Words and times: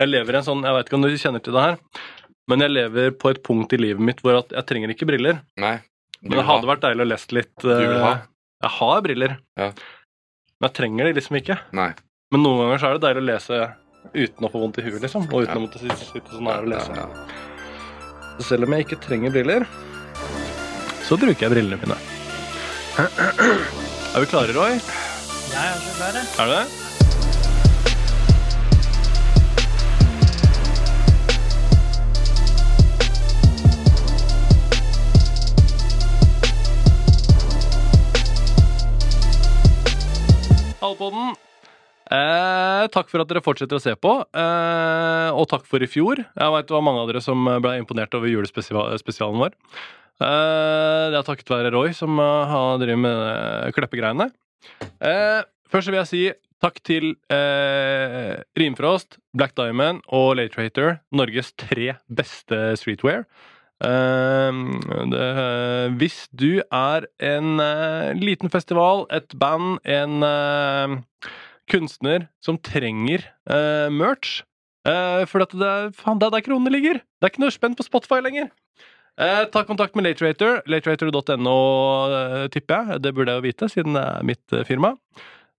Jeg 0.00 0.08
lever 0.08 0.32
i 0.34 0.38
en 0.40 0.46
sånn, 0.46 0.62
jeg 0.64 0.76
vet 0.78 0.88
ikke 0.88 0.96
om 0.98 1.02
du 1.04 1.10
kjenner 1.20 1.42
til 1.44 1.52
det 1.56 1.62
her, 1.66 1.78
men 2.48 2.64
jeg 2.64 2.72
lever 2.72 3.10
på 3.20 3.30
et 3.34 3.42
punkt 3.46 3.72
i 3.76 3.80
livet 3.80 4.00
mitt 4.00 4.22
hvor 4.24 4.38
at 4.40 4.52
jeg 4.56 4.66
trenger 4.70 4.92
ikke 4.94 5.06
briller. 5.10 5.42
Nei. 5.60 5.76
Men 6.22 6.38
det 6.40 6.46
hadde 6.48 6.64
ha. 6.66 6.70
vært 6.74 6.82
deilig 6.84 7.04
å 7.04 7.08
lese 7.10 7.36
litt. 7.36 7.52
Du 7.60 7.68
vil 7.68 8.00
ha. 8.00 8.14
Jeg 8.64 8.70
har 8.78 9.02
briller, 9.04 9.36
Ja. 9.60 9.68
men 10.60 10.68
jeg 10.68 10.74
trenger 10.76 11.04
de 11.08 11.12
liksom 11.20 11.36
ikke. 11.40 11.58
Nei. 11.76 11.90
Men 12.32 12.42
noen 12.44 12.58
ganger 12.64 12.78
så 12.82 12.88
er 12.90 12.98
det 12.98 13.04
deilig 13.06 13.22
å 13.22 13.28
lese 13.30 13.60
uten 14.14 14.46
å 14.46 14.50
få 14.52 14.60
vondt 14.64 14.78
i 14.80 14.82
huet, 14.88 15.00
liksom. 15.04 15.28
Og 15.32 15.44
uten 15.44 15.54
Ja. 15.54 15.60
å 15.60 15.64
måtte 15.66 15.80
sitte, 15.80 16.04
sitte 16.08 16.32
sånn 16.32 16.46
her 16.48 16.60
og 16.64 16.68
lese. 16.72 16.90
Ja, 16.96 17.06
ja. 17.06 18.36
Så 18.38 18.42
selv 18.54 18.64
om 18.64 18.72
jeg 18.72 18.86
ikke 18.86 19.00
trenger 19.04 19.30
briller, 19.32 19.66
så 21.04 21.16
bruker 21.20 21.40
jeg 21.48 21.50
brillene 21.52 21.80
mine. 21.80 21.96
Er 22.98 24.20
vi 24.20 24.26
klare, 24.26 24.52
Roy? 24.56 24.76
Jeg 25.50 25.64
er 25.64 25.80
så 25.80 25.92
klar, 25.96 26.12
jeg. 26.16 26.26
Er 26.40 26.46
du 26.46 26.52
det? 26.56 26.79
Halvpodden. 40.90 41.38
Eh, 42.10 42.84
takk 42.90 43.06
for 43.12 43.22
at 43.22 43.30
dere 43.30 43.42
fortsetter 43.44 43.78
å 43.78 43.82
se 43.82 43.94
på, 43.94 44.16
eh, 44.34 45.30
og 45.30 45.46
takk 45.50 45.62
for 45.68 45.78
i 45.82 45.86
fjor. 45.86 46.18
Jeg 46.18 46.52
vet 46.56 46.66
det 46.66 46.74
var 46.74 46.82
mange 46.82 47.04
av 47.04 47.08
dere 47.10 47.22
som 47.22 47.38
ble 47.62 47.76
imponert 47.78 48.14
over 48.18 48.26
julespesialen 48.26 49.38
vår. 49.38 49.54
Eh, 50.20 51.04
det 51.12 51.16
er 51.20 51.24
takket 51.24 51.48
være 51.54 51.72
Roy 51.72 51.94
som 51.96 52.18
eh, 52.18 52.50
har 52.50 52.80
drevet 52.82 53.00
med 53.00 53.20
eh, 53.30 53.70
kleppegreiene. 53.76 54.26
Eh, 55.00 55.42
først 55.70 55.88
vil 55.88 56.00
jeg 56.02 56.10
si 56.10 56.24
takk 56.60 56.76
til 56.84 57.14
Rimfrost, 58.58 59.16
Black 59.32 59.54
Diamond 59.56 60.02
og 60.12 60.34
Late 60.36 60.98
Norges 61.16 61.54
tre 61.56 61.94
beste 62.12 62.76
streetwear. 62.76 63.24
Eh, 63.80 64.60
det, 65.12 65.28
hvis 66.00 66.18
du 66.36 66.60
er 66.60 67.06
en 67.24 67.62
eh, 67.64 68.10
liten 68.20 68.52
festival, 68.52 69.06
et 69.14 69.32
band, 69.40 69.78
en 69.88 70.26
eh, 70.26 70.96
kunstner 71.70 72.28
som 72.44 72.58
trenger 72.60 73.24
eh, 73.48 73.88
merch 73.94 74.40
eh, 74.88 75.22
For 75.30 75.44
det, 75.44 75.70
faen, 75.96 76.20
det 76.20 76.28
er 76.28 76.34
der 76.36 76.44
kronene 76.44 76.74
ligger! 76.74 77.00
Det 77.00 77.28
er 77.28 77.32
ikke 77.32 77.44
noe 77.46 77.54
spenn 77.54 77.78
på 77.78 77.86
Spotify 77.86 78.20
lenger! 78.24 78.50
Eh, 79.20 79.44
ta 79.52 79.64
kontakt 79.68 79.96
med 79.98 80.06
Laterator. 80.06 80.62
Laterator.no, 80.70 81.58
eh, 82.16 82.46
tipper 82.52 82.86
jeg. 82.92 83.02
Det 83.04 83.12
burde 83.16 83.34
jeg 83.34 83.40
jo 83.40 83.46
vite, 83.48 83.68
siden 83.68 83.98
det 83.98 84.04
er 84.06 84.24
mitt 84.24 84.54
eh, 84.56 84.64
firma. 84.64 84.94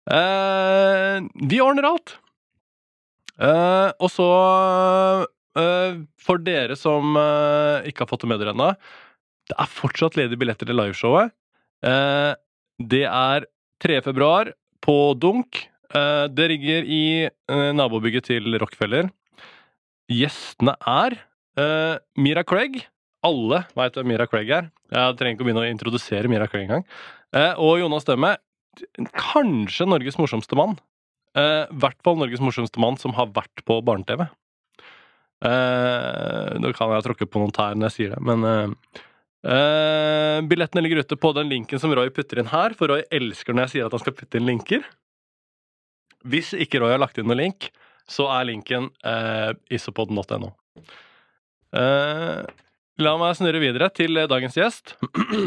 Eh, 0.08 1.20
vi 1.50 1.60
ordner 1.60 1.91
alt. 1.91 2.14
Eh, 3.41 3.91
og 4.00 4.08
så 4.12 4.28
eh, 4.30 5.26
For 5.55 6.39
dere 6.47 6.77
som 6.79 7.17
eh, 7.19 7.89
ikke 7.91 8.05
har 8.05 8.11
fått 8.11 8.23
det 8.25 8.31
med 8.31 8.39
dere 8.43 8.53
ennå, 8.55 8.70
det 9.51 9.56
er 9.59 9.70
fortsatt 9.73 10.15
ledige 10.19 10.39
billetter 10.39 10.69
til 10.69 10.79
liveshowet. 10.79 11.33
Eh, 11.87 12.33
det 12.81 13.03
er 13.09 13.47
3. 13.83 14.01
februar 14.06 14.53
på 14.84 14.97
Dunk. 15.19 15.65
Eh, 15.91 16.27
det 16.31 16.47
ligger 16.53 16.87
i 16.87 17.03
eh, 17.27 17.71
nabobygget 17.75 18.28
til 18.31 18.47
Rockefeller. 18.62 19.11
Gjestene 20.11 20.77
er 20.87 21.19
eh, 21.59 21.97
Mira 22.19 22.45
Craig. 22.47 22.84
Alle 23.27 23.65
veit 23.77 23.98
hvem 23.98 24.09
Mira 24.12 24.27
Craig 24.31 24.48
er. 24.55 24.71
Jeg 24.91 25.19
trenger 25.19 25.37
ikke 25.37 25.45
å 25.45 25.48
begynne 25.51 25.65
å 25.67 25.73
introdusere 25.73 26.31
Mira 26.31 26.47
Craig 26.51 26.69
engang. 26.69 26.87
Eh, 27.37 27.53
og 27.59 27.81
Jonas 27.83 28.06
Dømme 28.09 28.37
Kanskje 29.19 29.84
Norges 29.91 30.17
morsomste 30.19 30.56
mann. 30.59 30.77
Eh, 31.37 31.67
I 31.67 31.81
hvert 31.83 31.98
fall 32.06 32.19
Norges 32.23 32.43
morsomste 32.43 32.81
mann 32.83 32.97
som 33.03 33.12
har 33.19 33.28
vært 33.34 33.65
på 33.67 33.81
barne-TV. 33.87 34.25
Eh, 35.41 36.58
nå 36.60 36.72
kan 36.77 36.92
jeg 36.92 37.06
tråkke 37.06 37.28
på 37.30 37.41
noen 37.41 37.55
tær 37.56 37.78
når 37.78 37.91
jeg 37.91 37.96
sier 37.96 38.16
det, 38.16 38.20
men 38.28 38.74
Uh, 39.41 40.44
Billettene 40.44 40.82
ligger 40.84 41.00
ute 41.00 41.16
på 41.16 41.30
den 41.32 41.48
linken 41.48 41.80
som 41.80 41.92
Roy 41.97 42.10
putter 42.12 42.42
inn 42.42 42.50
her, 42.50 42.75
for 42.76 42.92
Roy 42.92 43.06
elsker 43.09 43.56
når 43.56 43.66
jeg 43.66 43.72
sier 43.75 43.87
at 43.87 43.94
han 43.97 44.03
skal 44.03 44.16
putte 44.16 44.37
inn 44.37 44.48
linker. 44.48 44.84
Hvis 46.28 46.53
ikke 46.53 46.82
Roy 46.82 46.92
har 46.92 47.00
lagt 47.00 47.16
inn 47.16 47.28
noen 47.28 47.41
link, 47.41 47.70
så 48.10 48.28
er 48.34 48.48
linken 48.50 48.91
uh, 49.06 49.53
isopod.no. 49.72 50.53
Uh, 51.72 52.44
la 53.00 53.15
meg 53.20 53.36
snurre 53.38 53.62
videre 53.62 53.88
til 53.97 54.20
dagens 54.28 54.59
gjest. 54.59 54.97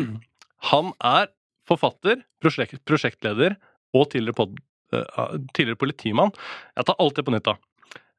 Han 0.71 0.93
er 1.03 1.29
forfatter, 1.69 2.23
prosjekt, 2.41 2.81
prosjektleder 2.87 3.59
og 3.93 4.09
tidligere, 4.09 4.39
pod, 4.39 4.57
uh, 4.95 5.37
tidligere 5.53 5.81
politimann. 5.85 6.33
Jeg 6.73 6.89
tar 6.89 6.97
alt 7.03 7.19
det 7.19 7.27
på 7.27 7.35
nytt, 7.35 7.51
da. 7.51 7.59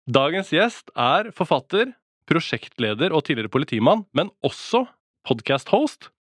Dagens 0.05 0.51
gjest 0.53 0.91
er 1.01 1.31
forfatter, 1.33 1.95
prosjektleder 2.29 3.15
og 3.17 3.23
tidligere 3.25 3.49
politimann, 3.49 4.03
men 4.13 4.29
også 4.45 4.83
podcast-host. 5.25 6.11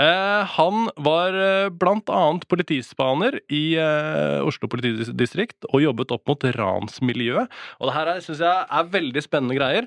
Eh, 0.00 0.42
han 0.56 0.88
var 0.98 1.36
eh, 1.38 1.68
blant 1.70 2.10
annet 2.10 2.48
politispaner 2.50 3.38
i 3.46 3.76
eh, 3.78 4.42
Oslo 4.42 4.66
politidistrikt 4.72 5.68
og 5.70 5.78
jobbet 5.84 6.10
opp 6.16 6.26
mot 6.26 6.48
ransmiljøet. 6.58 7.54
Og 7.78 7.86
det 7.86 7.96
her 8.00 8.12
syns 8.26 8.42
jeg 8.42 8.66
er 8.66 8.90
veldig 8.98 9.22
spennende 9.22 9.58
greier. 9.60 9.86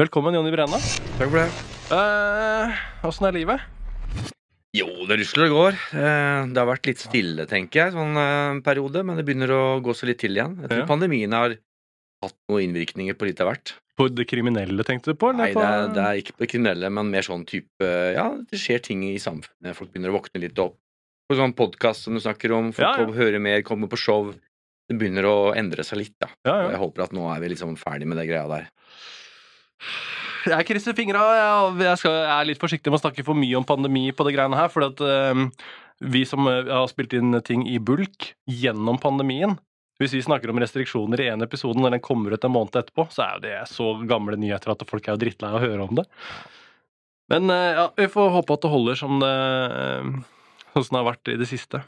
Velkommen, 0.00 0.40
Jonny 0.40 0.52
Brenna. 0.54 0.80
Takk 1.20 1.28
for 1.28 1.36
det. 1.36 1.48
Eh, 1.92 2.82
er 3.04 3.36
livet? 3.36 3.70
Jo, 4.72 4.88
det 5.04 5.20
rusler 5.20 5.50
og 5.50 5.56
går. 5.58 5.80
Det 5.90 6.56
har 6.62 6.68
vært 6.70 6.86
litt 6.88 7.00
stille, 7.02 7.44
tenker 7.50 7.90
jeg, 7.90 7.92
sånn 7.96 8.62
periode, 8.64 9.02
men 9.04 9.18
det 9.18 9.26
begynner 9.28 9.50
å 9.52 9.64
gå 9.84 9.92
så 9.98 10.06
litt 10.08 10.22
til 10.22 10.38
igjen. 10.38 10.62
Jeg 10.62 10.70
tror 10.70 10.84
Ja. 10.84 10.86
pandemien 10.88 11.34
har 11.34 11.58
hatt 12.24 12.36
noen 12.50 12.66
innvirkninger 12.68 13.16
på 13.18 13.28
litt 13.28 13.40
av 13.42 13.50
hvert. 13.50 13.72
På 14.00 14.06
det 14.12 14.26
kriminelle, 14.30 14.84
tenkte 14.86 15.12
du 15.12 15.18
på? 15.20 15.30
Nei, 15.36 15.50
på- 15.52 15.60
det 15.60 15.68
er, 15.68 15.88
det 15.94 16.04
er 16.04 16.20
ikke 16.22 16.34
på 16.36 16.44
det 16.44 16.50
kriminelle, 16.52 16.90
men 16.92 17.10
mer 17.12 17.26
sånn 17.26 17.44
type 17.48 17.88
Ja, 18.16 18.28
det 18.50 18.60
skjer 18.60 18.80
ting 18.82 19.02
i 19.04 19.16
samfunnet. 19.20 19.76
Folk 19.76 19.92
begynner 19.92 20.12
å 20.12 20.18
våkne 20.20 20.40
litt 20.40 20.58
opp. 20.62 20.78
På 21.30 21.36
sånn 21.38 21.52
podkast 21.54 22.04
som 22.06 22.14
du 22.16 22.20
snakker 22.20 22.52
om, 22.56 22.72
folk 22.72 22.86
Ja, 22.86 23.04
ja. 23.04 23.12
hører 23.12 23.40
mer, 23.40 23.62
kommer 23.62 23.88
på 23.92 23.98
show. 24.00 24.32
Det 24.88 24.96
begynner 24.98 25.24
å 25.28 25.54
endre 25.54 25.84
seg 25.86 25.98
litt, 26.00 26.16
da. 26.18 26.28
Ja, 26.44 26.70
jeg 26.70 26.80
håper 26.80 27.04
at 27.04 27.12
nå 27.14 27.28
er 27.34 27.40
vi 27.40 27.52
liksom 27.52 27.76
ferdig 27.78 28.08
med 28.10 28.18
det 28.18 28.26
greia 28.26 28.48
der. 28.50 28.70
Jeg 30.50 30.66
krysser 30.66 30.96
fingra. 30.96 31.20
Jeg, 31.78 31.98
skal, 32.00 32.16
jeg 32.24 32.32
er 32.40 32.48
litt 32.48 32.58
forsiktig 32.62 32.90
med 32.90 32.98
å 32.98 33.04
snakke 33.04 33.24
for 33.26 33.36
mye 33.38 33.58
om 33.60 33.66
pandemi 33.68 34.08
på 34.16 34.24
det 34.26 34.34
greiene 34.34 34.56
her. 34.58 34.68
For 34.72 34.88
at 34.88 35.00
um 35.04 35.50
vi 36.00 36.22
som 36.24 36.46
eh, 36.48 36.64
har 36.64 36.86
spilt 36.88 37.12
inn 37.12 37.34
ting 37.44 37.66
i 37.68 37.76
bulk 37.76 38.30
gjennom 38.48 38.96
pandemien 38.96 39.58
Hvis 40.00 40.14
vi 40.16 40.22
snakker 40.24 40.50
om 40.50 40.60
restriksjoner 40.62 41.20
i 41.20 41.28
én 41.28 41.44
episode 41.44 41.80
når 41.80 41.96
den 41.96 42.04
kommer 42.04 42.32
ut 42.32 42.44
en 42.46 42.54
måned 42.54 42.78
etterpå, 42.80 43.04
så 43.12 43.26
er 43.26 43.34
jo 43.34 43.44
det 43.44 43.56
så 43.68 43.90
gamle 44.08 44.38
nyheter 44.40 44.72
at 44.72 44.84
folk 44.88 45.04
er 45.04 45.16
jo 45.16 45.20
drittlei 45.20 45.50
av 45.52 45.58
å 45.58 45.64
høre 45.66 45.86
om 45.86 45.98
det. 45.98 46.06
Men 47.30 47.52
eh, 47.52 47.76
ja, 47.76 47.86
vi 47.98 48.08
får 48.10 48.32
håpe 48.38 48.56
at 48.56 48.64
det 48.64 48.72
holder 48.72 48.98
som 48.98 49.20
det 49.22 49.32
eh, 49.32 50.12
Sånn 50.70 50.84
som 50.86 50.94
det 50.94 51.00
har 51.00 51.08
vært 51.08 51.28
i 51.32 51.34
det 51.34 51.46
siste. 51.50 51.80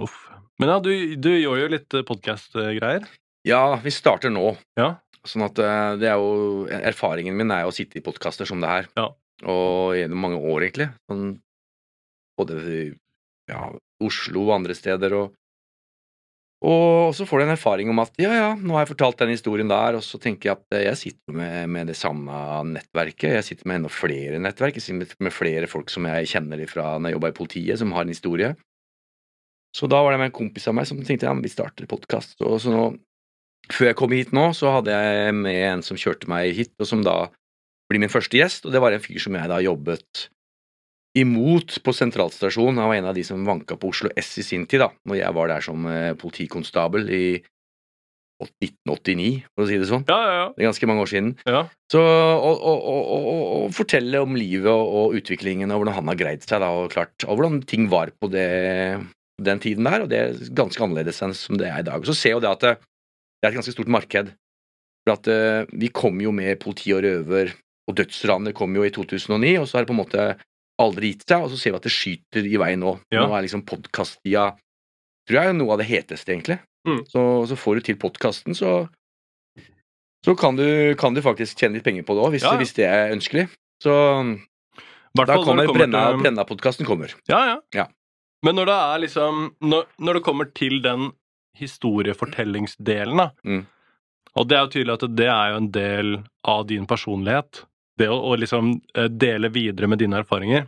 Uff. 0.00 0.22
Men 0.56 0.70
ja, 0.72 0.76
du, 0.80 0.90
du 1.20 1.28
gjør 1.34 1.58
jo 1.60 1.72
litt 1.74 1.96
podkast-greier. 2.08 3.04
Ja, 3.44 3.76
vi 3.82 3.92
starter 3.92 4.32
nå. 4.32 4.54
Ja. 4.80 4.94
Sånn 5.28 5.44
at 5.44 5.60
eh, 5.60 5.90
det 6.00 6.08
er 6.08 6.22
jo 6.22 6.64
Erfaringen 6.72 7.36
min 7.36 7.52
er 7.52 7.66
jo 7.66 7.74
å 7.74 7.76
sitte 7.76 8.00
i 8.00 8.04
podkaster 8.04 8.48
som 8.48 8.62
det 8.64 8.70
her. 8.70 8.88
Ja. 8.96 9.10
Og 9.52 9.98
gjennom 9.98 10.24
mange 10.24 10.40
år, 10.40 10.64
egentlig. 10.64 10.88
Sånn, 11.10 11.36
både 12.40 12.58
i 12.64 12.82
ja, 13.52 13.68
Oslo 14.02 14.46
og 14.46 14.56
andre 14.56 14.76
steder. 14.78 15.18
Og, 15.18 15.36
og 16.62 17.14
så 17.18 17.26
får 17.26 17.40
du 17.40 17.44
en 17.44 17.54
erfaring 17.56 17.88
om 17.90 17.98
at 17.98 18.12
ja, 18.22 18.30
ja, 18.36 18.50
nå 18.54 18.76
har 18.76 18.84
jeg 18.84 18.92
fortalt 18.92 19.18
den 19.24 19.32
historien 19.34 19.70
der, 19.70 19.96
og 19.98 20.04
så 20.06 20.20
tenker 20.22 20.48
jeg 20.48 20.60
at 20.60 20.76
eh, 20.76 20.84
jeg 20.86 21.00
sitter 21.00 21.38
med, 21.38 21.70
med 21.74 21.90
det 21.90 21.96
samme 21.98 22.36
nettverket. 22.70 23.32
Jeg 23.38 23.46
sitter 23.48 23.66
med 23.66 23.80
enda 23.80 23.90
flere 23.90 24.38
nettverk. 24.42 24.78
Jeg 24.78 24.86
sitter 24.86 25.00
med, 25.00 25.16
med 25.26 25.34
flere 25.34 25.70
folk 25.70 25.90
som 25.90 26.06
jeg 26.06 26.30
kjenner 26.30 26.62
fra 26.70 26.92
når 26.98 27.10
jeg 27.10 27.18
jobba 27.18 27.32
i 27.32 27.38
politiet, 27.40 27.80
som 27.82 27.94
har 27.96 28.06
en 28.06 28.14
historie. 28.14 28.52
Så 29.74 29.88
da 29.90 30.02
var 30.04 30.14
det 30.14 30.20
med 30.20 30.30
en 30.30 30.36
kompis 30.36 30.68
av 30.68 30.76
meg 30.76 30.86
som 30.86 31.00
tenkte 31.02 31.26
ja, 31.26 31.34
vi 31.34 31.50
starter 31.50 31.88
podkast. 31.90 32.36
Så, 32.38 32.70
nå 32.70 32.92
før 33.72 33.88
jeg 33.88 33.98
kom 33.98 34.14
hit 34.14 34.32
nå, 34.34 34.48
så 34.58 34.76
hadde 34.76 34.94
jeg 34.94 35.34
med 35.38 35.58
en 35.68 35.82
som 35.86 35.98
kjørte 35.98 36.30
meg 36.30 36.52
hit, 36.56 36.74
og 36.82 36.88
som 36.88 37.02
da 37.06 37.16
blir 37.90 38.02
min 38.02 38.12
første 38.12 38.38
gjest, 38.38 38.66
og 38.66 38.74
det 38.74 38.82
var 38.82 38.94
en 38.94 39.02
fyr 39.02 39.20
som 39.22 39.36
jeg 39.38 39.50
da 39.50 39.60
jobbet 39.62 40.26
imot 41.18 41.78
på 41.84 41.92
sentralstasjonen. 41.92 42.80
Han 42.80 42.90
var 42.90 42.98
en 43.00 43.10
av 43.10 43.16
de 43.16 43.24
som 43.26 43.44
vanka 43.46 43.76
på 43.76 43.90
Oslo 43.92 44.10
S 44.16 44.36
i 44.40 44.46
sin 44.46 44.66
tid, 44.66 44.84
da, 44.84 44.92
når 45.08 45.20
jeg 45.20 45.36
var 45.36 45.50
der 45.52 45.64
som 45.64 45.88
eh, 45.90 46.12
politikonstabel 46.18 47.10
i 47.12 47.24
1989, 48.42 49.44
for 49.54 49.64
å 49.64 49.68
si 49.68 49.78
det 49.78 49.88
sånn. 49.90 50.04
Ja, 50.08 50.18
ja, 50.18 50.46
Det 50.56 50.64
er 50.64 50.70
ganske 50.72 50.88
mange 50.90 51.04
år 51.04 51.10
siden. 51.12 51.32
ja. 51.46 51.62
Så 51.92 52.00
å, 52.02 53.68
fortelle 53.76 54.22
om 54.24 54.34
livet 54.34 54.70
og, 54.72 54.94
og 54.98 55.16
utviklingen 55.20 55.70
og 55.70 55.82
hvordan 55.82 55.98
han 56.00 56.10
har 56.10 56.18
greid 56.18 56.42
seg, 56.42 56.62
da, 56.64 56.70
og 56.74 56.90
klart, 56.94 57.14
og 57.26 57.38
hvordan 57.38 57.62
ting 57.68 57.86
var 57.92 58.10
på 58.18 58.30
det, 58.32 58.48
den 59.38 59.62
tiden 59.62 59.86
der, 59.86 60.04
og 60.04 60.10
det 60.10 60.18
er 60.18 60.54
ganske 60.56 60.82
annerledes 60.82 61.22
enn 61.22 61.36
som 61.36 61.60
det 61.60 61.68
er 61.70 61.84
i 61.84 61.86
dag. 61.86 62.00
Og 62.00 62.08
så 62.10 62.16
ser 62.18 62.34
jo 62.34 62.42
det 62.42 62.50
at 62.50 62.64
det, 62.64 62.76
det 62.80 63.46
er 63.46 63.52
et 63.52 63.60
ganske 63.60 63.76
stort 63.76 63.92
marked. 63.92 64.32
For 65.02 65.14
at 65.16 65.28
uh, 65.28 65.68
vi 65.74 65.90
kom 65.94 66.20
jo 66.22 66.32
med 66.34 66.60
politi 66.62 66.92
og 66.94 67.02
røver, 67.04 67.52
og 67.90 67.96
dødsranet 67.98 68.54
kom 68.54 68.74
jo 68.78 68.86
i 68.86 68.92
2009, 68.94 69.56
og 69.60 69.68
så 69.68 69.78
er 69.78 69.84
det 69.84 69.90
på 69.90 69.96
en 69.96 70.02
måte 70.02 70.26
aldri 70.84 71.12
gitt 71.14 71.24
seg, 71.28 71.44
og 71.46 71.50
så 71.52 71.58
ser 71.60 71.72
vi 71.74 71.80
at 71.80 71.86
det 71.86 71.92
skyter 71.94 72.48
i 72.48 72.56
vei 72.60 72.72
nå. 72.80 72.96
Ja. 73.14 73.24
Nå 73.26 73.36
er 73.36 73.44
liksom 73.46 73.62
podkast-tida 73.68 74.50
tror 75.28 75.38
jeg 75.38 75.52
er 75.52 75.54
noe 75.54 75.72
av 75.76 75.78
det 75.78 75.86
heteste, 75.86 76.32
egentlig. 76.34 76.58
Mm. 76.88 77.04
Så, 77.06 77.20
så 77.46 77.54
får 77.56 77.78
du 77.78 77.80
til 77.90 77.96
podkasten, 78.02 78.56
så 78.58 78.88
så 80.22 80.36
kan 80.38 80.54
du, 80.54 80.94
kan 80.98 81.14
du 81.14 81.22
faktisk 81.22 81.58
tjene 81.58 81.74
litt 81.78 81.84
penger 81.86 82.04
på 82.06 82.14
det 82.14 82.22
òg, 82.22 82.30
hvis, 82.36 82.44
Ja, 82.46 82.52
ja. 82.54 82.58
hvis 82.62 82.74
det 82.76 82.84
er 82.86 83.10
ønskelig. 83.14 83.48
Så 83.82 83.90
da 85.18 85.34
kommer 85.34 85.66
kommer 85.66 85.74
Brenna, 85.80 86.02
til- 86.12 86.20
Brenna-podkasten 86.22 86.86
kommer. 86.86 87.10
Ja, 87.30 87.40
ja. 87.48 87.56
Ja. 87.74 87.86
Men 88.46 88.54
når 88.58 88.66
det 88.70 88.76
er 88.78 88.98
liksom 89.02 89.40
Når, 89.62 89.86
når 89.98 90.14
det 90.18 90.22
kommer 90.26 90.46
til 90.54 90.78
den 90.82 91.10
historiefortellingsdelen, 91.58 93.16
da 93.18 93.30
Mm. 93.44 93.66
Og 94.34 94.48
det 94.48 94.56
er 94.56 94.62
jo 94.64 94.70
tydelig 94.72 94.94
at 94.96 95.16
det 95.16 95.26
er 95.28 95.50
jo 95.50 95.56
en 95.60 95.70
del 95.70 96.24
av 96.48 96.66
din 96.66 96.86
personlighet. 96.86 97.64
Det 98.02 98.10
å, 98.10 98.18
å 98.32 98.36
liksom 98.38 98.74
eh, 98.98 99.08
dele 99.08 99.50
videre 99.54 99.88
med 99.90 100.02
dine 100.02 100.18
erfaringer. 100.22 100.66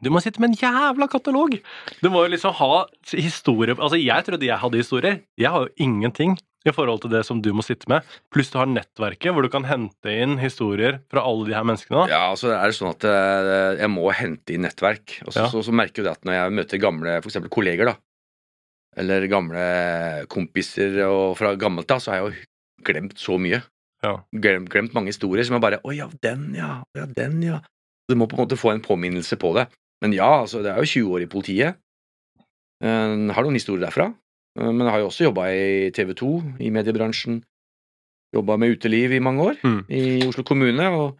Du 0.00 0.08
må 0.12 0.20
sitte 0.24 0.40
med 0.40 0.54
en 0.54 0.60
jævla 0.60 1.06
katalog! 1.12 1.58
Du 2.00 2.06
må 2.12 2.22
jo 2.24 2.30
liksom 2.32 2.54
ha 2.56 2.86
historier 3.12 3.74
Altså, 3.76 3.98
jeg 4.00 4.24
trodde 4.24 4.46
jeg 4.48 4.56
hadde 4.62 4.80
historier. 4.80 5.18
Jeg 5.36 5.52
har 5.52 5.66
jo 5.66 5.74
ingenting 5.84 6.38
i 6.68 6.72
forhold 6.76 7.00
til 7.04 7.12
det 7.12 7.22
som 7.24 7.38
du 7.40 7.50
må 7.56 7.62
sitte 7.64 7.88
med. 7.88 8.04
Pluss 8.32 8.50
du 8.52 8.58
har 8.60 8.68
nettverket, 8.68 9.32
hvor 9.32 9.44
du 9.44 9.48
kan 9.52 9.64
hente 9.68 10.12
inn 10.12 10.34
historier 10.40 10.98
fra 11.12 11.22
alle 11.24 11.46
de 11.48 11.54
her 11.56 11.64
menneskene. 11.68 12.06
ja, 12.10 12.22
Ja, 12.28 12.36
det 12.36 12.52
er 12.56 12.72
det 12.72 12.76
sånn 12.76 12.92
at 12.92 13.06
eh, 13.08 13.80
jeg 13.80 13.92
må 13.92 14.08
hente 14.12 14.56
inn 14.56 14.64
nettverk. 14.66 15.18
Og 15.26 15.32
så, 15.32 15.44
Ja. 15.44 15.48
så, 15.52 15.62
så 15.64 15.72
merker 15.72 16.02
jo 16.02 16.08
det 16.08 16.16
at 16.18 16.24
når 16.28 16.36
jeg 16.36 16.56
møter 16.60 16.82
gamle 16.82 17.16
eksempel 17.20 17.52
kolleger, 17.52 17.92
da, 17.92 17.96
eller 19.00 19.24
gamle 19.30 19.64
kompiser 20.32 20.98
og 21.06 21.36
fra 21.38 21.54
gammelt 21.60 21.88
da, 21.88 22.00
så 22.02 22.12
har 22.12 22.20
jeg 22.20 22.28
jo 22.28 22.84
glemt 22.88 23.20
så 23.20 23.36
mye. 23.40 23.62
Ja. 24.04 24.14
Glemt, 24.32 24.70
glemt 24.72 24.94
mange 24.96 25.12
historier 25.12 25.44
som 25.44 25.58
er 25.58 25.60
bare 25.64 25.78
Å 25.84 25.92
ja, 25.92 26.06
den, 26.24 26.54
ja. 26.56 26.80
Å 26.82 27.02
ja, 27.02 27.06
den, 27.18 27.42
ja. 27.44 27.60
Du 28.08 28.16
må 28.16 28.26
på 28.26 28.38
en 28.38 28.44
måte 28.46 28.56
få 28.58 28.72
en 28.72 28.80
påminnelse 28.82 29.36
på 29.38 29.52
det. 29.58 29.66
Men 30.00 30.14
ja, 30.16 30.30
altså, 30.42 30.62
det 30.64 30.72
er 30.72 30.80
jo 30.80 30.88
20 30.88 31.14
år 31.18 31.24
i 31.26 31.30
politiet. 31.30 31.76
Jeg 32.80 33.34
har 33.36 33.44
noen 33.44 33.58
historier 33.58 33.84
derfra. 33.84 34.08
Men 34.58 34.80
jeg 34.82 34.90
har 34.94 35.02
jo 35.02 35.08
også 35.10 35.26
jobba 35.28 35.50
i 35.54 35.90
TV 35.94 36.14
2, 36.18 36.30
i 36.64 36.70
mediebransjen. 36.74 37.42
Jobba 38.34 38.56
med 38.58 38.72
uteliv 38.76 39.12
i 39.12 39.20
mange 39.22 39.44
år 39.52 39.60
Mm. 39.62 39.80
i 39.90 40.02
Oslo 40.26 40.42
kommune. 40.46 40.88
og 40.90 41.18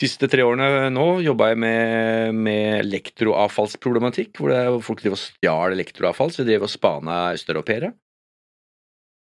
de 0.00 0.08
siste 0.08 0.26
tre 0.28 0.42
årene 0.42 0.90
nå 0.90 1.22
jobba 1.22 1.50
jeg 1.52 1.58
med, 1.62 2.34
med 2.34 2.80
elektroavfallsproblematikk, 2.82 4.32
hvor 4.38 4.50
det 4.50 4.58
er, 4.58 4.78
folk 4.82 5.02
driver 5.02 5.18
og 5.18 5.22
stjal 5.22 5.74
elektroavfall, 5.76 6.32
så 6.32 6.42
de 6.42 6.50
drev 6.50 6.64
og 6.66 6.72
spana 6.72 7.18
østeuropeere. 7.36 7.92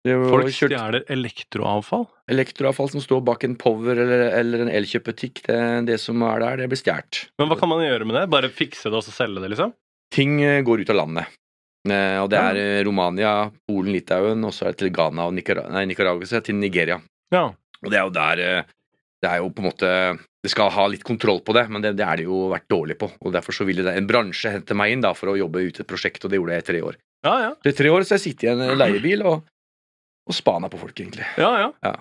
Folk 0.06 0.48
kjørt... 0.48 0.72
stjeler 0.72 1.02
elektroavfall. 1.12 2.06
Elektroavfall 2.32 2.88
som 2.94 3.02
står 3.04 3.20
bak 3.26 3.44
en 3.44 3.56
Power 3.60 3.98
eller, 4.00 4.30
eller 4.38 4.64
en 4.64 4.70
Elkjøp-butikk, 4.72 5.42
det, 5.44 5.58
det 5.90 5.98
som 6.00 6.22
er 6.24 6.40
der, 6.40 6.62
det 6.62 6.70
blir 6.72 6.80
stjålet. 6.80 7.26
Men 7.40 7.50
hva 7.50 7.58
kan 7.60 7.68
man 7.68 7.84
gjøre 7.84 8.08
med 8.08 8.16
det? 8.16 8.24
Bare 8.32 8.48
fikse 8.54 8.88
det 8.88 8.96
og 8.96 9.04
så 9.04 9.12
selge 9.12 9.42
det, 9.44 9.52
liksom? 9.52 9.74
Ting 10.14 10.40
eh, 10.42 10.62
går 10.66 10.82
ut 10.82 10.92
av 10.94 11.00
landet. 11.02 11.36
Eh, 11.88 12.16
Og 12.22 12.30
det 12.32 12.40
er 12.40 12.60
ja. 12.60 12.80
Romania, 12.88 13.34
Polen, 13.68 13.92
Litauen, 13.92 14.44
og 14.48 14.56
så 14.56 14.66
er 14.68 14.74
det 14.74 14.82
til 14.86 14.94
Ghana 14.96 15.28
og 15.28 15.36
Nicar 15.36 15.62
nei, 15.72 15.84
Nicaragua, 15.90 16.40
til 16.44 16.56
Nigeria. 16.56 16.96
Ja. 17.34 17.50
Og 17.84 17.92
det 17.92 18.00
er 18.00 18.08
jo 18.08 18.16
der 18.16 18.42
eh, 18.44 18.74
Det 19.20 19.28
er 19.30 19.38
jo 19.40 19.52
på 19.54 19.62
en 19.62 19.68
måte 19.70 19.88
Det 20.44 20.50
skal 20.52 20.72
ha 20.74 20.86
litt 20.90 21.04
kontroll 21.06 21.38
på 21.44 21.54
det, 21.56 21.62
men 21.72 21.84
det, 21.84 21.94
det 22.00 22.04
er 22.04 22.20
det 22.20 22.26
jo 22.26 22.48
vært 22.52 22.68
dårlig 22.72 22.96
på. 23.00 23.08
Og 23.20 23.32
Derfor 23.36 23.56
så 23.56 23.68
ville 23.68 23.84
det, 23.84 23.94
en 23.96 24.08
bransje 24.08 24.52
hente 24.56 24.76
meg 24.76 24.92
inn 24.96 25.04
da 25.04 25.12
for 25.16 25.32
å 25.32 25.38
jobbe 25.38 25.60
ut 25.68 25.80
et 25.80 25.88
prosjekt, 25.88 26.24
og 26.24 26.32
det 26.32 26.40
gjorde 26.40 26.56
jeg 26.56 26.64
i 26.64 26.68
tre 26.72 26.82
år. 26.88 26.98
Ja, 27.24 27.34
ja. 27.44 27.50
I 27.68 27.76
tre 27.76 27.92
år 27.92 28.04
så 28.04 28.16
har 28.16 28.20
jeg 28.22 28.30
sittet 28.32 28.48
i 28.48 28.52
en 28.54 28.78
leiebil 28.82 29.24
og, 29.28 29.44
og 30.28 30.36
spana 30.36 30.68
på 30.72 30.78
folk, 30.80 30.96
egentlig. 31.00 31.26
ja, 31.40 31.52
ja. 31.64 31.70
Ja. 31.86 31.94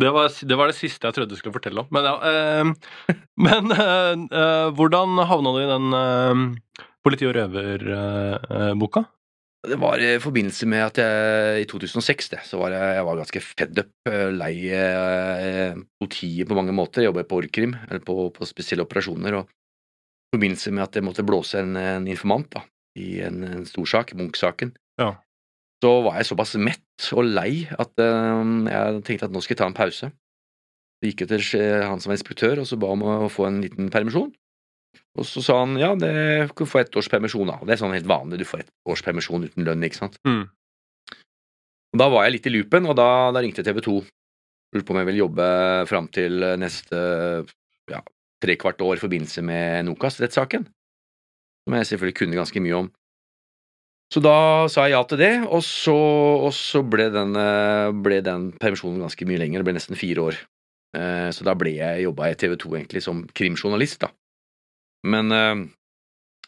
Det, 0.00 0.08
var, 0.10 0.30
det 0.48 0.56
var 0.56 0.70
det 0.70 0.76
siste 0.78 1.04
jeg 1.06 1.14
trodde 1.14 1.34
du 1.34 1.36
skulle 1.36 1.52
fortelle 1.54 1.82
om. 1.82 1.88
Men, 1.92 2.06
ja, 2.08 2.14
eh, 2.24 3.16
men 3.46 3.72
eh, 3.74 4.14
eh, 4.40 4.68
hvordan 4.78 5.20
havna 5.28 5.52
du 5.52 5.58
i 5.60 5.68
den 5.68 5.96
eh, 5.98 6.86
politi- 7.04 7.28
og 7.28 7.34
røverboka? 7.36 9.04
Det 9.62 9.76
var 9.78 10.00
i 10.02 10.16
forbindelse 10.18 10.66
med 10.66 10.82
at 10.88 10.98
jeg 10.98 11.60
i 11.62 11.66
2006 11.70 12.32
det, 12.32 12.40
så 12.48 12.58
var 12.58 12.72
jeg, 12.74 12.94
jeg 12.96 13.04
var 13.06 13.18
ganske 13.20 13.42
fed 13.44 13.78
up, 13.84 13.90
eh, 14.10 14.30
lei 14.34 14.54
eh, 14.74 15.76
politiet 16.02 16.48
på 16.50 16.56
mange 16.58 16.74
måter. 16.74 17.04
Jeg 17.04 17.12
jobbet 17.12 17.28
på 17.30 17.38
Orkrim, 17.44 17.76
eller 17.86 18.02
på, 18.02 18.16
på 18.34 18.48
spesielle 18.48 18.82
operasjoner. 18.88 19.36
og 19.38 19.52
I 19.52 20.38
forbindelse 20.38 20.72
med 20.74 20.86
at 20.88 20.98
jeg 20.98 21.06
måtte 21.06 21.26
blåse 21.28 21.60
en, 21.62 21.76
en 21.78 22.08
informant 22.10 22.48
da, 22.56 22.64
i 22.98 23.20
en, 23.28 23.44
en 23.46 23.68
stor 23.68 23.86
sak, 23.98 24.16
Munch-saken, 24.18 24.72
Ja. 24.98 25.12
Så 25.82 25.96
var 26.04 26.20
jeg 26.20 26.28
såpass 26.30 26.54
mett 26.62 27.08
og 27.16 27.26
lei 27.26 27.64
at 27.66 27.98
eh, 28.02 28.42
jeg 28.70 29.02
tenkte 29.08 29.26
at 29.26 29.34
nå 29.34 29.42
skal 29.42 29.56
jeg 29.56 29.62
ta 29.62 29.66
en 29.70 29.76
pause. 29.76 30.12
Så 30.12 31.08
gikk 31.08 31.24
jeg 31.24 31.32
til 31.32 31.82
han 31.82 31.98
som 31.98 32.12
var 32.12 32.18
inspektør, 32.20 32.62
og 32.62 32.68
så 32.70 32.78
ba 32.78 32.92
om 32.94 33.02
å 33.02 33.30
få 33.32 33.48
en 33.48 33.58
liten 33.64 33.90
permisjon. 33.90 34.30
Og 35.18 35.26
så 35.28 35.42
sa 35.44 35.58
han 35.64 35.74
ja, 35.80 35.90
det 35.98 36.52
kan 36.56 36.68
få 36.68 36.84
ett 36.84 36.94
års 36.96 37.10
permisjon, 37.10 37.50
da. 37.50 37.58
Det 37.66 37.74
er 37.74 37.80
sånn 37.82 37.96
helt 37.96 38.08
vanlig, 38.08 38.38
du 38.40 38.48
får 38.48 38.62
ett 38.62 38.70
års 38.88 39.02
permisjon 39.04 39.48
uten 39.48 39.66
lønn, 39.66 39.82
ikke 39.88 39.98
sant. 40.04 40.20
Mm. 40.28 40.44
Og 41.92 42.00
Da 42.00 42.08
var 42.12 42.24
jeg 42.24 42.36
litt 42.36 42.48
i 42.48 42.54
loopen, 42.54 42.86
og 42.88 42.96
da, 42.96 43.08
da 43.34 43.42
ringte 43.42 43.64
TV 43.66 43.82
2. 43.84 43.98
Lurte 44.72 44.88
på 44.88 44.94
om 44.94 45.02
jeg 45.02 45.10
ville 45.10 45.24
jobbe 45.24 45.46
fram 45.90 46.06
til 46.14 46.46
neste 46.62 47.02
ja, 47.90 48.00
trekvart 48.40 48.80
år 48.86 48.96
i 48.96 49.02
forbindelse 49.02 49.44
med 49.44 49.90
Nokas-rettssaken. 49.90 50.64
Som 51.66 51.76
jeg 51.76 51.90
selvfølgelig 51.90 52.18
kunne 52.22 52.38
ganske 52.38 52.62
mye 52.64 52.78
om. 52.78 52.88
Så 54.12 54.20
da 54.20 54.68
sa 54.68 54.84
jeg 54.84 54.92
ja 54.92 55.02
til 55.08 55.20
det, 55.22 55.32
og 55.48 55.62
så, 55.64 55.94
og 56.44 56.50
så 56.52 56.82
ble, 56.84 57.06
den, 57.14 57.32
eh, 57.40 57.90
ble 58.04 58.18
den 58.24 58.50
permisjonen 58.60 59.00
ganske 59.00 59.24
mye 59.28 59.40
lenger. 59.40 59.62
Det 59.62 59.68
ble 59.70 59.76
nesten 59.78 59.96
fire 59.96 60.26
år. 60.28 60.40
Eh, 60.94 61.30
Så 61.32 61.46
da 61.48 61.54
ble 61.56 61.72
jeg 61.78 62.02
jobba 62.04 62.28
i 62.28 62.34
TV 62.36 62.56
2 62.60 62.74
egentlig 62.76 63.02
som 63.02 63.22
krimjournalist, 63.32 64.02
da. 64.04 64.10
Men 65.08 65.32
eh, 65.32 65.62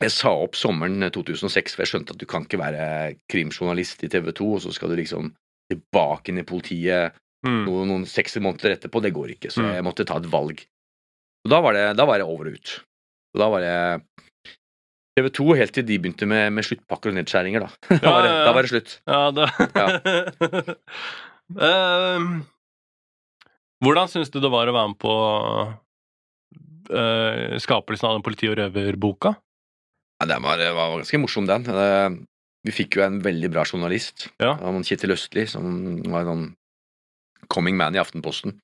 jeg 0.04 0.12
sa 0.12 0.34
opp 0.44 0.58
sommeren 0.60 1.00
2006, 1.10 1.72
for 1.74 1.82
jeg 1.86 1.92
skjønte 1.94 2.12
at 2.12 2.20
du 2.20 2.26
kan 2.28 2.44
ikke 2.44 2.60
være 2.60 3.16
krimjournalist 3.32 4.04
i 4.04 4.10
TV 4.12 4.32
2, 4.36 4.50
og 4.58 4.60
så 4.66 4.74
skal 4.76 4.92
du 4.92 4.96
liksom 5.00 5.32
tilbake 5.72 6.28
inn 6.34 6.42
i 6.44 6.48
politiet 6.48 7.14
Mm. 7.44 7.66
noen, 7.66 7.88
noen 7.90 8.04
seks 8.08 8.38
måneder 8.40 8.72
etterpå. 8.72 9.02
Det 9.04 9.12
går 9.12 9.34
ikke, 9.34 9.50
så 9.52 9.60
Mm. 9.60 9.74
jeg 9.74 9.84
måtte 9.84 10.06
ta 10.08 10.16
et 10.16 10.24
valg. 10.32 10.62
Og 11.44 11.50
da 11.52 11.60
var 11.60 11.74
det, 11.76 11.96
da 11.96 12.06
var 12.08 12.16
det 12.16 12.24
over 12.26 12.46
og 12.48 12.54
ut. 12.56 12.80
Og 13.34 13.38
da 13.42 13.48
var 13.52 13.60
det 13.60 14.00
TV 15.14 15.28
2 15.30 15.44
helt 15.60 15.74
til 15.76 15.86
de 15.86 15.98
begynte 16.02 16.26
med, 16.26 16.48
med 16.56 16.66
sluttpakker 16.66 17.12
og 17.12 17.16
nedskjæringer, 17.20 17.66
da. 17.66 17.70
Da, 18.02 18.10
var 18.10 18.24
det, 18.24 18.30
ja, 18.30 18.34
ja. 18.34 18.44
da 18.44 18.52
var 18.56 18.66
det 18.66 18.72
slutt. 18.72 18.90
Ja, 19.06 19.20
det 19.34 20.76
Ehm, 21.60 22.28
Hvordan 23.84 24.08
syns 24.08 24.30
du 24.32 24.38
det 24.40 24.48
var 24.48 24.64
å 24.70 24.72
være 24.74 24.90
med 24.94 24.98
på 25.02 25.14
uh, 26.88 27.56
skapelsen 27.60 28.08
av 28.08 28.14
den 28.16 28.24
politi- 28.24 28.48
og 28.48 28.56
røverboka? 28.56 29.34
Ja, 30.22 30.28
den 30.30 30.46
var, 30.46 30.62
var 30.72 30.94
ganske 30.96 31.20
morsom, 31.20 31.44
den. 31.50 31.68
Vi 32.64 32.72
fikk 32.72 32.96
jo 32.96 33.04
en 33.04 33.20
veldig 33.20 33.50
bra 33.52 33.66
journalist. 33.68 34.30
Ja. 34.40 34.54
Han 34.62 34.86
Kjetil 34.88 35.12
Østli, 35.12 35.44
som 35.50 36.00
var 36.08 36.24
en 36.24 36.30
sånn 36.30 36.46
coming 37.52 37.76
man 37.76 37.96
i 37.96 38.00
Aftenposten. 38.00 38.56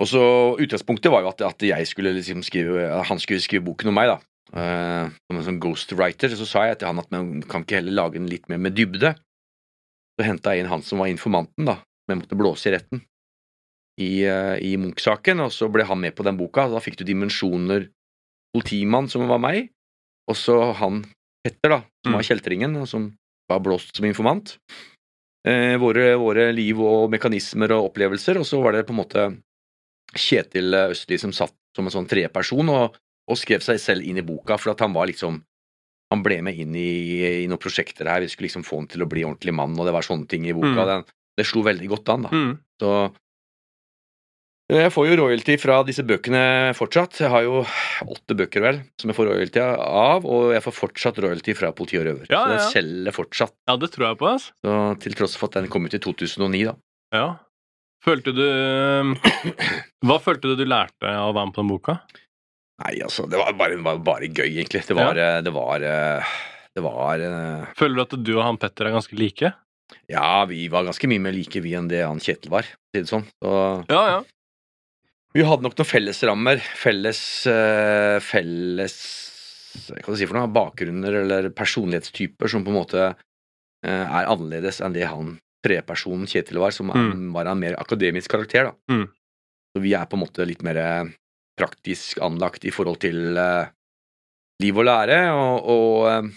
Og 0.00 0.08
så 0.08 0.22
Utgangspunktet 0.56 1.12
var 1.12 1.20
jo 1.26 1.30
at, 1.34 1.44
at 1.44 1.62
jeg 1.68 1.86
skulle 1.90 2.14
liksom 2.16 2.40
skrive, 2.46 2.88
han 3.04 3.20
skulle 3.20 3.44
skrive 3.44 3.66
boken 3.68 3.92
om 3.92 3.98
meg. 4.00 4.14
da. 4.14 4.31
Eh, 4.52 5.08
som 5.08 5.38
en 5.38 5.46
sånn 5.46 5.60
ghostwriter. 5.62 6.34
Så 6.36 6.44
sa 6.48 6.66
jeg 6.68 6.80
til 6.80 6.90
han 6.90 7.00
at 7.00 7.10
man 7.14 7.40
kan 7.48 7.64
ikke 7.64 7.78
heller 7.80 7.96
lage 8.02 8.18
den 8.18 8.28
litt 8.28 8.48
mer 8.52 8.60
med 8.60 8.76
dybde. 8.76 9.14
Så 10.18 10.26
henta 10.28 10.52
jeg 10.52 10.64
inn 10.64 10.72
han 10.72 10.84
som 10.84 11.00
var 11.00 11.08
informanten, 11.08 11.64
da, 11.64 11.78
som 11.80 12.12
jeg 12.12 12.20
måtte 12.20 12.36
blåse 12.36 12.68
i 12.68 12.74
retten 12.74 13.00
i, 14.00 14.10
uh, 14.28 14.56
i 14.60 14.74
Munch-saken. 14.76 15.40
Og 15.46 15.52
så 15.56 15.70
ble 15.72 15.86
han 15.88 16.00
med 16.02 16.12
på 16.18 16.26
den 16.26 16.36
boka. 16.36 16.66
Da 16.68 16.82
fikk 16.84 16.98
du 17.00 17.04
dimensjoner 17.08 17.88
politimann, 18.52 19.08
som 19.08 19.24
var 19.30 19.40
meg, 19.40 19.70
og 20.28 20.36
så 20.36 20.58
han 20.76 21.06
Petter, 21.42 21.72
da, 21.72 21.78
som 22.04 22.12
Mm. 22.12 22.16
var 22.20 22.22
kjeltringen, 22.28 22.76
og 22.78 22.86
som 22.86 23.06
var 23.50 23.58
blåst 23.64 23.96
som 23.96 24.04
informant. 24.06 24.58
Uh, 25.48 25.74
våre, 25.80 26.12
våre 26.20 26.52
liv 26.54 26.78
og 26.78 27.08
mekanismer 27.10 27.72
og 27.74 27.88
opplevelser, 27.88 28.38
og 28.38 28.46
så 28.46 28.60
var 28.62 28.76
det 28.76 28.84
på 28.86 28.92
en 28.94 29.00
måte 29.00 29.24
Kjetil 30.14 30.76
Østli 30.76 31.18
som 31.18 31.32
satt 31.32 31.54
som 31.74 31.88
en 31.88 31.94
sånn 31.94 32.06
treperson 32.06 32.68
og, 32.68 32.94
og 33.30 33.38
skrev 33.38 33.62
seg 33.64 33.78
selv 33.80 34.06
inn 34.06 34.18
i 34.20 34.26
boka, 34.26 34.58
for 34.58 34.74
at 34.74 34.82
han 34.84 34.94
var 34.96 35.10
liksom 35.10 35.42
Han 36.12 36.20
ble 36.20 36.42
med 36.44 36.58
inn 36.60 36.74
i, 36.76 36.88
i 37.24 37.46
noen 37.48 37.56
prosjekter 37.62 38.04
her, 38.04 38.20
vi 38.20 38.28
skulle 38.28 38.50
liksom 38.50 38.66
få 38.68 38.82
han 38.82 38.88
til 38.92 39.00
å 39.00 39.06
bli 39.08 39.22
ordentlig 39.24 39.54
mann, 39.56 39.72
og 39.80 39.86
det 39.88 39.94
var 39.96 40.04
sånne 40.04 40.28
ting 40.28 40.44
i 40.44 40.52
boka. 40.52 40.74
Mm. 40.76 40.88
Den, 40.90 41.04
det 41.40 41.46
slo 41.48 41.62
veldig 41.64 41.88
godt 41.88 42.10
an, 42.12 42.26
da. 42.26 42.32
Mm. 42.36 42.50
Så 42.82 42.90
jeg 44.72 44.92
får 44.94 45.06
jo 45.08 45.16
royalty 45.20 45.56
fra 45.60 45.78
disse 45.84 46.04
bøkene 46.06 46.72
fortsatt. 46.76 47.18
Jeg 47.20 47.32
har 47.32 47.42
jo 47.44 47.62
åtte 48.08 48.36
bøker, 48.38 48.62
vel, 48.64 48.78
som 49.00 49.10
jeg 49.10 49.18
får 49.18 49.28
royalty 49.28 49.62
av, 49.64 50.24
og 50.24 50.52
jeg 50.54 50.64
får 50.64 50.76
fortsatt 50.76 51.20
royalty 51.24 51.54
fra 51.58 51.72
Politi 51.76 51.98
og 52.00 52.06
Røver. 52.08 52.28
Ja, 52.30 52.42
så 52.42 52.52
den 52.52 52.60
ja. 52.60 52.68
selger 52.76 53.16
fortsatt, 53.16 53.54
Ja, 53.68 53.76
det 53.80 53.90
tror 53.92 54.06
jeg 54.10 54.20
på. 54.22 54.28
ass. 54.30 54.50
så, 54.64 54.76
til 55.02 55.16
tross 55.18 55.36
for 55.40 55.50
at 55.50 55.58
den 55.60 55.72
kom 55.72 55.88
ut 55.88 55.96
i 55.96 56.00
2009, 56.00 56.62
da. 56.70 56.76
Ja. 57.12 57.26
Følte 58.02 58.32
du 58.34 58.44
Hva 60.08 60.16
følte 60.22 60.52
du 60.52 60.56
du 60.58 60.64
lærte 60.66 61.08
av 61.08 61.30
å 61.30 61.36
være 61.36 61.50
med 61.50 61.56
på 61.56 61.62
den 61.62 61.72
boka? 61.72 61.98
Nei, 62.82 62.96
altså, 63.04 63.26
det 63.30 63.38
var 63.38 63.52
bare, 63.58 63.78
var 63.84 64.00
bare 64.02 64.28
gøy, 64.28 64.48
egentlig. 64.48 64.82
Det 64.88 64.96
var 64.98 65.18
ja. 65.18 65.40
Det 65.44 65.52
var, 65.54 65.84
eh, 65.86 66.32
det 66.74 66.82
var 66.84 67.22
eh, 67.22 67.66
Føler 67.78 67.98
du 67.98 68.02
at 68.04 68.16
du 68.26 68.32
og 68.36 68.44
han 68.46 68.58
Petter 68.60 68.88
er 68.88 68.96
ganske 68.96 69.18
like? 69.18 69.52
Ja, 70.10 70.44
vi 70.48 70.64
var 70.72 70.86
ganske 70.88 71.08
mye 71.10 71.22
mer 71.22 71.34
like 71.36 71.60
vi 71.62 71.74
enn 71.78 71.90
det 71.90 72.00
han 72.02 72.20
Kjetil 72.22 72.52
var, 72.52 72.66
for 72.66 72.78
å 72.80 72.96
si 72.96 73.02
det 73.04 73.10
sånn. 73.12 73.26
Så 73.42 73.52
Ja, 73.92 74.02
ja. 74.16 74.22
Vi 75.32 75.44
hadde 75.48 75.64
nok 75.64 75.78
noen 75.78 75.88
fellesrammer. 75.88 76.60
Felles 76.76 77.20
eh, 77.48 78.18
Felles 78.20 78.96
Hva 79.72 80.02
skal 80.02 80.12
jeg 80.12 80.20
si 80.20 80.28
for 80.28 80.36
noe? 80.36 80.50
Bakgrunner 80.52 81.22
eller 81.22 81.48
personlighetstyper 81.56 82.50
som 82.52 82.66
på 82.66 82.72
en 82.72 82.76
måte 82.76 83.06
eh, 83.06 84.04
er 84.04 84.28
annerledes 84.28 84.82
enn 84.84 84.96
det 84.96 85.06
han 85.08 85.38
trepersonen 85.64 86.26
Kjetil 86.28 86.58
var, 86.60 86.74
som 86.74 86.90
er, 86.92 87.12
var 87.32 87.48
en 87.48 87.60
mer 87.62 87.78
akademisk 87.80 88.32
karakter. 88.34 88.68
da. 88.72 88.92
Mm. 88.92 89.06
Så 89.72 89.80
vi 89.84 89.94
er 89.96 90.08
på 90.10 90.18
en 90.18 90.24
måte 90.24 90.44
litt 90.48 90.64
mer 90.66 90.80
eh, 90.82 91.12
praktisk 91.58 92.20
anlagt 92.24 92.64
i 92.64 92.72
forhold 92.74 93.00
til 93.02 93.36
eh, 93.38 93.70
liv 94.62 94.78
og 94.78 94.88
lære, 94.88 95.20
og, 95.36 95.68
og 95.74 96.08
eh, 96.10 96.32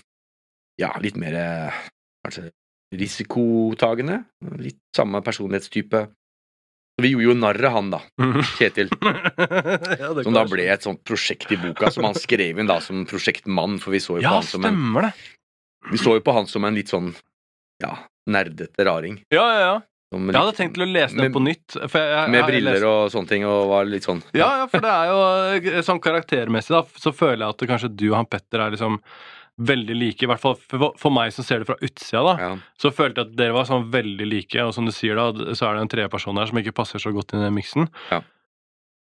ja, 0.82 0.92
litt 1.04 1.18
mer 1.22 1.40
eh, 1.40 1.82
kanskje 2.26 2.50
risikotagende. 2.96 4.22
Litt 4.62 4.80
samme 4.96 5.22
personlighetstype. 5.26 6.06
Så 6.96 7.04
vi 7.04 7.12
gjorde 7.12 7.26
jo 7.28 7.34
narr 7.36 7.66
av 7.68 7.74
han, 7.76 7.90
da, 7.92 8.00
Kjetil. 8.56 8.92
ja, 10.00 10.12
Som 10.24 10.36
da 10.38 10.46
ble 10.48 10.68
et 10.72 10.86
sånt 10.86 11.02
prosjekt 11.04 11.52
i 11.52 11.58
boka, 11.60 11.90
som 11.92 12.08
han 12.08 12.16
skrev 12.16 12.62
inn 12.62 12.70
da 12.70 12.78
som 12.84 13.04
prosjektmann, 13.10 13.82
for 13.84 13.92
vi 13.96 14.00
så 14.04 14.16
jo 14.16 14.24
på 14.24 14.30
Ja, 14.30 14.38
han 14.38 14.48
som 14.48 14.64
en 14.64 14.78
stemmer 14.78 15.10
det. 15.10 15.12
Vi 15.92 16.00
så 16.00 16.16
jo 16.16 16.24
på 16.24 16.36
han 16.38 16.48
som 16.48 16.64
en 16.66 16.78
litt 16.78 16.94
sånn 16.94 17.12
ja, 17.84 17.98
nerdete 18.32 18.88
raring. 18.88 19.20
Ja, 19.34 19.44
ja, 19.44 19.60
ja. 19.66 19.76
Som 20.16 20.32
Jeg 20.32 20.40
hadde 20.40 20.56
tenkt 20.56 20.78
til 20.78 20.86
å 20.86 20.90
lese 20.90 21.12
den 21.12 21.26
Med- 21.28 21.36
på 21.36 21.44
nytt. 21.44 21.76
Jeg, 21.76 21.92
jeg, 21.92 22.32
Med 22.32 22.48
briller 22.48 22.80
lest... 22.80 22.88
og 22.88 23.12
sånne 23.12 23.32
ting, 23.34 23.46
og 23.50 23.70
var 23.74 23.88
litt 23.92 24.08
sånn 24.08 24.22
Ja, 24.32 24.50
ja, 24.64 24.68
for 24.72 24.84
det 24.86 24.92
er 24.96 25.12
jo 25.12 25.86
sånn 25.86 26.00
karaktermessig, 26.04 26.72
da, 26.76 26.84
så 27.04 27.12
føler 27.16 27.44
jeg 27.44 27.56
at 27.56 27.64
det 27.64 27.72
kanskje 27.74 27.92
du 27.92 28.06
og 28.14 28.20
han 28.22 28.30
Petter 28.32 28.64
er 28.64 28.76
liksom 28.76 29.02
veldig 29.56 29.96
like. 29.96 30.24
I 30.26 30.28
hvert 30.28 30.42
fall 30.44 30.56
for, 30.60 30.94
for 31.00 31.16
meg 31.16 31.32
som 31.32 31.46
ser 31.48 31.62
det 31.64 31.68
fra 31.70 31.78
utsida, 31.80 32.22
da. 32.28 32.36
ja. 32.42 32.54
Så 32.82 32.92
følte 32.96 33.22
jeg 33.22 33.30
at 33.32 33.38
dere 33.40 33.56
var 33.56 33.68
sånn 33.70 33.86
veldig 33.92 34.28
like, 34.28 34.64
og 34.64 34.74
som 34.76 34.88
du 34.88 34.92
sier 34.96 35.16
da, 35.20 35.30
så 35.56 35.70
er 35.70 35.78
det 35.78 35.86
en 35.86 35.92
tredjeperson 35.94 36.42
her 36.42 36.50
som 36.52 36.60
ikke 36.60 36.76
passer 36.76 37.00
så 37.00 37.14
godt 37.16 37.32
inn 37.36 37.44
i 37.44 37.48
den 37.48 37.56
miksen. 37.56 37.88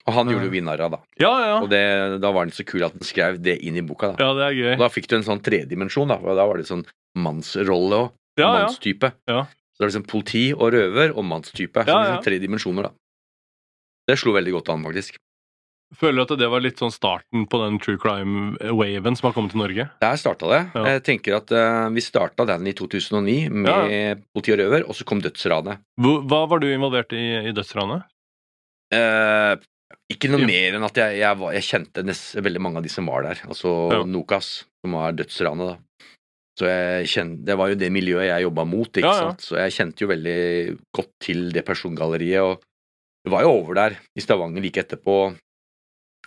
Og 0.02 0.16
han 0.16 0.31
gjorde 0.33 0.49
jo 0.49 0.52
vinnarra, 0.52 0.88
da. 0.90 0.99
Ja, 1.23 1.31
ja. 1.47 1.57
Og 1.62 1.69
det, 1.71 1.83
da 2.23 2.33
var 2.35 2.45
han 2.45 2.54
så 2.54 2.66
kul 2.66 2.83
at 2.83 2.97
han 2.97 3.07
skrev 3.07 3.38
det 3.42 3.54
inn 3.62 3.78
i 3.78 3.85
boka. 3.87 4.12
da 4.16 4.26
Ja, 4.26 4.33
det 4.35 4.47
er 4.49 4.57
gøy. 4.59 4.73
Og 4.75 4.83
da 4.83 4.88
fikk 4.90 5.07
du 5.09 5.16
en 5.21 5.26
sånn 5.28 5.42
tredimensjon, 5.47 6.11
da. 6.11 6.19
Og 6.19 6.35
da 6.38 6.47
var 6.49 6.59
det 6.59 6.66
sånn 6.69 6.83
mannsrolle 7.23 8.00
òg. 8.07 8.14
Ja, 8.40 8.49
ja. 8.49 8.52
mannstype. 8.64 9.12
Ja. 9.31 9.45
Så 9.73 9.81
det 9.81 9.87
er 9.87 9.91
liksom 9.93 10.09
politi 10.09 10.45
og 10.52 10.73
røver 10.75 11.14
og 11.17 11.25
mannstype. 11.25 11.85
Så 11.85 11.88
Ja, 11.88 12.00
liksom 12.05 12.25
tre 12.26 12.38
dimensjoner, 12.43 12.91
da. 12.91 12.93
Det 14.09 14.19
slo 14.19 14.35
veldig 14.37 14.52
godt 14.59 14.73
an, 14.75 14.85
faktisk. 14.85 15.17
Føler 15.93 16.25
du 16.25 16.33
at 16.33 16.41
det 16.41 16.49
var 16.49 16.62
litt 16.64 16.81
sånn 16.81 16.93
starten 16.93 17.45
på 17.52 17.59
den 17.61 17.76
true 17.83 17.99
crime-waven 18.00 19.17
som 19.19 19.29
har 19.29 19.35
kommet 19.37 19.52
til 19.52 19.61
Norge? 19.61 19.85
Der 20.00 20.21
starta 20.21 20.49
det. 20.49 20.61
Ja. 20.73 20.85
Jeg 20.95 21.02
tenker 21.05 21.37
at 21.37 21.52
uh, 21.52 21.91
Vi 21.93 22.00
starta 22.05 22.47
den 22.49 22.64
i 22.71 22.73
2009 22.73 23.50
med 23.52 24.23
politi 24.33 24.55
og 24.55 24.62
røver, 24.62 24.87
og 24.88 24.97
så 24.97 25.05
kom 25.09 25.21
dødsranet. 25.21 25.83
Hva 26.00 26.41
var 26.49 26.62
du 26.64 26.71
involvert 26.71 27.12
i 27.12 27.26
i 27.50 27.52
dødsranet? 27.52 28.09
Uh, 28.93 29.61
ikke 30.12 30.31
noe 30.33 30.45
mer 30.49 30.76
enn 30.79 30.85
at 30.88 30.97
jeg, 30.99 31.21
jeg, 31.21 31.38
var, 31.41 31.52
jeg 31.57 31.69
kjente 31.69 32.05
nest, 32.05 32.35
veldig 32.41 32.61
mange 32.64 32.81
av 32.81 32.87
de 32.87 32.93
som 32.93 33.09
var 33.12 33.29
der. 33.29 33.45
Altså 33.49 33.73
Ja. 33.93 34.02
Nokas, 34.09 34.64
som 34.81 34.97
var 34.97 35.12
dødsranet, 35.17 35.75
da. 35.75 35.76
Så 36.62 36.69
jeg 36.71 37.09
kjente, 37.11 37.42
Det 37.49 37.57
var 37.59 37.73
jo 37.73 37.78
det 37.78 37.88
miljøet 37.90 38.28
jeg 38.28 38.45
jobba 38.45 38.64
mot, 38.69 38.87
ikke 38.87 39.02
Ja, 39.02 39.14
ja. 39.19 39.31
sant. 39.33 39.42
Så 39.42 39.59
jeg 39.59 39.75
kjente 39.75 40.04
jo 40.04 40.11
veldig 40.12 40.38
godt 40.95 41.11
til 41.19 41.49
det 41.50 41.64
persongalleriet. 41.66 42.38
Og 42.47 42.62
jeg 43.26 43.33
var 43.35 43.42
jo 43.42 43.54
over 43.57 43.75
der 43.75 43.97
i 44.14 44.23
Stavanger 44.23 44.62
like 44.62 44.78
etterpå. 44.78 45.35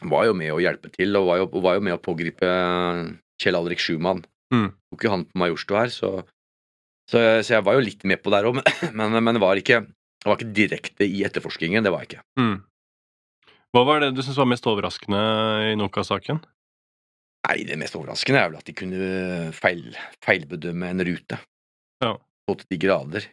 Var 0.04 0.26
jo 0.28 0.34
med 0.36 0.52
å 0.52 0.60
hjelpe 0.60 0.92
til, 0.92 1.16
og 1.16 1.30
var 1.30 1.40
jo, 1.40 1.48
var 1.64 1.78
jo 1.78 1.86
med 1.88 1.96
å 1.96 2.04
pågripe 2.04 2.50
Kjell 3.40 3.56
Alrik 3.56 3.80
Schumann. 3.80 4.26
Mm. 4.52 4.74
Tok 4.92 5.06
jo 5.08 5.14
han 5.14 5.24
på 5.24 5.40
Majorstua 5.40 5.86
her, 5.86 5.94
så, 5.94 6.12
så, 7.08 7.22
så 7.40 7.56
jeg 7.56 7.64
var 7.64 7.78
jo 7.78 7.86
litt 7.86 8.04
med 8.04 8.20
på 8.22 8.34
der 8.34 8.48
òg, 8.50 8.60
men, 8.92 9.16
men, 9.16 9.38
det 9.38 9.42
var 9.44 9.60
ikke 9.60 9.86
det 9.88 10.28
var 10.28 10.40
ikke 10.40 10.56
direkte 10.58 11.08
i 11.08 11.24
etterforskningen. 11.24 11.86
Det 11.86 11.94
var 11.94 12.04
jeg 12.04 12.12
ikke. 12.12 12.26
Mm. 12.42 12.58
Hva 13.72 13.84
var 13.88 14.04
det 14.04 14.12
du 14.16 14.24
syntes 14.24 14.40
var 14.42 14.52
mest 14.52 14.68
overraskende 14.68 15.22
i 15.72 15.76
Nokas-saken? 15.80 16.44
Nei, 17.46 17.62
det 17.68 17.78
mest 17.78 17.96
overraskende 17.98 18.42
er 18.42 18.52
vel 18.52 18.60
at 18.60 18.68
de 18.68 18.74
kunne 18.78 19.08
feil, 19.54 19.90
feilbedømme 20.26 20.92
en 20.92 21.04
rute. 21.06 21.38
Ja. 22.02 22.16
Så 22.46 22.56
til 22.62 22.72
de 22.74 22.80
grader. 22.82 23.28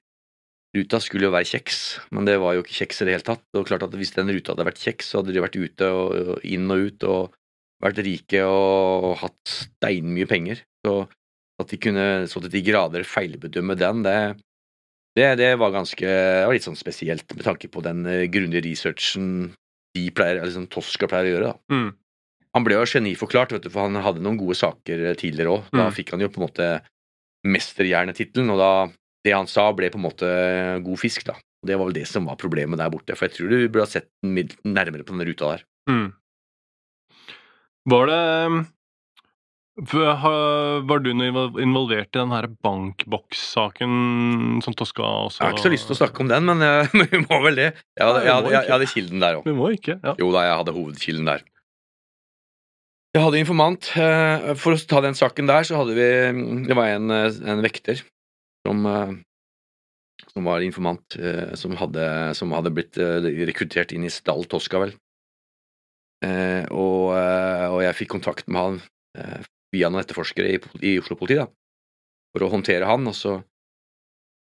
Ruta 0.73 0.99
skulle 1.04 1.28
jo 1.28 1.35
være 1.35 1.49
kjeks, 1.49 1.78
men 2.16 2.28
det 2.28 2.38
var 2.40 2.57
jo 2.57 2.62
ikke 2.64 2.78
kjeks 2.78 3.02
i 3.02 3.07
det 3.09 3.16
hele 3.16 3.26
tatt. 3.26 3.45
Og 3.57 3.66
klart 3.69 3.85
at 3.85 3.97
Hvis 3.97 4.14
den 4.16 4.33
ruta 4.33 4.54
hadde 4.54 4.69
vært 4.69 4.81
kjeks, 4.81 5.09
så 5.09 5.21
hadde 5.21 5.35
de 5.37 5.45
vært 5.45 5.59
ute 5.61 5.88
og, 5.88 6.14
og 6.37 6.47
inn 6.49 6.71
og 6.73 6.87
ut 6.88 7.09
og 7.09 7.35
vært 7.83 8.00
rike 8.07 8.45
og 8.47 9.19
hatt 9.21 9.52
steinmye 9.52 10.28
penger. 10.31 10.62
Så 10.85 11.02
at 11.61 11.73
de 11.73 11.78
kunne 11.81 12.07
så 12.31 12.40
til 12.42 12.52
de 12.52 12.64
grader 12.64 13.04
feilbedømme 13.07 13.76
den, 13.78 14.04
det, 14.07 14.16
det, 15.19 15.26
det 15.38 15.50
var 15.61 15.75
ganske 15.75 16.07
det 16.07 16.47
var 16.49 16.57
litt 16.57 16.66
sånn 16.66 16.78
spesielt 16.78 17.37
med 17.37 17.45
tanke 17.47 17.69
på 17.71 17.83
den 17.85 18.07
eh, 18.09 18.28
grundige 18.33 18.64
researchen 18.64 19.52
de 19.92 20.07
pleier, 20.16 20.40
eller 20.40 20.54
som 20.54 20.69
Tosca 20.73 21.09
pleier 21.11 21.28
å 21.28 21.35
gjøre. 21.35 21.50
da. 21.52 21.75
Mm. 21.76 21.90
Han 22.54 22.64
ble 22.66 22.75
jo 22.76 22.85
geniforklart, 22.85 23.52
vet 23.56 23.62
du, 23.64 23.71
for 23.73 23.87
han 23.88 23.97
hadde 24.04 24.21
noen 24.21 24.37
gode 24.40 24.56
saker 24.59 25.06
eh, 25.11 25.14
tidligere 25.16 25.54
òg. 25.54 25.71
Da 25.73 25.87
Mm. 25.88 25.94
fikk 25.97 26.11
han 26.12 26.21
jo 26.21 26.28
på 26.28 26.40
en 26.42 26.47
måte 26.49 26.66
mesterhjernetittelen, 27.49 28.50
og 28.52 28.59
da 28.61 28.73
det 29.25 29.32
han 29.35 29.47
sa, 29.47 29.71
ble 29.73 29.88
på 29.90 29.99
en 30.00 30.06
måte 30.09 30.28
god 30.85 30.99
fisk, 30.99 31.25
da. 31.25 31.35
Og 31.62 31.66
Det 31.71 31.76
var 31.78 31.87
vel 31.87 31.94
det 31.94 32.06
som 32.11 32.26
var 32.26 32.37
problemet 32.37 32.76
der 32.78 32.90
borte, 32.90 33.14
for 33.16 33.26
jeg 33.28 33.37
tror 33.37 33.49
du 33.49 33.68
burde 33.68 33.87
ha 33.87 33.90
sett 33.90 34.09
den 34.23 34.35
nærmere 34.66 35.04
på 35.06 35.14
den 35.16 35.26
ruta 35.28 35.52
der. 35.56 35.64
Mm. 35.88 36.12
Var 37.88 38.06
det 38.06 38.66
Var 40.87 40.99
du 41.00 41.11
involvert 41.11 42.11
i 42.14 42.18
den 42.18 42.30
her 42.35 42.47
bankboks-saken 42.62 44.61
som 44.62 44.75
Toska 44.76 45.02
også 45.02 45.40
Jeg 45.40 45.47
har 45.49 45.54
ikke 45.56 45.64
så 45.64 45.73
lyst 45.73 45.87
til 45.88 45.97
å 45.97 46.00
snakke 46.02 46.21
om 46.21 46.28
den, 46.28 46.44
men, 46.44 46.61
eh, 46.62 46.92
vi 47.12 47.23
må 47.25 47.38
vel 47.47 47.56
det. 47.56 47.71
Jeg 47.97 48.04
hadde, 48.06 48.25
jeg 48.26 48.35
hadde, 48.35 48.52
jeg, 48.52 48.71
hadde 48.75 48.90
kilden 48.92 49.25
der 49.25 49.38
òg. 49.40 49.49
Jo 50.21 50.28
da, 50.35 50.44
jeg 50.44 50.59
hadde 50.61 50.75
hovedkilden 50.76 51.30
der. 51.30 51.47
Jeg 53.12 53.21
hadde 53.26 53.42
informant. 53.42 53.90
eh, 54.00 54.54
For 54.57 54.73
å 54.73 54.81
ta 54.88 55.02
den 55.04 55.16
saken 55.16 55.50
der, 55.50 55.66
så 55.69 55.76
hadde 55.76 55.97
vi 55.97 56.64
Det 56.66 56.76
var 56.76 56.95
en, 56.95 57.11
eh, 57.11 57.28
en 57.45 57.61
vekter 57.61 58.00
som, 58.66 58.87
eh, 58.87 59.12
som 60.33 60.45
var 60.45 60.61
informant, 60.61 61.19
som 61.59 61.76
hadde, 61.76 62.35
som 62.35 62.52
hadde 62.52 62.73
blitt 62.73 62.97
rekruttert 62.97 63.92
inn 63.92 64.04
i 64.04 64.09
Stall 64.09 64.45
Tosca, 64.45 64.78
vel. 64.78 64.95
Og, 66.71 67.11
og 67.12 67.83
jeg 67.83 67.97
fikk 67.99 68.09
kontakt 68.14 68.49
med 68.49 68.62
han 68.62 69.45
via 69.75 69.90
noen 69.90 70.00
etterforskere 70.00 70.54
i, 70.54 70.61
i 70.81 70.99
Oslo-politiet, 71.02 71.50
for 72.33 72.47
å 72.47 72.50
håndtere 72.54 72.87
han. 72.87 73.04
Og 73.11 73.12
så 73.19 73.42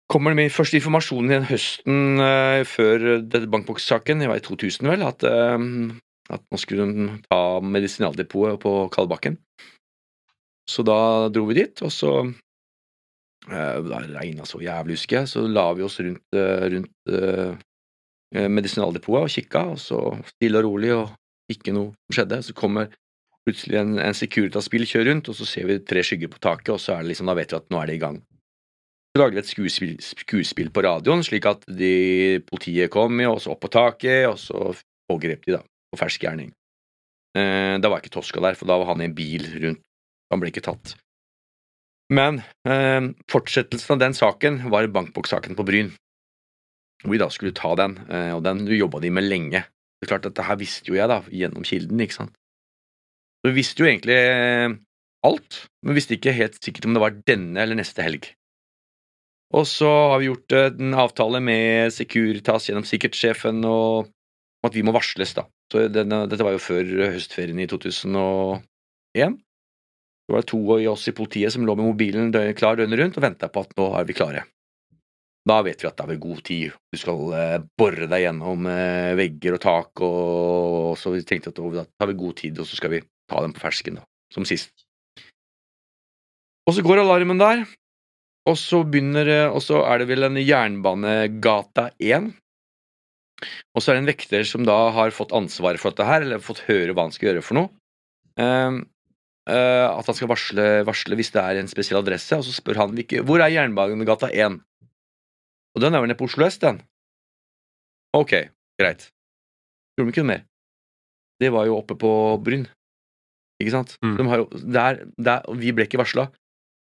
kommer 0.10 0.31
det 0.31 0.39
med 0.39 0.55
første 0.55 0.79
informasjon 0.79 1.27
i 1.27 1.36
den 1.36 1.45
høsten 1.51 2.24
før 2.65 3.22
bankbokssaken, 3.45 4.24
det 4.24 4.31
var 4.31 4.41
i 4.41 4.48
2000 4.48 4.89
vel, 4.89 5.05
at, 5.05 5.22
at 6.34 6.41
nå 6.50 6.60
skulle 6.60 6.88
de 6.89 7.08
ta 7.27 7.41
medisinaldepotet 7.62 8.62
på 8.63 8.74
Kalbakken. 8.94 9.38
Så 10.70 10.86
da 10.86 11.29
dro 11.29 11.46
vi 11.50 11.60
dit, 11.60 11.82
og 11.86 11.94
så 11.94 12.12
eh, 12.25 13.77
Det 13.86 14.01
regna 14.15 14.48
så 14.50 14.62
jævlig, 14.63 14.98
husker 14.98 15.20
jeg, 15.20 15.29
så 15.29 15.46
la 15.46 15.67
vi 15.77 15.86
oss 15.86 16.00
rundt, 16.01 16.25
eh, 16.34 16.65
rundt 16.74 17.13
eh, 17.13 17.53
eh, 18.36 18.50
medisinaldepotet 18.50 19.27
og 19.27 19.36
kikka, 19.36 19.65
og 19.75 19.82
så 19.82 20.00
stille 20.34 20.62
og 20.62 20.65
rolig, 20.72 20.94
og 20.96 21.53
ikke 21.53 21.75
noe 21.75 21.94
som 21.94 22.17
skjedde. 22.17 22.41
Så 22.48 22.58
kommer 22.58 22.89
plutselig 23.46 23.77
en, 23.77 24.00
en 24.01 24.17
Securitas-bil 24.17 24.88
kjører 24.89 25.12
rundt, 25.12 25.29
og 25.29 25.38
så 25.38 25.46
ser 25.46 25.70
vi 25.70 25.77
tre 25.86 26.01
skygger 26.01 26.34
på 26.34 26.41
taket, 26.41 26.74
og 26.74 26.82
så 26.82 26.96
er 26.96 27.05
det 27.05 27.13
liksom, 27.13 27.29
da 27.29 27.38
vet 27.38 27.53
vi 27.53 27.60
at 27.62 27.70
nå 27.70 27.82
er 27.82 27.91
det 27.91 28.00
i 28.00 28.01
gang. 28.01 28.17
Så 29.13 29.22
lagde 29.22 29.38
vi 29.38 29.44
et 29.46 29.53
skuespill, 29.53 29.94
skuespill 30.01 30.74
på 30.74 30.82
radioen, 30.84 31.22
slik 31.24 31.46
at 31.48 31.62
de, 31.70 32.41
politiet 32.50 32.91
kom 32.91 33.22
og 33.29 33.38
så 33.39 33.53
opp 33.53 33.62
på 33.63 33.72
taket, 33.77 34.25
og 34.27 34.41
så 34.41 34.74
pågrep 35.05 35.46
de 35.46 35.60
da, 35.60 35.62
på 35.92 36.00
fersk 36.00 36.25
gjerning. 36.25 36.54
Eh, 37.36 37.75
da 37.82 37.92
var 37.92 38.01
ikke 38.01 38.13
Toska 38.15 38.44
der, 38.44 38.58
for 38.58 38.70
da 38.70 38.77
var 38.80 38.94
han 38.94 39.04
i 39.04 39.10
en 39.10 39.18
bil 39.18 39.48
rundt. 39.63 39.84
Han 40.34 40.42
ble 40.42 40.50
ikke 40.51 40.65
tatt. 40.65 40.96
Men 42.13 42.42
eh, 42.70 43.12
fortsettelsen 43.32 43.96
av 43.96 44.01
den 44.01 44.18
saken 44.18 44.63
var 44.74 44.88
bankbokssaken 44.94 45.58
på 45.58 45.65
Bryn. 45.68 45.92
Hvor 47.04 47.13
vi 47.13 47.22
da 47.22 47.30
skulle 47.34 47.56
ta 47.58 47.74
den, 47.77 47.98
eh, 48.10 48.32
og 48.36 48.44
den 48.46 48.65
jobba 48.70 49.01
de 49.04 49.12
med 49.13 49.27
lenge. 49.27 49.65
Det 49.65 50.08
er 50.08 50.13
klart, 50.13 50.25
Dette 50.27 50.46
her 50.46 50.58
visste 50.60 50.92
jo 50.92 50.98
jeg 50.98 51.10
da, 51.10 51.22
gjennom 51.34 51.65
kilden, 51.65 52.01
ikke 52.01 52.20
sant. 52.20 52.36
Så 53.42 53.51
vi 53.51 53.60
visste 53.60 53.84
jo 53.84 53.89
egentlig 53.89 54.18
eh, 54.18 54.75
alt, 55.25 55.60
men 55.86 55.98
visste 55.98 56.18
ikke 56.18 56.34
helt 56.36 56.58
sikkert 56.62 56.88
om 56.89 56.96
det 56.96 57.04
var 57.04 57.22
denne 57.27 57.62
eller 57.62 57.77
neste 57.77 58.06
helg. 58.06 58.32
Og 59.56 59.68
så 59.70 59.89
har 60.12 60.22
vi 60.22 60.30
gjort 60.30 60.56
eh, 60.58 60.72
en 60.74 60.98
avtale 61.06 61.42
med 61.44 61.94
Securitas 61.94 62.70
gjennom 62.70 62.88
sikkerhetssjefen 62.88 63.62
og 63.70 64.12
at 64.65 64.74
vi 64.74 64.84
må 64.86 64.94
varsles, 64.96 65.36
da. 65.38 65.46
Denne, 65.74 66.25
dette 66.29 66.45
var 66.45 66.53
jo 66.53 66.62
før 66.62 66.91
høstferien 67.15 67.60
i 67.60 67.67
2001. 67.67 69.38
Det 70.25 70.34
var 70.34 70.45
to 70.50 70.60
av 70.74 70.84
oss 70.93 71.07
i 71.10 71.13
politiet 71.15 71.53
som 71.53 71.65
lå 71.65 71.75
med 71.77 71.86
mobilen 71.86 72.31
døgn, 72.34 72.53
klar 72.57 72.77
døgnet 72.77 73.00
rundt 73.01 73.17
og 73.19 73.25
venta 73.25 73.50
på 73.50 73.65
at 73.65 73.74
nå 73.77 73.89
er 73.98 74.05
vi 74.07 74.17
klare. 74.17 74.45
Da 75.45 75.60
vet 75.62 75.84
vi 75.84 75.89
at 75.89 76.00
det 76.00 76.15
er 76.15 76.22
god 76.22 76.41
tid. 76.48 76.77
Du 76.89 76.98
skal 76.98 77.19
eh, 77.38 77.57
bore 77.77 78.07
deg 78.10 78.24
gjennom 78.24 78.65
eh, 78.69 79.13
vegger 79.17 79.57
og 79.57 79.62
tak, 79.62 80.01
og 80.01 80.95
så 80.98 81.13
vi 81.13 81.22
tenkte 81.22 81.53
at 81.53 81.62
da 81.62 81.86
tar 81.86 82.10
vi 82.10 82.17
god 82.17 82.38
tid, 82.41 82.62
og 82.62 82.65
så 82.65 82.79
skal 82.79 82.95
vi 82.95 83.03
ta 83.29 83.43
dem 83.45 83.53
på 83.53 83.62
fersken, 83.62 84.00
da, 84.00 84.05
som 84.34 84.48
sist. 84.50 84.74
Og 86.65 86.74
så 86.74 86.81
går 86.81 87.03
alarmen 87.03 87.38
der, 87.38 87.62
og 88.50 88.57
så 88.57 88.81
begynner 88.86 89.51
Og 89.51 89.62
så 89.62 89.84
er 89.86 90.01
det 90.01 90.10
vel 90.10 90.25
en 90.25 90.38
Jernbanegata 90.41 91.91
1. 92.01 92.34
Og 93.75 93.84
så 93.84 93.92
er 93.92 93.98
det 93.98 94.04
en 94.04 94.12
vekter 94.12 94.46
som 94.48 94.65
da 94.68 94.75
har 94.96 95.13
fått 95.15 95.34
ansvaret 95.36 95.82
for 95.82 95.92
dette 95.92 96.08
her, 96.08 96.24
eller 96.24 96.44
fått 96.44 96.63
høre 96.70 96.96
hva 96.96 97.08
han 97.08 97.15
skal 97.15 97.32
gjøre 97.32 97.44
for 97.46 97.60
noe. 97.60 97.72
Um, 98.39 98.82
uh, 99.50 99.88
at 99.92 100.08
han 100.10 100.18
skal 100.18 100.32
varsle, 100.32 100.68
varsle 100.88 101.18
hvis 101.20 101.34
det 101.36 101.44
er 101.44 101.60
en 101.60 101.72
spesiell 101.72 102.00
adresse, 102.00 102.39
og 102.39 102.48
så 102.48 102.56
spør 102.56 102.84
han 102.84 102.96
hvilke, 102.96 103.24
hvor 103.27 103.44
er 103.44 103.54
Jernbanegata 103.54 104.32
1. 104.32 104.60
Og 105.75 105.84
den 105.84 105.96
er 105.96 106.04
vel 106.04 106.12
nede 106.12 106.20
på 106.20 106.30
Oslo 106.30 106.48
øst, 106.48 106.63
den? 106.63 106.80
Ok, 108.15 108.38
greit. 108.80 109.10
Gjorde 109.96 110.08
de 110.08 110.15
ikke 110.15 110.24
noe 110.24 110.32
mer? 110.32 110.46
Det 111.44 111.51
var 111.51 111.68
jo 111.68 111.75
oppe 111.82 111.98
på 112.00 112.12
Bryn. 112.44 112.63
Ikke 113.60 113.74
sant? 113.74 113.96
Mm. 114.04 114.15
De 114.20 114.27
har 114.32 114.42
jo, 114.42 114.48
der, 114.56 115.01
der, 115.20 115.48
vi 115.60 115.74
ble 115.75 115.88
ikke 115.88 116.00
varsla. 116.00 116.30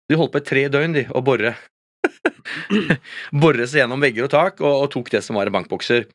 De 0.10 0.18
holdt 0.18 0.34
på 0.34 0.42
i 0.42 0.46
tre 0.46 0.66
døgn, 0.74 0.96
de, 0.98 1.06
å 1.14 1.22
bore. 1.26 1.54
Bore 3.44 3.68
seg 3.68 3.84
gjennom 3.84 4.02
vegger 4.04 4.28
og 4.28 4.32
tak, 4.34 4.62
og, 4.62 4.84
og 4.86 4.92
tok 4.94 5.12
det 5.14 5.22
som 5.26 5.38
var 5.40 5.50
i 5.50 5.54
bankbokser. 5.56 6.08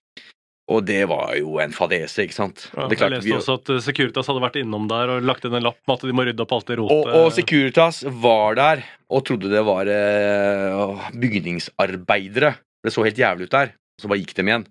Og 0.72 0.80
det 0.88 1.02
var 1.10 1.34
jo 1.36 1.58
en 1.60 1.74
fadese, 1.76 2.24
ikke 2.24 2.32
sant? 2.38 2.62
Ja, 2.72 2.86
det 2.88 2.96
jeg 2.96 3.12
leste 3.12 3.26
vi, 3.28 3.34
også 3.36 3.56
at 3.58 3.68
eh, 3.74 3.82
Securitas 3.84 4.30
hadde 4.30 4.40
vært 4.40 4.54
innom 4.56 4.86
der 4.88 5.10
og 5.12 5.26
lagt 5.28 5.44
inn 5.44 5.52
en 5.58 5.66
lapp 5.66 5.76
med 5.84 5.98
at 5.98 6.06
de 6.08 6.14
må 6.16 6.24
rydde 6.24 6.40
opp 6.40 6.54
alt 6.56 6.70
det 6.70 6.78
rotet. 6.80 7.10
og 7.20 7.26
Securitas 7.36 7.98
var 8.24 8.56
der 8.56 8.84
og 9.12 9.26
trodde 9.28 9.50
det 9.52 9.60
var 9.66 9.90
eh, 9.92 11.10
bygningsarbeidere. 11.20 12.54
Det 12.84 12.92
så 12.96 13.04
helt 13.04 13.20
jævlig 13.20 13.50
ut 13.50 13.52
der. 13.58 13.74
Så 14.00 14.08
bare 14.10 14.22
gikk 14.22 14.32
de 14.38 14.46
igjen. 14.48 14.64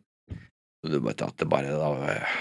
At 0.83 1.37
det 1.39 1.47
bare 1.47 1.69
da, 1.77 1.91
eh, 2.09 2.33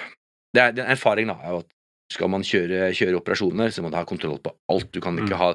Det 0.57 0.63
er 0.65 0.73
det 0.73 0.85
en 0.87 0.91
erfaring, 0.97 1.29
da. 1.29 1.37
at 1.61 1.69
Skal 2.13 2.29
man 2.29 2.43
kjøre, 2.45 2.91
kjøre 2.93 3.17
operasjoner, 3.21 3.71
så 3.73 3.81
må 3.85 3.89
du 3.93 3.97
ha 3.97 4.05
kontroll 4.05 4.41
på 4.45 4.53
alt. 4.69 4.91
Du 4.93 5.01
kan 5.01 5.17
ikke 5.17 5.33
Mm. 5.33 5.39
ha 5.41 5.53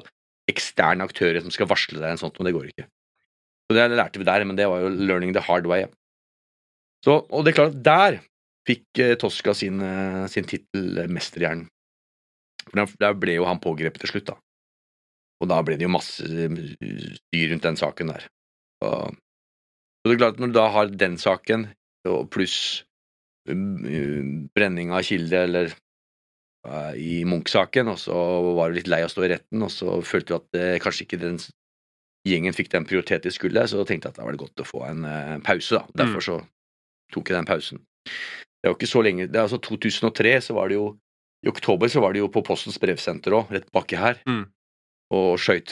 eksterne 0.50 1.04
aktører 1.06 1.40
som 1.42 1.50
skal 1.54 1.66
varsle 1.70 2.00
deg 2.00 2.10
en 2.10 2.16
sånt, 2.18 2.38
og 2.40 2.46
det 2.46 2.54
går 2.54 2.70
ikke. 2.72 2.86
Så 3.68 3.76
det 3.76 3.90
lærte 3.92 4.20
vi 4.20 4.24
der, 4.24 4.44
men 4.48 4.56
det 4.56 4.66
var 4.70 4.80
jo 4.80 4.88
learning 4.96 5.34
the 5.36 5.44
hard 5.44 5.66
way. 5.68 5.84
Så, 7.04 7.20
og 7.20 7.44
det 7.44 7.52
er 7.52 7.58
klart, 7.58 7.76
der 7.84 8.18
fikk 8.68 9.00
eh, 9.04 9.16
Tosca 9.20 9.54
sin, 9.56 9.82
eh, 9.84 10.24
sin 10.32 10.48
tittel 10.48 11.04
Mesterhjernen. 11.12 11.68
For 12.68 12.96
der, 13.00 13.16
ble 13.16 13.38
jo 13.38 13.46
han 13.48 13.60
pågrepet 13.62 14.02
til 14.02 14.12
slutt, 14.12 14.32
da. 14.32 14.38
Og 15.38 15.50
da 15.52 15.60
ble 15.64 15.78
det 15.78 15.86
jo 15.86 15.92
masse 15.92 16.24
eh, 16.24 16.58
styr 17.20 17.52
rundt 17.52 17.68
den 17.68 17.80
saken 17.80 18.12
der. 18.14 18.24
Og, 18.88 19.12
så 19.12 20.10
det 20.10 20.16
er 20.16 20.22
klart, 20.24 20.40
når 20.40 20.50
du 20.50 20.56
da 20.56 20.66
har 20.72 20.90
den 20.94 21.18
saken, 21.20 21.68
pluss 22.32 22.86
um, 23.50 24.46
brenning 24.56 24.94
av 24.94 25.02
kilde, 25.04 25.42
eller 25.44 25.74
i 26.96 27.24
Munch-saken, 27.28 27.90
og 27.90 27.98
så 28.00 28.14
var 28.56 28.70
du 28.70 28.78
litt 28.78 28.88
lei 28.90 29.00
av 29.02 29.10
å 29.10 29.12
stå 29.12 29.24
i 29.26 29.30
retten, 29.32 29.64
og 29.64 29.72
så 29.72 29.98
følte 30.06 30.30
du 30.30 30.36
at 30.36 30.46
det, 30.54 30.64
kanskje 30.84 31.04
ikke 31.04 31.20
den 31.20 31.36
gjengen 32.28 32.54
fikk 32.56 32.70
den 32.74 32.84
prioritet 32.88 33.22
de 33.26 33.30
skulle, 33.34 33.64
så 33.68 33.84
tenkte 33.88 34.08
jeg 34.08 34.14
at 34.14 34.20
da 34.20 34.24
var 34.26 34.32
det 34.36 34.40
godt 34.42 34.62
å 34.62 34.66
få 34.68 34.84
en 34.88 35.04
eh, 35.08 35.38
pause, 35.46 35.78
da. 35.80 35.84
Derfor 36.04 36.20
så 36.24 36.36
tok 37.14 37.30
jeg 37.30 37.38
den 37.38 37.48
pausen. 37.48 37.80
Det 38.04 38.66
er 38.66 38.72
jo 38.72 38.76
ikke 38.78 38.90
så 38.90 39.02
lenge 39.04 39.26
Det 39.30 39.36
er 39.38 39.44
altså 39.46 39.60
2003, 39.62 40.32
så 40.42 40.54
var 40.56 40.68
det 40.68 40.74
jo 40.78 40.86
I 41.46 41.48
oktober 41.52 41.86
så 41.88 42.00
var 42.02 42.12
det 42.12 42.18
jo 42.18 42.28
på 42.34 42.42
Postens 42.42 42.78
brevsenter 42.82 43.30
òg, 43.36 43.50
rett 43.54 43.68
baki 43.72 43.96
her, 43.96 44.16
Mm. 44.26 44.46
og 45.14 45.38
skøyt, 45.38 45.70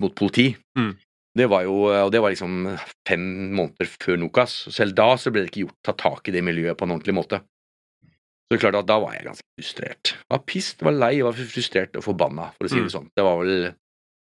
mot 0.00 0.14
politi. 0.18 0.56
Mm. 0.78 0.96
Det 1.36 1.46
var 1.50 1.62
jo 1.66 1.74
Og 1.86 2.10
det 2.12 2.20
var 2.22 2.30
liksom 2.32 2.78
fem 3.06 3.52
måneder 3.54 3.86
før 4.00 4.16
Nokas. 4.18 4.68
Selv 4.74 4.94
da 4.96 5.14
så 5.16 5.30
ble 5.30 5.44
det 5.44 5.50
ikke 5.52 5.66
gjort 5.66 5.78
tatt 5.84 5.98
tak 5.98 6.28
i 6.28 6.32
det 6.32 6.42
miljøet 6.42 6.76
på 6.76 6.84
en 6.88 6.96
ordentlig 6.96 7.14
måte. 7.14 7.40
Så 7.40 8.50
det 8.50 8.56
er 8.58 8.70
klart 8.70 8.78
at 8.82 8.86
da 8.86 8.98
var 9.02 9.12
jeg 9.14 9.26
ganske 9.26 9.46
frustrert. 9.60 10.12
Jeg 10.16 10.30
var 10.30 10.42
pissed, 10.46 10.82
var 10.86 10.92
lei, 10.94 11.16
jeg 11.18 11.24
var 11.26 11.32
frustrert 11.38 11.96
og 11.98 12.04
forbanna, 12.06 12.52
for 12.56 12.66
å 12.66 12.70
si 12.70 12.76
Mm. 12.78 12.84
det 12.86 12.92
sånn. 12.94 13.08
Det 13.16 13.24
var 13.24 13.36
vel 13.44 13.54
så 13.56 13.66
det 13.66 13.66
er 13.66 13.72
ikke 13.72 13.74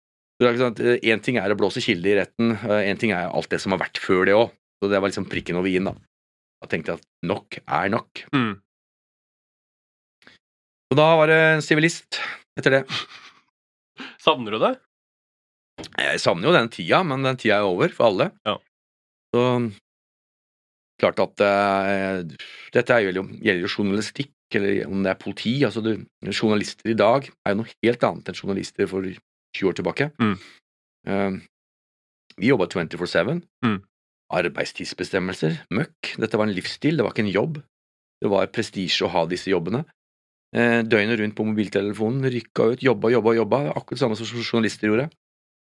sant, 0.08 0.25
Én 0.36 1.22
ting 1.24 1.38
er 1.40 1.52
å 1.52 1.56
blåse 1.56 1.80
kilde 1.80 2.10
i 2.10 2.16
retten, 2.18 2.52
én 2.84 2.98
ting 3.00 3.14
er 3.16 3.30
alt 3.30 3.48
det 3.48 3.60
som 3.62 3.72
har 3.72 3.80
vært 3.80 4.00
før 4.02 4.26
det 4.28 4.34
òg. 4.36 4.52
Så 4.76 4.90
det 4.92 5.00
var 5.00 5.08
liksom 5.08 5.28
prikken 5.30 5.56
over 5.56 5.70
i-en, 5.70 5.88
da. 5.88 5.94
Da 6.60 6.68
tenkte 6.68 6.92
jeg 6.92 7.00
at 7.00 7.06
nok 7.24 7.56
er 7.64 7.92
nok. 7.94 8.24
Mm. 8.36 8.52
Og 10.92 10.98
da 11.00 11.06
var 11.18 11.32
det 11.32 11.38
en 11.54 11.64
sivilist 11.64 12.20
etter 12.60 12.78
det. 12.78 12.82
Savner 14.24 14.52
du 14.52 14.60
det? 14.60 14.74
Jeg 15.96 16.20
savner 16.22 16.48
jo 16.48 16.54
den 16.56 16.70
tida, 16.72 17.02
men 17.04 17.24
den 17.24 17.40
tida 17.40 17.60
er 17.60 17.68
over 17.68 17.92
for 17.92 18.10
alle. 18.10 18.30
Ja. 18.48 18.56
Så 19.34 19.42
klart 21.00 21.20
at 21.20 21.44
uh, 21.44 22.36
dette 22.72 23.00
gjelder 23.02 23.20
jo, 23.20 23.26
gjelder 23.44 23.66
jo 23.66 23.72
journalistikk, 23.72 24.32
eller 24.56 24.86
om 24.88 25.02
det 25.04 25.12
er 25.12 25.20
politi. 25.20 25.58
altså 25.66 25.82
du, 25.84 25.92
Journalister 26.30 26.92
i 26.92 26.96
dag 26.96 27.28
er 27.28 27.52
jo 27.52 27.60
noe 27.60 27.72
helt 27.84 28.06
annet 28.08 28.30
enn 28.30 28.38
journalister 28.38 28.88
for 28.88 29.04
20 29.56 29.70
år 29.70 29.76
tilbake. 29.80 30.08
Mm. 30.22 30.36
Uh, 31.08 31.38
vi 32.36 32.50
jobba 32.50 32.68
24-7. 32.72 33.42
Mm. 33.64 33.78
Arbeidstidsbestemmelser, 34.36 35.60
møkk. 35.74 36.16
Dette 36.22 36.38
var 36.38 36.48
en 36.48 36.56
livsstil, 36.56 36.98
det 36.98 37.06
var 37.06 37.14
ikke 37.14 37.26
en 37.26 37.34
jobb. 37.34 37.60
Det 38.22 38.32
var 38.32 38.50
prestisje 38.52 39.06
å 39.06 39.12
ha 39.12 39.26
disse 39.30 39.52
jobbene. 39.52 39.84
Uh, 40.56 40.82
døgnet 40.86 41.20
rundt 41.20 41.36
på 41.38 41.46
mobiltelefonen, 41.48 42.26
rykka 42.32 42.72
ut, 42.74 42.84
jobba, 42.84 43.12
jobba, 43.14 43.36
jobba. 43.40 43.62
Akkurat 43.74 43.96
det 43.96 44.04
samme 44.04 44.18
som 44.18 44.42
journalister 44.42 44.90
gjorde. 44.90 45.08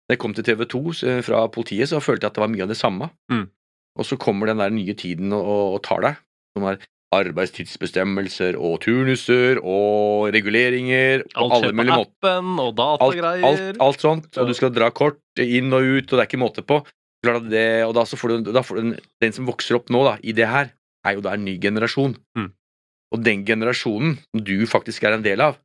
Da 0.05 0.17
jeg 0.17 0.21
kom 0.21 0.35
til 0.37 0.45
TV 0.45 0.67
2 0.69 0.81
fra 1.25 1.47
politiet, 1.49 1.89
så 1.89 2.03
følte 2.05 2.27
jeg 2.27 2.35
at 2.35 2.37
det 2.37 2.43
var 2.43 2.51
mye 2.53 2.65
av 2.67 2.73
det 2.73 2.77
samme. 2.77 3.09
Mm. 3.33 3.47
Og 3.95 4.05
så 4.05 4.19
kommer 4.21 4.51
den 4.51 4.61
der 4.61 4.75
nye 4.75 4.95
tiden 4.99 5.33
og, 5.33 5.47
og, 5.47 5.79
og 5.79 5.81
tar 5.87 6.03
deg, 6.05 6.19
som 6.53 6.67
er 6.69 6.83
arbeidstidsbestemmelser 7.17 8.59
og 8.59 8.81
turnuser 8.85 9.61
og 9.63 10.31
reguleringer 10.35 11.25
Og 11.37 11.55
Alt 11.55 11.65
skjer 11.65 11.79
på 11.79 11.97
appen 12.01 12.53
og 12.63 12.75
datagreier. 12.79 13.47
alt, 13.49 13.81
alt 13.87 14.05
sånt, 14.05 14.31
og 14.39 14.51
du 14.51 14.55
skal 14.57 14.75
dra 14.75 14.91
kort 14.95 15.21
inn 15.43 15.73
og 15.73 15.83
ut, 15.83 16.07
og 16.09 16.15
det 16.15 16.23
er 16.23 16.29
ikke 16.29 16.43
måte 16.43 16.67
på. 16.67 16.83
Det, 17.25 17.67
og 17.87 17.95
da, 17.97 18.05
så 18.05 18.19
får 18.21 18.35
du, 18.35 18.51
da 18.53 18.61
får 18.65 18.77
du 18.77 18.83
den, 18.83 18.97
Den 19.23 19.33
som 19.33 19.47
vokser 19.49 19.79
opp 19.79 19.89
nå, 19.93 20.03
da, 20.05 20.19
i 20.21 20.35
det 20.37 20.49
her, 20.51 20.75
er 21.05 21.17
jo 21.17 21.25
da 21.25 21.35
en 21.37 21.45
ny 21.47 21.57
generasjon. 21.61 22.17
Mm. 22.37 22.51
Og 23.15 23.23
den 23.23 23.45
generasjonen 23.47 24.19
som 24.19 24.43
du 24.45 24.57
faktisk 24.69 25.07
er 25.07 25.17
en 25.17 25.25
del 25.25 25.43
av 25.45 25.61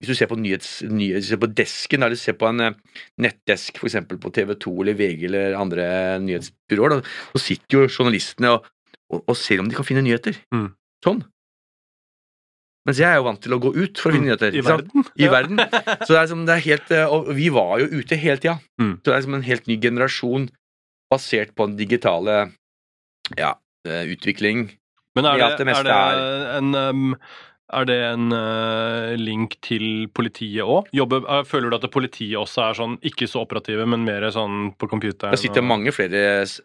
Hvis 0.00 0.14
du 0.14 0.16
ser 0.16 0.30
på, 0.30 0.36
nyhets, 0.40 0.80
nyhets, 0.88 1.28
ser 1.28 1.36
på 1.36 1.50
desken, 1.52 2.02
eller 2.02 2.16
ser 2.16 2.32
på 2.40 2.48
en 2.48 2.62
eh, 2.64 2.76
nettdesk 3.20 3.76
f.eks. 3.76 3.98
på 4.08 4.30
TV 4.32 4.54
2 4.56 4.70
eller 4.80 4.96
VG 4.96 5.26
eller 5.28 5.56
andre 5.60 5.84
nyhetsbyråer, 6.24 6.94
da, 6.94 7.16
så 7.34 7.42
sitter 7.44 7.76
jo 7.76 7.90
journalistene 7.90 8.54
og, 8.54 8.70
og, 9.12 9.20
og 9.26 9.36
ser 9.36 9.60
om 9.60 9.68
de 9.68 9.76
kan 9.76 9.84
finne 9.84 10.00
nyheter. 10.06 10.38
Mm. 10.56 10.70
Sånn. 11.04 11.22
Mens 12.88 12.96
jeg 13.00 13.10
er 13.12 13.18
jo 13.20 13.26
vant 13.26 13.40
til 13.44 13.52
å 13.54 13.60
gå 13.60 13.70
ut 13.76 14.00
for 14.00 14.10
å 14.10 14.14
finne 14.16 14.30
nyheter. 14.30 14.54
I 14.56 14.62
verden. 14.64 15.04
I 15.20 15.28
verden. 15.30 15.60
Så 16.06 16.14
det 16.14 16.20
er 16.22 16.30
som, 16.30 16.46
det 16.48 16.54
er 16.56 16.64
helt, 16.64 16.90
eh, 16.96 17.12
og 17.12 17.28
vi 17.36 17.50
var 17.52 17.74
jo 17.82 17.90
ute 18.00 18.16
hele 18.20 18.40
tida. 18.40 18.56
Mm. 18.80 18.94
Så 19.02 19.10
det 19.10 19.16
er 19.18 19.26
som 19.26 19.36
en 19.36 19.44
helt 19.46 19.68
ny 19.68 19.76
generasjon 19.82 20.48
basert 21.12 21.52
på 21.58 21.66
den 21.68 21.76
digitale 21.80 22.38
ja, 23.36 23.52
eh, 23.88 24.04
utvikling. 24.14 24.70
Men 25.18 25.26
er 25.28 25.40
det, 25.42 25.66
det 25.66 25.74
er 25.74 25.86
det 25.88 25.94
en 26.56 26.74
um, 26.78 27.14
er 27.70 27.86
det 27.86 27.96
en 28.02 28.32
uh, 28.34 29.12
link 29.18 29.56
til 29.62 30.06
politiet 30.14 30.62
òg? 30.66 30.88
Føler 31.46 31.70
du 31.70 31.76
at 31.76 31.86
politiet 31.94 32.38
også 32.38 32.64
er 32.68 32.78
sånn 32.78 32.96
ikke 33.06 33.28
så 33.30 33.44
operative, 33.44 33.84
men 33.90 34.06
mer 34.06 34.26
sånn 34.34 34.72
på 34.78 34.88
computeren? 34.90 35.34
Det 35.34 35.42
sitter 35.42 35.62
og- 35.62 35.68
mange 35.70 35.92
flere 35.94 36.42
s- 36.46 36.60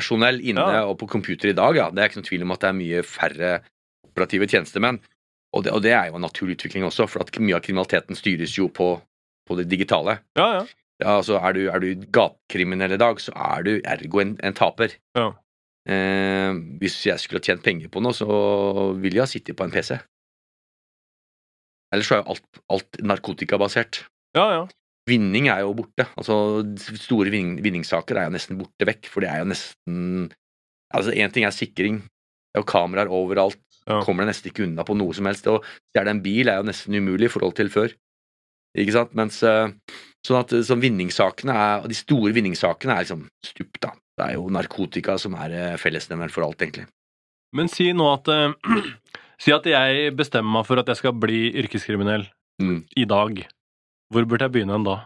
tjenestepersonell 0.00 0.40
inne 0.44 0.60
Ja. 0.72 0.84
og 0.86 0.98
på 0.98 1.08
computer 1.08 1.48
i 1.48 1.52
dag. 1.56 1.76
Ja. 1.76 1.90
Det 1.90 1.98
er 2.02 2.08
ikke 2.08 2.20
noen 2.20 2.28
tvil 2.30 2.42
om 2.42 2.50
at 2.52 2.60
det 2.60 2.68
er 2.68 2.72
mye 2.80 3.02
færre 3.02 3.62
operative 4.06 4.46
tjenestemenn. 4.48 5.00
Og 5.54 5.64
det, 5.64 5.72
og 5.72 5.82
det 5.82 5.92
er 5.92 6.08
jo 6.10 6.16
en 6.16 6.22
naturlig 6.26 6.56
utvikling 6.58 6.84
også, 6.84 7.06
for 7.08 7.20
at 7.22 7.30
mye 7.38 7.54
av 7.56 7.62
kriminaliteten 7.62 8.16
styres 8.16 8.56
jo 8.58 8.68
på, 8.68 9.00
på 9.46 9.56
det 9.56 9.68
digitale. 9.68 10.18
Ja, 10.36 10.48
ja. 10.60 10.66
Ja, 10.98 11.18
altså 11.18 11.36
er 11.36 11.52
du, 11.52 11.68
er 11.68 11.78
du 11.78 11.94
gatekriminell 12.08 12.92
i 12.92 12.96
dag, 12.96 13.18
så 13.20 13.32
er 13.36 13.62
du 13.62 13.80
ergo 13.84 14.20
en, 14.20 14.36
en 14.42 14.54
taper. 14.56 14.94
Ja. 15.14 15.32
Eh, 15.86 16.52
hvis 16.80 17.04
jeg 17.06 17.20
skulle 17.20 17.38
ha 17.40 17.44
tjent 17.44 17.62
penger 17.62 17.88
på 17.92 18.00
noe, 18.00 18.12
så 18.16 18.26
ville 18.96 19.16
jeg 19.20 19.22
ha 19.22 19.26
sittet 19.28 19.56
på 19.56 19.64
en 19.64 19.70
PC. 19.74 19.98
Ellers 21.92 22.08
så 22.08 22.16
er 22.16 22.22
jo 22.24 22.32
alt, 22.34 22.60
alt 22.72 22.98
narkotikabasert. 23.04 24.04
ja, 24.36 24.46
ja. 24.52 24.66
Vinning 25.06 25.46
er 25.52 25.60
jo 25.62 25.74
borte. 25.78 26.08
Altså, 26.18 26.34
store 26.98 27.30
vinning, 27.30 27.60
vinningssaker 27.62 28.18
er 28.18 28.26
jo 28.26 28.34
nesten 28.34 28.58
borte 28.58 28.88
vekk, 28.88 29.06
for 29.12 29.22
det 29.22 29.30
er 29.30 29.44
jo 29.44 29.52
nesten 29.52 30.32
Altså, 30.94 31.10
én 31.18 31.32
ting 31.34 31.44
er 31.44 31.50
sikring. 31.54 31.96
Det 32.00 32.60
er 32.60 32.62
jo 32.62 32.68
kameraer 32.70 33.10
overalt. 33.10 33.58
Ja. 33.86 34.00
Kommer 34.06 34.22
deg 34.22 34.30
nesten 34.30 34.50
ikke 34.50 34.64
unna 34.64 34.84
på 34.86 34.94
noe 34.98 35.14
som 35.14 35.26
helst. 35.26 35.46
Og 35.50 35.64
stjele 35.90 36.12
en 36.14 36.22
bil 36.22 36.48
er 36.50 36.60
jo 36.60 36.66
nesten 36.68 36.94
umulig 36.94 37.26
i 37.26 37.32
forhold 37.32 37.56
til 37.58 37.70
før. 37.74 37.90
Ikke 38.78 38.94
sant? 38.94 39.14
Mens 39.18 39.40
eh, 39.46 39.72
sånn 40.26 40.38
at 40.40 40.54
så 40.68 40.76
vinningssakene 40.78 41.54
er, 41.54 41.86
de 41.90 41.96
store 41.98 42.32
vinningssakene 42.36 42.94
er 42.94 43.06
liksom 43.06 43.26
stupt, 43.44 43.80
da. 43.82 43.92
Det 44.16 44.28
er 44.28 44.36
jo 44.38 44.46
narkotika 44.54 45.18
som 45.20 45.34
er 45.42 45.54
eh, 45.58 45.76
fellesnevneren 45.80 46.32
for 46.32 46.46
alt, 46.46 46.62
egentlig. 46.62 46.86
Men 47.56 47.68
si 47.72 47.90
nå 47.94 48.06
at 48.14 48.30
uh, 48.32 48.54
Si 49.42 49.52
at 49.52 49.66
jeg 49.68 50.14
bestemmer 50.16 50.54
meg 50.60 50.64
for 50.64 50.80
at 50.80 50.88
jeg 50.88 51.02
skal 51.02 51.12
bli 51.20 51.50
yrkeskriminell 51.60 52.24
Mm. 52.62 52.86
i 52.96 53.04
dag. 53.04 53.42
Hvor 54.12 54.26
burde 54.28 54.46
jeg 54.46 54.54
begynne 54.54 54.76
hen 54.76 54.86
da? 54.86 54.96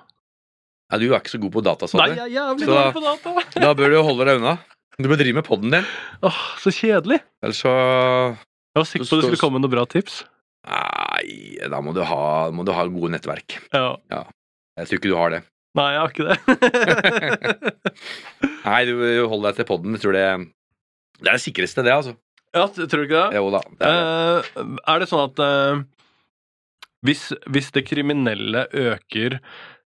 Ja, 0.90 0.98
du 0.98 1.06
er 1.12 1.20
ikke 1.22 1.32
så 1.32 1.40
god 1.40 1.52
på 1.54 1.62
data, 1.64 1.86
sa 1.88 2.00
Nei, 2.00 2.08
jeg 2.16 2.24
er 2.26 2.32
jævlig 2.34 2.66
Så- 2.66 2.74
dårlig 2.74 2.94
på 2.96 3.02
data! 3.06 3.60
Da 3.62 3.70
bør 3.78 3.92
du 3.94 3.98
holde 4.02 4.26
deg 4.26 4.40
unna. 4.40 4.56
Du 5.00 5.06
bør 5.08 5.20
drive 5.20 5.34
med 5.38 5.46
podden 5.46 5.70
din. 5.76 5.86
Åh, 6.26 6.40
så 6.60 6.72
kjedelig! 6.74 7.20
Ellers 7.42 7.60
så 7.62 7.70
Jeg 7.72 8.82
var 8.82 8.88
sikker 8.90 9.06
på 9.06 9.16
at 9.16 9.22
det 9.22 9.30
skulle 9.30 9.44
komme 9.44 9.62
noen 9.62 9.72
bra 9.72 9.84
tips. 9.88 10.24
Nei, 10.68 11.56
da 11.72 11.80
må 11.80 11.94
du 11.96 12.02
ha, 12.04 12.50
må 12.52 12.66
du 12.68 12.72
ha 12.76 12.84
gode 12.90 13.14
nettverk. 13.14 13.56
Ja. 13.72 13.94
Jeg 14.76 14.90
tror 14.90 14.98
ikke 15.00 15.08
du 15.12 15.16
har 15.16 15.30
det. 15.36 15.40
Nei, 15.78 15.86
jeg 15.94 16.00
har 16.02 16.10
ikke 16.10 16.26
det. 16.28 16.36
Nei, 18.66 18.80
du 18.90 18.94
holder 19.30 19.46
deg 19.52 19.60
til 19.60 19.68
podden. 19.70 19.94
Jeg 19.96 20.02
tror 20.04 20.16
det, 20.18 20.26
det 21.22 21.30
er 21.30 21.38
det 21.38 21.44
sikreste, 21.44 21.84
det, 21.86 21.94
altså. 21.94 22.16
ja, 22.56 22.66
tror 22.74 22.90
du 22.90 23.06
ikke 23.06 23.22
det? 23.30 23.38
Jo 23.38 23.50
da. 23.54 23.62
Det 23.78 23.88
er 23.88 23.96
det. 23.96 24.52
Uh, 24.58 24.76
er 24.90 25.02
det 25.04 25.08
sånn 25.10 25.24
at 25.28 25.42
eh, 25.46 25.82
hvis, 27.06 27.30
hvis 27.48 27.70
det 27.74 27.86
kriminelle 27.88 28.66
øker 28.70 29.40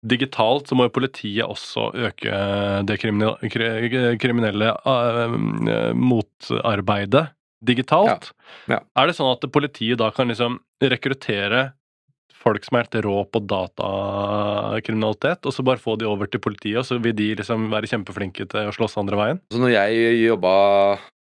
digitalt 0.01 0.71
så 0.71 0.77
må 0.79 0.87
jo 0.87 0.95
politiet 0.97 1.45
også 1.45 1.91
øke 2.07 2.37
det 2.89 2.97
kriminelle, 3.03 4.17
kriminelle 4.21 4.71
eh, 4.73 5.93
motarbeidet 5.93 7.27
digitalt. 7.61 8.31
Ja. 8.67 8.77
Ja. 8.77 8.81
Er 8.97 9.11
det 9.11 9.19
sånn 9.19 9.35
at 9.35 9.45
politiet 9.53 10.01
da 10.01 10.09
kan 10.17 10.33
liksom 10.33 10.59
rekruttere 10.81 11.73
folk 12.41 12.65
som 12.65 12.79
er 12.79 12.87
helt 12.87 13.05
rå 13.05 13.19
på 13.29 13.43
datakriminalitet, 13.45 15.45
og 15.45 15.53
så 15.53 15.65
bare 15.67 15.83
få 15.83 15.99
de 16.01 16.09
over 16.09 16.31
til 16.31 16.41
politiet, 16.41 16.79
og 16.81 16.87
så 16.89 16.97
vil 17.03 17.13
de 17.17 17.35
liksom 17.37 17.69
være 17.73 17.91
kjempeflinke 17.91 18.47
til 18.49 18.71
å 18.71 18.73
slåss 18.73 18.97
andre 19.03 19.19
veien? 19.21 19.43
Så 19.53 19.61
når 19.61 19.75
jeg 19.75 20.23
jobba 20.23 20.53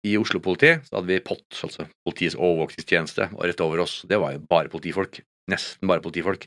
i 0.08 0.16
Oslo-politiet, 0.18 0.88
så 0.88 0.96
hadde 0.96 1.12
vi 1.12 1.20
POT, 1.22 1.44
altså 1.68 1.84
Politiets 2.06 2.38
overvåkningstjeneste, 2.38 3.28
og 3.36 3.44
rett 3.44 3.60
over 3.62 3.84
oss. 3.84 4.00
Det 4.08 4.18
var 4.18 4.32
jo 4.34 4.40
bare 4.48 4.72
politifolk. 4.72 5.20
Nesten 5.50 5.90
bare 5.90 6.04
politifolk. 6.04 6.46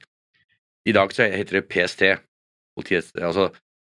I 0.86 0.94
dag 0.96 1.14
så 1.14 1.28
heter 1.32 1.60
det 1.60 1.68
PST. 1.72 2.04
politiet, 2.76 3.12
altså, 3.16 3.50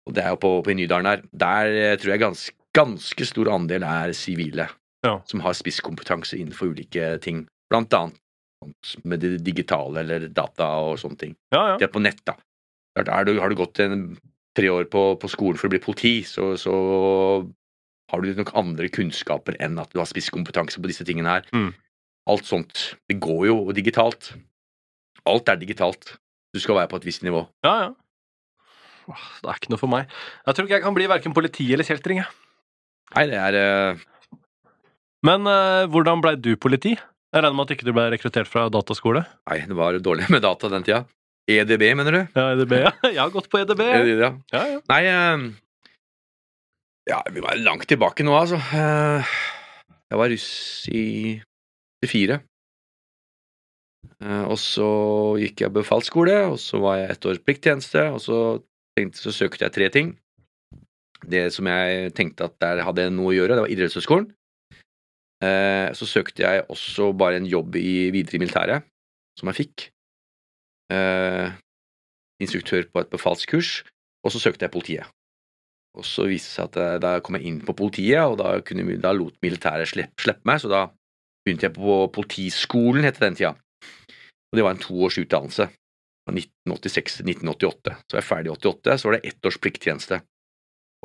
og 0.07 0.13
det 0.15 0.23
er 0.23 0.29
jo 0.35 0.39
på, 0.41 0.51
på 0.63 0.73
Nydalen 0.77 1.09
her. 1.09 1.23
Der 1.33 1.73
eh, 1.73 1.97
tror 1.99 2.13
jeg 2.13 2.23
ganske, 2.23 2.55
ganske 2.77 3.25
stor 3.25 3.49
andel 3.51 3.83
er 3.83 4.13
sivile. 4.15 4.69
Ja. 5.05 5.17
Som 5.27 5.43
har 5.43 5.57
spisskompetanse 5.57 6.37
innenfor 6.37 6.71
ulike 6.71 7.17
ting. 7.23 7.45
Blant 7.71 7.93
annet 7.93 8.95
med 9.05 9.21
det 9.21 9.37
digitale 9.45 10.01
eller 10.01 10.27
data 10.33 10.69
og 10.87 10.97
sånne 11.01 11.19
ting. 11.19 11.35
Ja, 11.53 11.73
ja. 11.73 11.75
Det 11.77 11.89
er 11.89 11.93
på 11.93 12.01
nett, 12.01 12.23
da. 12.25 12.37
Er 12.97 13.27
du, 13.27 13.35
har 13.37 13.51
du 13.51 13.59
gått 13.59 13.81
en, 13.83 14.15
tre 14.57 14.69
år 14.73 14.87
på, 14.89 15.03
på 15.21 15.29
skolen 15.29 15.59
for 15.59 15.69
å 15.69 15.73
bli 15.75 15.81
politi, 15.83 16.15
så, 16.25 16.55
så 16.57 16.73
har 18.11 18.23
du 18.23 18.31
nok 18.39 18.55
andre 18.57 18.89
kunnskaper 18.93 19.57
enn 19.61 19.77
at 19.81 19.91
du 19.93 20.01
har 20.01 20.09
spisskompetanse 20.09 20.81
på 20.81 20.89
disse 20.89 21.05
tingene 21.07 21.37
her. 21.37 21.49
Mm. 21.53 21.69
Alt 22.31 22.47
sånt. 22.47 22.85
Det 23.07 23.19
går 23.23 23.43
jo 23.51 23.57
digitalt. 23.75 24.33
Alt 25.27 25.49
er 25.51 25.59
digitalt. 25.61 26.15
Du 26.55 26.59
skal 26.63 26.77
være 26.79 26.89
på 26.91 26.99
et 27.01 27.07
visst 27.09 27.23
nivå. 27.27 27.45
ja, 27.67 27.73
ja. 27.85 27.89
Åh, 29.07 29.25
Det 29.39 29.47
er 29.47 29.59
ikke 29.61 29.71
noe 29.71 29.79
for 29.79 29.87
meg. 29.91 30.09
Jeg 30.43 30.55
tror 30.55 30.65
ikke 30.67 30.75
jeg 30.75 30.83
kan 30.83 30.95
bli 30.97 31.05
verken 31.07 31.33
politi 31.35 31.67
eller 31.71 31.87
kjeltring. 31.87 32.17
Nei, 33.15 33.23
det 33.29 33.37
er 33.39 33.55
uh... 33.95 34.01
Men 35.23 35.47
uh, 35.47 35.85
hvordan 35.91 36.19
blei 36.23 36.33
du 36.35 36.49
politi? 36.59 36.91
Jeg 36.97 37.43
regner 37.43 37.55
med 37.55 37.69
at 37.69 37.71
ikke 37.77 37.87
du 37.87 37.93
ble 37.95 38.03
rekruttert 38.11 38.49
fra 38.51 38.65
dataskole? 38.71 39.21
Nei, 39.47 39.61
det 39.69 39.77
var 39.79 39.95
dårlig 40.03 40.27
med 40.33 40.43
data 40.43 40.67
den 40.73 40.83
tida. 40.83 41.05
EDB, 41.47 41.85
mener 41.95 42.11
du? 42.17 42.19
Ja, 42.35 42.49
EDB, 42.57 42.73
ja. 42.83 42.91
Jeg 43.15 43.21
har 43.21 43.31
gått 43.31 43.47
på 43.51 43.61
EDB. 43.61 43.85
Ja. 43.87 44.03
Ja, 44.03 44.33
Ja. 44.51 44.65
ja. 44.75 44.81
Nei 44.91 45.01
uh... 45.07 45.47
Ja, 47.07 47.21
vi 47.31 47.39
var 47.39 47.55
langt 47.63 47.87
tilbake 47.87 48.25
nå, 48.27 48.33
altså. 48.35 48.59
Jeg 48.75 50.19
var 50.19 50.27
russ 50.33 50.49
i 50.91 51.05
84. 52.03 52.41
Eh, 54.23 54.43
Og 54.47 54.57
så 54.57 54.87
gikk 55.41 55.61
jeg 55.65 55.73
befalsskole, 55.75 56.37
og 56.53 56.57
så 56.61 56.79
var 56.81 56.97
jeg 57.01 57.11
ett 57.11 57.25
års 57.29 57.41
plikttjeneste, 57.43 58.05
og 58.13 58.21
så, 58.23 58.39
tenkte, 58.97 59.21
så 59.21 59.33
søkte 59.35 59.65
jeg 59.67 59.75
tre 59.75 59.89
ting. 59.93 60.15
Det 61.27 61.47
som 61.53 61.65
jeg 61.65 62.13
tenkte 62.13 62.45
at 62.45 62.57
der 62.61 62.83
hadde 62.85 63.09
noe 63.11 63.31
å 63.33 63.35
gjøre, 63.37 63.55
det 63.57 63.63
var 63.65 63.73
idrettshøyskolen. 63.73 64.31
Eh, 65.43 65.93
Så 65.93 66.05
søkte 66.09 66.41
jeg 66.45 66.65
også 66.69 67.11
bare 67.17 67.37
en 67.37 67.45
jobb 67.45 67.75
i 67.75 68.09
videre 68.13 68.37
i 68.37 68.41
militæret, 68.41 68.83
som 69.37 69.49
jeg 69.51 69.59
fikk. 69.65 69.89
Eh, 70.93 71.51
Instruktør 72.41 72.85
på 72.93 73.01
et 73.01 73.09
befalskurs, 73.09 73.83
og 74.23 74.31
så 74.31 74.39
søkte 74.39 74.65
jeg 74.65 74.71
politiet. 74.71 75.05
Og 75.97 76.05
så 76.05 76.27
viste 76.29 76.49
det 76.49 76.53
seg 76.53 76.65
at 76.69 77.01
da 77.01 77.19
kom 77.19 77.35
jeg 77.35 77.47
inn 77.49 77.61
på 77.65 77.73
politiet, 77.73 78.21
og 78.21 78.37
da, 78.37 78.59
kunne, 78.61 78.99
da 79.01 79.11
lot 79.11 79.33
militæret 79.41 79.89
slippe, 79.89 80.13
slippe 80.21 80.45
meg, 80.45 80.61
så 80.61 80.69
da 80.69 80.81
begynte 81.45 81.65
jeg 81.65 81.73
på 81.73 81.95
Politiskolen, 82.13 83.03
het 83.07 83.17
det 83.17 83.25
den 83.25 83.37
tida. 83.39 83.55
Og 84.47 84.59
det 84.59 84.63
var 84.65 84.75
en 84.75 84.81
toårs 84.81 85.19
utdannelse. 85.21 85.67
Fra 86.27 86.33
1986 86.35 87.19
til 87.19 87.29
1988. 87.31 87.95
Så 88.03 88.15
var 88.15 88.21
jeg 88.21 88.29
ferdig 88.29 88.51
i 88.51 88.55
88, 88.55 88.97
så 88.97 89.07
var 89.07 89.17
det 89.17 89.29
ett 89.31 89.47
års 89.47 89.59
plikttjeneste. 89.63 90.19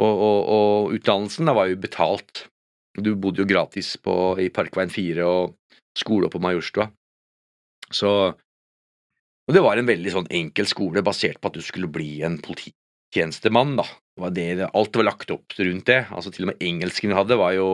Og, 0.01 0.13
og, 0.13 0.39
og 0.57 0.97
utdannelsen 0.97 1.49
da 1.49 1.55
var 1.57 1.69
jo 1.71 1.81
betalt. 1.83 2.47
Du 2.99 3.15
bodde 3.17 3.43
jo 3.43 3.49
gratis 3.49 3.95
på, 4.01 4.15
i 4.41 4.51
Parkveien 4.53 4.93
4 4.93 5.25
og 5.27 5.57
skole 5.99 6.31
på 6.33 6.41
Majorstua. 6.43 6.89
Så 7.93 8.11
Og 9.49 9.57
det 9.57 9.63
var 9.65 9.77
en 9.77 9.89
veldig 9.89 10.13
sånn 10.15 10.29
enkel 10.31 10.69
skole 10.71 11.03
basert 11.05 11.41
på 11.43 11.51
at 11.51 11.57
du 11.59 11.65
skulle 11.67 11.91
bli 11.91 12.23
en 12.23 12.39
polititjenestemann, 12.41 13.75
da. 13.81 13.85
Det 14.15 14.23
var 14.23 14.35
det, 14.37 14.47
alt 14.71 14.97
var 14.97 15.09
lagt 15.09 15.33
opp 15.35 15.57
rundt 15.59 15.89
det. 15.91 16.05
Altså 16.15 16.31
Til 16.31 16.47
og 16.47 16.53
med 16.53 16.63
engelsken 16.63 17.11
vi 17.11 17.19
hadde, 17.19 17.41
var 17.41 17.57
jo, 17.57 17.69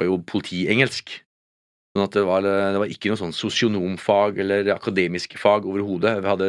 var 0.00 0.08
jo 0.08 0.16
politiengelsk. 0.24 1.18
Sånn 1.96 2.04
at 2.04 2.12
det 2.12 2.26
var, 2.28 2.44
det 2.44 2.80
var 2.82 2.90
ikke 2.92 3.08
noe 3.08 3.16
sånn 3.16 3.32
sosionomfag 3.32 4.42
eller 4.44 4.68
akademiske 4.74 5.38
fag 5.40 5.64
overhodet. 5.64 6.18
Vi 6.20 6.28
hadde 6.28 6.48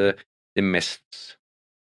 det 0.58 0.66
mest 0.66 1.38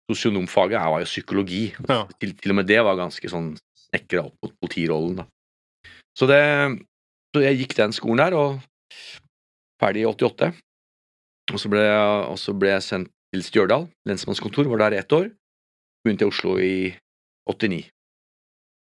Sosionomfaget 0.04 0.82
var 0.84 1.00
jo 1.00 1.08
psykologi. 1.08 1.62
Ja. 1.88 2.02
Til, 2.20 2.34
til 2.36 2.52
og 2.52 2.58
med 2.58 2.66
det 2.68 2.82
var 2.84 2.98
ganske 2.98 3.28
sånn 3.32 3.54
snekra 3.86 4.26
opp 4.26 4.34
mot 4.44 4.52
politirollen, 4.60 5.22
da. 5.22 5.24
Så 6.12 6.28
det 6.28 6.42
Så 7.34 7.40
jeg 7.42 7.56
gikk 7.58 7.72
den 7.74 7.94
skolen 7.96 8.20
der, 8.20 8.36
og 8.38 8.60
ferdig 9.82 10.04
i 10.04 10.06
88. 10.06 10.52
Og 11.50 11.58
så 11.58 11.70
ble 11.72 11.80
jeg, 11.82 12.20
og 12.28 12.36
så 12.38 12.52
ble 12.54 12.70
jeg 12.70 12.84
sendt 12.86 13.10
til 13.34 13.42
Stjørdal 13.42 13.88
lensmannskontor, 14.06 14.68
var 14.70 14.84
der 14.84 14.94
i 14.94 15.00
ett 15.00 15.16
år. 15.16 15.32
Begynte 16.04 16.28
i 16.28 16.30
Oslo 16.30 16.54
i 16.62 16.92
89. 17.50 17.80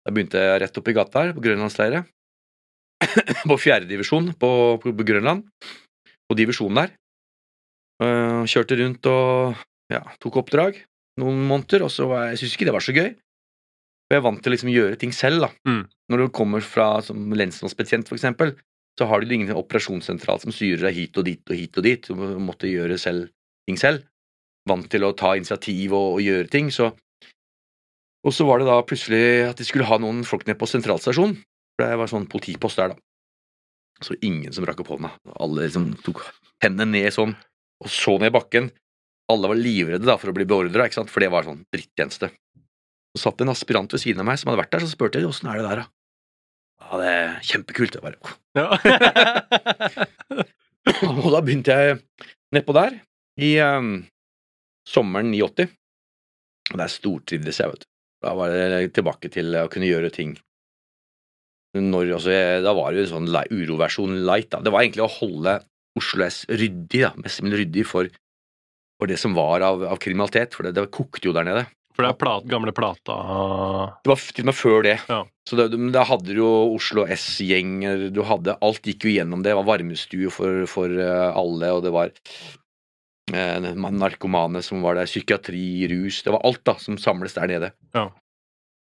Da 0.02 0.16
begynte 0.16 0.42
jeg 0.42 0.64
rett 0.64 0.80
oppi 0.80 0.96
gata 0.96 1.22
her, 1.22 1.36
på 1.36 1.44
Grønlandsleiret. 1.44 2.10
på 3.50 3.56
fjerdedivisjon 3.60 4.32
på, 4.38 4.50
på, 4.82 4.94
på 4.94 5.06
Grønland. 5.06 5.46
På 6.28 6.36
divisjonen 6.38 6.84
der. 6.84 6.94
Eh, 8.02 8.42
kjørte 8.50 8.78
rundt 8.80 9.06
og 9.10 9.62
ja, 9.92 10.02
tok 10.22 10.42
oppdrag 10.42 10.80
noen 11.20 11.44
måneder, 11.46 11.84
og 11.86 11.92
så 11.94 12.08
var 12.10 12.28
jeg, 12.28 12.40
syntes 12.40 12.56
ikke 12.56 12.68
det 12.68 12.74
var 12.74 12.84
så 12.84 12.94
gøy. 12.94 13.10
For 14.04 14.16
jeg 14.16 14.20
er 14.20 14.26
vant 14.26 14.40
til 14.42 14.50
å 14.50 14.54
liksom 14.54 14.72
gjøre 14.72 14.98
ting 15.00 15.14
selv, 15.16 15.46
da. 15.46 15.50
Mm. 15.68 15.84
Når 16.12 16.22
du 16.22 16.32
kommer 16.36 16.64
fra 16.64 16.88
som 17.04 17.30
lensmannsbetjent, 17.38 18.10
eksempel, 18.12 18.54
så 18.98 19.08
har 19.10 19.22
du 19.22 19.32
ingen 19.34 19.54
operasjonssentral 19.58 20.42
som 20.42 20.54
styrer 20.54 20.88
deg 20.88 20.98
hit 20.98 21.18
og 21.18 21.26
dit 21.26 21.50
og 21.50 21.58
hit 21.58 21.78
og 21.80 21.86
dit. 21.86 22.10
Du 22.10 22.42
måtte 22.42 22.70
gjøre 22.70 22.98
selv, 23.00 23.30
ting 23.68 23.78
selv. 23.80 24.04
Vant 24.68 24.86
til 24.90 25.06
å 25.06 25.14
ta 25.16 25.34
initiativ 25.38 25.94
og, 25.96 26.18
og 26.18 26.22
gjøre 26.24 26.50
ting, 26.52 26.70
så 26.74 26.92
Og 28.24 28.32
så 28.32 28.46
var 28.48 28.56
det 28.56 28.64
da 28.64 28.78
plutselig 28.80 29.50
at 29.50 29.58
de 29.60 29.64
skulle 29.68 29.84
ha 29.84 29.98
noen 30.00 30.22
folk 30.24 30.46
ned 30.48 30.56
på 30.56 30.64
sentralstasjonen. 30.64 31.34
For 31.74 31.86
det 31.86 31.98
var 31.98 32.10
sånn 32.10 32.30
politipost 32.30 32.80
der, 32.80 32.94
da. 32.94 33.00
Så 34.04 34.16
ingen 34.26 34.52
som 34.54 34.66
rakk 34.66 34.82
opp 34.82 34.92
hånda. 34.94 35.10
Alle 35.42 35.66
liksom 35.66 35.92
tok 36.04 36.22
hendene 36.62 36.98
ned 36.98 37.14
sånn, 37.14 37.34
og 37.82 37.90
så 37.90 38.16
ned 38.18 38.32
i 38.32 38.34
bakken. 38.34 38.70
Alle 39.32 39.50
var 39.50 39.58
livredde 39.58 40.06
da 40.06 40.16
for 40.20 40.30
å 40.30 40.36
bli 40.36 40.46
beordra, 40.48 40.88
for 40.90 41.24
det 41.24 41.30
var 41.32 41.46
sånn 41.46 41.62
drittjeneste. 41.72 42.30
Så 43.14 43.22
satt 43.22 43.44
en 43.44 43.52
aspirant 43.52 43.94
ved 43.94 44.02
siden 44.02 44.24
av 44.24 44.28
meg 44.28 44.40
som 44.40 44.50
hadde 44.50 44.62
vært 44.64 44.74
der, 44.74 44.84
så 44.84 44.90
spurte 44.90 45.22
jeg 45.22 45.30
åssen 45.30 45.50
er 45.50 45.60
det 45.60 45.68
der, 45.68 45.84
da. 45.84 45.90
Ja, 46.84 46.98
det 47.00 47.10
er 47.10 47.28
kjempekult. 47.46 47.96
Jeg 47.96 48.04
bare. 48.04 48.34
Ja. 48.58 48.66
og 51.24 51.30
da 51.32 51.40
begynte 51.40 51.76
jeg 51.78 52.00
nedpå 52.54 52.74
der 52.76 52.98
i 53.40 53.54
um, 53.62 53.94
sommeren 54.88 55.30
89. 55.32 55.70
Og 56.72 56.80
der 56.80 56.92
stortrivdes 56.92 57.60
jeg, 57.62 57.70
vet 57.70 57.86
du. 57.86 57.88
Da 58.24 58.34
var 58.36 58.52
det 58.52 58.92
tilbake 58.96 59.30
til 59.32 59.56
å 59.60 59.70
kunne 59.72 59.88
gjøre 59.88 60.10
ting. 60.12 60.34
Når, 61.74 62.12
altså, 62.16 62.30
jeg, 62.30 62.62
da 62.62 62.74
var 62.76 62.92
det 62.94 63.04
jo 63.04 63.12
sånn 63.16 63.30
uroversjon 63.30 64.20
light. 64.26 64.52
Da. 64.52 64.62
Det 64.62 64.72
var 64.74 64.84
egentlig 64.84 65.06
å 65.06 65.14
holde 65.16 65.58
Oslo 65.98 66.26
S 66.26 66.44
ryddig, 66.50 67.00
da. 67.02 67.12
mest 67.18 67.42
mulig 67.42 67.64
ryddig 67.64 67.86
for, 67.86 68.10
for 68.98 69.10
det 69.10 69.18
som 69.18 69.34
var 69.34 69.64
av, 69.66 69.82
av 69.94 69.98
kriminalitet. 70.02 70.54
For 70.54 70.66
det, 70.66 70.74
det 70.78 70.90
kokte 70.94 71.28
jo 71.28 71.34
der 71.34 71.48
nede. 71.48 71.64
For 71.94 72.02
det 72.02 72.10
er 72.10 72.18
plat, 72.18 72.46
gamle 72.50 72.72
plata 72.74 73.14
Det 74.02 74.10
var 74.10 74.22
til 74.34 74.42
og 74.42 74.48
med 74.50 74.56
før 74.58 74.82
det. 74.86 74.96
Ja. 75.06 75.20
Så 75.46 75.58
det, 75.60 75.68
da 75.94 76.02
hadde 76.08 76.32
du 76.32 76.40
jo 76.40 76.50
Oslo 76.74 77.04
S-gjenger, 77.06 78.08
du 78.10 78.24
hadde 78.26 78.56
Alt 78.66 78.88
gikk 78.88 79.06
jo 79.06 79.14
gjennom 79.14 79.44
det. 79.44 79.52
Det 79.52 79.60
var 79.60 79.68
varmestue 79.68 80.32
for, 80.34 80.64
for 80.70 80.90
eh, 80.90 81.30
alle, 81.38 81.70
og 81.76 81.84
det 81.84 81.92
var 81.94 82.10
eh, 83.30 83.70
narkomane 83.76 84.64
som 84.66 84.82
var 84.82 84.98
der, 84.98 85.10
psykiatri, 85.10 85.86
rus 85.92 86.24
Det 86.26 86.34
var 86.34 86.42
alt 86.48 86.64
da 86.66 86.74
som 86.82 86.98
samles 86.98 87.38
der 87.38 87.50
nede. 87.52 87.70
Ja. 87.94 88.08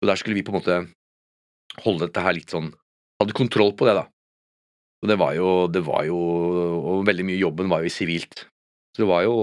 Og 0.00 0.08
der 0.08 0.20
skulle 0.20 0.38
vi 0.38 0.46
på 0.46 0.54
en 0.54 0.60
måte 0.60 0.80
holde 1.84 2.06
dette 2.06 2.24
her 2.24 2.36
litt 2.36 2.52
sånn 2.52 2.72
Hadde 3.20 3.36
kontroll 3.36 3.74
på 3.76 3.84
det, 3.84 3.92
da. 3.98 4.06
Og 5.04 5.10
det 5.10 5.16
var 5.20 5.34
jo, 5.36 5.48
det 5.68 5.82
var 5.84 6.06
jo 6.08 6.16
Og 6.16 7.02
veldig 7.08 7.26
mye 7.28 7.40
jobben 7.40 7.68
var 7.68 7.82
jo 7.84 7.90
i 7.90 7.92
sivilt. 7.92 8.46
Så 8.94 9.04
det 9.04 9.10
var 9.10 9.26
jo 9.26 9.34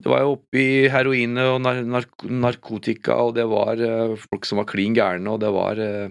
det 0.00 0.08
var 0.08 0.22
jo 0.24 0.36
oppi 0.38 0.88
heroin 0.88 1.36
og 1.42 1.58
nar 1.60 1.82
nark 1.84 2.22
narkotika, 2.24 3.18
og 3.20 3.34
det 3.36 3.44
var 3.50 3.76
uh, 3.84 4.14
folk 4.16 4.46
som 4.48 4.56
var 4.62 4.68
klin 4.70 4.94
gærne, 4.96 5.28
og 5.28 5.42
det 5.42 5.50
var 5.52 5.76
uh, 5.76 6.08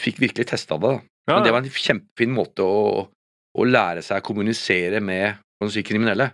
Fikk 0.00 0.22
virkelig 0.22 0.46
testa 0.48 0.78
det, 0.80 0.88
da. 0.88 1.00
Ja, 1.28 1.34
Men 1.34 1.44
det 1.44 1.50
var 1.52 1.60
en 1.60 1.72
kjempefin 1.72 2.30
måte 2.32 2.64
å, 2.64 3.02
å 3.04 3.64
lære 3.68 4.00
seg 4.04 4.22
å 4.22 4.24
kommunisere 4.24 5.02
med 5.04 5.36
si, 5.68 5.82
kriminelle. 5.84 6.30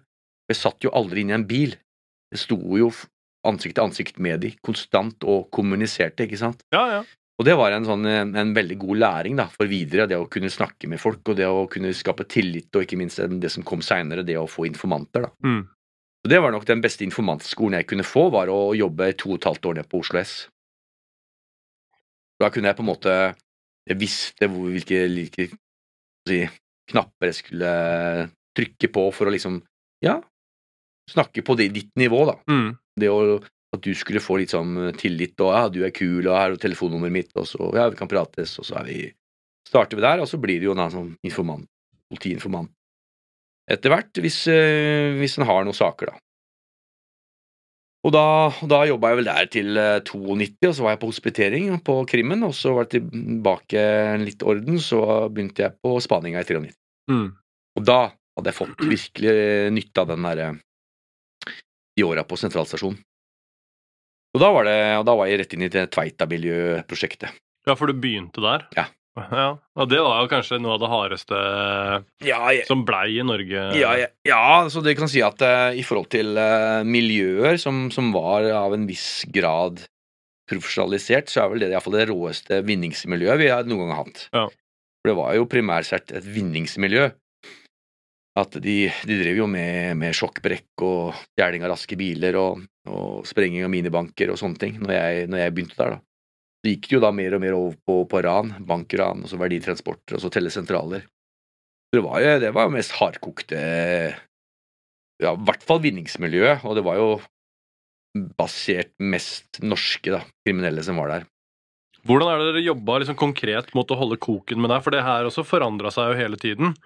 Jeg 0.46 0.58
satt 0.60 0.86
jo 0.86 0.92
aldri 0.94 1.24
inn 1.24 1.32
i 1.32 1.34
en 1.34 1.46
bil. 1.46 1.74
Jeg 2.30 2.42
sto 2.44 2.58
jo 2.78 2.92
ansikt 3.46 3.74
til 3.78 3.84
ansikt 3.84 4.22
med 4.22 4.44
de 4.46 4.52
konstant 4.62 5.26
og 5.26 5.48
kommuniserte, 5.54 6.28
ikke 6.28 6.38
sant. 6.38 6.62
ja, 6.74 6.84
ja. 6.96 7.02
Og 7.38 7.46
det 7.46 7.54
var 7.54 7.70
en, 7.70 7.86
sånn, 7.86 8.06
en, 8.08 8.52
veldig 8.54 8.76
god 8.82 8.98
læring 8.98 9.36
da, 9.38 9.46
for 9.52 9.70
videre, 9.70 10.08
det 10.10 10.18
å 10.18 10.26
kunne 10.30 10.50
snakke 10.50 10.88
med 10.90 10.98
folk, 10.98 11.22
og 11.30 11.38
det 11.38 11.46
å 11.46 11.68
kunne 11.70 11.92
skape 11.94 12.26
tillit, 12.26 12.66
og 12.74 12.82
ikke 12.82 12.98
minst 12.98 13.20
det 13.38 13.50
som 13.54 13.66
kom 13.66 13.82
seinere, 13.84 14.26
det 14.26 14.34
å 14.40 14.48
få 14.50 14.66
informanter. 14.66 15.28
da. 15.28 15.30
Mm. 15.46 15.60
Så 16.18 16.32
det 16.32 16.40
var 16.42 16.50
nok 16.50 16.66
den 16.66 16.82
beste 16.82 17.06
informantskolen 17.06 17.78
jeg 17.78 17.86
kunne 17.92 18.06
få, 18.06 18.26
var 18.34 18.50
å 18.50 18.74
jobbe 18.74 19.12
to 19.14 19.36
og 19.36 19.38
et 19.38 19.46
halvt 19.46 19.68
år 19.70 19.78
nede 19.78 19.90
på 19.90 20.00
Oslo 20.02 20.18
S. 20.18 20.34
Da 22.42 22.50
kunne 22.54 22.70
jeg 22.70 22.78
på 22.78 22.84
en 22.84 22.92
måte 22.92 23.12
Jeg 23.88 23.98
visste 23.98 24.46
hvor, 24.46 24.68
hvilke, 24.70 24.98
hvilke 25.10 25.46
si, 26.28 26.42
knapper 26.90 27.30
jeg 27.30 27.38
skulle 27.40 27.70
trykke 28.54 28.90
på 28.94 29.06
for 29.16 29.30
å 29.30 29.32
liksom 29.34 29.56
Ja, 30.04 30.18
snakke 31.10 31.42
på 31.42 31.56
det, 31.58 31.70
ditt 31.74 31.94
nivå, 31.98 32.20
da. 32.28 32.36
Mm. 32.50 32.68
Det 32.98 33.08
å, 33.10 33.38
at 33.78 33.86
du 33.86 33.94
skulle 33.96 34.22
få 34.22 34.40
litt 34.40 34.54
sånn 34.54 34.92
tillit, 35.00 35.38
og 35.44 35.54
ja, 35.54 35.62
du 35.72 35.80
er 35.86 35.94
kul, 35.94 36.22
og 36.26 36.34
her 36.34 36.54
er 36.54 36.60
telefonnummeret 36.60 37.14
mitt, 37.14 37.32
og 37.38 37.46
så 37.48 37.70
ja, 37.76 37.88
vi 37.92 37.98
kan 37.98 38.10
prates, 38.10 38.58
og 38.60 38.66
så 38.68 38.80
er 38.82 38.88
vi 38.90 38.98
starter 39.68 39.98
vi 39.98 40.04
der, 40.04 40.22
og 40.22 40.28
så 40.30 40.40
blir 40.40 40.60
det 40.60 40.68
jo 40.68 40.74
en 40.76 40.90
sånn 40.92 41.12
informant, 41.26 41.68
politiinformant 42.12 42.72
etter 43.68 43.92
hvert, 43.92 44.22
hvis, 44.24 44.46
eh, 44.48 45.14
hvis 45.20 45.36
en 45.38 45.46
har 45.48 45.66
noen 45.66 45.76
saker, 45.76 46.10
da. 46.12 46.22
Og 48.06 48.14
da, 48.14 48.24
da 48.70 48.78
jobba 48.86 49.10
jeg 49.10 49.18
vel 49.18 49.28
der 49.28 49.48
til 49.52 49.80
eh, 49.80 49.98
92, 50.06 50.70
og 50.70 50.76
så 50.76 50.86
var 50.86 50.94
jeg 50.94 51.00
på 51.02 51.10
hospitering 51.10 51.66
på 51.84 51.98
krimmen, 52.08 52.46
og 52.46 52.54
så 52.56 52.72
var 52.76 52.86
jeg 52.86 53.02
tilbake 53.02 53.82
litt 54.22 54.44
orden, 54.46 54.78
så 54.80 55.02
begynte 55.28 55.66
jeg 55.66 55.76
på 55.82 55.98
spaninga 56.04 56.40
i 56.40 56.48
93. 56.48 56.72
Mm. 57.12 57.28
Og 57.78 57.84
da 57.84 57.98
hadde 58.08 58.52
jeg 58.52 58.58
fått 58.58 58.86
virkelig 58.86 59.36
nytte 59.74 60.04
av 60.04 60.14
den 60.14 60.24
derre 60.28 60.48
de 61.98 62.06
åra 62.06 62.22
på 62.24 62.38
sentralstasjonen. 62.38 63.00
Og 64.36 64.42
da 64.42 64.52
var, 64.52 64.68
det, 64.68 64.78
og 65.00 65.04
da 65.08 65.16
var 65.18 65.28
jeg 65.30 65.40
rett 65.40 65.54
inn 65.56 65.64
i 65.64 65.72
det 65.72 65.88
Tveita-miljøprosjektet. 65.94 67.36
Ja, 67.68 67.74
for 67.76 67.90
du 67.90 67.96
begynte 68.00 68.42
der? 68.44 68.66
Ja. 68.76 68.86
ja. 69.40 69.48
Og 69.78 69.90
det 69.90 70.00
var 70.04 70.22
jo 70.22 70.30
kanskje 70.30 70.60
noe 70.62 70.76
av 70.76 70.82
det 70.82 70.90
hardeste 70.92 71.38
Ja, 72.26 72.40
jeg, 72.54 72.66
som 72.68 72.84
blei 72.88 73.18
i 73.18 73.26
Norge. 73.26 73.68
Ja, 73.78 73.94
ja, 73.98 74.10
ja, 74.28 74.42
så 74.72 74.82
det 74.84 74.96
kan 74.98 75.10
si 75.10 75.22
at 75.24 75.42
uh, 75.44 75.70
i 75.74 75.84
forhold 75.86 76.10
til 76.14 76.38
uh, 76.38 76.84
miljøer 76.86 77.58
som, 77.60 77.88
som 77.94 78.12
var 78.14 78.46
av 78.52 78.76
en 78.76 78.86
viss 78.88 79.24
grad 79.32 79.84
profesjonalisert, 80.48 81.28
så 81.28 81.42
er 81.42 81.52
vel 81.52 81.64
det 81.64 81.72
iallfall 81.74 81.98
det 81.98 82.08
råeste 82.08 82.62
vinningsmiljøet 82.64 83.40
vi 83.40 83.50
har 83.52 83.68
noen 83.68 83.88
gang 83.90 83.98
hatt. 84.00 84.28
Ja. 84.32 84.46
For 84.98 85.10
det 85.10 85.18
var 85.18 85.34
jo 85.36 85.48
primært 85.50 85.88
sett 85.90 86.14
et 86.16 86.24
vinningsmiljø. 86.24 87.10
At 88.38 88.54
de, 88.62 88.76
de 89.08 89.16
drev 89.18 89.40
jo 89.40 89.46
med, 89.50 89.96
med 89.98 90.14
sjokkbrekk 90.14 90.84
og 90.86 91.16
stjeling 91.32 91.64
av 91.64 91.72
raske 91.72 91.96
biler 91.98 92.36
og, 92.38 92.60
og 92.86 93.26
sprenging 93.26 93.64
av 93.66 93.72
minibanker 93.72 94.30
og 94.30 94.38
sånne 94.38 94.60
ting, 94.60 94.76
når 94.84 94.94
jeg, 94.94 95.30
når 95.32 95.42
jeg 95.42 95.54
begynte 95.56 95.78
der, 95.80 95.96
da. 95.96 96.02
Så 96.58 96.72
gikk 96.72 96.88
det 96.88 96.96
jo 96.96 97.02
da 97.02 97.10
mer 97.14 97.36
og 97.36 97.42
mer 97.42 97.54
over 97.54 97.74
på, 97.86 97.96
på 98.10 98.20
ran, 98.26 98.52
bankran, 98.66 99.22
og 99.22 99.30
så 99.30 99.38
verditransporter, 99.40 100.18
og 100.18 100.22
så 100.22 100.30
tellesentraler. 100.34 101.04
Det 101.94 102.02
var 102.04 102.20
jo 102.20 102.32
det 102.42 102.50
var 102.52 102.72
mest 102.72 102.92
hardkokte 102.98 103.58
Ja, 105.18 105.32
i 105.32 105.44
hvert 105.48 105.64
fall 105.66 105.80
vinningsmiljøet, 105.82 106.66
og 106.68 106.76
det 106.76 106.84
var 106.86 106.98
jo 106.98 107.08
basert 108.38 108.92
mest 108.98 109.60
norske 109.62 110.12
da, 110.12 110.22
kriminelle 110.46 110.84
som 110.84 110.98
var 111.00 111.14
der. 111.14 111.26
Hvordan 112.06 112.30
er 112.30 112.40
det 112.40 112.52
dere 112.52 112.66
jobba 112.66 113.00
liksom 113.02 113.18
konkret 113.18 113.72
mot 113.76 113.90
å 113.90 113.98
holde 113.98 114.20
koken 114.22 114.60
med 114.62 114.70
deg? 114.72 114.84
For 114.84 114.94
det 114.94 115.02
her 115.04 115.26
også 115.28 115.44
forandra 115.46 115.90
seg 115.94 116.12
jo 116.12 116.20
hele 116.20 116.38
tiden. 116.40 116.76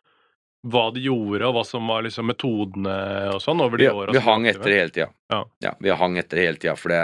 Hva 0.63 0.85
de 0.95 1.03
gjorde, 1.03 1.47
og 1.49 1.57
hva 1.57 1.63
som 1.67 1.89
var 1.91 2.05
liksom 2.07 2.29
metodene 2.31 2.99
og 3.33 3.41
sånn 3.43 3.63
over 3.65 3.81
de 3.81 3.89
åra. 3.91 4.13
vi 4.15 4.23
hang 4.23 4.47
etter 4.47 4.75
hele 4.77 4.95
tida. 4.95 5.09
Ja. 5.33 5.73
vi 5.83 5.97
hang 6.03 6.19
etter 6.21 6.43
hele 6.45 6.61
tida, 6.63 6.77
for 6.79 6.95
det 6.95 7.01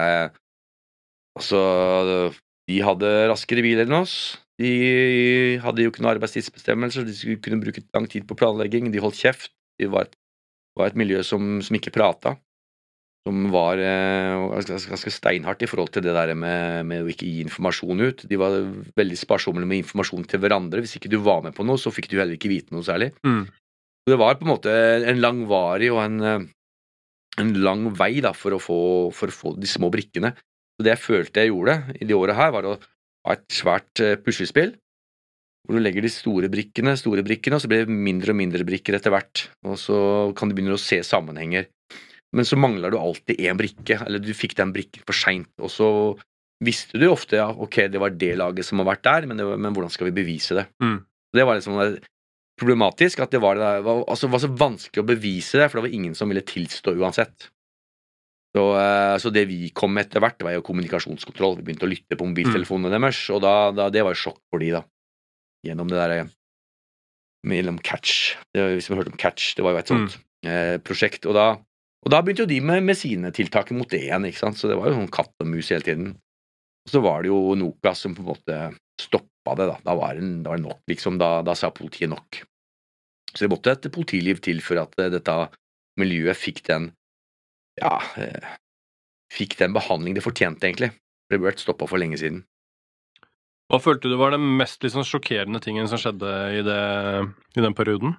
Altså, 1.39 1.59
de 2.67 2.81
hadde 2.83 3.11
raskere 3.31 3.63
bil 3.63 3.79
enn 3.85 3.95
oss. 4.01 4.15
De 4.59 5.59
hadde 5.63 5.85
jo 5.85 5.93
ikke 5.93 6.03
noen 6.03 6.17
arbeidstidsbestemmelser, 6.17 7.07
de 7.07 7.15
skulle 7.15 7.39
kunne 7.43 7.63
bruke 7.63 7.85
lang 7.95 8.09
tid 8.11 8.27
på 8.27 8.35
planlegging. 8.39 8.91
De 8.91 9.03
holdt 9.03 9.21
kjeft. 9.21 9.53
De 9.79 9.87
var 9.87 10.09
et, 10.09 10.17
var 10.79 10.91
et 10.91 10.99
miljø 10.99 11.23
som, 11.23 11.61
som 11.63 11.79
ikke 11.79 11.95
prata. 11.95 12.35
Som 13.27 13.49
var 13.53 13.81
eh, 13.83 14.63
ganske, 14.69 15.13
steinhardt 15.13 15.65
i 15.65 15.69
forhold 15.69 15.91
til 15.93 16.05
det 16.07 16.15
der 16.17 16.33
med, 16.39 16.87
med 16.89 17.05
å 17.05 17.11
ikke 17.13 17.27
gi 17.27 17.43
informasjon 17.45 18.05
ut. 18.07 18.23
De 18.31 18.39
var 18.41 18.57
veldig 18.97 19.19
sparsomme 19.19 19.65
med 19.65 19.83
informasjon 19.83 20.29
til 20.31 20.41
hverandre. 20.41 20.85
Hvis 20.85 20.97
ikke 21.01 21.11
du 21.13 21.19
var 21.25 21.43
med 21.45 21.57
på 21.57 21.67
noe, 21.67 21.81
så 21.81 21.93
fikk 21.93 22.09
du 22.13 22.17
heller 22.21 22.39
ikke 22.39 22.53
vite 22.53 22.73
noe 22.73 22.87
særlig. 22.87 23.11
Mm. 23.27 23.49
Det 24.09 24.17
var 24.17 24.39
på 24.39 24.47
en 24.47 24.53
måte 24.55 24.73
en 25.11 25.21
langvarig 25.21 25.91
og 25.93 26.03
en, 26.07 26.21
eh, 26.25 26.47
en 27.43 27.55
lang 27.61 27.89
vei 27.99 28.15
da, 28.25 28.33
for, 28.33 28.57
å 28.57 28.63
få, 28.63 28.79
for 29.13 29.29
å 29.29 29.39
få 29.41 29.57
de 29.61 29.69
små 29.69 29.91
brikkene. 29.93 30.33
Så 30.79 30.87
det 30.87 30.95
jeg 30.95 31.05
følte 31.05 31.43
jeg 31.43 31.51
gjorde 31.51 31.81
i 31.99 32.07
de 32.07 32.17
åra 32.17 32.37
her, 32.39 32.53
var 32.55 32.69
å 32.71 32.77
ha 32.79 33.35
et 33.35 33.49
svært 33.53 34.05
eh, 34.05 34.17
puslespill. 34.23 34.77
Hvor 35.67 35.77
du 35.77 35.85
legger 35.85 36.07
de 36.07 36.11
store 36.13 36.49
brikkene, 36.49 36.95
store 36.97 37.25
brikkene, 37.27 37.59
og 37.59 37.65
så 37.65 37.69
blir 37.69 37.85
det 37.85 37.93
mindre 37.93 38.33
og 38.33 38.39
mindre 38.41 38.65
brikker 38.65 38.97
etter 38.97 39.13
hvert. 39.13 39.49
Og 39.69 39.77
så 39.77 39.99
kan 40.39 40.49
du 40.49 40.57
begynne 40.57 40.79
å 40.79 40.81
se 40.81 41.03
sammenhenger. 41.05 41.69
Men 42.37 42.45
så 42.45 42.59
mangler 42.61 42.93
du 42.93 42.99
alltid 43.01 43.41
én 43.41 43.57
brikke, 43.57 44.03
eller 44.05 44.21
du 44.21 44.33
fikk 44.37 44.57
den 44.59 44.73
brikken 44.75 45.05
for 45.07 45.17
seint. 45.17 45.51
Og 45.65 45.73
så 45.73 45.89
visste 46.65 46.99
du 47.01 47.07
ofte 47.09 47.39
ja, 47.39 47.49
ok, 47.49 47.85
det 47.93 48.01
var 48.03 48.17
det 48.19 48.35
laget 48.39 48.67
som 48.67 48.83
har 48.83 48.91
vært 48.91 49.05
der, 49.07 49.29
men, 49.31 49.41
det 49.41 49.47
var, 49.49 49.61
men 49.63 49.75
hvordan 49.77 49.93
skal 49.95 50.11
vi 50.11 50.17
bevise 50.21 50.59
det? 50.59 50.67
Mm. 50.83 50.99
Det 51.37 51.45
var 51.47 51.59
liksom 51.59 51.79
eh, 51.85 52.01
problematisk 52.59 53.23
at 53.25 53.33
det 53.33 53.41
var, 53.43 53.61
det 53.61 53.85
var, 53.87 54.03
altså, 54.11 54.31
var 54.33 54.43
så 54.43 54.51
vanskelig 54.51 55.05
å 55.05 55.09
bevise 55.09 55.61
det, 55.61 55.69
for 55.69 55.79
det 55.79 55.89
var 55.89 55.97
ingen 56.01 56.19
som 56.19 56.31
ville 56.31 56.45
tilstå 56.45 56.97
uansett. 56.99 57.49
Så, 58.57 58.65
eh, 58.81 59.15
så 59.23 59.33
det 59.33 59.45
vi 59.49 59.69
kom 59.77 59.95
med 59.95 60.09
etter 60.09 60.25
hvert, 60.25 60.43
var 60.45 60.57
jo 60.57 60.65
kommunikasjonskontroll. 60.67 61.61
Vi 61.61 61.69
begynte 61.69 61.87
å 61.87 61.93
lytte 61.93 62.19
på 62.19 62.29
mobiltelefonene 62.29 62.93
deres, 62.97 63.23
og 63.35 63.43
da, 63.45 63.55
da, 63.77 63.89
det 63.95 64.05
var 64.05 64.17
jo 64.17 64.25
sjokk 64.27 64.43
for 64.51 64.65
de 64.65 64.75
da. 64.79 64.83
Gjennom 65.67 65.89
det 65.91 65.99
derre 65.99 66.27
Mellom 67.49 67.79
Catch. 67.87 68.35
Det, 68.55 68.65
hvis 68.75 68.89
vi 68.91 68.99
hørte 68.99 69.13
om 69.15 69.21
Catch, 69.21 69.53
det 69.55 69.63
var 69.63 69.75
jo 69.75 69.81
et 69.81 69.91
sånt 69.91 70.17
eh, 70.47 70.77
prosjekt. 70.83 71.27
Og 71.31 71.37
da, 71.37 71.53
og 72.05 72.13
da 72.15 72.21
begynte 72.23 72.45
jo 72.45 72.51
de 72.51 72.61
med, 72.63 72.85
med 72.87 72.99
sine 72.99 73.33
tiltak 73.35 73.73
mot 73.75 73.89
det 73.91 74.05
igjen, 74.07 74.29
ikke 74.29 74.43
sant. 74.45 74.59
Så 74.61 74.71
det 74.71 74.77
var 74.79 74.91
jo 74.91 74.99
sånn 75.01 75.11
katt 75.13 75.33
og 75.43 75.49
mus 75.51 75.71
hele 75.75 75.87
tiden. 75.87 76.13
Og 76.87 76.93
så 76.93 77.03
var 77.05 77.25
det 77.25 77.33
jo 77.33 77.57
Nokas 77.59 78.05
som 78.05 78.15
på 78.17 78.23
en 78.23 78.31
måte 78.31 78.61
stoppa 79.01 79.57
det, 79.59 79.67
da. 79.73 79.79
Da 79.85 79.97
var 79.99 80.15
det, 80.19 80.29
da 80.45 80.53
var 80.53 80.61
det 80.61 80.67
nok, 80.69 80.83
liksom. 80.91 81.19
Da, 81.21 81.33
da 81.47 81.57
sa 81.59 81.73
politiet 81.75 82.13
nok. 82.13 82.43
Så 83.35 83.45
det 83.45 83.51
måtte 83.53 83.75
et 83.75 83.91
politiliv 83.93 84.41
til 84.45 84.63
for 84.65 84.81
at 84.81 84.95
eh, 85.03 85.11
dette 85.13 85.35
miljøet 85.99 86.39
fikk 86.39 86.63
den 86.71 86.93
ja, 87.79 87.99
eh, 88.19 88.55
fikk 89.35 89.59
den 89.61 89.75
behandling 89.77 90.17
det 90.17 90.25
fortjente, 90.25 90.67
egentlig. 90.67 90.93
Det 91.29 91.37
burde 91.37 91.51
vært 91.51 91.63
stoppa 91.63 91.89
for 91.91 92.01
lenge 92.01 92.19
siden. 92.21 92.45
Hva 93.69 93.83
følte 93.85 94.09
du 94.09 94.17
var 94.17 94.33
den 94.33 94.47
mest 94.57 94.81
liksom, 94.83 95.05
sjokkerende 95.05 95.61
tingen 95.61 95.91
som 95.91 96.01
skjedde 96.01 96.33
i, 96.57 96.63
det, 96.65 96.81
i 97.59 97.65
den 97.65 97.77
perioden? 97.77 98.17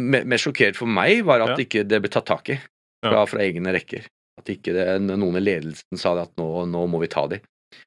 Me- 0.00 0.24
Mest 0.28 0.46
sjokkert 0.48 0.78
for 0.80 0.88
meg 0.90 1.20
var 1.28 1.44
at 1.44 1.54
Ja. 1.54 1.60
ikke 1.64 1.84
det 1.88 2.00
ble 2.02 2.10
tatt 2.12 2.26
tak 2.30 2.48
i 2.54 2.56
fra, 3.04 3.22
fra 3.28 3.40
egne 3.44 3.72
rekker. 3.76 4.06
At 4.40 4.48
ikke 4.52 4.72
det, 4.76 4.84
noen 5.04 5.36
i 5.36 5.42
ledelsen 5.44 6.00
sa 6.00 6.14
det 6.16 6.26
at 6.28 6.34
nå, 6.40 6.48
nå 6.68 6.86
må 6.88 7.00
vi 7.02 7.08
ta 7.12 7.26
de. 7.28 7.38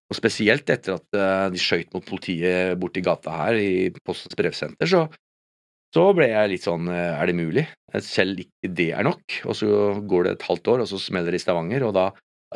Og 0.10 0.15
spesielt 0.15 0.69
etter 0.69 0.95
at 0.95 1.17
eh, 1.17 1.49
de 1.54 1.60
skøyt 1.60 1.91
mot 1.93 2.06
politiet 2.08 2.78
borti 2.80 3.02
gata 3.04 3.34
her 3.36 3.58
i 3.60 3.89
Postens 4.06 4.38
brevsenter, 4.39 4.88
så, 4.88 5.02
så 5.93 6.06
ble 6.15 6.30
jeg 6.32 6.52
litt 6.54 6.63
sånn 6.65 6.88
eh, 6.88 7.17
Er 7.19 7.28
det 7.30 7.36
mulig? 7.36 7.65
Selv 8.06 8.39
ikke 8.45 8.69
det 8.80 8.91
er 8.95 9.04
nok. 9.04 9.39
Og 9.49 9.58
så 9.60 9.67
går 10.08 10.23
det 10.30 10.36
et 10.38 10.45
halvt 10.47 10.71
år, 10.76 10.86
og 10.86 10.89
så 10.93 11.02
smeller 11.02 11.34
det 11.36 11.41
i 11.41 11.45
Stavanger, 11.45 11.84
og 11.89 11.93
da 11.97 12.06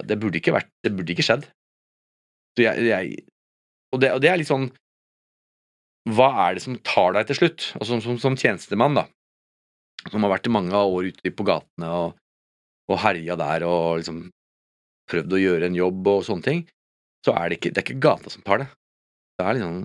Det 0.08 0.20
burde 0.22 0.38
ikke 0.40 0.54
vært 0.56 0.70
Det 0.86 0.94
burde 0.96 1.14
ikke 1.16 1.26
skjedd. 1.26 1.48
Så 2.58 2.64
jeg, 2.66 2.86
jeg 2.90 3.18
og, 3.94 4.00
det, 4.02 4.10
og 4.14 4.22
det 4.22 4.30
er 4.32 4.38
litt 4.42 4.50
sånn 4.50 4.70
Hva 6.16 6.30
er 6.48 6.56
det 6.58 6.64
som 6.64 6.78
tar 6.88 7.14
deg 7.18 7.28
til 7.30 7.40
slutt? 7.42 7.68
Og 7.82 7.86
som, 7.90 8.02
som, 8.04 8.18
som 8.22 8.38
tjenestemann, 8.40 8.96
da 9.02 9.08
som 10.12 10.24
har 10.26 10.34
vært 10.36 10.50
i 10.50 10.54
mange 10.54 10.78
år 10.78 11.12
ute 11.12 11.32
på 11.36 11.46
gatene 11.48 11.92
og, 11.94 12.18
og 12.92 13.00
herja 13.04 13.36
der 13.40 13.66
og 13.68 14.00
liksom 14.02 14.26
prøvd 15.12 15.34
å 15.38 15.40
gjøre 15.42 15.70
en 15.70 15.78
jobb 15.78 16.10
og 16.12 16.26
sånne 16.28 16.44
ting, 16.46 16.66
så 17.26 17.34
er 17.36 17.50
det 17.50 17.60
ikke, 17.60 17.72
det 17.72 17.82
er 17.82 17.86
ikke 17.88 18.04
gata 18.04 18.32
som 18.34 18.44
tar 18.46 18.64
det. 18.64 18.68
Det 19.38 19.46
er 19.46 19.58
liksom 19.58 19.78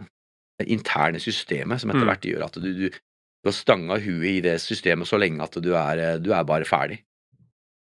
det 0.63 0.69
interne 0.75 1.21
systemet 1.23 1.83
som 1.83 1.91
etter 1.93 2.05
Mm. 2.05 2.11
hvert 2.11 2.27
gjør 2.29 2.45
at 2.47 2.59
du, 2.63 2.69
du, 2.77 2.89
du 2.91 3.49
har 3.49 3.55
stanga 3.57 3.99
huet 4.03 4.29
i 4.33 4.43
det 4.45 4.57
systemet 4.63 5.09
så 5.09 5.19
lenge 5.19 5.43
at 5.43 5.57
du 5.63 5.73
er, 5.79 6.03
du 6.23 6.33
er 6.35 6.45
bare 6.49 6.67
ferdig. 6.69 7.01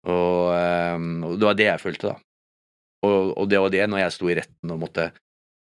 Og, 0.04 0.52
ehm, 0.52 1.24
og 1.24 1.38
det 1.40 1.48
var 1.48 1.58
det 1.58 1.68
jeg 1.70 1.80
følte, 1.80 2.12
da. 2.12 2.16
Og, 3.04 3.32
og 3.40 3.48
det 3.48 3.60
var 3.60 3.72
det 3.72 3.84
når 3.88 4.02
jeg 4.04 4.14
sto 4.16 4.28
i 4.32 4.36
retten 4.38 4.72
og 4.72 4.80
måtte 4.84 5.10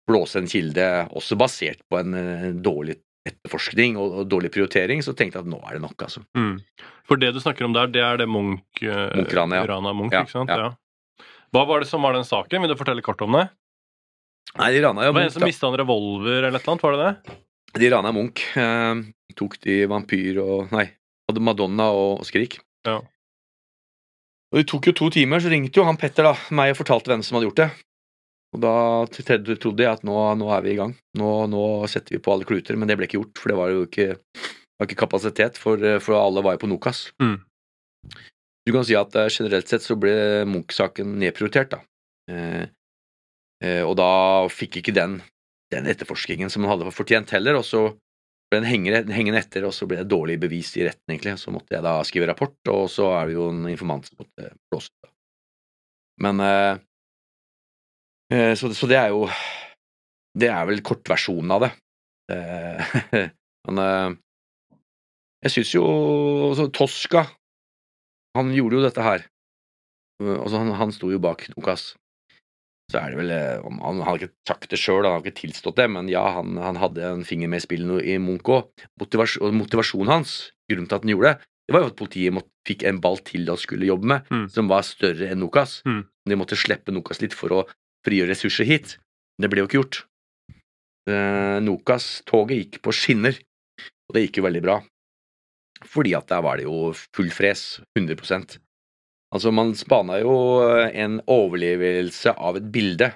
blåse 0.08 0.40
en 0.40 0.48
kilde, 0.50 0.86
også 1.18 1.36
basert 1.38 1.82
på 1.90 1.98
en 2.00 2.14
eh, 2.18 2.46
dårlig 2.64 2.96
etterforskning 3.28 3.96
og, 4.00 4.16
og 4.22 4.28
dårlig 4.32 4.50
prioritering, 4.54 5.02
så 5.04 5.14
tenkte 5.16 5.38
jeg 5.40 5.46
at 5.46 5.52
nå 5.52 5.60
er 5.68 5.78
det 5.78 5.82
nok, 5.84 5.96
altså. 6.08 6.24
Mm. 6.38 6.56
For 7.08 7.20
det 7.20 7.30
du 7.36 7.40
snakker 7.40 7.64
om 7.68 7.76
der, 7.76 7.88
det 7.92 8.02
er 8.04 8.18
det 8.20 8.26
Munch 8.28 8.82
uh, 8.84 9.08
Munch-ranet, 9.16 9.60
ja. 9.60 9.66
Rana 9.70 9.92
Munch, 9.96 10.12
Ja, 10.16 10.24
ikke 10.26 10.34
sant? 10.36 10.52
ja. 10.52 10.68
Ja. 10.68 11.26
Hva 11.56 11.62
var 11.68 11.80
det 11.80 11.88
som 11.88 12.02
var 12.04 12.12
den 12.16 12.26
saken? 12.28 12.60
Vil 12.64 12.68
du 12.74 12.76
fortelle 12.76 13.00
kort 13.04 13.22
om 13.24 13.32
det? 13.38 13.46
Nei, 14.58 14.70
de 14.74 14.80
rana 14.84 15.06
jo 15.06 15.14
Munch, 15.16 15.32
som 15.36 15.44
mista 15.46 15.68
en 15.70 15.76
revolver 15.80 16.42
eller 16.42 16.58
et 16.58 16.64
eller 16.64 16.74
annet, 16.74 16.84
var 16.84 16.96
det 16.98 17.06
det? 17.06 17.36
De 17.80 17.88
rana 17.92 18.12
Munch. 18.16 18.42
Eh, 18.56 19.00
tok 19.38 19.56
de 19.64 19.78
Vampyr 19.88 20.40
og 20.42 20.72
Nei, 20.74 20.86
hadde 21.28 21.42
Madonna 21.44 21.88
og 21.94 22.24
Skrik. 22.28 22.58
Ja. 22.88 22.98
Og 24.52 24.56
Det 24.62 24.66
tok 24.70 24.88
jo 24.88 24.94
to 24.96 25.10
timer, 25.12 25.40
så 25.44 25.50
ringte 25.52 25.80
jo 25.80 25.84
han 25.84 25.98
Petter 26.00 26.24
da, 26.30 26.34
meg 26.56 26.72
og 26.72 26.78
fortalte 26.80 27.12
hvem 27.12 27.24
som 27.24 27.36
hadde 27.36 27.48
gjort 27.50 27.60
det. 27.60 27.68
Og 28.56 28.62
da 28.64 28.74
trodde 29.12 29.84
jeg 29.84 29.90
at 29.90 30.06
nå, 30.08 30.16
nå 30.40 30.48
er 30.54 30.64
vi 30.64 30.72
i 30.72 30.78
gang. 30.78 30.94
Nå, 31.20 31.32
nå 31.52 31.64
setter 31.90 32.16
vi 32.16 32.22
på 32.24 32.32
alle 32.32 32.48
kluter, 32.48 32.78
men 32.80 32.88
det 32.88 32.96
ble 32.96 33.08
ikke 33.08 33.20
gjort, 33.20 33.36
for 33.42 33.52
det 33.52 33.58
var 33.58 33.74
jo 33.74 33.84
ikke, 33.84 34.08
var 34.80 34.88
ikke 34.88 35.02
kapasitet, 35.02 35.60
for, 35.60 35.84
for 36.04 36.16
alle 36.16 36.44
var 36.46 36.56
jo 36.56 36.62
på 36.64 36.70
Nokas. 36.70 37.08
Mm. 37.20 37.36
du 38.64 38.72
kan 38.72 38.84
si 38.88 38.96
at 38.96 39.14
eh, 39.16 39.30
generelt 39.32 39.68
sett 39.68 39.84
så 39.84 39.96
ble 40.00 40.14
Munch-saken 40.48 41.14
nedprioritert, 41.20 41.76
da. 41.76 41.82
Eh, 42.32 42.64
eh, 43.64 43.82
og 43.84 43.96
da 44.00 44.10
fikk 44.52 44.80
ikke 44.80 44.96
den, 44.96 45.20
den 45.72 45.88
etterforskningen 45.88 46.52
som 46.52 46.64
man 46.64 46.74
hadde 46.74 46.92
fortjent 46.96 47.32
heller, 47.36 47.60
og 47.60 47.68
så 47.68 47.86
ble 48.48 48.62
den 48.62 48.68
hengende, 49.12 49.40
etter, 49.42 49.66
og 49.68 49.74
så 49.76 49.88
ble 49.88 50.00
det 50.00 50.08
dårlig 50.08 50.38
bevis 50.40 50.72
i 50.80 50.86
retten, 50.88 51.12
egentlig. 51.12 51.36
Så 51.40 51.52
måtte 51.52 51.76
jeg 51.76 51.84
da 51.84 51.98
skrive 52.08 52.30
rapport, 52.30 52.56
og 52.72 52.88
så 52.92 53.10
er 53.18 53.28
det 53.28 53.36
jo 53.36 53.50
en 53.52 53.68
informant 53.68 54.08
som 54.08 54.22
måtte 54.22 54.52
blåse 54.70 54.88
ut. 54.88 55.10
Men 56.24 56.40
eh, 56.42 56.80
så, 58.58 58.68
så 58.76 58.88
det 58.90 58.98
er 59.00 59.12
jo 59.14 59.22
Det 60.38 60.48
er 60.52 60.66
vel 60.68 60.82
kortversjonen 60.84 61.54
av 61.56 61.62
det. 61.64 61.70
Eh, 62.34 62.96
men 63.68 63.80
eh, 63.84 64.10
jeg 65.46 65.54
syns 65.54 65.70
jo 65.76 65.84
altså, 66.50 66.66
Tosca 66.74 67.22
Han 68.36 68.52
gjorde 68.54 68.78
jo 68.80 68.84
dette 68.84 69.04
her. 69.06 69.24
Altså, 70.20 70.58
han, 70.58 70.72
han 70.76 70.92
sto 70.94 71.10
jo 71.12 71.20
bak 71.22 71.46
Nokas. 71.54 71.92
Så 72.90 72.98
er 73.00 73.12
det 73.12 73.18
vel 73.20 73.32
Han, 73.64 73.78
Han 73.84 74.02
har 74.06 74.18
ikke 74.18 74.34
sagt 74.48 74.70
det 74.72 74.80
sjøl, 74.80 75.04
han 75.06 75.18
har 75.18 75.24
ikke 75.24 75.40
tilstått 75.44 75.76
det, 75.78 75.86
men 75.92 76.08
ja, 76.10 76.24
han, 76.38 76.56
han 76.60 76.78
hadde 76.80 77.04
en 77.06 77.24
finger 77.28 77.50
med 77.52 77.62
i 77.62 77.66
spillet 77.66 78.04
i 78.08 78.18
Munch 78.22 78.48
òg. 78.50 78.68
Motivasjon, 79.00 79.54
motivasjonen 79.56 80.12
hans, 80.18 80.36
grunnen 80.70 80.88
til 80.90 80.96
at 80.98 81.04
han 81.06 81.12
gjorde 81.14 81.32
det, 81.34 81.48
det 81.68 81.74
var 81.76 81.84
jo 81.84 81.90
at 81.92 81.98
politiet 82.00 82.32
måtte, 82.32 82.48
fikk 82.68 82.82
en 82.88 82.98
ball 83.04 83.18
til 83.24 83.44
de 83.48 83.54
skulle 83.60 83.86
jobbe 83.88 84.08
med, 84.08 84.24
Mm. 84.32 84.46
som 84.52 84.68
var 84.72 84.82
større 84.88 85.28
enn 85.32 85.40
Nokas. 85.44 85.78
Mm. 85.88 86.02
De 86.28 86.36
måtte 86.40 86.56
slippe 86.56 86.92
Nokas 86.96 87.20
litt 87.20 87.36
for 87.36 87.52
å 87.52 87.60
frigjøre 88.08 88.32
ressurser 88.32 88.68
hit. 88.68 88.96
Det 89.38 89.50
ble 89.52 89.62
jo 89.62 89.68
ikke 89.68 89.80
gjort. 89.80 90.02
Eh, 91.08 91.58
Nokas-toget 91.64 92.62
gikk 92.62 92.80
på 92.84 92.94
skinner, 92.96 93.36
og 94.08 94.16
det 94.16 94.26
gikk 94.26 94.40
jo 94.40 94.48
veldig 94.48 94.64
bra. 94.64 94.78
Fordi 95.86 96.14
at 96.18 96.26
der 96.32 96.42
var 96.42 96.58
det 96.58 96.66
jo 96.66 96.90
full 97.14 97.30
fres, 97.30 97.78
100% 97.98 98.58
Altså, 99.28 99.50
man 99.52 99.74
spana 99.76 100.22
jo 100.22 100.34
en 100.88 101.18
overlevelse 101.28 102.32
av 102.32 102.56
et 102.56 102.68
bilde. 102.72 103.10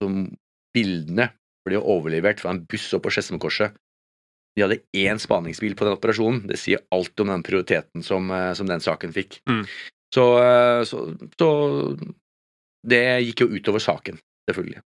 Som 0.00 0.22
bildene 0.76 1.26
ble 1.66 1.76
jo 1.76 1.82
overlevert 1.96 2.40
fra 2.40 2.54
en 2.54 2.62
buss 2.64 2.86
opp 2.96 3.04
på 3.04 3.12
Skedsmokorset. 3.12 3.76
De 4.56 4.64
hadde 4.64 4.80
én 4.96 5.20
spaningsbil 5.20 5.76
på 5.76 5.84
den 5.84 5.98
operasjonen. 5.98 6.46
Det 6.48 6.56
sier 6.60 6.80
alt 6.94 7.20
om 7.20 7.28
den 7.34 7.44
prioriteten 7.44 8.04
som, 8.04 8.30
eh, 8.32 8.54
som 8.56 8.68
den 8.68 8.80
saken 8.80 9.12
fikk. 9.12 9.42
Mm. 9.48 9.66
Så, 10.16 10.24
eh, 10.40 10.82
så, 10.88 11.02
så 11.36 11.50
det 12.88 13.04
gikk 13.28 13.44
jo 13.44 13.50
utover 13.56 13.82
saken, 13.82 14.20
selvfølgelig. 14.50 14.82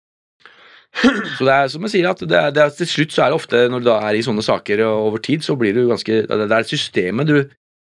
Så 1.38 1.46
det 1.46 1.54
er 1.54 1.70
som 1.70 1.84
jeg 1.86 1.94
sier, 1.94 2.10
at 2.10 2.22
det 2.24 2.38
er, 2.38 2.54
det 2.56 2.62
er, 2.64 2.74
til 2.74 2.90
slutt 2.90 3.14
så 3.14 3.26
er 3.26 3.32
det 3.32 3.38
ofte, 3.38 3.64
når 3.70 3.84
du 3.84 3.90
da 3.90 3.98
er 4.08 4.18
i 4.18 4.24
sånne 4.26 4.46
saker 4.46 4.82
og 4.88 5.10
over 5.12 5.22
tid, 5.24 5.44
så 5.46 5.58
blir 5.60 5.76
du 5.76 5.84
ganske 5.92 6.24
Det 6.26 6.48
er 6.48 6.70
systemet 6.70 7.30
du 7.30 7.36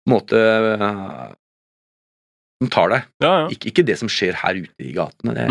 måte 0.08 0.38
eh, 0.38 1.32
som 2.62 2.70
tar 2.72 2.92
deg. 2.92 3.10
Ja, 3.24 3.32
ja. 3.42 3.48
Ikke, 3.52 3.72
ikke 3.72 3.86
det 3.88 3.98
som 4.00 4.10
skjer 4.12 4.36
her 4.40 4.60
ute 4.60 4.86
i 4.86 4.94
gatene. 4.96 5.34
Det, 5.36 5.48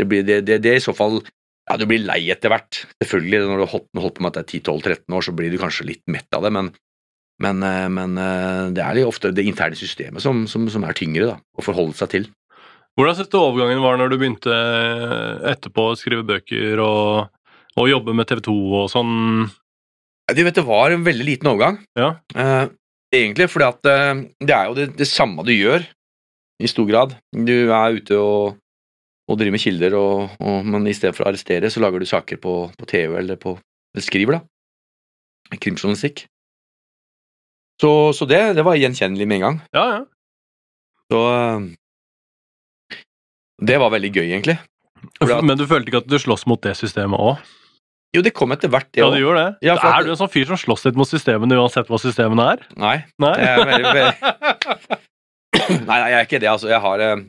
det, 0.00 0.08
blir, 0.08 0.26
det, 0.26 0.42
det, 0.48 0.60
det 0.64 0.74
er 0.74 0.80
i 0.80 0.84
så 0.84 0.94
fall 0.96 1.20
Ja, 1.22 1.76
du 1.78 1.86
blir 1.88 2.02
lei 2.04 2.20
etter 2.34 2.52
hvert. 2.52 2.82
Selvfølgelig, 3.04 3.44
når 3.46 3.60
du 3.60 3.64
har 3.64 3.74
holdt, 3.76 3.90
holdt 4.04 4.16
på 4.18 4.24
med 4.24 4.32
at 4.32 4.40
det 4.40 4.44
er 4.58 4.62
10-12-13 4.64 5.16
år, 5.16 5.26
så 5.28 5.36
blir 5.38 5.52
du 5.52 5.60
kanskje 5.62 5.88
litt 5.88 6.02
mett 6.10 6.36
av 6.36 6.44
det, 6.44 6.52
men, 6.58 6.72
men, 7.44 7.64
eh, 7.68 7.88
men 7.94 8.20
eh, 8.20 8.62
det 8.76 8.84
er 8.84 9.02
ofte 9.06 9.32
det 9.32 9.46
interne 9.48 9.78
systemet 9.78 10.24
som, 10.24 10.44
som, 10.50 10.66
som 10.72 10.84
er 10.88 10.98
tyngre 10.98 11.30
da, 11.30 11.36
å 11.38 11.64
forholde 11.64 11.96
seg 11.96 12.16
til. 12.16 12.28
Hvordan 12.98 13.16
syns 13.16 13.30
du 13.32 13.38
overgangen 13.40 13.80
var 13.80 13.96
når 13.96 14.12
du 14.12 14.18
begynte 14.20 14.56
etterpå 15.48 15.88
å 15.90 15.96
skrive 15.96 16.26
bøker 16.28 16.80
og, 16.84 17.30
og 17.80 17.88
jobbe 17.88 18.14
med 18.16 18.28
TV 18.28 18.42
2 18.44 18.56
og 18.82 18.90
sånn? 18.92 19.14
Du 20.32 20.42
vet, 20.44 20.54
Det 20.54 20.64
var 20.66 20.92
en 20.92 21.04
veldig 21.04 21.26
liten 21.26 21.48
overgang. 21.50 21.80
Ja. 21.98 22.14
uh, 22.36 22.68
egentlig 23.12 23.48
fordi 23.52 23.68
at 23.68 23.88
eh, 23.90 24.22
det 24.40 24.54
er 24.56 24.68
jo 24.68 24.76
det, 24.76 24.86
det 24.96 25.08
samme 25.08 25.44
du 25.44 25.52
gjør, 25.52 25.84
i 26.62 26.70
stor 26.70 26.86
grad. 26.88 27.16
Du 27.34 27.54
er 27.74 27.98
ute 27.98 28.16
og, 28.16 28.58
og 29.28 29.38
driver 29.40 29.56
med 29.56 29.64
kilder, 29.64 29.96
og, 29.98 30.36
og, 30.40 30.68
men 30.68 30.86
i 30.88 30.94
stedet 30.96 31.16
for 31.16 31.26
å 31.26 31.32
arrestere, 31.32 31.70
så 31.72 31.82
lager 31.82 32.00
du 32.00 32.08
saker 32.08 32.40
på, 32.40 32.54
på 32.78 32.88
TV 32.88 33.18
eller, 33.20 33.40
på, 33.40 33.56
eller 33.92 34.06
skriver, 34.06 34.38
da. 34.38 35.56
Krimjournalistikk. 35.58 36.24
Så, 37.82 37.90
så 38.16 38.28
det, 38.30 38.40
det 38.56 38.64
var 38.64 38.78
gjenkjennelig 38.78 39.26
med 39.28 39.40
en 39.40 39.46
gang. 39.48 39.60
Ja, 39.74 39.86
ja. 39.96 40.02
Så 41.12 41.22
eh, 41.34 41.70
Det 43.62 43.78
var 43.80 43.90
veldig 43.94 44.10
gøy, 44.14 44.26
egentlig. 44.32 44.58
At- 45.20 45.42
Men 45.44 45.58
du 45.58 45.66
følte 45.66 45.90
ikke 45.90 46.02
at 46.04 46.08
du 46.10 46.18
sloss 46.18 46.46
mot 46.46 46.60
det 46.62 46.76
systemet 46.78 47.18
òg? 47.20 47.38
Jo, 48.14 48.20
det 48.22 48.34
kom 48.36 48.52
etter 48.52 48.68
hvert, 48.68 48.90
Ja, 48.96 49.06
du 49.10 49.16
gjør 49.16 49.34
det. 49.38 49.46
Ja, 49.64 49.76
for 49.80 49.88
at- 49.88 50.00
er 50.00 50.04
du 50.04 50.10
en 50.12 50.16
sånn 50.20 50.30
fyr 50.30 50.46
som 50.46 50.56
slåss 50.60 50.84
litt 50.84 50.96
mot 51.00 51.08
systemene 51.08 51.56
uansett 51.56 51.88
hva 51.88 51.98
systemene 51.98 52.44
er? 52.52 52.66
Nei, 52.76 53.04
Nei? 53.18 53.34
jeg, 53.38 53.48
er 53.48 53.64
veldig- 53.70 53.94
veldig- 53.96 54.98
nei, 55.88 55.98
nei, 55.98 56.10
jeg 56.10 56.18
er 56.20 56.26
ikke 56.26 56.40
det. 56.40 56.48
Altså, 56.52 56.68
jeg 56.68 56.80
har, 56.80 57.00
eh, 57.00 57.22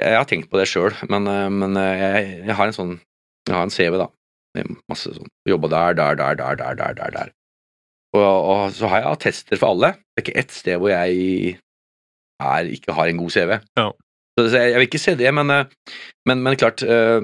jeg 0.00 0.16
har 0.16 0.24
tenkt 0.30 0.50
på 0.50 0.58
det 0.60 0.68
sjøl, 0.70 0.94
men, 1.10 1.26
eh, 1.26 1.48
men 1.50 1.76
eh, 1.76 1.98
jeg, 2.04 2.46
jeg 2.46 2.54
har 2.60 2.66
en 2.66 2.72
sånn 2.78 3.00
Jeg 3.46 3.54
har 3.56 3.62
en 3.66 3.70
CV, 3.74 3.98
da. 4.00 4.06
Masse 4.88 5.10
sånn 5.12 5.26
Jobba 5.46 5.68
der, 5.68 5.94
der, 5.98 6.14
der, 6.16 6.34
der, 6.38 6.56
der, 6.56 6.74
der, 6.74 6.94
der. 6.94 7.10
der. 7.10 7.30
Og, 8.14 8.22
og 8.22 8.70
så 8.72 8.88
har 8.88 9.00
jeg 9.02 9.10
attester 9.10 9.58
for 9.58 9.74
alle. 9.74 9.90
Det 10.14 10.22
er 10.22 10.22
ikke 10.30 10.38
ett 10.38 10.50
sted 10.54 10.78
hvor 10.78 10.88
jeg 10.88 11.58
er, 12.40 12.64
ikke 12.70 12.94
har 12.94 13.10
en 13.10 13.18
god 13.18 13.30
CV. 13.34 13.58
Ja. 13.76 13.90
Så 14.34 14.48
jeg, 14.50 14.74
vil 14.74 14.88
ikke 14.88 14.98
se 15.02 15.14
det, 15.18 15.30
men, 15.34 15.50
eh, 15.54 15.68
men, 16.26 16.40
men 16.42 16.56
klart 16.58 16.82
eh, 16.82 17.22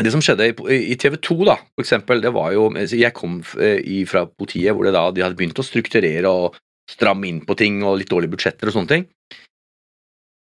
Det 0.00 0.12
som 0.14 0.22
skjedde 0.24 0.46
i, 0.48 0.78
i 0.94 0.96
TV 0.96 1.18
2, 1.20 1.36
da, 1.44 1.58
for 1.74 1.84
eksempel, 1.84 2.22
det 2.24 2.32
var 2.34 2.54
jo 2.56 2.70
Jeg 2.88 3.12
kom 3.14 3.42
eh, 3.60 4.06
fra 4.08 4.24
politiet 4.26 4.72
hvor 4.72 4.88
det 4.88 4.94
da, 4.96 5.10
de 5.12 5.22
hadde 5.24 5.36
begynt 5.38 5.60
å 5.60 5.66
strukturere 5.66 6.30
og 6.30 6.56
stramme 6.90 7.28
inn 7.28 7.44
på 7.44 7.56
ting 7.56 7.82
og 7.84 7.98
litt 8.00 8.10
dårlige 8.12 8.32
budsjetter 8.34 8.68
og 8.68 8.74
sånne 8.76 8.90
ting. 8.90 9.06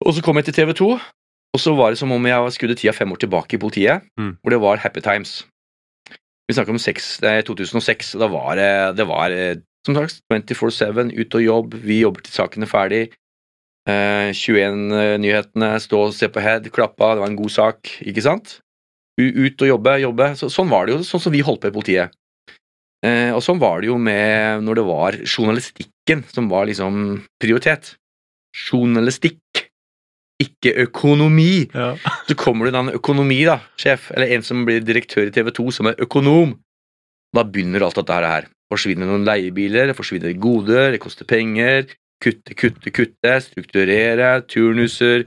Og 0.07 0.15
så 0.15 0.23
kom 0.25 0.39
jeg 0.39 0.49
til 0.49 0.61
TV 0.61 0.75
2, 0.79 0.91
og 1.51 1.61
så 1.61 1.73
var 1.75 1.91
det 1.91 1.99
som 1.99 2.13
om 2.15 2.29
jeg 2.29 2.53
skrudde 2.55 2.77
tida 2.79 2.95
fem 2.95 3.11
år 3.11 3.19
tilbake 3.25 3.57
i 3.57 3.61
politiet, 3.61 4.07
Mm. 4.19 4.37
hvor 4.39 4.55
det 4.55 4.61
var 4.63 4.79
Happy 4.79 5.01
Times. 5.03 5.45
Vi 6.49 6.55
snakker 6.55 6.71
om 6.71 6.79
6, 6.79 7.19
det 7.23 7.31
er 7.31 7.43
2006, 7.47 8.15
og 8.15 8.23
da 8.23 8.29
var 8.31 8.55
det, 8.59 8.71
det 8.99 9.07
var, 9.07 9.31
eh, 9.31 9.57
som 9.87 9.95
sagt 9.99 10.23
24-7, 10.31 11.11
ut 11.19 11.35
og 11.35 11.43
jobb, 11.43 11.75
vi 11.75 12.01
jobber 12.01 12.23
til 12.23 12.33
saken 12.33 12.63
er 12.63 12.71
ferdig. 12.71 13.03
Eh, 13.89 14.31
21-nyhetene, 14.37 15.71
stå 15.81 16.03
og 16.07 16.17
se 16.17 16.29
på 16.29 16.43
head, 16.45 16.69
klappa, 16.75 17.15
det 17.15 17.23
var 17.23 17.31
en 17.31 17.39
god 17.39 17.53
sak, 17.55 17.93
ikke 18.05 18.25
sant? 18.25 18.59
Ut 19.21 19.63
og 19.65 19.69
jobbe, 19.69 19.97
jobbe. 20.05 20.29
Så, 20.39 20.51
sånn 20.53 20.71
var 20.73 20.87
det 20.87 20.97
jo, 20.97 21.05
sånn 21.07 21.23
som 21.25 21.33
vi 21.33 21.43
holdt 21.45 21.63
på 21.65 21.71
i 21.73 21.75
politiet. 21.75 22.17
Eh, 23.05 23.33
og 23.33 23.41
sånn 23.45 23.61
var 23.61 23.81
det 23.81 23.89
jo 23.89 23.97
med 24.01 24.67
når 24.67 24.77
det 24.81 24.85
var 24.85 25.17
journalistikken 25.25 26.25
som 26.29 26.51
var 26.53 26.69
liksom 26.69 27.23
prioritet. 27.41 27.95
Journalistikk, 28.69 29.65
ikke 30.41 30.75
økonomi. 30.87 31.69
Ja. 31.73 31.95
Så 32.29 32.37
kommer 32.41 32.69
det 32.69 32.75
da 32.77 32.85
en 32.85 32.97
økonomi, 32.97 33.43
da, 33.49 33.61
sjef, 33.81 34.11
eller 34.17 34.37
en 34.37 34.45
som 34.45 34.67
blir 34.69 34.85
direktør 34.85 35.29
i 35.29 35.35
TV 35.35 35.53
2, 35.57 35.69
som 35.79 35.91
er 35.91 36.01
økonom. 36.05 36.59
Da 37.37 37.45
begynner 37.47 37.87
alt 37.87 38.01
dette 38.01 38.21
her. 38.25 38.49
Forsvinner 38.71 39.09
noen 39.09 39.27
leiebiler, 39.27 39.93
forsvinner 39.99 40.37
goder, 40.39 40.93
det 40.95 41.03
koster 41.03 41.29
penger. 41.29 41.89
Kutte, 42.21 42.55
kutte, 42.59 42.93
kutte, 42.93 43.35
strukturere, 43.47 44.35
turnuser. 44.51 45.25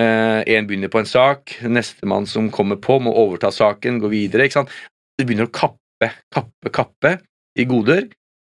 Én 0.00 0.68
begynner 0.68 0.88
på 0.88 1.02
en 1.02 1.08
sak, 1.08 1.58
nestemann 1.68 2.24
som 2.26 2.48
kommer 2.54 2.78
på, 2.80 2.96
må 3.04 3.12
overta 3.12 3.50
saken, 3.52 4.00
gå 4.00 4.08
videre. 4.12 4.48
ikke 4.48 4.62
sant? 4.62 4.72
Du 5.20 5.26
begynner 5.26 5.50
å 5.50 5.52
kappe, 5.52 6.08
kappe, 6.32 6.72
kappe 6.72 7.16
i 7.60 7.66
goder. 7.68 8.08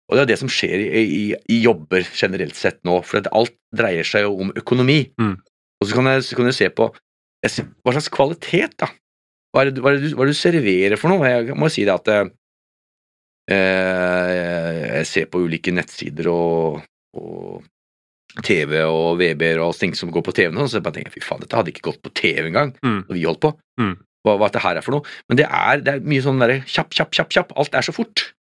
Og 0.07 0.17
det 0.17 0.23
er 0.23 0.31
det 0.31 0.39
som 0.39 0.51
skjer 0.51 0.85
i, 0.85 1.01
i, 1.01 1.23
i 1.51 1.59
jobber 1.63 2.05
generelt 2.13 2.55
sett 2.55 2.77
nå, 2.87 3.01
for 3.03 3.19
at 3.19 3.29
alt 3.35 3.55
dreier 3.75 4.07
seg 4.07 4.27
jo 4.27 4.35
om 4.45 4.53
økonomi. 4.55 5.01
Mm. 5.19 5.35
Og 5.81 5.89
så 5.89 5.97
kan, 5.97 6.09
jeg, 6.13 6.23
så 6.29 6.37
kan 6.37 6.47
du 6.47 6.55
se 6.55 6.69
på 6.71 6.89
jeg 7.45 7.67
hva 7.83 7.93
slags 7.93 8.11
kvalitet, 8.13 8.77
da. 8.81 8.89
Hva 9.53 9.63
er 9.63 9.71
det, 9.71 9.83
hva 9.83 9.93
er 9.93 10.01
du, 10.01 10.09
hva 10.15 10.25
er 10.25 10.31
det 10.31 10.35
du 10.35 10.39
serverer 10.39 10.99
for 10.99 11.13
noe? 11.13 11.29
Jeg 11.29 11.57
må 11.57 11.69
si 11.71 11.85
det 11.87 11.93
at 11.93 12.09
eh, 12.11 12.31
eh, 13.53 14.31
jeg 14.99 15.09
ser 15.09 15.29
på 15.31 15.43
ulike 15.45 15.73
nettsider 15.75 16.29
og, 16.31 16.81
og 17.15 17.63
TV 18.43 18.81
og 18.83 19.15
VB-er 19.21 19.61
og 19.63 19.75
ting 19.79 19.93
som 19.95 20.11
går 20.11 20.25
på 20.27 20.33
TV 20.35 20.51
nå, 20.51 20.65
så 20.67 20.79
jeg 20.79 20.85
bare 20.85 20.97
tenker 20.97 21.13
fy 21.15 21.23
faen, 21.23 21.39
dette 21.43 21.55
hadde 21.55 21.71
ikke 21.71 21.85
gått 21.91 22.01
på 22.03 22.11
TV 22.19 22.49
engang 22.49 22.73
Mm. 22.83 23.05
når 23.07 23.13
vi 23.15 23.23
holdt 23.27 23.43
på. 23.45 23.53
Mm. 23.79 23.95
Hva, 24.25 24.37
hva 24.41 24.49
dette 24.49 24.63
her 24.63 24.79
er 24.79 24.83
for 24.85 24.97
noe. 24.97 25.05
Men 25.29 25.37
det 25.39 25.45
er, 25.47 25.83
det 25.85 25.93
er 25.93 25.99
mye 26.01 26.23
sånn 26.25 26.41
derre 26.41 26.63
kjapp, 26.65 26.89
kjapp, 26.97 27.11
kjapp, 27.13 27.29
kjapp. 27.31 27.53
Alt 27.61 27.77
er 27.77 27.85
så 27.85 27.93
fort. 27.95 28.31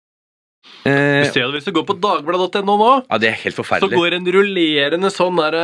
Eh, 0.85 1.25
det 1.33 1.43
hvis 1.53 1.65
du 1.65 1.71
går 1.73 1.85
på 1.85 1.95
dagbladet.no 2.01 2.75
nå. 2.77 2.89
ja, 3.09 3.17
det 3.21 3.29
er 3.29 3.37
helt 3.41 3.57
forferdelig. 3.57 3.93
Så 3.93 4.01
går 4.01 4.15
en 4.17 4.27
rullerende 4.33 5.09
sånn 5.13 5.37
der 5.37 5.57